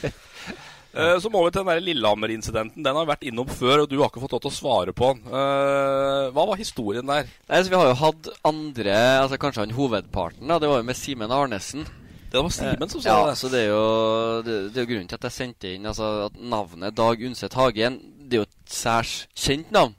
Eh, 0.95 1.19
Så 1.21 1.29
må 1.29 1.43
vi 1.45 1.51
til 1.53 1.61
den 1.63 1.69
der 1.69 1.83
Lillehammer-incidenten. 1.85 2.83
Den 2.83 2.95
har 2.97 3.05
vært 3.05 3.25
innom 3.29 3.45
før, 3.47 3.83
og 3.83 3.89
du 3.91 3.99
har 3.99 4.09
ikke 4.09 4.23
fått 4.23 4.31
lov 4.33 4.41
til 4.41 4.51
å 4.51 4.57
svare 4.57 4.93
på 4.95 5.13
den. 5.13 5.21
Eh, 5.29 6.29
Hva 6.33 6.45
var 6.49 6.57
historien 6.57 7.05
der? 7.05 7.29
Nei, 7.49 7.61
så 7.63 7.69
Vi 7.69 7.75
har 7.75 7.87
jo 7.91 7.99
hatt 8.01 8.29
andre 8.43 8.95
altså 9.21 9.37
Kanskje 9.37 9.65
han 9.67 9.75
hovedparten. 9.77 10.47
da 10.47 10.57
Det 10.59 10.69
var 10.69 10.77
jo 10.81 10.83
med 10.89 10.95
Simen 10.97 11.31
Arnesen. 11.31 11.85
Det 12.31 12.41
var 12.41 12.49
Simen 12.49 12.89
som 12.89 13.01
sa 13.01 13.09
ja, 13.09 13.27
det. 13.29 13.37
Så 13.37 13.49
det 13.49 13.61
er 13.65 13.69
jo 13.69 14.41
det, 14.45 14.73
det 14.73 14.77
er 14.77 14.85
jo 14.85 14.91
grunnen 14.93 15.07
til 15.09 15.15
at 15.17 15.23
jeg 15.29 15.31
sendte 15.37 15.73
inn 15.75 15.85
altså, 15.85 16.25
at 16.29 16.35
navnet 16.41 16.95
Dag 16.95 17.17
Undset 17.25 17.53
Hagen 17.57 17.99
Det 18.29 18.37
er 18.37 18.43
jo 18.43 18.47
et 18.49 18.69
særs 18.69 19.27
kjent 19.35 19.71
navn 19.71 19.95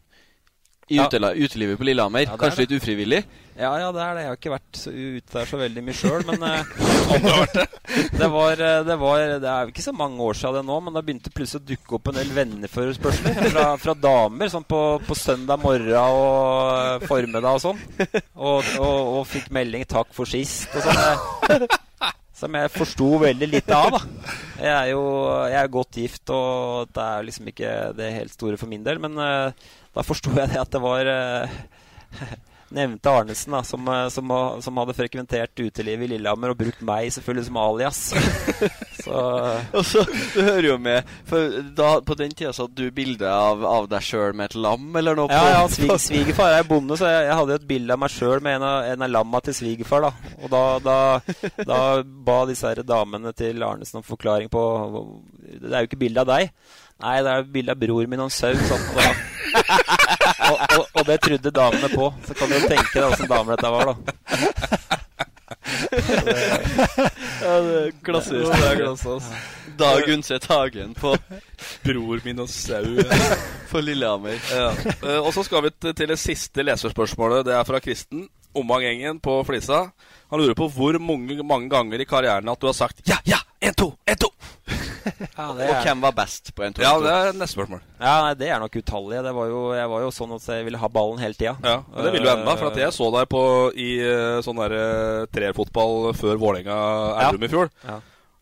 i 0.91 0.99
Ja. 0.99 1.07
utelivet 1.09 1.79
på 1.79 1.87
Lillehammer. 1.87 2.27
Ja, 2.27 2.37
Kanskje 2.37 2.65
det. 2.65 2.71
litt 2.71 2.83
ufrivillig. 2.83 3.25
Ja, 3.61 3.71
ja, 3.79 3.91
det 3.93 4.01
er 4.01 4.15
det. 4.17 4.23
Jeg 4.25 4.31
har 4.31 4.37
ikke 4.39 4.53
vært 4.55 4.79
så 4.81 4.91
ute 4.91 5.35
der 5.37 5.49
så 5.51 5.59
veldig 5.61 5.83
mye 5.85 5.97
sjøl, 5.99 6.23
men 6.27 6.43
eh, 6.49 6.71
det, 8.21 8.29
var, 8.33 8.63
eh, 8.65 8.79
det 8.89 8.97
var 8.99 9.25
Det 9.43 9.51
er 9.53 9.73
ikke 9.73 9.85
så 9.85 9.93
mange 9.95 10.23
år 10.25 10.39
siden 10.39 10.61
det 10.61 10.65
nå, 10.71 10.79
men 10.87 10.97
da 10.97 11.03
begynte 11.05 11.33
plutselig 11.35 11.61
å 11.61 11.69
dukke 11.69 11.99
opp 11.99 12.09
en 12.13 12.19
del 12.21 12.33
venneforespørsler 12.39 13.51
fra, 13.53 13.67
fra 13.83 13.95
damer 13.95 14.53
sånn 14.53 14.65
på, 14.65 14.81
på 15.07 15.19
søndag 15.19 15.61
morgen 15.63 15.93
og 16.01 17.03
eh, 17.03 17.07
formiddag 17.11 17.61
og 17.61 17.65
sånn. 17.69 17.85
Og, 18.41 18.73
og, 18.81 18.97
og 19.21 19.29
fikk 19.29 19.51
melding 19.55 19.85
'takk 19.85 20.11
for 20.17 20.25
sist' 20.31 20.75
og 20.75 20.89
sånn. 20.89 21.69
Som 22.41 22.57
jeg 22.57 22.73
forsto 22.73 23.09
veldig 23.21 23.49
lite 23.51 23.77
av. 23.77 23.99
da 23.99 24.35
Jeg 24.61 24.73
er 24.73 24.87
jo 24.95 25.03
jeg 25.51 25.59
er 25.61 25.75
godt 25.75 25.99
gift, 26.01 26.33
og 26.33 26.89
det 26.95 27.05
er 27.05 27.27
liksom 27.27 27.51
ikke 27.53 27.73
det 27.99 28.15
helt 28.15 28.33
store 28.33 28.61
for 28.61 28.71
min 28.71 28.85
del. 28.87 29.01
Men 29.03 29.19
uh, 29.21 29.53
da 29.93 30.07
forsto 30.07 30.33
jeg 30.37 30.53
det 30.53 30.61
at 30.61 30.73
det 30.73 30.81
var 30.81 31.11
eh, 31.11 31.59
nevnte 32.75 33.11
Arnesen, 33.11 33.53
da, 33.57 33.61
som, 33.67 33.89
eh, 33.91 34.07
som, 34.15 34.31
som 34.63 34.77
hadde 34.83 34.95
frekventert 34.99 35.59
utelivet 35.59 36.07
i 36.07 36.11
Lillehammer 36.15 36.53
og 36.55 36.59
brukt 36.61 36.83
meg 36.87 37.11
selvfølgelig 37.15 37.49
som 37.49 37.59
alias. 37.63 38.01
Så 39.01 39.17
Og 39.73 39.85
så, 39.89 40.03
Du 40.35 40.43
hører 40.45 40.67
jo 40.67 40.75
med 40.77 41.07
For 41.25 41.55
da, 41.73 41.87
På 42.05 42.13
den 42.19 42.35
tida 42.37 42.51
så 42.53 42.67
hadde 42.67 42.83
du 42.85 42.91
bilde 42.93 43.25
av, 43.33 43.63
av 43.65 43.87
deg 43.89 44.05
sjøl 44.05 44.35
med 44.37 44.51
et 44.51 44.57
lam 44.61 44.91
eller 45.01 45.17
noe? 45.17 45.33
Ja, 45.33 45.55
ja 45.55 45.63
svig, 45.73 45.89
svigerfar 46.05 46.53
er 46.59 46.67
bonde, 46.69 46.99
så 47.01 47.09
jeg, 47.09 47.23
jeg 47.31 47.39
hadde 47.39 47.57
et 47.57 47.65
bilde 47.71 47.97
av 47.97 48.03
meg 48.03 48.13
sjøl 48.13 48.45
med 48.45 48.59
en 48.59 48.67
av, 48.69 48.91
en 48.93 49.07
av 49.07 49.13
lamma 49.15 49.41
til 49.47 49.57
svigerfar. 49.57 50.05
da 50.05 50.13
Og 50.45 50.53
da, 50.53 50.63
da, 50.85 50.99
da 51.65 51.81
ba 52.05 52.37
disse 52.51 52.69
her 52.69 52.83
damene 52.85 53.33
til 53.41 53.65
Arnesen 53.65 54.03
om 54.03 54.07
forklaring 54.07 54.53
på 54.53 54.67
Det 55.49 55.73
er 55.73 55.81
jo 55.87 55.89
ikke 55.89 56.03
bilde 56.05 56.21
av 56.27 56.29
deg. 56.35 56.53
Nei, 57.01 57.17
det 57.25 57.33
er 57.39 57.49
bilde 57.57 57.73
av 57.73 57.81
bror 57.81 58.05
min 58.13 58.21
og 58.21 58.29
en 58.29 58.37
sau. 58.37 58.53
Sånn, 58.69 58.85
og, 58.93 59.01
da- 59.01 59.31
og, 60.51 60.61
og, 60.77 60.85
og 61.00 61.00
det 61.11 61.21
trodde 61.27 61.53
damene 61.55 61.91
på. 61.93 62.11
Så 62.27 62.37
kan 62.39 62.51
du 62.51 62.57
jo 62.59 62.67
tenke 62.71 62.95
deg 62.97 63.09
åssen 63.11 63.31
damer 63.31 63.57
dette 63.57 63.73
var, 63.75 63.93
da. 63.93 63.97
Ja, 67.41 67.55
det 67.65 67.77
er 67.81 67.93
klassisk. 68.05 68.51
Det 68.51 68.69
er 68.69 68.79
klassisk. 68.81 69.33
Dag 69.81 70.09
Undset 70.13 70.47
Hagen 70.51 70.95
på 70.99 71.15
Bror 71.85 72.21
min 72.25 72.43
og 72.43 72.51
sau. 72.53 72.85
På 73.71 73.81
Lillehammer. 73.83 74.37
Ja. 74.53 74.71
Eh, 74.75 75.19
og 75.19 75.33
så 75.35 75.45
skal 75.47 75.65
vi 75.67 75.73
til 75.89 76.11
det 76.11 76.19
siste 76.21 76.65
leserspørsmålet. 76.67 77.47
Det 77.49 77.55
er 77.57 77.67
fra 77.69 77.81
Kristen. 77.83 78.27
Omang-gjengen 78.57 79.21
på 79.23 79.37
Flisa. 79.47 79.85
Han 80.31 80.43
lurer 80.43 80.57
på 80.59 80.67
hvor 80.75 80.99
mange, 80.99 81.39
mange 81.47 81.71
ganger 81.71 82.03
i 82.03 82.09
karrieren 82.09 82.51
at 82.51 82.61
du 82.61 82.67
har 82.67 82.75
sagt 82.75 83.03
'ja, 83.07 83.19
ja, 83.25 83.39
1-2, 83.61 83.91
1-2'. 84.09 84.31
Ja, 85.37 85.47
Og 85.51 85.85
hvem 85.85 86.03
var 86.05 86.13
best 86.17 86.51
på 86.57 86.65
en 86.65 86.75
to? 86.77 86.83
Ja, 86.85 86.93
det 87.01 87.11
er 87.13 87.33
neste 87.37 87.57
spørsmål. 87.57 87.81
Ja, 88.01 88.13
nei, 88.25 88.35
Det 88.41 88.49
er 88.53 88.61
nok 88.63 88.77
utallige. 88.77 89.23
Det 89.25 89.33
var 89.37 89.49
jo, 89.49 89.61
jeg 89.77 89.89
var 89.93 90.05
jo 90.05 90.11
sånn 90.15 90.35
at 90.37 90.47
jeg 90.53 90.67
ville 90.69 90.81
ha 90.81 90.89
ballen 90.93 91.21
hele 91.21 91.37
tida. 91.37 91.57
Ja, 91.65 91.81
Det 92.05 92.13
vil 92.15 92.25
du 92.25 92.31
enda, 92.33 92.57
for 92.57 92.71
at 92.71 92.81
jeg 92.81 92.93
så 92.97 93.11
deg 93.17 93.29
på 93.33 93.43
i 93.77 93.91
eh, 94.05 94.41
sånn 94.45 94.61
der 94.61 94.77
treerfotball 95.33 95.61
trerfotball 95.61 96.15
før 96.17 96.41
Vålerenga-Elverum 96.41 97.45
i 97.45 97.53
fjor. 97.53 97.71
Ja. 97.85 98.01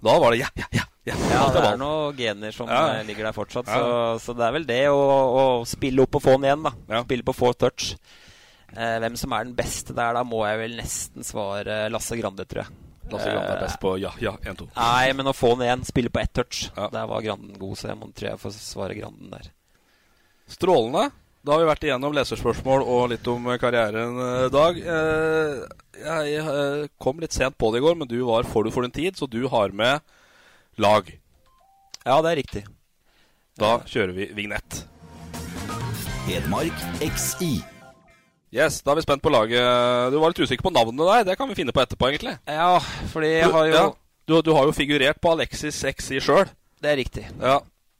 Da 0.08 0.18
var 0.22 0.30
det 0.30 0.38
'ja, 0.40 0.48
ja, 0.56 0.66
ja'. 0.72 0.86
ja. 1.06 1.14
Ja, 1.32 1.48
det 1.50 1.64
er 1.64 1.76
noen 1.78 2.16
gener 2.16 2.52
som 2.52 2.68
Ja. 2.68 2.98
eh, 2.98 3.04
ligger 3.04 3.24
der 3.24 3.32
fortsatt. 3.32 3.66
Ja. 3.66 3.74
Så, 4.18 4.20
så 4.26 4.36
det 4.36 4.44
er 4.46 4.52
vel 4.52 4.66
det 4.66 4.86
å, 4.88 4.98
å 5.00 5.66
spille 5.66 6.02
opp 6.02 6.14
og 6.14 6.22
få 6.22 6.36
den 6.38 6.44
igjen, 6.44 6.62
da. 6.62 6.72
Ja. 6.88 7.02
Spille 7.02 7.22
på 7.24 7.34
få 7.34 7.52
touch. 7.56 7.96
Eh, 8.76 8.98
hvem 9.00 9.16
som 9.16 9.32
er 9.32 9.44
den 9.44 9.54
beste 9.56 9.94
der, 9.94 10.12
da 10.14 10.22
må 10.22 10.44
jeg 10.46 10.58
vel 10.58 10.76
nesten 10.76 11.24
svare 11.24 11.88
Lasse 11.90 12.16
Grande, 12.20 12.44
tror 12.44 12.64
jeg. 12.64 12.87
Lasse 13.10 13.30
Grande 13.32 13.52
er 13.54 13.62
best 13.62 13.80
på 13.80 13.94
'ja, 13.98 14.10
ja, 14.20 14.34
1-2'. 14.42 14.68
Nei, 14.76 15.12
men 15.16 15.26
å 15.26 15.32
få 15.36 15.54
den 15.56 15.66
igjen, 15.66 15.84
spille 15.84 16.10
på 16.10 16.20
ett 16.20 16.32
touch. 16.36 16.70
Ja. 16.76 16.88
Der 16.92 17.06
var 17.06 17.22
Granden 17.24 17.58
god, 17.58 17.78
så 17.78 17.88
jeg 17.88 17.96
må, 17.98 18.12
tror 18.12 18.30
jeg 18.30 18.38
får 18.42 18.52
svare 18.52 18.94
Granden 18.98 19.30
der. 19.30 19.48
Strålende. 20.48 21.10
Da 21.44 21.52
har 21.54 21.60
vi 21.62 21.68
vært 21.70 21.84
igjennom 21.86 22.12
leserspørsmål 22.12 22.82
og 22.82 23.08
litt 23.12 23.26
om 23.30 23.44
karrieren 23.62 24.18
i 24.46 24.50
dag. 24.52 24.76
Eh, 24.76 25.68
Jeg 25.98 26.34
eh, 26.38 26.86
kom 27.00 27.18
litt 27.18 27.32
sent 27.32 27.56
på 27.58 27.72
det 27.72 27.78
i 27.80 27.82
går, 27.82 27.96
men 27.96 28.06
du 28.08 28.20
var 28.24 28.44
forut 28.44 28.72
for 28.72 28.82
din 28.82 28.90
tid, 28.94 29.16
så 29.16 29.26
du 29.26 29.48
har 29.48 29.70
med 29.70 30.00
lag. 30.76 31.08
Ja, 32.04 32.20
det 32.22 32.30
er 32.30 32.36
riktig. 32.36 32.64
Da 33.58 33.80
kjører 33.80 34.12
vi 34.14 34.28
vignett. 34.36 34.84
Hedmark 36.28 36.78
XI. 37.00 37.64
Yes, 38.54 38.80
Da 38.80 38.94
er 38.94 39.00
vi 39.00 39.04
spent 39.04 39.22
på 39.24 39.32
laget. 39.32 39.60
Du 40.12 40.18
var 40.22 40.32
litt 40.32 40.40
usikker 40.40 40.64
på 40.64 40.72
navnet 40.72 41.04
der. 41.10 41.24
Det 41.30 41.38
kan 41.40 41.50
vi 41.50 41.56
finne 41.58 41.74
på 41.74 41.82
etterpå, 41.82 42.08
egentlig. 42.08 42.36
Ja, 42.48 42.78
fordi 43.12 43.32
jeg 43.34 43.50
har 43.52 43.66
jo 43.68 43.74
Ja, 43.74 43.88
du, 44.28 44.38
du 44.44 44.52
har 44.56 44.68
jo 44.68 44.76
figurert 44.76 45.20
på 45.20 45.32
Alexis 45.34 45.82
XI 45.84 46.22
sjøl. 46.24 46.48
Det 46.80 46.92
er 46.92 47.00
riktig. 47.00 47.26
Ja. 47.42 47.58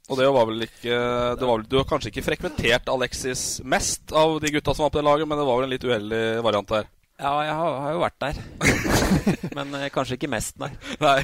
Og 0.09 0.17
det 0.17 0.29
var 0.33 0.47
vel 0.49 0.65
ikke 0.65 0.99
det 1.37 1.45
var 1.45 1.59
vel, 1.59 1.67
Du 1.69 1.77
har 1.77 1.89
kanskje 1.89 2.09
ikke 2.09 2.25
frekventert 2.25 2.89
Alexis 2.89 3.59
mest 3.61 4.15
av 4.17 4.39
de 4.41 4.53
gutta 4.55 4.73
som 4.73 4.87
var 4.87 4.95
på 4.95 5.03
det 5.03 5.05
laget, 5.05 5.29
men 5.29 5.37
det 5.37 5.45
var 5.45 5.59
vel 5.59 5.69
en 5.69 5.75
litt 5.75 5.85
uheldig 5.85 6.23
variant 6.47 6.71
der. 6.73 6.89
Ja, 7.19 7.33
jeg 7.45 7.55
har, 7.59 7.77
har 7.83 7.93
jo 7.97 8.03
vært 8.05 8.21
der. 8.23 8.37
Men 9.59 9.75
eh, 9.75 9.89
kanskje 9.91 10.15
ikke 10.15 10.31
mest, 10.31 10.55
nei. 10.63 10.69
Nei. 11.03 11.19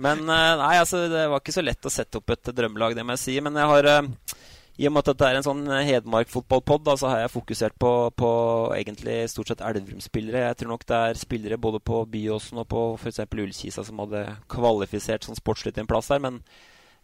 Men 0.00 0.22
eh, 0.22 0.50
nei, 0.60 0.74
altså, 0.78 1.02
det 1.10 1.24
var 1.28 1.42
ikke 1.42 1.56
så 1.56 1.64
lett 1.66 1.88
å 1.88 1.92
sette 1.92 2.20
opp 2.20 2.30
et 2.30 2.52
drømmelag, 2.54 2.94
det 2.94 3.02
må 3.04 3.16
jeg 3.16 3.22
si. 3.24 3.34
Men 3.42 3.58
jeg 3.58 3.66
har 3.72 3.88
eh, 3.90 4.29
i 4.78 4.86
og 4.88 4.94
med 4.94 5.02
at 5.02 5.10
dette 5.10 5.28
er 5.28 5.36
en 5.36 5.44
sånn 5.44 5.64
Hedmark-fotballpod, 5.68 6.88
så 7.00 7.10
har 7.10 7.22
jeg 7.24 7.32
fokusert 7.34 7.76
på, 7.80 7.92
på 8.16 8.30
egentlig 8.76 9.16
stort 9.32 9.50
sett 9.50 9.64
Elverum-spillere. 9.66 10.46
Jeg 10.46 10.60
tror 10.60 10.72
nok 10.72 10.86
det 10.88 11.00
er 11.10 11.20
spillere 11.20 11.60
både 11.60 11.82
på 11.84 12.04
Byåsen 12.12 12.62
og 12.62 12.68
på 12.70 12.84
f.eks. 12.96 13.20
Ullkisa 13.28 13.84
som 13.84 14.00
hadde 14.04 14.24
kvalifisert 14.52 15.26
sånn 15.26 15.38
sportslig 15.38 15.74
til 15.74 15.84
en 15.84 15.90
plass 15.90 16.08
der. 16.12 16.22
Men 16.24 16.40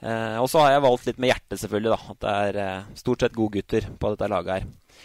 eh, 0.01 0.39
Og 0.41 0.49
har 0.63 0.73
jeg 0.77 0.87
valgt 0.87 1.11
litt 1.11 1.21
med 1.21 1.35
hjertet, 1.35 1.61
selvfølgelig. 1.61 1.93
da 1.93 2.15
At 2.15 2.23
det 2.25 2.35
er 2.49 2.61
eh, 2.65 2.91
stort 3.03 3.27
sett 3.27 3.37
gode 3.37 3.59
gutter 3.59 3.91
på 3.99 4.15
dette 4.15 4.33
laget 4.33 4.55
her. 4.55 5.03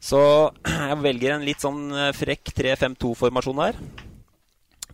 Så 0.00 0.20
jeg 0.90 1.00
velger 1.04 1.34
en 1.36 1.48
litt 1.48 1.64
sånn 1.64 1.88
eh, 1.92 2.14
frekk 2.16 2.54
3-5-2-formasjon 2.56 3.66
her. 3.66 3.82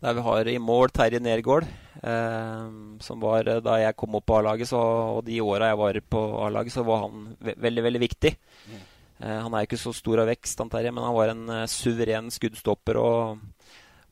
Der 0.05 0.13
vi 0.13 0.21
har 0.21 0.49
i 0.53 0.59
mål 0.61 0.91
Terje 0.93 1.17
Nergård, 1.17 1.65
eh, 2.03 2.65
som 3.01 3.23
var 3.23 3.49
eh, 3.49 3.63
da 3.65 3.79
jeg 3.81 3.97
kom 3.97 4.19
opp 4.19 4.27
på 4.29 4.37
A-laget. 4.37 4.75
Og 4.77 5.23
de 5.25 5.39
åra 5.41 5.71
jeg 5.71 5.81
var 5.81 5.99
på 6.13 6.25
A-laget, 6.45 6.75
så 6.75 6.85
var 6.85 7.07
han 7.07 7.31
ve 7.41 7.55
veldig, 7.65 7.85
veldig 7.87 8.03
viktig. 8.03 8.35
Mm. 8.69 8.83
Eh, 9.25 9.39
han 9.47 9.57
er 9.57 9.65
ikke 9.65 9.81
så 9.81 9.95
stor 9.97 10.21
av 10.21 10.29
vekst, 10.29 10.61
han 10.61 10.73
Terje, 10.75 10.93
men 10.93 11.07
han 11.09 11.17
var 11.17 11.33
en 11.33 11.49
eh, 11.57 11.65
suveren 11.73 12.29
skuddstopper. 12.35 13.01
og 13.01 13.41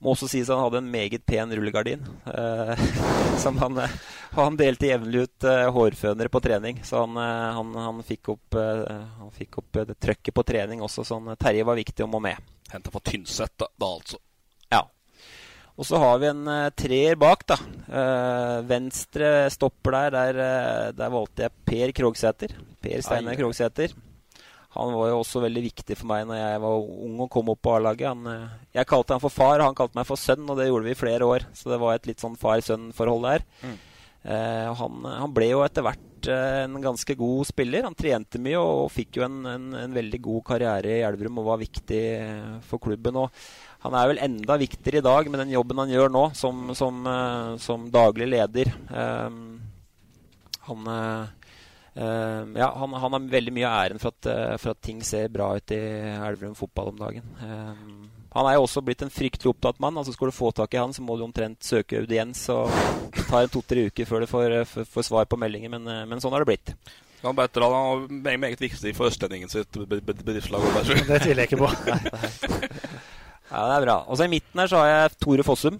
må 0.02 0.16
også 0.16 0.27
sies 0.32 0.48
at 0.48 0.56
han 0.56 0.64
hadde 0.64 0.81
en 0.81 0.90
meget 0.97 1.28
pen 1.28 1.52
rullegardin. 1.52 2.09
Eh, 2.24 2.89
som 3.44 3.60
han, 3.60 3.85
han 4.32 4.59
delte 4.59 4.89
jevnlig 4.89 5.28
ut 5.28 5.51
eh, 5.52 5.69
hårfønere 5.77 6.32
på 6.32 6.40
trening. 6.48 6.81
Så 6.89 7.05
han, 7.05 7.20
han, 7.20 7.77
han 7.77 8.02
fikk 8.09 8.32
opp, 8.39 8.56
han 8.56 9.36
fikk 9.36 9.60
opp 9.60 9.85
trøkket 10.01 10.40
på 10.40 10.48
trening 10.56 10.81
også. 10.81 11.05
Så 11.05 11.20
Terje 11.36 11.69
var 11.69 11.77
viktig 11.85 12.09
om 12.09 12.16
og 12.16 12.28
med. 12.32 12.52
Henta 12.73 12.89
på 12.89 13.05
Tynset, 13.05 13.59
da, 13.60 13.69
da, 13.77 13.93
altså. 13.93 14.24
Og 15.81 15.89
så 15.89 15.99
har 16.01 16.20
vi 16.20 16.28
en 16.28 16.44
uh, 16.49 16.70
treer 16.77 17.16
bak, 17.20 17.47
da. 17.49 17.57
Uh, 17.89 18.59
venstre 18.69 19.49
stopper 19.53 19.97
der. 19.97 20.16
Der, 20.16 20.40
uh, 20.40 20.89
der 20.97 21.12
valgte 21.12 21.47
jeg 21.47 21.55
Per 21.69 21.94
Krogsæter. 21.97 22.57
Per 22.82 23.05
Steinar 23.05 23.39
Krogsæter. 23.39 23.94
Han 24.73 24.93
var 24.97 25.11
jo 25.11 25.20
også 25.20 25.43
veldig 25.44 25.62
viktig 25.66 25.97
for 26.01 26.09
meg 26.09 26.24
når 26.28 26.39
jeg 26.39 26.61
var 26.62 26.85
ung 27.07 27.19
og 27.20 27.31
kom 27.32 27.51
opp 27.53 27.61
på 27.65 27.74
A-laget. 27.77 28.28
Jeg 28.73 28.89
kalte 28.89 29.12
han 29.12 29.20
for 29.20 29.32
far, 29.32 29.61
han 29.61 29.77
kalte 29.77 29.99
meg 29.99 30.07
for 30.09 30.20
sønn, 30.20 30.47
og 30.49 30.57
det 30.57 30.70
gjorde 30.70 30.86
vi 30.86 30.94
i 30.94 30.97
flere 30.97 31.28
år. 31.28 31.44
Så 31.53 31.69
det 31.69 31.81
var 31.82 31.99
et 31.99 32.09
litt 32.09 32.24
sånn 32.24 32.39
far-sønn-forhold 32.40 33.27
der. 33.27 33.44
Mm. 33.61 33.74
Han, 34.78 35.05
han, 35.05 35.35
ble 35.36 35.51
jo 35.51 35.61
etter 35.66 35.85
hvert 35.85 36.31
en 36.32 36.81
ganske 36.81 37.19
god 37.20 37.51
spiller. 37.51 37.85
Han 37.85 37.99
trente 37.99 38.40
mye 38.40 38.65
og 38.65 38.89
fikk 38.94 39.20
jo 39.20 39.27
en, 39.27 39.43
en, 39.51 39.69
en 39.77 39.99
veldig 39.99 40.23
god 40.24 40.47
karriere 40.55 40.97
i 40.97 41.05
Elverum 41.05 41.43
og 41.43 41.51
var 41.51 41.61
viktig 41.66 42.03
for 42.65 42.81
klubben. 42.81 43.20
Og 43.20 43.44
han 43.83 43.97
er 43.99 44.11
vel 44.13 44.23
enda 44.23 44.57
viktigere 44.61 45.01
i 45.01 45.05
dag 45.05 45.29
med 45.31 45.41
den 45.43 45.55
jobben 45.57 45.81
han 45.83 45.91
gjør 45.91 46.11
nå, 46.15 46.25
som, 46.39 46.71
som, 46.79 47.03
uh, 47.03 47.59
som 47.59 47.89
daglig 47.91 48.29
leder. 48.31 48.71
Um, 48.87 49.59
han, 50.69 50.87
uh, 50.87 51.27
ja, 51.99 52.69
han, 52.79 52.95
han, 52.95 53.17
har 53.17 53.31
veldig 53.33 53.55
mye 53.57 53.67
av 53.67 53.79
æren 53.81 54.03
for 54.03 54.15
at, 54.15 54.29
uh, 54.31 54.55
for 54.63 54.77
at, 54.77 54.83
ting 54.87 55.03
ser 55.05 55.33
bra 55.35 55.51
ut 55.59 55.75
i 55.75 55.81
Elverum 56.15 56.55
fotball 56.59 56.93
om 56.93 57.01
dagen. 57.01 57.27
Um, 57.43 58.07
han 58.33 58.49
er 58.49 58.55
jo 58.57 58.69
også 58.69 58.85
blitt 58.87 59.03
en 59.05 59.13
fryktelig 59.13 59.51
opptatt 59.51 59.83
mann. 59.83 59.99
altså 59.99 60.15
Skal 60.15 60.31
du 60.31 60.37
få 60.37 60.53
tak 60.55 60.73
i 60.73 60.81
han, 60.81 60.95
så 60.95 61.03
må 61.05 61.19
du 61.19 61.27
omtrent 61.27 61.67
søke 61.67 61.99
audiens. 62.01 62.47
og 62.55 62.71
Det 63.13 63.27
tar 63.27 63.51
to-tre 63.51 63.89
uker 63.91 64.09
før 64.09 64.23
du 64.23 64.31
får, 64.31 64.55
får, 64.95 65.09
svar 65.11 65.27
på 65.29 65.37
meldinger, 65.43 65.75
men, 65.75 65.91
men 66.09 66.23
sånn 66.23 66.33
har 66.33 66.47
det 66.47 66.55
blitt. 66.55 66.73
Han 67.27 67.39
er 67.39 68.39
meget 68.41 68.63
viktig 68.63 68.95
for 68.97 69.11
østlendingen 69.11 69.53
sitt 69.53 69.77
bedriftslag. 69.77 70.65
Det 70.87 71.21
tviler 71.27 71.45
jeg 71.45 71.51
ikke 71.51 71.61
på. 71.61 71.69
nei, 71.91 72.01
nei. 72.09 73.11
Ja, 73.53 73.66
det 73.69 73.74
er 73.77 73.85
bra. 73.85 73.97
Og 74.09 74.16
så 74.16 74.24
i 74.24 74.33
midten 74.33 74.62
her 74.62 74.70
så 74.70 74.81
har 74.81 74.91
jeg 74.91 75.16
Tore 75.20 75.45
Fossum. 75.45 75.77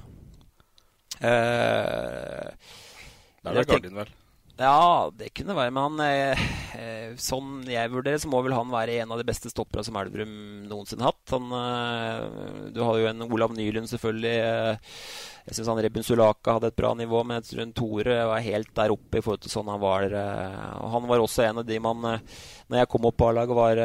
Eh, 1.23 2.51
det 2.53 3.49
er 3.49 3.57
vel 3.57 3.71
Gardin, 3.71 3.97
vel? 4.03 4.11
Ja, 4.61 5.11
det 5.17 5.33
kunne 5.35 5.57
være. 5.57 5.73
Men 5.73 5.83
han, 5.89 6.01
eh, 6.05 6.43
eh, 6.77 7.15
sånn 7.17 7.65
jeg 7.67 7.91
vurderer, 7.91 8.21
så 8.21 8.29
må 8.29 8.43
vel 8.45 8.55
han 8.55 8.71
være 8.71 9.01
en 9.01 9.15
av 9.15 9.19
de 9.19 9.27
beste 9.27 9.51
stopperne 9.51 9.85
som 9.87 9.97
Elverum 9.97 10.69
noensinne 10.69 11.07
har 11.07 11.15
hatt. 11.15 11.33
Han, 11.33 11.49
eh, 11.57 12.71
du 12.77 12.83
har 12.85 12.99
jo 13.01 13.09
en 13.09 13.25
Olav 13.27 13.57
Nylund, 13.57 13.89
selvfølgelig. 13.89 14.37
Eh, 14.37 14.77
jeg 15.49 15.57
syns 15.57 15.73
Rebun 15.83 16.05
Sulaka 16.07 16.59
hadde 16.59 16.69
et 16.71 16.77
bra 16.77 16.93
nivå, 16.95 17.25
men 17.25 17.41
jeg 17.41 17.49
tror 17.49 17.73
Tore 17.75 18.27
var 18.29 18.45
helt 18.45 18.75
der 18.75 18.93
oppe 18.95 19.19
i 19.19 19.25
forhold 19.25 19.43
til 19.43 19.51
sånn 19.51 19.73
han 19.73 19.81
var. 19.81 20.05
Eh, 20.05 20.77
og 20.85 20.91
han 20.99 21.09
var 21.09 21.25
også 21.25 21.49
en 21.49 21.65
av 21.65 21.67
de 21.67 21.81
man, 21.81 22.21
når 22.73 22.81
jeg 22.81 22.89
kom 22.89 23.05
opp 23.09 23.19
på 23.21 23.27
A-laget, 23.29 23.57
var 23.57 23.81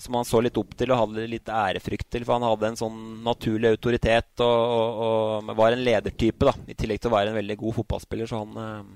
som 0.00 0.16
han 0.16 0.26
så 0.28 0.40
litt 0.40 0.56
opp 0.56 0.72
til 0.78 0.92
og 0.94 1.02
hadde 1.02 1.28
litt 1.28 1.50
ærefrykt 1.52 2.08
til. 2.14 2.24
For 2.24 2.38
han 2.38 2.46
hadde 2.48 2.70
en 2.72 2.78
sånn 2.80 3.02
naturlig 3.26 3.74
autoritet 3.74 4.40
og, 4.40 4.62
og, 4.72 5.50
og 5.50 5.58
var 5.58 5.76
en 5.76 5.84
ledertype, 5.84 6.48
da, 6.48 6.54
i 6.64 6.76
tillegg 6.78 7.02
til 7.02 7.12
å 7.12 7.16
være 7.18 7.34
en 7.34 7.38
veldig 7.42 7.58
god 7.60 7.76
fotballspiller. 7.82 8.30
Så 8.30 8.40
han, 8.40 8.88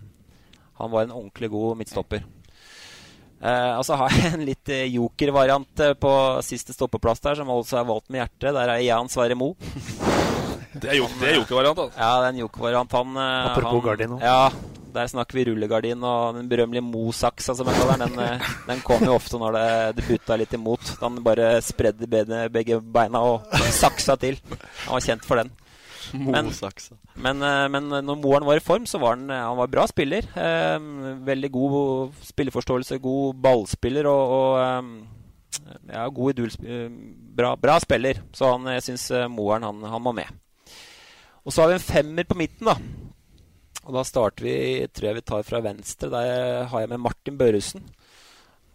han 0.80 0.94
var 0.94 1.04
en 1.04 1.14
ordentlig 1.18 1.52
god 1.52 1.82
midtstopper. 1.82 2.24
Uh, 3.36 3.76
og 3.76 3.84
så 3.84 3.98
har 4.00 4.14
jeg 4.16 4.32
en 4.32 4.46
litt 4.48 4.72
joker-variant 4.96 5.84
på 6.00 6.14
siste 6.46 6.72
stoppeplass 6.72 7.20
der, 7.20 7.36
som 7.42 7.52
også 7.52 7.82
er 7.82 7.90
valgt 7.92 8.08
med 8.08 8.24
hjertet. 8.24 8.56
Der 8.56 8.72
er 8.78 8.82
Jan 8.88 9.12
Sverre 9.12 9.36
Moe. 9.36 10.34
Det 10.82 10.92
er, 10.92 10.96
er 11.00 11.38
jokervariant, 11.40 11.78
altså. 11.78 11.98
Ja, 11.98 12.14
det 12.20 12.30
er 12.30 12.34
en 12.34 12.42
jokervariant. 12.44 12.96
Han, 13.00 13.20
eh, 13.20 13.50
Apropos 13.50 13.78
han, 13.78 13.86
gardin. 13.86 14.18
Ja, 14.22 14.50
der 14.96 15.10
snakker 15.10 15.38
vi 15.38 15.44
rullegardin. 15.50 16.04
Og 16.04 16.38
den 16.38 16.48
berømmelige 16.50 16.84
Mo-saksa, 16.86 17.54
som 17.56 17.68
jeg 17.68 17.78
kaller 17.80 18.00
den, 18.00 18.16
den, 18.16 18.24
eh, 18.24 18.54
den 18.68 18.82
kom 18.86 19.04
jo 19.04 19.16
ofte 19.18 19.40
når 19.40 19.58
det, 19.58 19.68
det 19.98 20.06
butta 20.08 20.38
litt 20.40 20.56
imot. 20.56 20.96
Han 21.02 21.20
bare 21.26 21.56
spredde 21.64 22.08
begge 22.52 22.80
beina 22.80 23.22
og 23.26 23.46
saksa 23.82 24.18
til. 24.20 24.40
Han 24.86 24.96
var 24.96 25.06
kjent 25.08 25.26
for 25.28 25.42
den. 25.42 25.52
Men, 26.14 26.52
men, 27.18 27.42
eh, 27.42 27.66
men 27.72 27.90
når 27.90 28.20
Moren 28.22 28.46
var 28.46 28.60
i 28.60 28.64
form, 28.64 28.86
så 28.86 29.00
var 29.02 29.16
han, 29.18 29.28
han 29.32 29.58
var 29.58 29.72
bra 29.72 29.88
spiller. 29.90 30.28
Eh, 30.38 30.78
veldig 31.26 31.52
god 31.52 32.24
spilleforståelse, 32.30 33.00
god 33.02 33.42
ballspiller 33.42 34.08
og, 34.08 34.34
og 34.38 35.90
ja, 35.90 36.06
god 36.14 36.34
idol, 36.34 36.52
bra, 37.36 37.54
bra, 37.58 37.78
spiller. 37.82 38.22
Så 38.36 38.54
han, 38.54 38.68
jeg 38.76 38.86
syns 38.86 39.10
Moren 39.32 39.66
han, 39.66 39.82
han 39.90 40.04
må 40.04 40.14
med. 40.16 40.30
Og 41.46 41.54
så 41.54 41.62
har 41.62 41.70
vi 41.70 41.78
en 41.78 41.86
femmer 41.86 42.26
på 42.26 42.38
midten, 42.38 42.66
da. 42.66 42.74
Og 43.86 43.94
da 43.94 44.02
starter 44.02 44.42
vi, 44.42 44.56
tror 44.90 45.08
jeg 45.08 45.18
vi 45.20 45.28
tar 45.30 45.46
fra 45.46 45.62
venstre. 45.62 46.10
Der 46.10 46.66
har 46.66 46.82
jeg 46.82 46.90
med 46.90 47.04
Martin 47.04 47.38
Børresen. 47.38 47.84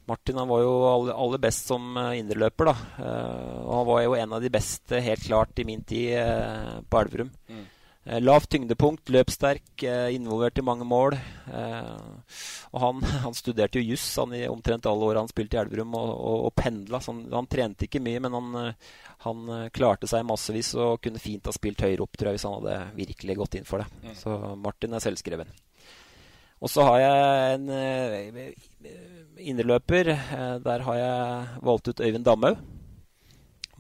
Martin 0.08 0.40
han 0.40 0.48
var 0.50 0.64
jo 0.64 0.72
aller, 1.12 1.40
best 1.44 1.68
som 1.68 1.92
uh, 2.00 2.14
indreløper, 2.18 2.72
da. 2.72 2.76
Uh, 2.96 3.60
og 3.66 3.74
han 3.76 3.90
var 3.92 4.02
jo 4.06 4.16
en 4.18 4.38
av 4.38 4.44
de 4.44 4.52
beste, 4.52 5.04
helt 5.04 5.28
klart, 5.28 5.60
i 5.60 5.68
min 5.68 5.84
tid 5.88 6.16
uh, 6.16 6.80
på 6.88 7.04
Elverum. 7.04 7.30
Mm. 7.52 7.68
Eh, 8.04 8.22
lavt 8.22 8.50
tyngdepunkt, 8.50 9.10
løpssterk, 9.10 9.84
eh, 9.84 10.16
involvert 10.16 10.58
i 10.58 10.64
mange 10.66 10.86
mål. 10.86 11.14
Eh, 11.54 11.92
og 12.72 12.80
han, 12.82 13.02
han 13.26 13.36
studerte 13.38 13.78
jo 13.78 13.94
juss 13.94 14.08
i 14.34 14.48
omtrent 14.50 14.88
alle 14.90 15.06
åra 15.12 15.22
han 15.22 15.30
spilte 15.30 15.60
i 15.60 15.62
Elverum, 15.62 15.94
og, 16.00 16.10
og, 16.10 16.46
og 16.48 16.56
pendla. 16.58 17.02
Han, 17.06 17.24
han, 17.30 17.50
trente 17.52 17.86
ikke 17.86 18.02
mye, 18.02 18.24
men 18.26 18.38
han, 18.38 18.74
han, 19.28 19.52
klarte 19.76 20.10
seg 20.10 20.26
massevis 20.26 20.74
og 20.74 21.02
kunne 21.04 21.22
fint 21.22 21.46
ha 21.46 21.54
spilt 21.54 21.86
høyere 21.86 22.08
opp, 22.08 22.18
tror 22.18 22.32
jeg, 22.32 22.40
hvis 22.40 22.48
han 22.50 22.58
hadde 22.58 22.80
virkelig 22.98 23.38
gått 23.44 23.60
inn 23.60 23.70
for 23.70 23.84
det. 23.84 24.02
Mm. 24.02 24.18
Så 24.18 24.40
Martin 24.58 24.98
er 24.98 25.06
selvskreven. 25.06 25.54
Og 26.62 26.70
så 26.70 26.86
har 26.86 27.00
jeg 27.02 27.54
en 27.56 28.42
indreløper. 29.42 30.12
Der 30.62 30.84
har 30.86 31.00
jeg 31.00 31.64
valgt 31.66 31.90
ut 31.90 32.04
Øyvind 32.06 32.26
Damhaug. 32.26 32.62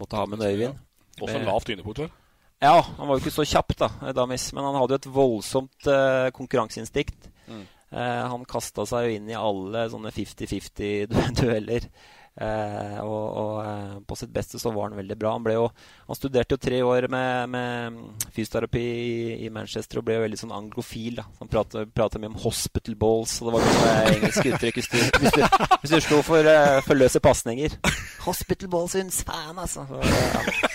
Måtte 0.01 0.17
ha 0.17 0.25
med 0.25 0.41
en 0.41 0.49
Øyvind. 0.49 0.81
Også 1.21 1.43
lavt 1.45 1.69
tyngdepunkt, 1.69 2.01
vel? 2.01 2.17
Ja, 2.61 2.77
han 2.97 3.07
var 3.07 3.17
jo 3.17 3.23
ikke 3.23 3.33
så 3.33 3.45
kjapp, 3.47 3.73
da, 3.79 3.89
Damis, 4.13 4.51
men 4.53 4.67
han 4.67 4.75
hadde 4.77 4.93
jo 4.93 5.01
et 5.01 5.11
voldsomt 5.15 5.87
uh, 5.89 6.29
konkurranseinstinkt. 6.37 7.31
Mm. 7.49 7.63
Uh, 7.91 8.23
han 8.31 8.47
kasta 8.47 8.85
seg 8.87 9.07
jo 9.07 9.15
inn 9.17 9.29
i 9.31 9.37
alle 9.37 9.87
sånne 9.91 10.13
50-50-dueller. 10.15 11.89
Uh, 12.31 12.47
eh, 12.47 12.99
og, 13.03 13.25
og 13.35 14.03
på 14.07 14.15
sitt 14.15 14.29
beste 14.31 14.55
så 14.55 14.71
var 14.71 14.87
han 14.87 14.95
veldig 15.01 15.17
bra. 15.19 15.33
Han, 15.35 15.49
jo, 15.51 15.65
han 16.07 16.15
studerte 16.15 16.55
jo 16.55 16.61
tre 16.63 16.77
år 16.87 17.09
med, 17.11 17.51
med 17.51 17.97
fysioterapi 18.31 18.79
i, 18.79 19.09
i, 19.43 19.49
Manchester 19.51 19.99
og 19.99 20.05
ble 20.07 20.15
jo 20.15 20.23
veldig 20.23 20.39
sånn 20.39 20.55
anglofil. 20.55 21.19
da. 21.19 21.25
Han 21.41 21.51
prata 21.51 22.23
mye 22.23 22.31
om 22.31 22.39
'hospital 22.39 22.95
balls', 22.95 23.35
og 23.43 23.51
det 23.51 23.57
var 23.57 23.67
noe 23.67 24.15
engelsk 24.15 24.47
uttrykk 24.47 24.79
hvis 24.79 24.91
du, 24.93 24.97
hvis 25.19 25.35
du, 25.35 25.43
hvis 25.83 25.91
du 25.91 25.99
slo 26.07 26.21
for, 26.23 26.53
for 26.87 27.03
løse 27.03 27.19
pasninger. 27.19 27.75
'Hospital 28.23 28.71
balls' 28.71 28.95
hun 28.95 29.09
en 29.11 29.11
fan, 29.11 29.59
altså. 29.59 29.83
Så, 29.91 29.99
ja. 29.99 30.70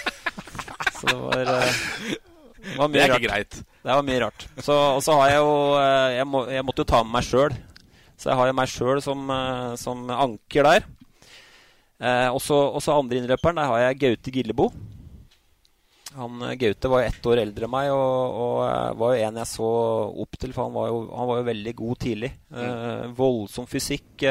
Så 1.06 1.14
det 1.14 1.22
var, 1.22 1.46
uh, 1.46 1.84
det 2.66 2.78
var 2.80 2.90
mye 2.90 2.96
det 2.96 3.04
er 3.04 3.14
ikke 3.14 3.28
greit. 3.28 3.60
Det 3.86 3.94
var 3.94 4.06
mye 4.06 4.22
rart. 4.24 4.46
Så, 4.58 4.74
og 4.74 5.02
så 5.06 5.14
har 5.20 5.30
jeg 5.30 5.38
jo 5.44 5.54
uh, 5.76 6.08
jeg, 6.16 6.26
må, 6.26 6.42
jeg, 6.50 6.66
måtte 6.66 6.82
jo 6.82 6.90
ta 6.90 7.02
med 7.04 7.14
meg 7.14 7.28
sjøl. 7.28 7.54
Så 8.16 8.32
jeg 8.32 8.40
har 8.40 8.50
jo 8.50 8.56
meg 8.58 8.72
sjøl 8.72 9.00
som, 9.04 9.30
uh, 9.30 9.72
som, 9.78 10.02
anker 10.10 10.66
der. 10.66 10.90
og 12.32 12.40
så 12.42 12.96
andre 12.96 13.20
innløperen, 13.20 13.60
der 13.60 13.70
har 13.70 13.84
jeg 13.84 14.00
Gaute 14.02 14.34
Gillebo. 14.34 14.70
Han, 16.16 16.40
Gaute 16.58 16.90
var 16.90 17.04
jo 17.04 17.10
ett 17.12 17.26
år 17.28 17.42
eldre 17.42 17.66
enn 17.68 17.74
meg 17.74 17.90
og, 17.92 18.38
og 18.40 19.00
var 19.02 19.14
jo 19.14 19.26
en 19.26 19.40
jeg 19.42 19.50
så 19.52 19.72
opp 20.24 20.38
til, 20.40 20.54
for 20.56 20.66
han 20.66 20.74
var 20.74 20.88
jo, 20.88 21.02
han 21.12 21.28
var 21.28 21.42
jo 21.42 21.50
veldig 21.52 21.74
god 21.76 22.00
tidlig. 22.06 22.32
voldsom 23.20 23.68
fysikk. 23.68 24.24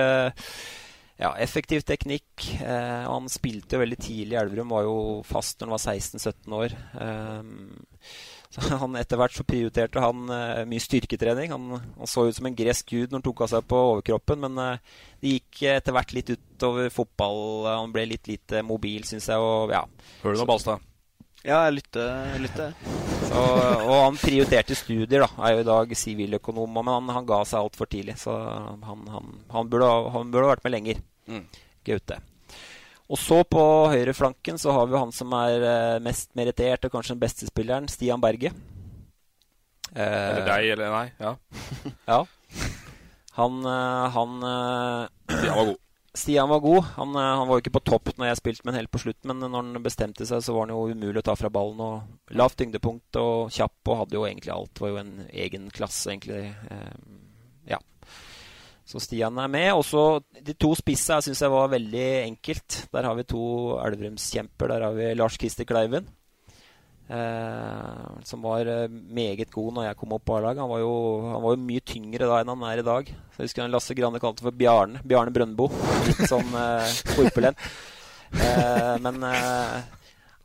Ja, 1.16 1.32
effektiv 1.40 1.86
teknikk. 1.88 2.48
Eh, 2.60 3.04
han 3.08 3.30
spilte 3.32 3.78
jo 3.78 3.84
veldig 3.84 4.00
tidlig 4.04 4.36
i 4.36 4.40
Elverum, 4.42 4.74
var 4.76 4.88
jo 4.88 4.98
fast 5.28 5.62
når 5.62 5.70
han 5.70 5.76
var 5.78 5.84
16-17 5.96 6.58
år. 6.60 6.76
Eh, 7.02 8.10
så 8.56 8.76
han 8.84 8.96
Etter 9.00 9.20
hvert 9.20 9.36
så 9.36 9.46
prioriterte 9.48 10.04
han 10.04 10.30
eh, 10.32 10.64
mye 10.70 10.84
styrketrening. 10.84 11.56
Han, 11.56 11.80
han, 11.80 12.12
så 12.12 12.28
ut 12.28 12.38
som 12.38 12.50
en 12.50 12.58
gresk 12.58 12.92
gud 12.92 13.10
når 13.10 13.20
han 13.20 13.28
tok 13.30 13.46
av 13.46 13.54
seg 13.56 13.68
på 13.72 13.82
overkroppen, 13.94 14.44
men 14.48 14.64
eh, 14.64 14.96
det 15.24 15.36
gikk 15.38 15.66
etter 15.76 15.96
hvert 15.96 16.16
litt 16.18 16.34
utover 16.36 16.92
fotball. 16.94 17.70
Han 17.72 17.96
ble 17.96 18.10
litt 18.12 18.32
lite 18.32 18.64
mobil, 18.68 19.08
syns 19.08 19.32
jeg. 19.32 19.40
Og, 19.40 19.72
ja. 19.76 19.86
Hører 20.24 20.36
du 20.36 20.44
noe, 20.44 20.52
Balstad? 20.52 20.92
Ja, 21.46 21.64
jeg 21.68 21.80
lytter. 21.80 22.34
Jeg 22.34 22.48
lytter. 22.50 23.15
Så, 23.36 23.42
og 23.84 23.98
han 24.00 24.20
prioriterte 24.20 24.78
studier, 24.78 25.26
da. 25.26 25.28
Er 25.44 25.58
jo 25.58 25.64
i 25.64 25.68
dag 25.68 25.92
siviløkonom, 26.00 26.72
men 26.78 26.92
han, 26.92 27.10
han, 27.18 27.28
ga 27.28 27.42
seg 27.48 27.66
altfor 27.66 27.90
tidlig. 27.92 28.16
Så 28.22 28.32
han, 28.32 29.04
han, 29.12 29.34
han, 29.52 29.72
burde, 29.72 29.90
han 30.14 30.32
burde 30.32 30.54
vært 30.54 30.64
med 30.66 30.76
lenger. 30.78 31.02
Mm. 31.28 31.44
Gaute. 31.86 32.22
Og 33.06 33.20
så 33.22 33.42
på 33.46 33.64
høyreflanken 33.92 34.58
så 34.62 34.74
har 34.74 34.88
vi 34.90 34.98
han 34.98 35.12
som 35.14 35.34
er 35.38 35.68
eh, 35.68 35.98
mest 36.06 36.32
merittert, 36.38 36.88
og 36.88 36.96
kanskje 36.96 37.14
den 37.14 37.22
beste 37.22 37.50
spilleren, 37.50 37.90
Stian 37.92 38.24
Berge. 38.24 38.54
eller 39.94 40.48
deg, 40.48 40.72
eller 40.74 40.96
nei. 40.96 41.06
Ja. 41.20 41.36
ja. 42.14 42.22
Han, 43.36 43.60
eh, 43.68 44.16
han 44.16 44.38
Stian 45.36 45.60
var 45.60 45.74
god. 45.74 45.82
Stian 46.16 46.50
var 46.50 46.60
god. 46.64 46.84
Han, 46.96 47.16
eh, 47.16 47.22
han 47.40 47.48
var 47.48 47.58
jo 47.58 47.64
ikke 47.64 47.76
på 47.76 47.84
topp 47.92 48.14
når 48.16 48.30
jeg 48.30 48.40
spilte 48.40 48.66
med 48.66 48.74
han 48.74 48.82
helt 48.82 48.94
på 48.94 49.02
slutten, 49.04 49.32
men 49.34 49.52
når 49.52 49.56
han 49.62 49.84
bestemte 49.84 50.28
seg, 50.28 50.44
så 50.44 50.56
var 50.56 50.66
han 50.66 50.76
jo 50.76 50.96
umulig 50.96 51.22
å 51.22 51.26
ta 51.28 51.36
fra 51.40 51.52
ballen. 51.54 51.82
og 51.84 52.36
Lavt 52.36 52.58
tyngdepunkt 52.62 53.20
og 53.22 53.52
kjapp 53.54 53.92
og 53.92 54.00
hadde 54.04 54.18
jo 54.18 54.26
egentlig 54.28 54.54
alt. 54.56 54.82
Var 54.82 54.94
jo 54.94 55.02
en 55.02 55.14
egen 55.30 55.70
klasse, 55.76 56.10
egentlig. 56.14 56.48
Eh, 56.72 56.98
ja. 57.76 57.82
Så 58.86 59.02
Stian 59.02 59.38
er 59.42 59.52
med. 59.52 59.72
Også 59.76 60.22
de 60.40 60.56
to 60.56 60.72
spissa 60.78 61.20
syns 61.26 61.42
jeg 61.42 61.54
var 61.54 61.74
veldig 61.74 62.08
enkelt. 62.26 62.86
Der 62.94 63.10
har 63.10 63.18
vi 63.18 63.28
to 63.28 63.46
Elverumskjemper. 63.82 64.72
Der 64.72 64.88
har 64.88 64.96
vi 64.98 65.14
Lars 65.18 65.40
Krister 65.42 65.68
Kleiven. 65.68 66.08
Eh, 67.06 68.06
som 68.26 68.42
var 68.42 68.66
eh, 68.66 68.90
meget 68.90 69.52
god 69.54 69.76
når 69.76 69.84
jeg 69.86 69.98
kom 70.00 70.16
opp 70.16 70.24
på 70.26 70.38
A-lag. 70.40 70.58
Han, 70.58 70.72
han, 70.72 71.44
var 71.44 71.54
jo 71.54 71.62
mye 71.62 71.84
tyngre 71.86 72.26
da 72.26 72.40
enn 72.42 72.50
han 72.50 72.64
er 72.66 72.82
i 72.82 72.88
dag. 72.88 73.12
Så 73.34 73.44
jeg 73.44 73.52
husker 73.52 73.70
Lasse 73.70 73.98
Grane 73.98 74.22
kalte 74.22 74.46
for 74.46 74.56
Bjarne. 74.56 75.04
Bjarne 75.06 75.34
Brøndbo. 75.36 75.70
Litt 76.08 76.26
sånn 76.32 76.50
eh, 76.62 76.96
korpulent. 77.14 77.62
Eh, 78.36 78.96
men 79.06 79.22
eh, 79.30 79.76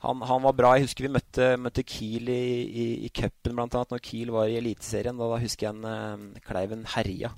han, 0.04 0.20
han, 0.28 0.44
var 0.44 0.58
bra. 0.58 0.74
Jeg 0.76 0.90
husker 0.90 1.06
vi 1.06 1.14
møtte, 1.16 1.48
møtte 1.60 1.86
Kiel 1.86 2.28
i, 2.28 2.44
i, 2.68 2.84
i 3.08 3.12
cupen, 3.14 3.56
bl.a. 3.56 3.86
når 3.88 4.04
Kiel 4.04 4.34
var 4.36 4.52
i 4.52 4.60
Eliteserien. 4.60 5.16
Da, 5.16 5.30
da, 5.32 5.40
husker 5.40 5.70
jeg 5.70 5.78
en 5.78 5.88
eh, 5.88 6.44
Kleiven 6.44 6.86
herja 6.96 7.34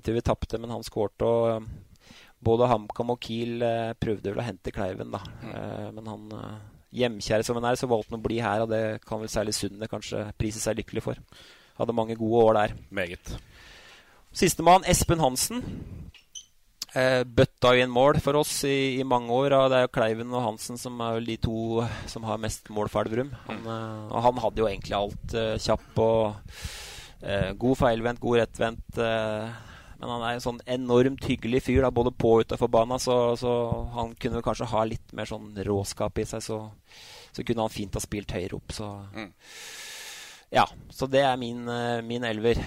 til 0.00 0.14
vi 0.16 0.20
tapte, 0.24 0.56
men 0.56 0.70
han 0.72 0.80
skårte. 0.80 1.26
og 1.28 1.66
både 2.44 2.70
HamKam 2.70 3.10
og 3.12 3.18
Kiel 3.20 3.60
prøvde 4.00 4.30
vel 4.30 4.40
å 4.40 4.46
hente 4.46 4.72
Kleiven, 4.72 5.10
da. 5.12 5.20
Mm. 5.44 5.98
men 5.98 6.08
han 6.08 6.32
hjemkjære 6.94 7.46
som 7.46 7.58
han 7.58 7.68
er, 7.70 7.78
så 7.78 7.90
valgte 7.90 8.14
han 8.14 8.22
å 8.22 8.26
bli 8.26 8.38
her. 8.44 8.64
Og 8.64 8.70
det 8.72 8.84
kan 9.08 9.22
vel 9.22 9.32
særlig 9.32 9.56
Sundet 9.56 9.92
kanskje 9.92 10.26
prise 10.38 10.62
seg 10.62 10.78
lykkelig 10.80 11.04
for. 11.04 11.20
Hadde 11.78 11.96
mange 11.96 12.16
gode 12.18 12.46
år 12.46 12.58
der. 12.60 12.78
Meget. 12.94 13.34
Sistemann, 14.34 14.86
Espen 14.90 15.22
Hansen. 15.22 15.62
Eh, 16.94 17.24
bøtta 17.26 17.72
inn 17.74 17.90
mål 17.90 18.20
for 18.22 18.38
oss 18.38 18.52
i, 18.68 19.00
i, 19.00 19.04
mange 19.06 19.34
år. 19.34 19.56
Og 19.58 19.70
det 19.70 19.78
er 19.78 19.86
jo 19.88 19.92
Kleiven 19.96 20.34
og 20.34 20.44
Hansen 20.46 20.78
som 20.78 21.00
er 21.02 21.18
vel 21.18 21.28
de 21.32 21.38
to 21.42 21.82
som 22.10 22.26
har 22.28 22.42
mest 22.42 22.70
mål 22.70 22.90
for 22.92 23.02
Elverum. 23.02 23.32
Han, 23.48 23.62
mm. 23.64 23.70
eh, 23.74 24.08
og 24.12 24.26
han 24.28 24.42
hadde 24.44 24.62
jo 24.62 24.70
egentlig 24.70 24.98
alt. 24.98 25.34
Eh, 25.34 25.54
kjapp 25.62 26.02
og 26.04 26.52
eh, 27.22 27.50
god 27.58 27.80
feilvendt, 27.82 28.22
god 28.22 28.42
rettvendt. 28.44 29.02
Eh, 29.02 29.73
men 30.00 30.10
han 30.10 30.24
er 30.24 30.36
en 30.36 30.44
sånn 30.44 30.60
enormt 30.76 31.24
hyggelig 31.28 31.64
fyr, 31.68 31.82
da, 31.84 31.92
både 31.94 32.12
på 32.14 32.36
og 32.36 32.48
utafor 32.48 32.70
banen. 32.72 33.00
Så, 33.02 33.16
så, 33.40 33.52
han 33.94 34.12
kunne 34.20 34.42
kanskje 34.44 34.70
ha 34.72 34.84
litt 34.88 35.14
mer 35.16 35.28
sånn 35.30 35.54
råskap 35.66 36.20
i 36.20 36.26
seg. 36.28 36.44
Så, 36.44 36.60
så 37.34 37.46
kunne 37.46 37.66
han 37.66 37.72
fint 37.72 37.96
ha 37.96 38.02
spilt 38.02 38.34
høyere 38.34 38.58
opp. 38.58 38.74
Så 38.74 38.90
mm. 39.14 39.32
Ja, 40.54 40.68
så 40.92 41.08
det 41.10 41.24
er 41.26 41.34
min, 41.38 41.64
eh, 41.66 42.02
min, 42.06 42.22
elver. 42.24 42.60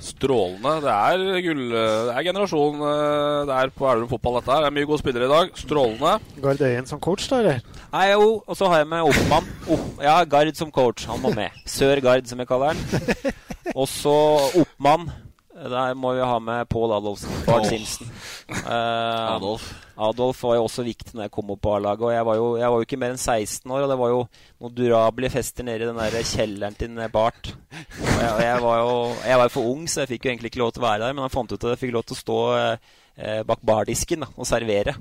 Strålende. 0.00 0.78
Det 0.80 0.92
er 0.92 1.42
gull 1.44 1.64
Det 1.74 2.14
er 2.14 2.24
generasjon 2.24 2.80
eh, 2.80 3.40
det 3.48 3.58
er 3.58 3.72
på 3.74 3.88
Elverum 3.90 4.08
fotball, 4.08 4.38
dette 4.38 4.52
her. 4.52 4.64
Det 4.64 4.70
er 4.70 4.76
mye 4.78 4.88
gode 4.88 5.02
spillere 5.02 5.28
i 5.28 5.32
dag. 5.32 5.50
Strålende. 5.60 6.14
Gard 6.40 6.62
Øyen 6.64 6.88
som 6.88 7.02
coach, 7.04 7.28
da, 7.28 7.42
eller? 7.42 7.60
Nei, 7.92 8.06
jo. 8.14 8.30
Og 8.46 8.56
så 8.56 8.70
har 8.72 8.80
jeg 8.80 8.90
med 8.94 9.10
Oppmann. 9.10 9.50
Oh, 9.68 9.84
ja, 10.00 10.16
Gard 10.24 10.54
som 10.56 10.72
coach. 10.72 11.04
Han 11.10 11.20
må 11.20 11.34
med. 11.36 11.52
Sør 11.68 12.00
Gard, 12.00 12.24
som 12.30 12.40
jeg 12.40 12.48
kaller 12.48 12.72
han. 12.72 13.34
Og 13.80 13.88
så 13.92 14.16
Oppmann. 14.62 15.10
Der 15.54 15.94
må 15.94 16.10
vi 16.16 16.22
ha 16.26 16.38
med 16.42 16.66
Pål 16.66 16.96
Adolfsen. 16.96 17.30
Bart 17.46 17.68
Simpson. 17.68 18.08
Uh, 18.50 19.34
Adolf. 19.36 19.68
Adolf 19.94 20.40
var 20.42 20.56
jo 20.58 20.64
også 20.66 20.82
viktig 20.82 21.14
når 21.14 21.28
jeg 21.28 21.32
kom 21.36 21.52
opp 21.54 21.60
på 21.62 21.76
A-laget. 21.76 22.02
Og 22.02 22.10
jeg 22.10 22.26
var, 22.26 22.38
jo, 22.40 22.48
jeg 22.58 22.72
var, 22.72 22.80
jo, 22.80 22.88
ikke 22.88 22.98
mer 22.98 23.14
enn 23.14 23.22
16 23.22 23.70
år, 23.70 23.84
og 23.84 23.92
det 23.92 23.98
var 24.00 24.10
jo 24.10 24.24
noen 24.64 24.74
durable 24.80 25.30
fester 25.30 25.68
nede 25.68 25.86
i 25.86 25.90
den 25.92 26.00
der 26.02 26.26
kjelleren 26.32 26.78
til 26.80 26.98
Bart. 27.14 27.52
Og 27.54 28.10
jeg, 28.10 28.34
jeg, 28.48 28.58
var 28.66 28.82
jo 28.82 28.98
jeg 29.20 29.40
var 29.44 29.54
for 29.54 29.70
ung, 29.70 29.86
så 29.86 30.02
jeg 30.02 30.14
fikk 30.16 30.26
jo 30.26 30.34
egentlig 30.34 30.50
ikke 30.50 30.64
lov 30.64 30.74
til 30.74 30.82
å 30.82 30.88
være 30.88 31.04
der. 31.06 31.14
Men 31.14 31.28
han 31.28 31.36
fant 31.36 31.54
ut 31.54 31.60
at 31.60 31.76
jeg 31.76 31.82
fikk 31.84 31.96
lov 32.00 32.06
til 32.08 32.18
å 32.18 32.22
stå 32.24 32.42
eh, 32.58 33.40
bak 33.46 33.62
bardisken 33.62 34.26
da, 34.26 34.32
og 34.34 34.50
servere. 34.50 34.98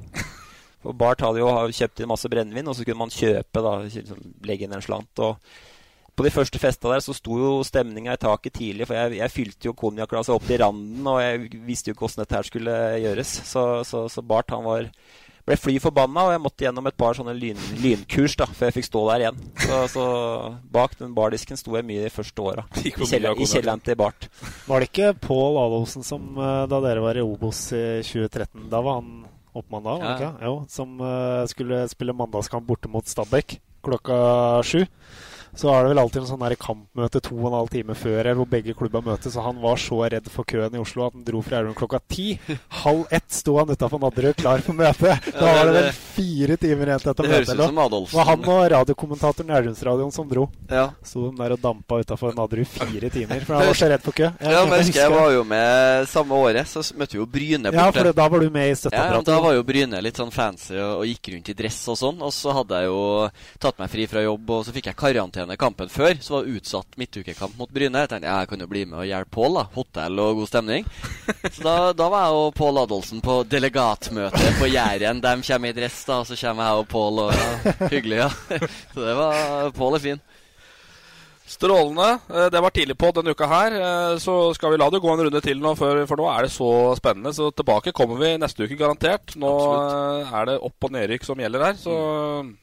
For 0.84 0.94
Bart 1.00 1.26
hadde 1.26 1.42
jo 1.42 1.50
kjøpt 1.74 2.04
inn 2.04 2.14
masse 2.14 2.30
brennevin, 2.30 2.70
og 2.70 2.78
så 2.78 2.86
kunne 2.86 3.02
man 3.08 3.14
kjøpe, 3.14 3.66
da, 3.66 3.78
legge 4.46 4.68
inn 4.68 4.78
en 4.78 4.86
slant. 4.86 5.24
og 5.24 5.40
på 6.14 6.26
de 6.26 6.32
første 6.34 6.62
festa 6.62 6.92
der 6.92 7.02
så 7.02 7.16
sto 7.18 7.40
jo 7.40 7.52
stemninga 7.66 8.14
i 8.14 8.22
taket 8.22 8.54
tidlig, 8.60 8.88
for 8.90 8.98
jeg, 8.98 9.18
jeg 9.18 9.34
fylte 9.34 9.70
jo 9.70 9.76
konjakkglasset 9.78 10.36
opp 10.36 10.46
til 10.46 10.62
randen, 10.62 11.02
og 11.10 11.20
jeg 11.24 11.62
visste 11.66 11.90
jo 11.90 11.98
ikke 11.98 12.08
åssen 12.08 12.22
dette 12.22 12.38
her 12.38 12.48
skulle 12.48 12.80
gjøres. 13.02 13.32
Så, 13.50 13.64
så, 13.88 14.06
så 14.12 14.24
Bart 14.26 14.54
han 14.54 14.62
var, 14.66 14.92
ble 15.48 15.58
fly 15.58 15.80
forbanna, 15.82 16.28
og 16.28 16.36
jeg 16.36 16.44
måtte 16.44 16.68
gjennom 16.68 16.90
et 16.92 17.00
par 17.02 17.18
sånne 17.18 17.34
lyn, 17.38 17.66
lynkurs 17.82 18.38
da, 18.40 18.46
før 18.46 18.70
jeg 18.70 18.78
fikk 18.78 18.90
stå 18.92 19.04
der 19.10 19.26
igjen. 19.26 19.42
Så, 19.66 19.82
så 19.96 20.06
bak 20.78 20.96
den 21.02 21.18
bardisken 21.18 21.60
sto 21.60 21.74
jeg 21.80 21.90
mye 21.90 22.06
de 22.06 22.14
første 22.14 22.46
åra. 22.46 22.68
I, 22.86 22.94
kjeller, 22.94 23.42
kjelleren 23.42 23.84
til 23.84 24.00
Bart. 24.04 24.30
Var 24.70 24.86
det 24.86 24.92
ikke 24.92 25.12
Pål 25.26 25.62
Adolfsen 25.66 26.06
som, 26.06 26.30
eh, 26.38 26.64
da 26.70 26.84
dere 26.86 27.04
var 27.04 27.18
i 27.18 27.26
Obos 27.26 27.66
i 27.74 27.86
2013, 28.06 28.70
da 28.70 28.86
var 28.86 29.02
han 29.02 29.24
oppmann 29.58 29.86
da? 29.86 30.00
Ja. 30.22 30.32
Jo, 30.46 30.56
som 30.70 30.96
uh, 31.02 31.44
skulle 31.50 31.84
spille 31.90 32.14
mandagskamp 32.18 32.66
borte 32.66 32.90
mot 32.90 33.06
Stabæk 33.06 33.60
klokka 33.84 34.18
sju 34.66 34.86
så 35.56 35.70
er 35.70 35.84
det 35.84 35.94
vel 35.94 36.02
alltid 36.02 36.22
en 36.24 36.30
sånn 36.32 36.44
her 36.46 36.56
kampmøte 36.60 37.22
to 37.24 37.36
og 37.38 37.48
en 37.50 37.58
halv 37.60 37.72
time 37.74 37.96
før 37.98 38.32
hvor 38.40 38.50
begge 38.50 38.74
klubba 38.78 39.04
møtes. 39.06 39.36
Og 39.38 39.48
han 39.48 39.60
var 39.62 39.82
så 39.82 40.00
redd 40.14 40.30
for 40.34 40.48
køen 40.50 40.74
i 40.74 40.82
Oslo 40.82 41.06
at 41.08 41.18
han 41.18 41.26
dro 41.28 41.44
fra 41.46 41.60
Elverum 41.60 41.78
klokka 41.78 42.02
ti. 42.10 42.34
Halv 42.84 43.06
ett 43.14 43.30
sto 43.34 43.58
han 43.60 43.70
utafor 43.70 44.02
Nadderud 44.02 44.38
klar 44.40 44.64
for 44.66 44.78
møte. 44.78 45.14
Da 45.30 45.44
var 45.44 45.70
det 45.70 45.76
vel 45.78 45.90
fire 45.94 46.58
timer 46.62 46.92
igjen 46.92 47.04
til 47.04 47.12
dette 47.12 47.28
møtet. 47.30 47.54
Det 47.54 48.16
var 48.18 48.30
han 48.32 48.50
og 48.54 48.64
radiokommentatoren 48.74 49.52
i 49.52 49.56
Elverumsradioen 49.60 50.14
som 50.16 50.30
dro. 50.30 50.48
Ja. 50.72 50.88
Sto 51.06 51.28
de 51.30 51.38
der 51.38 51.56
og 51.56 51.62
dampa 51.64 52.00
utafor 52.02 52.34
Nadderud 52.38 52.70
fire 52.70 53.12
timer, 53.14 53.46
for 53.46 53.58
han 53.58 53.68
var 53.72 53.80
så 53.80 53.92
redd 53.94 54.06
for 54.06 54.18
kø. 54.18 54.30
Jeg, 54.30 54.56
ja, 54.56 54.64
men 54.68 54.82
jeg, 54.82 54.96
jeg 54.98 55.14
var 55.14 55.32
jo 55.36 55.46
med 55.48 56.10
samme 56.12 56.42
året, 56.48 56.70
så 56.70 56.84
møtte 56.98 57.18
vi 57.18 57.22
jo 57.22 57.30
Bryne 57.30 57.70
borte. 57.70 57.84
Ja, 57.84 57.94
for 57.94 58.20
da 58.22 58.28
var 58.34 58.44
du 58.44 58.50
med 58.54 58.72
i 58.72 58.76
støtteapparatet. 58.78 59.30
Ja, 59.30 59.38
da 59.38 59.46
var 59.46 59.58
jo 59.58 59.66
Bryne 59.68 60.02
litt 60.04 60.20
sånn 60.20 60.34
fancy 60.34 60.76
og, 60.78 60.92
og, 61.00 61.06
gikk 61.10 61.34
rundt 61.36 61.54
i 61.54 61.58
dress 61.58 61.80
og 61.94 62.00
sånn. 62.00 62.22
Og 62.26 62.34
så 62.36 62.56
hadde 62.58 62.82
jeg 62.82 62.92
jo 62.92 63.04
tatt 63.64 63.80
meg 63.82 63.94
fri 63.94 64.08
fra 64.10 64.26
jobb, 64.26 64.54
og 64.58 64.68
så 64.68 64.76
fikk 64.76 64.92
jeg 64.92 65.00
karantene 65.00 65.43
kampen 65.60 65.92
før 65.92 66.18
så 66.22 66.36
var 66.36 66.46
det 66.46 66.60
utsatt 66.60 66.98
midtukekamp 67.00 67.58
mot 67.60 67.72
Bryne. 67.74 68.04
Jeg 68.04 68.12
tenkte 68.12 68.32
jeg 68.32 68.50
kan 68.52 68.64
jo 68.64 68.70
bli 68.72 68.84
med 68.90 69.00
og 69.02 69.08
hjelpe 69.08 69.34
Pål. 69.34 69.60
Hotell 69.74 70.22
og 70.24 70.42
god 70.42 70.52
stemning. 70.52 70.86
Så 71.50 71.64
da, 71.66 71.76
da 71.98 72.10
var 72.12 72.28
jeg 72.28 72.44
og 72.44 72.54
Pål 72.58 72.84
Adolfsen 72.84 73.24
på 73.24 73.40
delegatmøte 73.50 74.54
på 74.60 74.70
Jæren. 74.70 75.24
De 75.24 75.34
kommer 75.48 75.72
i 75.72 75.78
dress, 75.78 76.04
da, 76.10 76.22
og 76.22 76.30
så 76.30 76.38
kommer 76.40 76.70
jeg 76.70 76.84
og 76.84 76.88
Pål. 76.94 77.24
Og, 77.26 77.34
ja, 77.34 77.76
hyggelig, 77.94 78.22
ja. 78.24 78.30
Så 78.94 79.04
det 79.04 79.18
var 79.20 79.76
Pål 79.78 80.00
er 80.00 80.06
fin. 80.08 80.24
Strålende. 81.54 82.20
Eh, 82.34 82.50
det 82.50 82.62
var 82.62 82.74
tidlig 82.74 82.98
på 82.98 83.12
denne 83.14 83.34
uka 83.36 83.48
her. 83.52 83.76
Eh, 83.76 84.18
så 84.24 84.38
skal 84.56 84.74
vi 84.74 84.80
la 84.80 84.90
det 84.90 85.02
gå 85.04 85.12
en 85.12 85.26
runde 85.28 85.42
til 85.44 85.60
nå, 85.62 85.76
for, 85.80 86.06
for 86.10 86.20
nå 86.20 86.28
er 86.32 86.48
det 86.48 86.54
så 86.56 86.72
spennende. 86.98 87.34
Så 87.36 87.52
tilbake 87.52 87.94
kommer 87.96 88.20
vi 88.22 88.34
neste 88.42 88.66
uke, 88.66 88.80
garantert. 88.80 89.36
Nå 89.36 89.52
Absolutt. 89.52 90.34
er 90.34 90.52
det 90.52 90.60
opp- 90.70 90.88
og 90.88 90.96
nedrykk 90.96 91.28
som 91.28 91.44
gjelder 91.44 91.68
her. 91.68 91.80
Så 91.80 91.94
mm. 91.94 92.54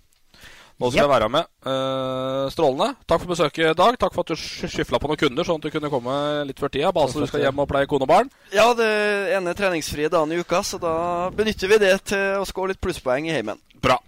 Nå 0.81 0.89
skal 0.89 1.03
yep. 1.03 1.05
jeg 1.05 1.13
være 1.13 1.27
med. 1.29 1.49
Uh, 1.61 2.47
strålende. 2.49 2.95
Takk 3.05 3.21
for 3.21 3.33
besøket, 3.35 3.75
Dag. 3.77 3.99
Takk 4.01 4.15
for 4.17 4.25
at 4.25 4.31
du 4.33 4.41
skyfla 4.41 4.97
på 5.03 5.11
noen 5.11 5.21
kunder, 5.21 5.45
sånn 5.45 5.61
at 5.61 5.67
du 5.67 5.75
kunne 5.75 5.91
komme 5.93 6.15
litt 6.49 6.63
før 6.63 6.73
tida. 6.73 6.93
Base 6.97 7.21
du 7.21 7.27
skal 7.29 7.45
hjem 7.45 7.61
og 7.61 7.69
pleie 7.69 7.89
kone 7.91 8.07
og 8.07 8.09
barn. 8.09 8.31
Ja, 8.55 8.71
det 8.79 8.89
ene 9.37 9.53
treningsfrie 9.59 10.09
dagen 10.09 10.33
i 10.33 10.41
uka, 10.41 10.63
så 10.65 10.81
da 10.81 10.95
benytter 11.37 11.69
vi 11.69 11.81
det 11.85 11.93
til 12.09 12.41
å 12.41 12.47
skåre 12.49 12.73
litt 12.73 12.81
plusspoeng 12.81 13.29
i 13.29 13.35
heimen. 13.37 13.61
Bra. 13.85 13.99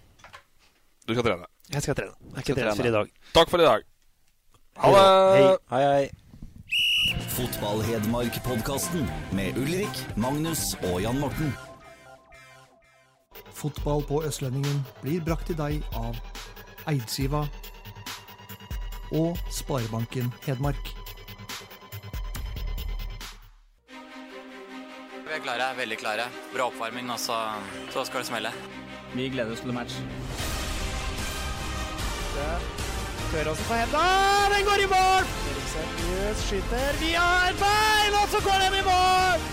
Du 1.05 1.13
skal 1.13 1.27
trene. 1.27 1.45
Jeg 1.69 1.85
skal 1.85 1.99
trene. 1.99 2.17
Jeg 2.31 2.33
er 2.33 2.47
ikke 2.47 2.57
treningsfri 2.57 2.89
i 2.89 2.95
dag. 2.97 3.13
Takk 3.37 3.53
for 3.53 3.61
i 3.61 3.69
dag. 3.69 3.85
Ha 4.81 4.93
det. 4.95 5.05
Hei, 5.13 5.45
hei. 5.77 5.85
hei. 5.85 6.09
Fotball-Hedmark-podkasten 7.35 9.05
med 9.37 9.61
Ulrik, 9.61 10.01
Magnus 10.17 10.71
og 10.89 11.03
Jan 11.05 11.21
Morten. 11.21 11.53
Fotball 13.53 14.01
på 14.09 14.23
Østlendingen 14.25 14.81
blir 15.01 15.21
brakt 15.21 15.45
til 15.51 15.57
deg 15.57 15.85
av 15.93 16.17
Eidsiva 16.89 17.45
og 19.13 19.37
Sparebanken 19.51 20.33
Hedmark. 20.45 20.91
Vi 25.23 25.37
er 25.39 25.43
klare. 25.43 25.71
Veldig 25.77 25.97
klare. 25.97 26.29
Bra 26.53 26.67
oppvarming, 26.69 27.11
og 27.11 27.19
så, 27.19 27.39
så 27.93 28.05
skal 28.05 28.23
det 28.23 28.27
smelle. 28.27 28.53
Vi 29.13 29.29
gleder 29.29 29.53
oss 29.53 29.61
til 29.65 29.73
match. 29.73 29.97
Tør 33.31 33.49
også 33.49 33.65
på 33.69 33.73
henda. 33.73 34.05
Den 34.53 34.65
går 34.69 34.85
i 34.85 34.89
mål! 34.95 35.29
Seriøs 35.73 36.41
skyter 36.47 36.97
via 37.01 37.27
et 37.49 37.61
bein, 37.61 38.17
og 38.21 38.27
så 38.33 38.41
går 38.47 38.57
den 38.65 38.79
i 38.81 38.83
mål! 38.89 39.45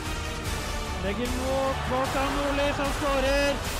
Legger 1.04 1.30
mot 1.36 1.78
Morten 1.92 2.34
Nordli, 2.36 2.72
som 2.76 2.90
skårer. 2.98 3.79